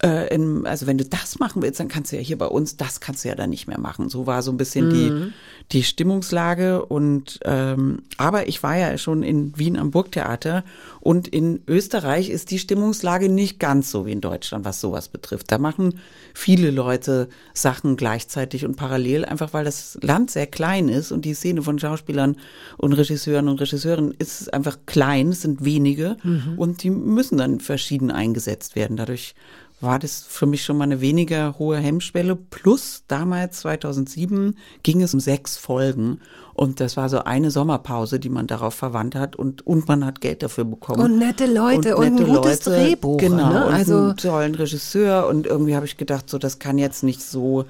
äh, 0.04 0.34
im, 0.36 0.66
also 0.66 0.88
wenn 0.88 0.98
du 0.98 1.06
das 1.06 1.40
machen 1.40 1.62
willst, 1.62 1.80
dann 1.80 1.88
kannst 1.88 2.12
du 2.12 2.18
ja 2.18 2.22
hier 2.22 2.38
bei 2.38 2.48
uns, 2.48 2.76
das 2.76 3.00
kannst 3.00 3.24
du 3.24 3.30
ja 3.30 3.36
dann 3.36 3.50
nicht 3.50 3.66
mehr 3.66 3.80
machen. 3.80 4.10
So 4.10 4.28
war 4.28 4.42
so 4.42 4.52
ein 4.52 4.58
bisschen 4.58 4.90
die 4.90 5.32
die 5.72 5.84
Stimmungslage 5.84 6.86
und 6.86 7.40
ähm, 7.44 8.04
aber 8.18 8.48
ich 8.48 8.64
war 8.64 8.78
ja 8.78 8.98
schon 8.98 9.24
in 9.24 9.58
Wien 9.58 9.78
am 9.78 9.92
Burgtheater 9.92 10.64
und 11.00 11.28
in 11.28 11.62
Österreich 11.68 12.30
ist 12.30 12.52
die 12.52 12.60
Stimmungslage 12.60 13.30
nicht 13.30 13.60
ganz 13.60 13.92
so 13.92 14.06
wie 14.06 14.12
in 14.12 14.22
Deutschland, 14.22 14.64
was 14.64 14.80
sowas 14.80 15.10
betrifft. 15.10 15.52
Da 15.52 15.58
machen 15.58 16.00
viele 16.34 16.72
Leute 16.72 17.28
Sachen 17.54 17.98
gleichzeitig 17.98 18.66
und 18.66 18.76
parallel, 18.76 19.26
einfach 19.26 19.54
weil 19.54 19.66
das 19.66 19.98
Land 20.02 20.32
sehr 20.32 20.48
klein 20.48 20.90
ist 20.90 21.12
und 21.12 21.26
die 21.26 21.34
Szene 21.34 21.62
von 21.62 21.80
Schauspielern 21.80 22.38
und 22.78 22.94
Regisseuren 22.94 23.48
und 23.48 23.60
Regisseuren 23.60 24.14
ist 24.18 24.54
einfach 24.54 24.78
klein, 24.86 25.30
es 25.30 25.42
sind 25.42 25.66
wenige 25.66 26.18
und 26.58 26.84
die 26.84 26.90
müssen 26.90 27.38
dann 27.38 27.60
verschieden 27.60 28.12
eingesetzt 28.12 28.76
werden. 28.76 28.98
Dadurch 28.98 29.34
war 29.80 30.00
das 30.00 30.22
für 30.28 30.48
mich 30.48 30.64
schon 30.64 30.78
mal 30.78 30.86
eine 30.86 31.02
weniger 31.02 31.60
hohe 31.60 31.78
Hemmschwelle. 31.78 32.36
Plus 32.36 33.04
damals, 33.08 33.60
2007, 33.60 34.58
ging 34.82 35.04
es 35.04 35.14
um 35.14 35.20
sechs 35.20 35.58
Folgen. 35.58 36.20
Und 36.56 36.80
das 36.80 36.98
war 36.98 37.10
so 37.10 37.20
eine 37.20 37.52
Sommerpause, 37.52 38.20
die 38.20 38.30
man 38.30 38.48
darauf 38.48 38.74
verwandt 38.74 39.14
hat. 39.14 39.36
Und, 39.36 39.68
und 39.68 39.88
man 39.88 40.04
hat 40.04 40.20
Geld 40.20 40.42
dafür 40.42 40.66
bekommen. 40.66 41.02
Und 41.02 41.20
nette 41.20 41.46
Leute 41.46 41.96
und, 41.96 42.06
ein 42.06 42.26
gutes 42.26 42.62
Drehbuch. 42.62 43.18
Genau, 43.18 43.50
ne? 43.50 43.66
und 43.68 43.74
Also 43.74 43.98
einen 43.98 44.18
tollen 44.18 44.56
Regisseur. 44.56 45.28
Und 45.28 45.46
irgendwie 45.46 45.76
habe 45.76 45.86
ich 45.86 45.98
gedacht, 45.98 46.28
so, 46.28 46.40
das 46.40 46.58
kann 46.58 46.80
jetzt 46.80 47.04
nicht 47.04 47.22
so. 47.22 47.66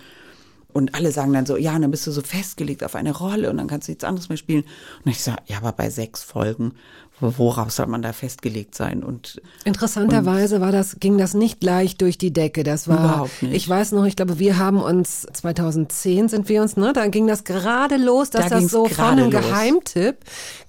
Und 0.71 0.95
alle 0.95 1.11
sagen 1.11 1.33
dann 1.33 1.45
so, 1.45 1.57
ja, 1.57 1.77
dann 1.77 1.91
bist 1.91 2.07
du 2.07 2.11
so 2.11 2.21
festgelegt 2.21 2.83
auf 2.85 2.95
eine 2.95 3.17
Rolle 3.17 3.49
und 3.49 3.57
dann 3.57 3.67
kannst 3.67 3.87
du 3.87 3.91
nichts 3.91 4.03
anderes 4.05 4.29
mehr 4.29 4.37
spielen. 4.37 4.63
Und 5.03 5.11
ich 5.11 5.21
sage, 5.21 5.41
ja, 5.47 5.57
aber 5.57 5.73
bei 5.73 5.89
sechs 5.89 6.23
Folgen, 6.23 6.73
worauf 7.19 7.71
soll 7.71 7.87
man 7.87 8.01
da 8.01 8.13
festgelegt 8.13 8.75
sein? 8.75 9.03
Und 9.03 9.41
Interessanterweise 9.65 10.61
war 10.61 10.71
das, 10.71 10.97
ging 10.99 11.17
das 11.17 11.33
nicht 11.33 11.63
leicht 11.63 12.01
durch 12.01 12.17
die 12.17 12.31
Decke. 12.31 12.63
Das 12.63 12.87
war, 12.87 12.97
Überhaupt 12.99 13.43
nicht. 13.43 13.55
ich 13.55 13.67
weiß 13.67 13.91
noch, 13.93 14.05
ich 14.05 14.15
glaube, 14.15 14.39
wir 14.39 14.57
haben 14.57 14.77
uns 14.81 15.25
2010 15.33 16.29
sind 16.29 16.49
wir 16.49 16.61
uns, 16.61 16.77
ne? 16.77 16.93
Da 16.93 17.07
ging 17.07 17.27
das 17.27 17.43
gerade 17.43 17.97
los, 17.97 18.29
dass 18.29 18.49
Da 18.49 18.59
das 18.59 18.69
so 18.71 18.85
von 18.85 19.05
einem 19.05 19.31
los. 19.31 19.41
Geheimtipp. 19.41 20.17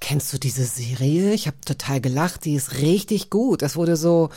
Kennst 0.00 0.32
du 0.32 0.38
diese 0.38 0.64
Serie? 0.64 1.32
Ich 1.32 1.46
habe 1.46 1.56
total 1.64 2.00
gelacht. 2.00 2.44
Die 2.44 2.54
ist 2.54 2.78
richtig 2.78 3.30
gut. 3.30 3.62
Das 3.62 3.76
wurde 3.76 3.96
so 3.96 4.30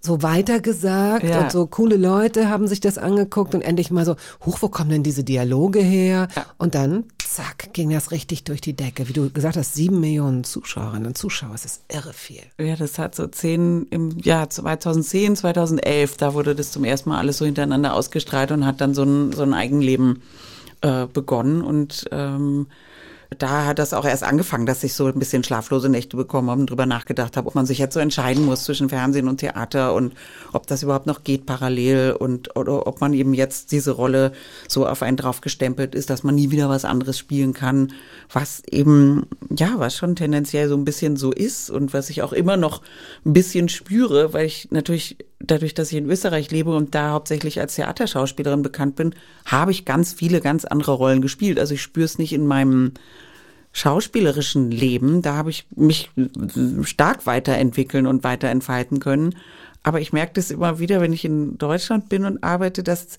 so 0.00 0.22
weitergesagt 0.22 1.24
Ja. 1.24 1.40
und 1.40 1.52
so 1.52 1.66
coole 1.66 1.96
Leute 1.96 2.48
haben 2.48 2.66
sich 2.68 2.80
das 2.80 2.98
angeguckt 2.98 3.54
und 3.54 3.62
endlich 3.62 3.90
mal 3.90 4.04
so, 4.04 4.16
huch, 4.46 4.58
wo 4.62 4.68
kommen 4.68 4.90
denn 4.90 5.02
diese 5.02 5.24
Dialoge 5.24 5.80
her? 5.80 6.28
Und 6.56 6.74
dann, 6.74 7.04
zack, 7.18 7.72
ging 7.72 7.90
das 7.90 8.10
richtig 8.10 8.44
durch 8.44 8.60
die 8.60 8.74
Decke. 8.74 9.08
Wie 9.08 9.12
du 9.12 9.28
gesagt 9.30 9.56
hast, 9.56 9.74
sieben 9.74 10.00
Millionen 10.00 10.44
Zuschauerinnen 10.44 11.06
und 11.06 11.18
Zuschauer, 11.18 11.50
das 11.52 11.64
ist 11.64 11.82
irre 11.92 12.12
viel. 12.12 12.42
Ja, 12.58 12.76
das 12.76 12.98
hat 12.98 13.14
so 13.14 13.26
zehn 13.26 13.86
im 13.90 14.18
Jahr 14.20 14.48
2010, 14.48 15.36
2011, 15.36 16.16
da 16.16 16.34
wurde 16.34 16.54
das 16.54 16.70
zum 16.72 16.84
ersten 16.84 17.10
Mal 17.10 17.18
alles 17.18 17.38
so 17.38 17.44
hintereinander 17.44 17.94
ausgestrahlt 17.94 18.52
und 18.52 18.64
hat 18.64 18.80
dann 18.80 18.94
so 18.94 19.02
ein, 19.02 19.32
so 19.32 19.42
ein 19.42 19.52
Eigenleben 19.54 20.22
äh, 20.80 21.06
begonnen. 21.06 21.62
Und 21.62 22.04
ähm, 22.12 22.68
da 23.36 23.66
hat 23.66 23.78
das 23.78 23.92
auch 23.92 24.06
erst 24.06 24.24
angefangen, 24.24 24.64
dass 24.64 24.82
ich 24.82 24.94
so 24.94 25.06
ein 25.06 25.18
bisschen 25.18 25.44
schlaflose 25.44 25.90
Nächte 25.90 26.16
bekommen 26.16 26.48
habe 26.50 26.62
und 26.62 26.70
drüber 26.70 26.86
nachgedacht 26.86 27.36
habe, 27.36 27.46
ob 27.46 27.54
man 27.54 27.66
sich 27.66 27.78
jetzt 27.78 27.92
so 27.92 28.00
entscheiden 28.00 28.46
muss 28.46 28.64
zwischen 28.64 28.88
Fernsehen 28.88 29.28
und 29.28 29.38
Theater 29.38 29.92
und 29.94 30.14
ob 30.52 30.66
das 30.66 30.82
überhaupt 30.82 31.06
noch 31.06 31.24
geht 31.24 31.44
parallel 31.44 32.12
und 32.18 32.56
oder 32.56 32.86
ob 32.86 33.02
man 33.02 33.12
eben 33.12 33.34
jetzt 33.34 33.70
diese 33.72 33.90
Rolle 33.90 34.32
so 34.66 34.86
auf 34.86 35.02
einen 35.02 35.18
draufgestempelt 35.18 35.94
ist, 35.94 36.08
dass 36.08 36.22
man 36.22 36.36
nie 36.36 36.50
wieder 36.50 36.70
was 36.70 36.86
anderes 36.86 37.18
spielen 37.18 37.52
kann, 37.52 37.92
was 38.32 38.62
eben, 38.70 39.26
ja, 39.50 39.74
was 39.76 39.94
schon 39.94 40.16
tendenziell 40.16 40.68
so 40.68 40.76
ein 40.76 40.86
bisschen 40.86 41.16
so 41.16 41.30
ist 41.30 41.70
und 41.70 41.92
was 41.92 42.08
ich 42.08 42.22
auch 42.22 42.32
immer 42.32 42.56
noch 42.56 42.80
ein 43.26 43.34
bisschen 43.34 43.68
spüre, 43.68 44.32
weil 44.32 44.46
ich 44.46 44.68
natürlich 44.70 45.18
dadurch, 45.40 45.74
dass 45.74 45.92
ich 45.92 45.98
in 45.98 46.10
Österreich 46.10 46.50
lebe 46.50 46.74
und 46.74 46.94
da 46.94 47.10
hauptsächlich 47.10 47.60
als 47.60 47.76
Theaterschauspielerin 47.76 48.62
bekannt 48.62 48.96
bin, 48.96 49.14
habe 49.44 49.70
ich 49.70 49.84
ganz 49.84 50.12
viele 50.12 50.40
ganz 50.40 50.64
andere 50.64 50.92
Rollen 50.92 51.22
gespielt. 51.22 51.58
Also 51.58 51.74
ich 51.74 51.82
spüre 51.82 52.04
es 52.04 52.18
nicht 52.18 52.32
in 52.32 52.46
meinem 52.46 52.92
schauspielerischen 53.72 54.70
Leben. 54.70 55.22
Da 55.22 55.34
habe 55.34 55.50
ich 55.50 55.66
mich 55.74 56.10
stark 56.82 57.26
weiterentwickeln 57.26 58.06
und 58.06 58.24
weiterentfalten 58.24 58.98
können. 58.98 59.36
Aber 59.82 60.00
ich 60.00 60.12
merke 60.12 60.32
das 60.34 60.50
immer 60.50 60.80
wieder, 60.80 61.00
wenn 61.00 61.12
ich 61.12 61.24
in 61.24 61.56
Deutschland 61.58 62.08
bin 62.08 62.24
und 62.24 62.42
arbeite, 62.42 62.82
dass 62.82 63.18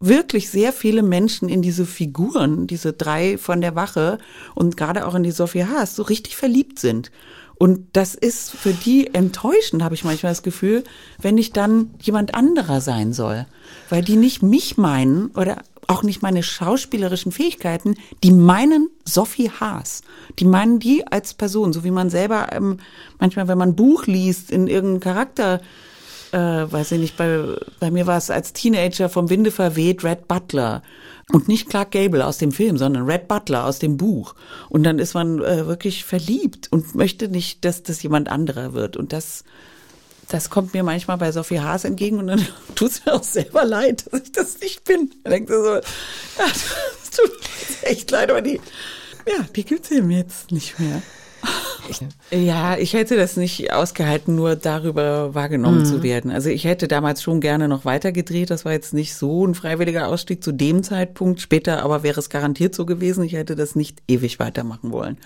wirklich 0.00 0.50
sehr 0.50 0.72
viele 0.72 1.02
Menschen 1.02 1.48
in 1.48 1.62
diese 1.62 1.86
Figuren, 1.86 2.66
diese 2.66 2.92
drei 2.92 3.38
von 3.38 3.60
der 3.60 3.74
Wache 3.74 4.18
und 4.54 4.76
gerade 4.76 5.06
auch 5.06 5.14
in 5.14 5.22
die 5.22 5.30
Sophie 5.30 5.64
Haas 5.64 5.96
so 5.96 6.02
richtig 6.02 6.36
verliebt 6.36 6.78
sind. 6.78 7.10
Und 7.58 7.86
das 7.94 8.14
ist 8.14 8.50
für 8.50 8.72
die 8.72 9.14
enttäuschend, 9.14 9.82
habe 9.82 9.94
ich 9.94 10.04
manchmal 10.04 10.32
das 10.32 10.42
Gefühl, 10.42 10.84
wenn 11.20 11.38
ich 11.38 11.52
dann 11.52 11.94
jemand 12.00 12.34
anderer 12.34 12.80
sein 12.80 13.12
soll. 13.12 13.46
Weil 13.88 14.02
die 14.02 14.16
nicht 14.16 14.42
mich 14.42 14.76
meinen 14.76 15.28
oder 15.28 15.62
auch 15.86 16.02
nicht 16.02 16.20
meine 16.20 16.42
schauspielerischen 16.42 17.32
Fähigkeiten, 17.32 17.96
die 18.22 18.32
meinen 18.32 18.90
Sophie 19.04 19.50
Haas. 19.50 20.02
Die 20.38 20.44
meinen 20.44 20.80
die 20.80 21.06
als 21.06 21.34
Person, 21.34 21.72
so 21.72 21.84
wie 21.84 21.90
man 21.90 22.10
selber 22.10 22.48
ähm, 22.52 22.78
manchmal, 23.18 23.48
wenn 23.48 23.58
man 23.58 23.70
ein 23.70 23.76
Buch 23.76 24.06
liest, 24.06 24.50
in 24.50 24.66
irgendeinem 24.66 25.00
Charakter 25.00 25.60
äh, 26.32 26.38
weiß 26.70 26.92
ich 26.92 27.00
nicht, 27.00 27.16
bei, 27.16 27.56
bei 27.80 27.90
mir 27.90 28.06
war 28.06 28.18
es 28.18 28.30
als 28.30 28.52
Teenager 28.52 29.08
vom 29.08 29.30
Winde 29.30 29.50
verweht 29.50 30.04
Red 30.04 30.28
Butler. 30.28 30.82
Und 31.32 31.48
nicht 31.48 31.68
Clark 31.68 31.90
Gable 31.90 32.24
aus 32.24 32.38
dem 32.38 32.52
Film, 32.52 32.78
sondern 32.78 33.04
Red 33.04 33.26
Butler 33.26 33.64
aus 33.64 33.80
dem 33.80 33.96
Buch. 33.96 34.36
Und 34.68 34.84
dann 34.84 35.00
ist 35.00 35.14
man 35.14 35.42
äh, 35.42 35.66
wirklich 35.66 36.04
verliebt 36.04 36.68
und 36.70 36.94
möchte 36.94 37.28
nicht, 37.28 37.64
dass 37.64 37.82
das 37.82 38.02
jemand 38.02 38.28
anderer 38.28 38.74
wird. 38.74 38.96
Und 38.96 39.12
das, 39.12 39.42
das 40.28 40.50
kommt 40.50 40.72
mir 40.72 40.84
manchmal 40.84 41.18
bei 41.18 41.32
Sophie 41.32 41.60
Haas 41.60 41.84
entgegen 41.84 42.18
und 42.18 42.28
dann 42.28 42.46
tut 42.76 42.92
es 42.92 43.04
mir 43.04 43.14
auch 43.14 43.24
selber 43.24 43.64
leid, 43.64 44.06
dass 44.12 44.22
ich 44.22 44.32
das 44.32 44.60
nicht 44.60 44.84
bin. 44.84 45.10
Dann 45.24 45.32
denkt 45.32 45.48
sie 45.48 45.56
so, 45.56 45.74
ja, 45.74 45.80
das 46.38 47.10
tut 47.10 47.32
mir 47.82 47.88
echt 47.88 48.08
leid, 48.12 48.30
aber 48.30 48.42
die, 48.42 48.60
ja, 49.26 49.44
die 49.56 49.64
gibt's 49.64 49.90
eben 49.90 50.10
jetzt 50.12 50.52
nicht 50.52 50.78
mehr. 50.78 51.02
Ja, 52.30 52.76
ich 52.76 52.92
hätte 52.94 53.16
das 53.16 53.36
nicht 53.36 53.72
ausgehalten, 53.72 54.34
nur 54.34 54.56
darüber 54.56 55.34
wahrgenommen 55.34 55.84
zu 55.84 56.02
werden. 56.02 56.30
Also 56.30 56.48
ich 56.48 56.64
hätte 56.64 56.88
damals 56.88 57.22
schon 57.22 57.40
gerne 57.40 57.68
noch 57.68 57.84
weiter 57.84 58.12
gedreht. 58.12 58.50
Das 58.50 58.64
war 58.64 58.72
jetzt 58.72 58.94
nicht 58.94 59.14
so 59.14 59.46
ein 59.46 59.54
freiwilliger 59.54 60.08
Ausstieg 60.08 60.42
zu 60.42 60.52
dem 60.52 60.82
Zeitpunkt. 60.82 61.40
Später 61.40 61.82
aber 61.82 62.02
wäre 62.02 62.20
es 62.20 62.30
garantiert 62.30 62.74
so 62.74 62.86
gewesen. 62.86 63.24
Ich 63.24 63.32
hätte 63.32 63.56
das 63.56 63.76
nicht 63.76 64.02
ewig 64.08 64.38
weitermachen 64.38 64.92
wollen. 64.92 65.18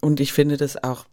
Und 0.00 0.20
ich 0.20 0.32
finde 0.32 0.56
das 0.56 0.82
auch 0.82 1.06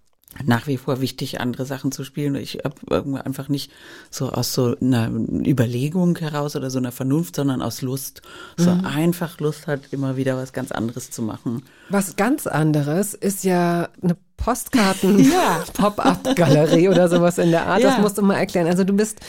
nach 0.45 0.67
wie 0.67 0.77
vor 0.77 1.01
wichtig, 1.01 1.41
andere 1.41 1.65
Sachen 1.65 1.91
zu 1.91 2.03
spielen. 2.03 2.35
Ich 2.35 2.59
habe 2.63 3.21
einfach 3.25 3.49
nicht 3.49 3.71
so 4.09 4.29
aus 4.29 4.53
so 4.53 4.75
einer 4.79 5.09
Überlegung 5.09 6.17
heraus 6.17 6.55
oder 6.55 6.69
so 6.69 6.77
einer 6.77 6.91
Vernunft, 6.91 7.35
sondern 7.35 7.61
aus 7.61 7.81
Lust. 7.81 8.21
So 8.57 8.71
einfach 8.83 9.39
Lust 9.39 9.67
hat, 9.67 9.81
immer 9.91 10.15
wieder 10.15 10.37
was 10.37 10.53
ganz 10.53 10.71
anderes 10.71 11.11
zu 11.11 11.21
machen. 11.21 11.63
Was 11.89 12.15
ganz 12.15 12.47
anderes 12.47 13.13
ist 13.13 13.43
ja 13.43 13.89
eine 14.01 14.15
Postkarten-Pop-Up-Galerie 14.43 16.89
oder 16.89 17.09
sowas 17.09 17.37
in 17.37 17.51
der 17.51 17.67
Art. 17.67 17.83
Das 17.83 17.97
Ja. 17.97 18.01
musst 18.01 18.17
du 18.17 18.21
mal 18.21 18.37
erklären. 18.37 18.67
Also 18.67 18.83
du 18.83 18.93
bist 18.93 19.19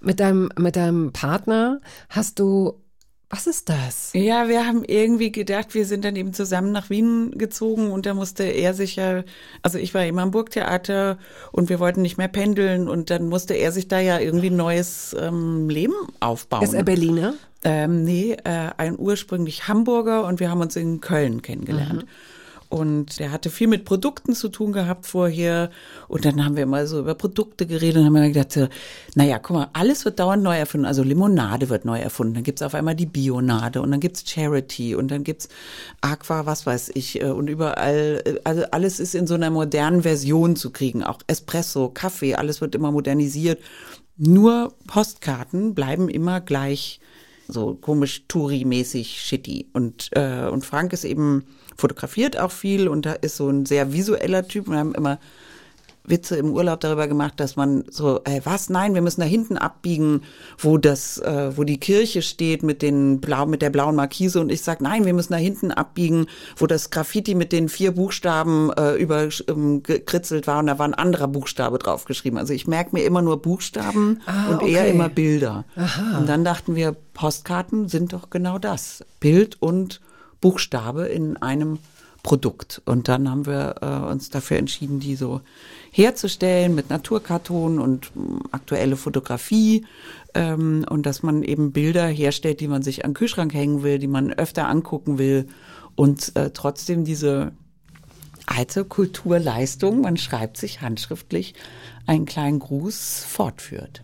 mit 0.00 0.20
deinem, 0.20 0.50
mit 0.58 0.76
deinem 0.76 1.12
Partner, 1.12 1.80
hast 2.08 2.38
du, 2.38 2.74
was 3.30 3.46
ist 3.46 3.68
das? 3.68 4.10
Ja, 4.14 4.48
wir 4.48 4.66
haben 4.66 4.84
irgendwie 4.84 5.32
gedacht, 5.32 5.74
wir 5.74 5.84
sind 5.84 6.04
dann 6.04 6.16
eben 6.16 6.32
zusammen 6.32 6.72
nach 6.72 6.88
Wien 6.88 7.32
gezogen 7.36 7.90
und 7.90 8.06
da 8.06 8.14
musste 8.14 8.44
er 8.44 8.72
sich 8.72 8.96
ja, 8.96 9.22
also 9.62 9.78
ich 9.78 9.92
war 9.92 10.04
immer 10.06 10.22
am 10.22 10.30
Burgtheater 10.30 11.18
und 11.52 11.68
wir 11.68 11.78
wollten 11.78 12.00
nicht 12.02 12.16
mehr 12.16 12.28
pendeln 12.28 12.88
und 12.88 13.10
dann 13.10 13.28
musste 13.28 13.54
er 13.54 13.72
sich 13.72 13.88
da 13.88 14.00
ja 14.00 14.18
irgendwie 14.18 14.50
ein 14.50 14.56
neues 14.56 15.14
ähm, 15.18 15.68
Leben 15.68 15.94
aufbauen. 16.20 16.62
Ist 16.62 16.74
er 16.74 16.84
Berliner? 16.84 17.34
Ähm, 17.64 18.04
nee, 18.04 18.36
äh, 18.44 18.70
ein 18.78 18.98
ursprünglich 18.98 19.68
Hamburger 19.68 20.24
und 20.24 20.40
wir 20.40 20.50
haben 20.50 20.60
uns 20.60 20.76
in 20.76 21.00
Köln 21.00 21.42
kennengelernt. 21.42 22.06
Und 22.70 23.18
er 23.18 23.32
hatte 23.32 23.48
viel 23.48 23.66
mit 23.66 23.86
Produkten 23.86 24.34
zu 24.34 24.50
tun 24.50 24.72
gehabt 24.72 25.06
vorher. 25.06 25.70
Und 26.06 26.26
dann 26.26 26.44
haben 26.44 26.56
wir 26.56 26.66
mal 26.66 26.86
so 26.86 26.98
über 26.98 27.14
Produkte 27.14 27.66
geredet 27.66 27.96
und 27.96 28.04
haben 28.06 28.14
wir 28.14 28.30
gedacht, 28.30 28.70
naja, 29.14 29.38
guck 29.38 29.56
mal, 29.56 29.70
alles 29.72 30.04
wird 30.04 30.18
dauernd 30.18 30.42
neu 30.42 30.56
erfunden. 30.56 30.84
Also 30.84 31.02
Limonade 31.02 31.70
wird 31.70 31.86
neu 31.86 31.98
erfunden. 31.98 32.34
Dann 32.34 32.42
gibt's 32.42 32.60
auf 32.60 32.74
einmal 32.74 32.94
die 32.94 33.06
Bionade 33.06 33.80
und 33.80 33.90
dann 33.90 34.00
gibt's 34.00 34.28
Charity 34.28 34.94
und 34.94 35.10
dann 35.10 35.24
gibt's 35.24 35.48
Aqua, 36.02 36.44
was 36.44 36.66
weiß 36.66 36.90
ich. 36.94 37.22
äh, 37.22 37.30
Und 37.30 37.48
überall, 37.48 38.22
äh, 38.26 38.34
also 38.44 38.64
alles 38.70 39.00
ist 39.00 39.14
in 39.14 39.26
so 39.26 39.34
einer 39.34 39.50
modernen 39.50 40.02
Version 40.02 40.54
zu 40.54 40.70
kriegen. 40.70 41.02
Auch 41.02 41.20
Espresso, 41.26 41.88
Kaffee, 41.88 42.34
alles 42.34 42.60
wird 42.60 42.74
immer 42.74 42.92
modernisiert. 42.92 43.60
Nur 44.18 44.74
Postkarten 44.86 45.74
bleiben 45.74 46.08
immer 46.10 46.42
gleich 46.42 47.00
so 47.48 47.74
komisch 47.74 48.24
Touri-mäßig 48.28 49.20
shitty. 49.20 49.68
Und, 49.72 50.10
äh, 50.12 50.48
und 50.48 50.66
Frank 50.66 50.92
ist 50.92 51.04
eben 51.04 51.44
fotografiert 51.78 52.38
auch 52.38 52.50
viel 52.50 52.88
und 52.88 53.06
da 53.06 53.12
ist 53.12 53.36
so 53.36 53.48
ein 53.48 53.64
sehr 53.64 53.92
visueller 53.92 54.46
Typ. 54.46 54.66
Und 54.66 54.74
wir 54.74 54.80
haben 54.80 54.94
immer 54.94 55.18
Witze 56.10 56.36
im 56.36 56.52
Urlaub 56.52 56.80
darüber 56.80 57.06
gemacht, 57.06 57.34
dass 57.36 57.56
man 57.56 57.84
so, 57.90 58.20
äh, 58.24 58.40
was? 58.44 58.70
Nein, 58.70 58.94
wir 58.94 59.02
müssen 59.02 59.20
da 59.20 59.26
hinten 59.26 59.58
abbiegen, 59.58 60.22
wo 60.56 60.78
das, 60.78 61.18
äh, 61.18 61.56
wo 61.56 61.64
die 61.64 61.78
Kirche 61.78 62.22
steht 62.22 62.62
mit 62.62 62.82
den 62.82 63.20
blau, 63.20 63.46
mit 63.46 63.62
der 63.62 63.70
blauen 63.70 63.96
Markise 63.96 64.40
und 64.40 64.50
ich 64.50 64.62
sag, 64.62 64.80
nein, 64.80 65.04
wir 65.04 65.12
müssen 65.12 65.32
da 65.32 65.38
hinten 65.38 65.70
abbiegen, 65.70 66.26
wo 66.56 66.66
das 66.66 66.90
Graffiti 66.90 67.34
mit 67.34 67.52
den 67.52 67.68
vier 67.68 67.92
Buchstaben 67.92 68.70
äh, 68.72 68.94
überkritzelt 68.94 70.46
war 70.46 70.58
und 70.60 70.66
da 70.66 70.78
war 70.78 70.86
ein 70.86 70.94
anderer 70.94 71.28
Buchstabe 71.28 71.78
draufgeschrieben. 71.78 72.38
Also 72.38 72.52
ich 72.52 72.66
merke 72.66 72.96
mir 72.96 73.04
immer 73.04 73.22
nur 73.22 73.42
Buchstaben 73.42 74.20
Ah, 74.26 74.48
und 74.50 74.62
eher 74.62 74.82
okay. 74.82 74.90
immer 74.90 75.08
Bilder. 75.08 75.64
Und 76.18 76.28
dann 76.28 76.44
dachten 76.44 76.74
wir, 76.74 76.96
Postkarten 77.14 77.88
sind 77.88 78.12
doch 78.12 78.30
genau 78.30 78.58
das. 78.58 79.04
Bild 79.20 79.60
und 79.60 80.00
Buchstabe 80.40 81.06
in 81.06 81.36
einem 81.36 81.78
Produkt. 82.22 82.82
Und 82.84 83.08
dann 83.08 83.30
haben 83.30 83.46
wir 83.46 83.76
äh, 83.80 84.10
uns 84.10 84.28
dafür 84.28 84.58
entschieden, 84.58 85.00
die 85.00 85.14
so 85.16 85.40
herzustellen 85.92 86.74
mit 86.74 86.90
Naturkarton 86.90 87.78
und 87.78 88.14
mh, 88.14 88.40
aktuelle 88.50 88.96
Fotografie. 88.96 89.86
Ähm, 90.34 90.84
und 90.88 91.06
dass 91.06 91.22
man 91.22 91.42
eben 91.42 91.72
Bilder 91.72 92.06
herstellt, 92.06 92.60
die 92.60 92.68
man 92.68 92.82
sich 92.82 93.04
an 93.04 93.12
den 93.12 93.14
Kühlschrank 93.14 93.54
hängen 93.54 93.82
will, 93.82 93.98
die 93.98 94.08
man 94.08 94.32
öfter 94.32 94.68
angucken 94.68 95.18
will. 95.18 95.48
Und 95.94 96.36
äh, 96.36 96.50
trotzdem 96.50 97.04
diese 97.04 97.52
alte 98.46 98.84
Kulturleistung, 98.84 100.00
man 100.00 100.16
schreibt 100.16 100.56
sich 100.56 100.80
handschriftlich 100.80 101.54
einen 102.06 102.26
kleinen 102.26 102.58
Gruß 102.58 103.24
fortführt. 103.26 104.02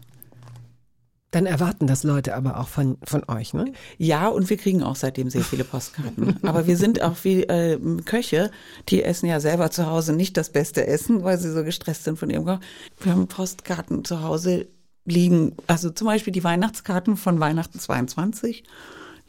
Dann 1.34 1.46
erwarten 1.46 1.88
das 1.88 2.04
Leute 2.04 2.36
aber 2.36 2.60
auch 2.60 2.68
von, 2.68 2.96
von 3.02 3.24
euch, 3.26 3.54
ne? 3.54 3.72
Ja, 3.98 4.28
und 4.28 4.48
wir 4.50 4.56
kriegen 4.56 4.84
auch 4.84 4.94
seitdem 4.94 5.30
sehr 5.30 5.42
viele 5.42 5.64
Postkarten. 5.64 6.38
Aber 6.46 6.68
wir 6.68 6.76
sind 6.76 7.02
auch 7.02 7.16
wie 7.24 7.42
äh, 7.42 7.76
Köche, 8.04 8.52
die 8.88 9.02
essen 9.02 9.26
ja 9.26 9.40
selber 9.40 9.72
zu 9.72 9.86
Hause 9.86 10.12
nicht 10.12 10.36
das 10.36 10.50
beste 10.50 10.86
Essen, 10.86 11.24
weil 11.24 11.36
sie 11.38 11.50
so 11.50 11.64
gestresst 11.64 12.04
sind 12.04 12.20
von 12.20 12.30
ihrem 12.30 12.44
Koch. 12.44 12.60
Wir 13.00 13.10
haben 13.10 13.26
Postkarten 13.26 14.04
zu 14.04 14.22
Hause 14.22 14.68
liegen, 15.06 15.56
also 15.66 15.90
zum 15.90 16.06
Beispiel 16.06 16.32
die 16.32 16.44
Weihnachtskarten 16.44 17.16
von 17.16 17.40
Weihnachten 17.40 17.80
22 17.80 18.62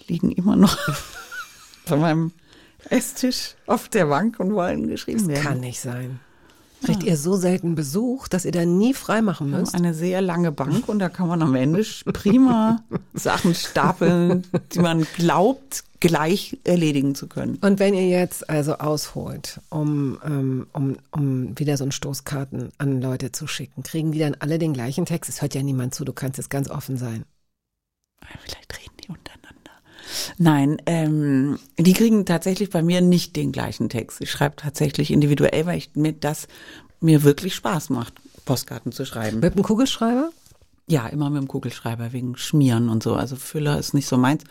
liegen 0.06 0.32
immer 0.32 0.56
noch 0.56 0.78
von 1.86 2.02
meinem 2.02 2.34
Esstisch 2.88 3.56
auf 3.66 3.90
der 3.90 4.06
Bank 4.06 4.40
und 4.40 4.54
wollen 4.54 4.88
geschrieben 4.90 5.28
werden. 5.28 5.44
Kann 5.44 5.60
nicht 5.60 5.80
sein. 5.80 6.20
Kriegt 6.86 7.04
ihr 7.04 7.18
so 7.18 7.36
selten 7.36 7.76
Besuch, 7.76 8.28
dass 8.28 8.46
ihr 8.46 8.52
da 8.52 8.66
nie 8.66 8.94
freimachen 8.94 9.50
müsst? 9.52 9.76
eine 9.76 9.94
sehr 9.94 10.22
lange 10.22 10.52
Bank 10.52 10.88
und 10.88 11.00
da 11.00 11.10
kann 11.10 11.28
man 11.28 11.42
am 11.42 11.56
Ende 11.56 11.84
prima 12.14 12.84
Sachen 13.14 13.56
stapeln, 13.56 14.46
die 14.74 14.80
man 14.80 15.06
glaubt, 15.16 15.84
gleich 16.00 16.60
erledigen 16.64 17.16
zu 17.16 17.28
können. 17.28 17.58
Und 17.62 17.80
wenn 17.80 17.94
ihr 17.94 18.08
jetzt 18.08 18.50
also 18.50 18.76
ausholt, 18.76 19.60
um, 19.70 20.20
ähm, 20.24 20.68
um, 20.74 20.98
um 21.12 21.58
wieder 21.58 21.78
so 21.78 21.84
ein 21.84 21.92
Stoßkarten 21.92 22.72
an 22.78 23.02
Leute 23.02 23.32
zu 23.32 23.48
schicken, 23.48 23.84
kriegen 23.84 24.12
die 24.12 24.20
dann 24.20 24.36
alle 24.40 24.60
den 24.60 24.74
gleichen 24.74 25.06
Text? 25.06 25.30
Es 25.30 25.42
hört 25.42 25.56
ja 25.56 25.64
niemand 25.64 25.96
zu, 25.96 26.06
du 26.06 26.14
kannst 26.14 26.38
jetzt 26.38 26.50
ganz 26.50 26.70
offen 26.70 26.98
sein. 26.98 27.26
Vielleicht 28.44 28.78
reden 28.80 28.96
die 29.04 29.10
untereinander. 29.10 29.45
Nein, 30.38 30.82
ähm, 30.86 31.60
die 31.78 31.94
kriegen 31.94 32.26
tatsächlich 32.26 32.70
bei 32.70 32.82
mir 32.84 33.02
nicht 33.02 33.36
den 33.36 33.52
gleichen 33.52 33.90
Text. 33.90 34.22
Ich 34.22 34.32
schreibe 34.32 34.56
tatsächlich 34.58 35.12
individuell, 35.12 35.66
weil 35.66 35.78
ich 35.78 35.92
mir 35.96 36.14
das 36.14 36.48
mir 37.02 37.24
wirklich 37.24 37.56
Spaß 37.56 37.90
macht, 37.90 38.14
Postkarten 38.46 38.92
zu 38.92 39.06
schreiben. 39.06 39.40
Mit 39.40 39.54
einem 39.54 39.64
Kugelschreiber? 39.64 40.30
Ja, 40.88 41.08
immer 41.08 41.32
mit 41.32 41.42
dem 41.42 41.48
Kugelschreiber 41.48 42.14
wegen 42.14 42.38
Schmieren 42.38 42.90
und 42.90 43.02
so. 43.02 43.16
Also 43.16 43.36
Füller 43.36 43.80
ist 43.80 43.96
nicht 43.96 44.08
so 44.08 44.18
meins. 44.18 44.44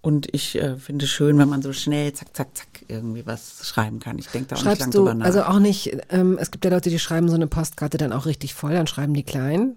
Und 0.00 0.28
ich 0.34 0.56
äh, 0.56 0.76
finde 0.76 1.04
es 1.04 1.10
schön, 1.10 1.36
wenn 1.36 1.48
man 1.50 1.60
so 1.60 1.74
schnell 1.74 2.10
zack, 2.14 2.34
zack, 2.34 2.56
zack 2.56 2.68
irgendwie 2.88 3.26
was 3.26 3.66
schreiben 3.68 4.00
kann. 4.00 4.18
Ich 4.18 4.28
denke 4.28 4.48
da 4.48 4.56
auch 4.56 4.60
nicht 4.60 4.64
lang 4.64 4.76
Schreibst 4.76 4.94
du, 4.94 4.98
drüber 5.00 5.14
nach. 5.14 5.26
also 5.26 5.42
auch 5.42 5.58
nicht, 5.58 5.94
ähm, 6.08 6.38
es 6.40 6.50
gibt 6.50 6.64
ja 6.64 6.70
Leute, 6.70 6.88
die 6.88 6.98
schreiben 6.98 7.28
so 7.28 7.34
eine 7.34 7.46
Postkarte 7.48 7.98
dann 7.98 8.12
auch 8.12 8.24
richtig 8.24 8.54
voll, 8.54 8.72
dann 8.72 8.86
schreiben 8.86 9.12
die 9.12 9.24
klein. 9.24 9.76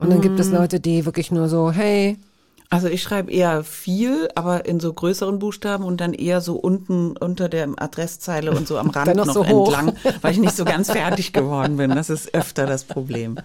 Und 0.00 0.10
dann 0.10 0.18
Mm. 0.18 0.22
gibt 0.22 0.40
es 0.40 0.50
Leute, 0.50 0.80
die 0.80 1.06
wirklich 1.06 1.30
nur 1.30 1.48
so, 1.48 1.70
hey, 1.70 2.18
Also 2.70 2.88
ich 2.88 3.02
schreibe 3.02 3.30
eher 3.32 3.64
viel, 3.64 4.28
aber 4.34 4.66
in 4.66 4.78
so 4.78 4.92
größeren 4.92 5.38
Buchstaben 5.38 5.84
und 5.84 6.02
dann 6.02 6.12
eher 6.12 6.42
so 6.42 6.56
unten 6.56 7.16
unter 7.16 7.48
der 7.48 7.66
Adresszeile 7.76 8.50
und 8.50 8.68
so 8.68 8.76
am 8.76 8.90
Rand 8.94 9.14
noch 9.14 9.24
noch, 9.24 9.34
so 9.34 9.46
hoch. 9.46 9.68
entlang, 9.72 9.96
weil 10.20 10.32
ich 10.32 10.38
nicht 10.38 10.54
so 10.54 10.66
ganz 10.66 10.90
fertig 10.92 11.32
geworden 11.32 11.78
bin. 11.78 11.90
Das 11.90 12.10
ist 12.10 12.34
öfter 12.34 12.66
das 12.66 12.84
Problem. 12.84 13.38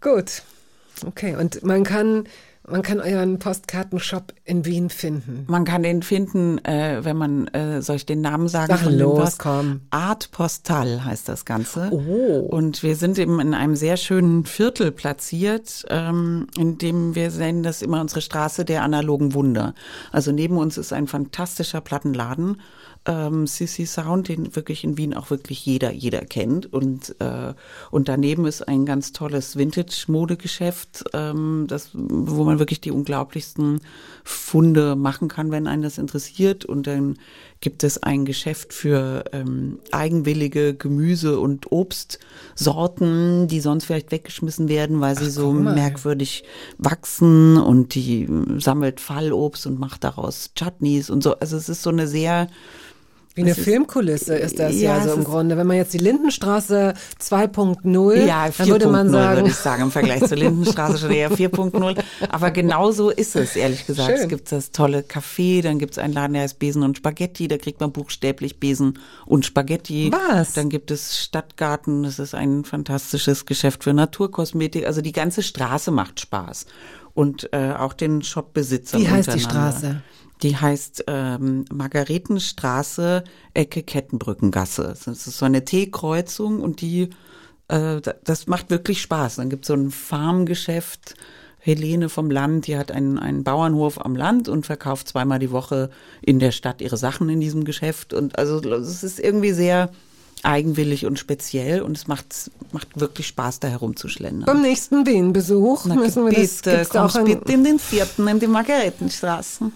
gut. 0.00 0.42
Okay, 1.04 1.34
und 1.34 1.64
man 1.64 1.82
kann, 1.82 2.28
man 2.68 2.82
kann 2.82 3.00
euren 3.00 3.40
Postkartenshop 3.40 4.34
in 4.44 4.64
Wien 4.64 4.88
finden. 4.88 5.44
Man 5.48 5.64
kann 5.64 5.82
den 5.82 6.02
finden, 6.02 6.58
äh, 6.64 7.00
wenn 7.02 7.16
man, 7.16 7.48
äh, 7.48 7.82
soll 7.82 7.96
ich 7.96 8.06
den 8.06 8.20
Namen 8.20 8.46
sagen? 8.46 8.72
Sag 8.76 8.90
los, 8.90 9.38
komm. 9.38 9.80
Art 9.90 10.30
Postal 10.30 11.04
heißt 11.04 11.28
das 11.28 11.44
Ganze. 11.44 11.90
Oh. 11.90 12.46
Und 12.50 12.84
wir 12.84 12.94
sind 12.94 13.18
eben 13.18 13.40
in 13.40 13.54
einem 13.54 13.74
sehr 13.74 13.96
schönen 13.96 14.44
Viertel 14.44 14.92
platziert, 14.92 15.84
ähm, 15.88 16.46
in 16.56 16.78
dem 16.78 17.16
wir 17.16 17.32
sehen, 17.32 17.64
das 17.64 17.82
immer 17.82 18.00
unsere 18.00 18.20
Straße 18.20 18.64
der 18.64 18.82
analogen 18.82 19.34
Wunder. 19.34 19.74
Also 20.12 20.30
neben 20.30 20.56
uns 20.56 20.78
ist 20.78 20.92
ein 20.92 21.08
fantastischer 21.08 21.80
Plattenladen, 21.80 22.60
ähm, 23.06 23.46
CC 23.46 23.84
Sound, 23.84 24.28
den 24.28 24.54
wirklich 24.54 24.84
in 24.84 24.96
Wien 24.96 25.14
auch 25.14 25.30
wirklich 25.30 25.64
jeder, 25.66 25.92
jeder 25.92 26.24
kennt. 26.24 26.72
Und, 26.72 27.16
äh, 27.20 27.54
und 27.90 28.08
daneben 28.08 28.46
ist 28.46 28.68
ein 28.68 28.86
ganz 28.86 29.12
tolles 29.12 29.56
Vintage-Modegeschäft, 29.56 31.04
ähm, 31.12 31.66
das, 31.68 31.90
wo 31.94 32.44
man 32.44 32.58
wirklich 32.58 32.80
die 32.80 32.92
unglaublichsten 32.92 33.80
Funde 34.24 34.94
machen 34.96 35.28
kann, 35.28 35.50
wenn 35.50 35.66
einen 35.66 35.82
das 35.82 35.98
interessiert. 35.98 36.64
Und 36.64 36.86
dann 36.86 37.16
gibt 37.60 37.84
es 37.84 38.02
ein 38.02 38.24
Geschäft 38.24 38.72
für 38.72 39.24
ähm, 39.32 39.78
eigenwillige 39.90 40.74
Gemüse- 40.74 41.40
und 41.40 41.72
Obstsorten, 41.72 43.48
die 43.48 43.60
sonst 43.60 43.84
vielleicht 43.84 44.12
weggeschmissen 44.12 44.68
werden, 44.68 45.00
weil 45.00 45.16
sie 45.16 45.30
so 45.30 45.52
guck 45.52 45.62
mal. 45.62 45.74
merkwürdig 45.74 46.44
wachsen 46.78 47.56
und 47.56 47.94
die 47.94 48.28
sammelt 48.58 49.00
Fallobst 49.00 49.66
und 49.66 49.78
macht 49.78 50.04
daraus 50.04 50.50
Chutneys 50.54 51.08
und 51.08 51.22
so. 51.22 51.36
Also 51.38 51.56
es 51.56 51.68
ist 51.68 51.82
so 51.82 51.90
eine 51.90 52.06
sehr 52.06 52.48
Wie 53.34 53.42
eine 53.42 53.54
Filmkulisse 53.54 54.34
ist 54.36 54.58
das 54.58 54.74
ja, 54.74 54.98
Ja, 54.98 55.04
so 55.08 55.14
im 55.14 55.24
Grunde. 55.24 55.56
Wenn 55.56 55.66
man 55.66 55.76
jetzt 55.76 55.94
die 55.94 55.98
Lindenstraße 55.98 56.94
2.0, 57.20 58.24
Ja, 58.26 58.48
dann 58.50 58.68
würde 58.68 58.88
man 58.88 59.08
4.0 59.08 59.10
sagen, 59.12 59.36
würde 59.36 59.48
ich 59.48 59.56
sagen, 59.56 59.82
im 59.82 59.90
Vergleich 59.90 60.24
zur 60.26 60.36
Lindenstraße 60.36 60.98
schon 60.98 61.10
eher 61.12 61.30
4.0. 61.30 61.98
Aber 62.28 62.50
genau 62.50 62.92
so 62.92 63.10
ist 63.10 63.34
es, 63.36 63.56
ehrlich 63.56 63.86
gesagt. 63.86 64.10
Schön. 64.10 64.20
Es 64.20 64.28
gibt 64.28 64.52
das 64.52 64.70
tolle 64.70 65.00
Café, 65.00 65.62
dann 65.62 65.78
gibt 65.78 65.92
es 65.92 65.98
einen 65.98 66.12
Laden, 66.12 66.34
der 66.34 66.42
heißt 66.42 66.58
Besen 66.58 66.82
und 66.82 66.98
Spaghetti, 66.98 67.48
da 67.48 67.56
kriegt 67.56 67.80
man 67.80 67.92
buchstäblich 67.92 68.60
Besen 68.60 68.98
und 69.24 69.46
Spaghetti. 69.46 70.12
Was? 70.12 70.52
Dann 70.52 70.68
gibt 70.68 70.90
es 70.90 71.18
Stadtgarten, 71.18 72.02
das 72.02 72.18
ist 72.18 72.34
ein 72.34 72.64
fantastisches 72.64 73.46
Geschäft 73.46 73.84
für 73.84 73.94
Naturkosmetik. 73.94 74.86
Also 74.86 75.00
die 75.00 75.12
ganze 75.12 75.42
Straße 75.42 75.90
macht 75.90 76.20
Spaß. 76.20 76.66
Und 77.14 77.52
äh, 77.52 77.72
auch 77.78 77.92
den 77.92 78.22
Shopbesitzern 78.22 79.02
Wie 79.02 79.08
heißt 79.08 79.34
die. 79.34 79.40
Straße? 79.40 80.02
Die 80.42 80.56
heißt 80.56 81.04
ähm, 81.06 81.64
Margaretenstraße, 81.72 83.24
Ecke 83.54 83.82
Kettenbrückengasse. 83.82 84.94
Das 85.04 85.06
ist 85.06 85.38
so 85.38 85.44
eine 85.44 85.64
T-Kreuzung 85.64 86.60
und 86.60 86.80
die, 86.80 87.02
äh, 87.68 88.00
da- 88.00 88.14
das 88.24 88.46
macht 88.46 88.70
wirklich 88.70 89.00
Spaß. 89.02 89.36
Dann 89.36 89.50
gibt 89.50 89.64
es 89.64 89.68
so 89.68 89.74
ein 89.74 89.90
Farmgeschäft. 89.90 91.14
Helene 91.64 92.08
vom 92.08 92.28
Land, 92.28 92.66
die 92.66 92.76
hat 92.76 92.90
einen, 92.90 93.20
einen 93.20 93.44
Bauernhof 93.44 94.04
am 94.04 94.16
Land 94.16 94.48
und 94.48 94.66
verkauft 94.66 95.06
zweimal 95.06 95.38
die 95.38 95.52
Woche 95.52 95.90
in 96.20 96.40
der 96.40 96.50
Stadt 96.50 96.80
ihre 96.80 96.96
Sachen 96.96 97.28
in 97.28 97.38
diesem 97.38 97.62
Geschäft. 97.62 98.12
Und 98.12 98.36
also 98.36 98.58
es 98.58 99.04
ist 99.04 99.20
irgendwie 99.20 99.52
sehr 99.52 99.92
eigenwillig 100.42 101.06
und 101.06 101.20
speziell 101.20 101.82
und 101.82 101.96
es 101.96 102.08
macht, 102.08 102.50
macht 102.72 102.98
wirklich 102.98 103.28
Spaß, 103.28 103.60
da 103.60 103.68
herumzuschlendern. 103.68 104.44
beim 104.46 104.62
nächsten 104.62 105.06
Wien-Besuch 105.06 105.84
müssen 105.84 106.24
wir 106.24 106.32
das, 106.32 106.56
bitte, 106.62 106.76
gibt's 106.78 106.88
da 106.88 107.04
auch 107.06 107.14
ein, 107.14 107.26
bitte 107.26 107.52
in 107.52 107.62
den 107.62 107.78
vierten, 107.78 108.26
in 108.26 108.40
die 108.40 108.48
Margaretenstraße. 108.48 109.70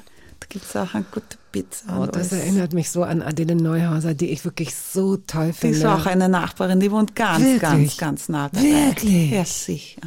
Da 0.48 0.59
gibt's 0.59 0.77
auch 0.77 0.94
eine 0.94 1.05
gute 1.10 1.36
Pizza. 1.51 1.98
Oh, 2.01 2.06
das 2.06 2.32
alles. 2.32 2.44
erinnert 2.44 2.73
mich 2.73 2.90
so 2.90 3.02
an 3.02 3.20
Adele 3.23 3.56
Neuhauser, 3.56 4.14
die 4.14 4.31
ich 4.31 4.44
wirklich 4.44 4.74
so 4.74 5.16
toll 5.16 5.48
Die 5.48 5.52
finde. 5.55 5.78
ist 5.78 5.85
auch 5.85 6.06
eine 6.06 6.28
Nachbarin, 6.28 6.78
die 6.81 6.90
wohnt 6.90 7.16
ganz, 7.16 7.43
Wirklich? 7.44 7.60
ganz, 7.60 7.97
ganz 7.97 8.28
nah 8.28 8.48
dabei. 8.51 8.64
Wirklich? 8.64 9.31
Ja, 9.32 9.44
sicher. 9.44 10.02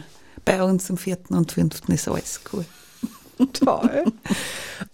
Bei 0.45 0.64
uns 0.64 0.90
im 0.90 0.98
vierten 0.98 1.36
und 1.36 1.52
fünften 1.52 1.91
ist 1.91 2.07
alles 2.07 2.40
cool. 2.53 2.66
toll. 3.53 4.06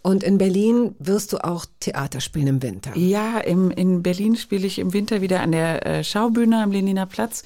Und 0.01 0.23
in 0.23 0.37
Berlin 0.37 0.95
wirst 0.99 1.33
du 1.33 1.43
auch 1.43 1.65
Theater 1.79 2.21
spielen 2.21 2.47
im 2.47 2.63
Winter. 2.63 2.95
Ja, 2.95 3.39
im, 3.39 3.71
in 3.71 4.03
Berlin 4.03 4.35
spiele 4.35 4.65
ich 4.67 4.79
im 4.79 4.93
Winter 4.93 5.21
wieder 5.21 5.41
an 5.41 5.51
der 5.51 5.85
äh, 5.85 6.03
Schaubühne 6.03 6.61
am 6.61 6.71
Leniner 6.71 7.05
Platz 7.05 7.43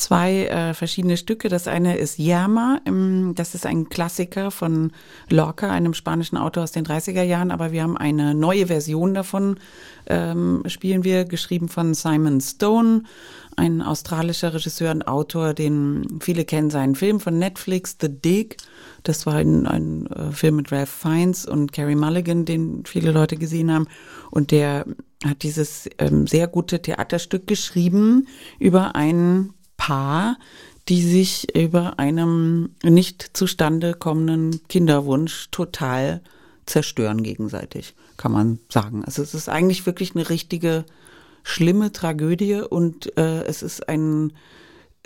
zwei 0.00 0.46
äh, 0.46 0.74
verschiedene 0.74 1.16
Stücke. 1.16 1.48
Das 1.48 1.68
eine 1.68 1.96
ist 1.96 2.18
Yerma, 2.18 2.80
ähm, 2.86 3.34
das 3.36 3.54
ist 3.54 3.66
ein 3.66 3.88
Klassiker 3.88 4.50
von 4.50 4.92
Lorca, 5.28 5.70
einem 5.70 5.94
spanischen 5.94 6.36
Autor 6.36 6.64
aus 6.64 6.72
den 6.72 6.84
30er 6.84 7.22
Jahren, 7.22 7.50
aber 7.50 7.70
wir 7.72 7.82
haben 7.82 7.96
eine 7.96 8.34
neue 8.34 8.66
Version 8.66 9.14
davon, 9.14 9.58
ähm, 10.06 10.62
spielen 10.66 11.04
wir, 11.04 11.24
geschrieben 11.24 11.68
von 11.68 11.94
Simon 11.94 12.40
Stone, 12.40 13.04
ein 13.56 13.82
australischer 13.82 14.54
Regisseur 14.54 14.90
und 14.90 15.06
Autor, 15.06 15.54
den 15.54 16.18
viele 16.20 16.44
kennen 16.44 16.70
seinen 16.70 16.94
Film 16.94 17.20
von 17.20 17.38
Netflix, 17.38 17.96
The 18.00 18.08
Dig. 18.08 18.56
Das 19.02 19.26
war 19.26 19.34
ein, 19.34 19.66
ein 19.66 20.06
äh, 20.06 20.32
Film 20.32 20.56
mit 20.56 20.72
Ralph 20.72 20.90
Fiennes 20.90 21.46
und 21.46 21.72
Carey 21.80 21.94
Mulligan, 21.94 22.44
den 22.44 22.84
viele 22.84 23.10
Leute 23.10 23.36
gesehen 23.36 23.72
haben. 23.72 23.86
Und 24.30 24.50
der 24.50 24.84
hat 25.24 25.42
dieses 25.42 25.88
ähm, 25.98 26.26
sehr 26.26 26.46
gute 26.46 26.82
Theaterstück 26.82 27.46
geschrieben 27.46 28.28
über 28.58 28.94
einen 28.94 29.54
Paar, 29.78 30.38
die 30.90 31.02
sich 31.02 31.56
über 31.56 31.98
einem 31.98 32.74
nicht 32.82 33.30
zustande 33.32 33.94
kommenden 33.94 34.60
Kinderwunsch 34.68 35.48
total 35.50 36.20
zerstören 36.66 37.22
gegenseitig, 37.22 37.94
kann 38.18 38.32
man 38.32 38.58
sagen. 38.68 39.02
Also 39.06 39.22
es 39.22 39.32
ist 39.32 39.48
eigentlich 39.48 39.86
wirklich 39.86 40.14
eine 40.14 40.28
richtige 40.28 40.84
schlimme 41.44 41.92
Tragödie 41.92 42.56
und 42.56 43.16
äh, 43.16 43.44
es 43.44 43.62
ist 43.62 43.88
ein 43.88 44.34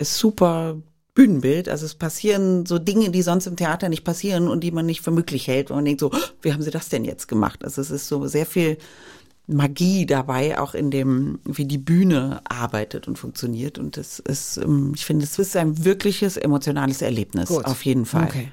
super 0.01 0.75
Bühnenbild. 1.15 1.67
Also 1.69 1.85
es 1.85 1.95
passieren 1.95 2.65
so 2.65 2.77
Dinge, 2.77 3.09
die 3.09 3.23
sonst 3.23 3.47
im 3.47 3.55
Theater 3.55 3.89
nicht 3.89 4.03
passieren 4.03 4.47
und 4.47 4.63
die 4.63 4.71
man 4.71 4.85
nicht 4.85 5.01
für 5.01 5.11
möglich 5.11 5.47
hält. 5.47 5.71
Und 5.71 5.77
man 5.77 5.85
denkt 5.85 6.01
so, 6.01 6.11
"Oh, 6.13 6.17
wie 6.43 6.53
haben 6.53 6.61
sie 6.61 6.71
das 6.71 6.89
denn 6.89 7.05
jetzt 7.05 7.27
gemacht? 7.27 7.63
Also 7.63 7.81
es 7.81 7.89
ist 7.89 8.07
so 8.07 8.27
sehr 8.27 8.45
viel 8.45 8.77
Magie 9.47 10.05
dabei, 10.05 10.59
auch 10.59 10.73
in 10.73 10.91
dem, 10.91 11.39
wie 11.45 11.65
die 11.65 11.77
Bühne 11.77 12.41
arbeitet 12.45 13.07
und 13.07 13.17
funktioniert. 13.17 13.77
Und 13.77 13.95
das 13.97 14.19
ist, 14.19 14.57
ähm, 14.57 14.93
ich 14.95 15.05
finde, 15.05 15.23
es 15.23 15.39
ist 15.39 15.55
ein 15.55 15.85
wirkliches 15.85 16.35
emotionales 16.37 17.01
Erlebnis, 17.01 17.49
Gut. 17.49 17.65
auf 17.65 17.85
jeden 17.85 18.05
Fall. 18.05 18.25
Okay. 18.25 18.51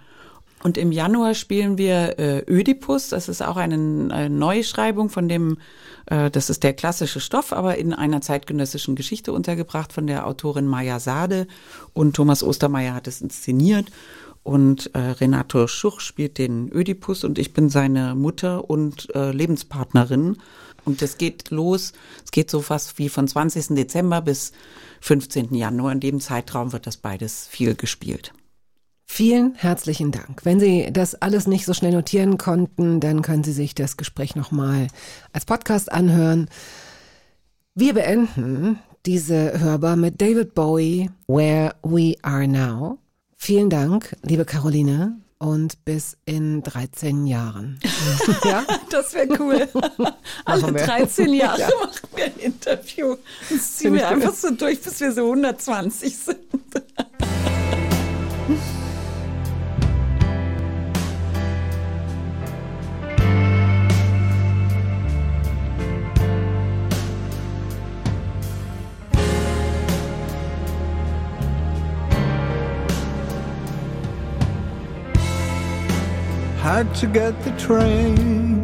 Und 0.62 0.78
im 0.78 0.92
Januar 0.92 1.34
spielen 1.34 1.76
wir 1.76 2.18
äh, 2.18 2.44
Ödipus. 2.48 3.08
Das 3.08 3.28
ist 3.28 3.42
auch 3.42 3.56
eine, 3.56 3.74
eine 4.12 4.30
Neuschreibung 4.30 5.08
von 5.10 5.28
dem, 5.28 5.58
äh, 6.06 6.30
das 6.30 6.50
ist 6.50 6.62
der 6.62 6.72
klassische 6.72 7.20
Stoff, 7.20 7.52
aber 7.52 7.78
in 7.78 7.92
einer 7.92 8.20
zeitgenössischen 8.20 8.94
Geschichte 8.94 9.32
untergebracht 9.32 9.92
von 9.92 10.06
der 10.06 10.26
Autorin 10.26 10.66
Maya 10.66 11.00
Sade. 11.00 11.48
Und 11.94 12.14
Thomas 12.14 12.44
Ostermeier 12.44 12.94
hat 12.94 13.08
es 13.08 13.20
inszeniert. 13.20 13.90
Und 14.44 14.92
äh, 14.94 14.98
Renato 14.98 15.66
Schuch 15.66 16.00
spielt 16.00 16.38
den 16.38 16.72
Ödipus 16.72 17.22
und 17.22 17.38
ich 17.38 17.52
bin 17.52 17.68
seine 17.68 18.14
Mutter 18.14 18.68
und 18.68 19.14
äh, 19.14 19.30
Lebenspartnerin. 19.30 20.36
Und 20.84 21.00
es 21.02 21.16
geht 21.16 21.50
los, 21.50 21.92
es 22.24 22.32
geht 22.32 22.50
so 22.50 22.60
fast 22.60 22.98
wie 22.98 23.08
von 23.08 23.28
20. 23.28 23.76
Dezember 23.76 24.20
bis 24.20 24.52
15. 25.00 25.54
Januar. 25.54 25.92
In 25.92 26.00
dem 26.00 26.20
Zeitraum 26.20 26.72
wird 26.72 26.86
das 26.86 26.96
beides 26.96 27.46
viel 27.48 27.76
gespielt. 27.76 28.32
Vielen 29.14 29.54
herzlichen 29.56 30.10
Dank. 30.10 30.42
Wenn 30.46 30.58
Sie 30.58 30.88
das 30.90 31.14
alles 31.14 31.46
nicht 31.46 31.66
so 31.66 31.74
schnell 31.74 31.92
notieren 31.92 32.38
konnten, 32.38 32.98
dann 32.98 33.20
können 33.20 33.44
Sie 33.44 33.52
sich 33.52 33.74
das 33.74 33.98
Gespräch 33.98 34.36
nochmal 34.36 34.86
als 35.34 35.44
Podcast 35.44 35.92
anhören. 35.92 36.48
Wir 37.74 37.92
beenden 37.92 38.78
diese 39.04 39.60
Hörbar 39.60 39.96
mit 39.96 40.22
David 40.22 40.54
Bowie, 40.54 41.10
Where 41.26 41.74
We 41.82 42.14
Are 42.22 42.48
Now. 42.48 43.00
Vielen 43.36 43.68
Dank, 43.68 44.16
liebe 44.22 44.46
Caroline, 44.46 45.18
und 45.36 45.84
bis 45.84 46.16
in 46.24 46.62
13 46.62 47.26
Jahren. 47.26 47.80
ja? 48.44 48.64
Das 48.88 49.12
wäre 49.12 49.28
cool. 49.38 49.68
Alle 50.46 50.62
Machen 50.62 50.74
wir. 50.74 50.86
13 50.86 51.34
Jahre 51.34 51.60
Ja. 51.60 51.68
machen 51.84 52.08
wir 52.16 52.24
ein 52.24 52.38
Interview. 52.38 53.16
Das 53.50 53.74
ziehen 53.74 53.92
wir 53.92 54.08
einfach 54.08 54.32
so 54.32 54.52
durch, 54.52 54.80
bis 54.80 54.98
wir 55.00 55.12
so 55.12 55.26
120 55.26 56.16
sind. 56.16 56.38
Had 76.72 76.94
to 76.94 77.06
get 77.06 77.34
the 77.44 77.50
train 77.58 78.62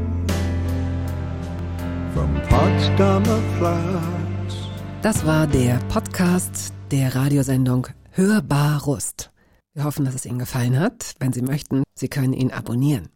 from 2.15 2.35
Potsdamer 2.49 3.41
Platz. 3.59 4.55
Das 5.03 5.27
war 5.27 5.47
der 5.47 5.77
Podcast 5.91 6.73
der 6.91 7.15
Radiosendung 7.15 7.89
Hörbar 8.13 8.83
Rust. 8.85 9.31
Wir 9.75 9.85
hoffen, 9.85 10.07
dass 10.07 10.15
es 10.15 10.25
Ihnen 10.25 10.39
gefallen 10.39 10.79
hat. 10.81 11.17
Wenn 11.21 11.35
Sie 11.35 11.43
möchten, 11.43 11.83
Sie 11.95 12.09
können 12.09 12.33
ihn 12.33 12.51
abonnieren. 12.51 13.11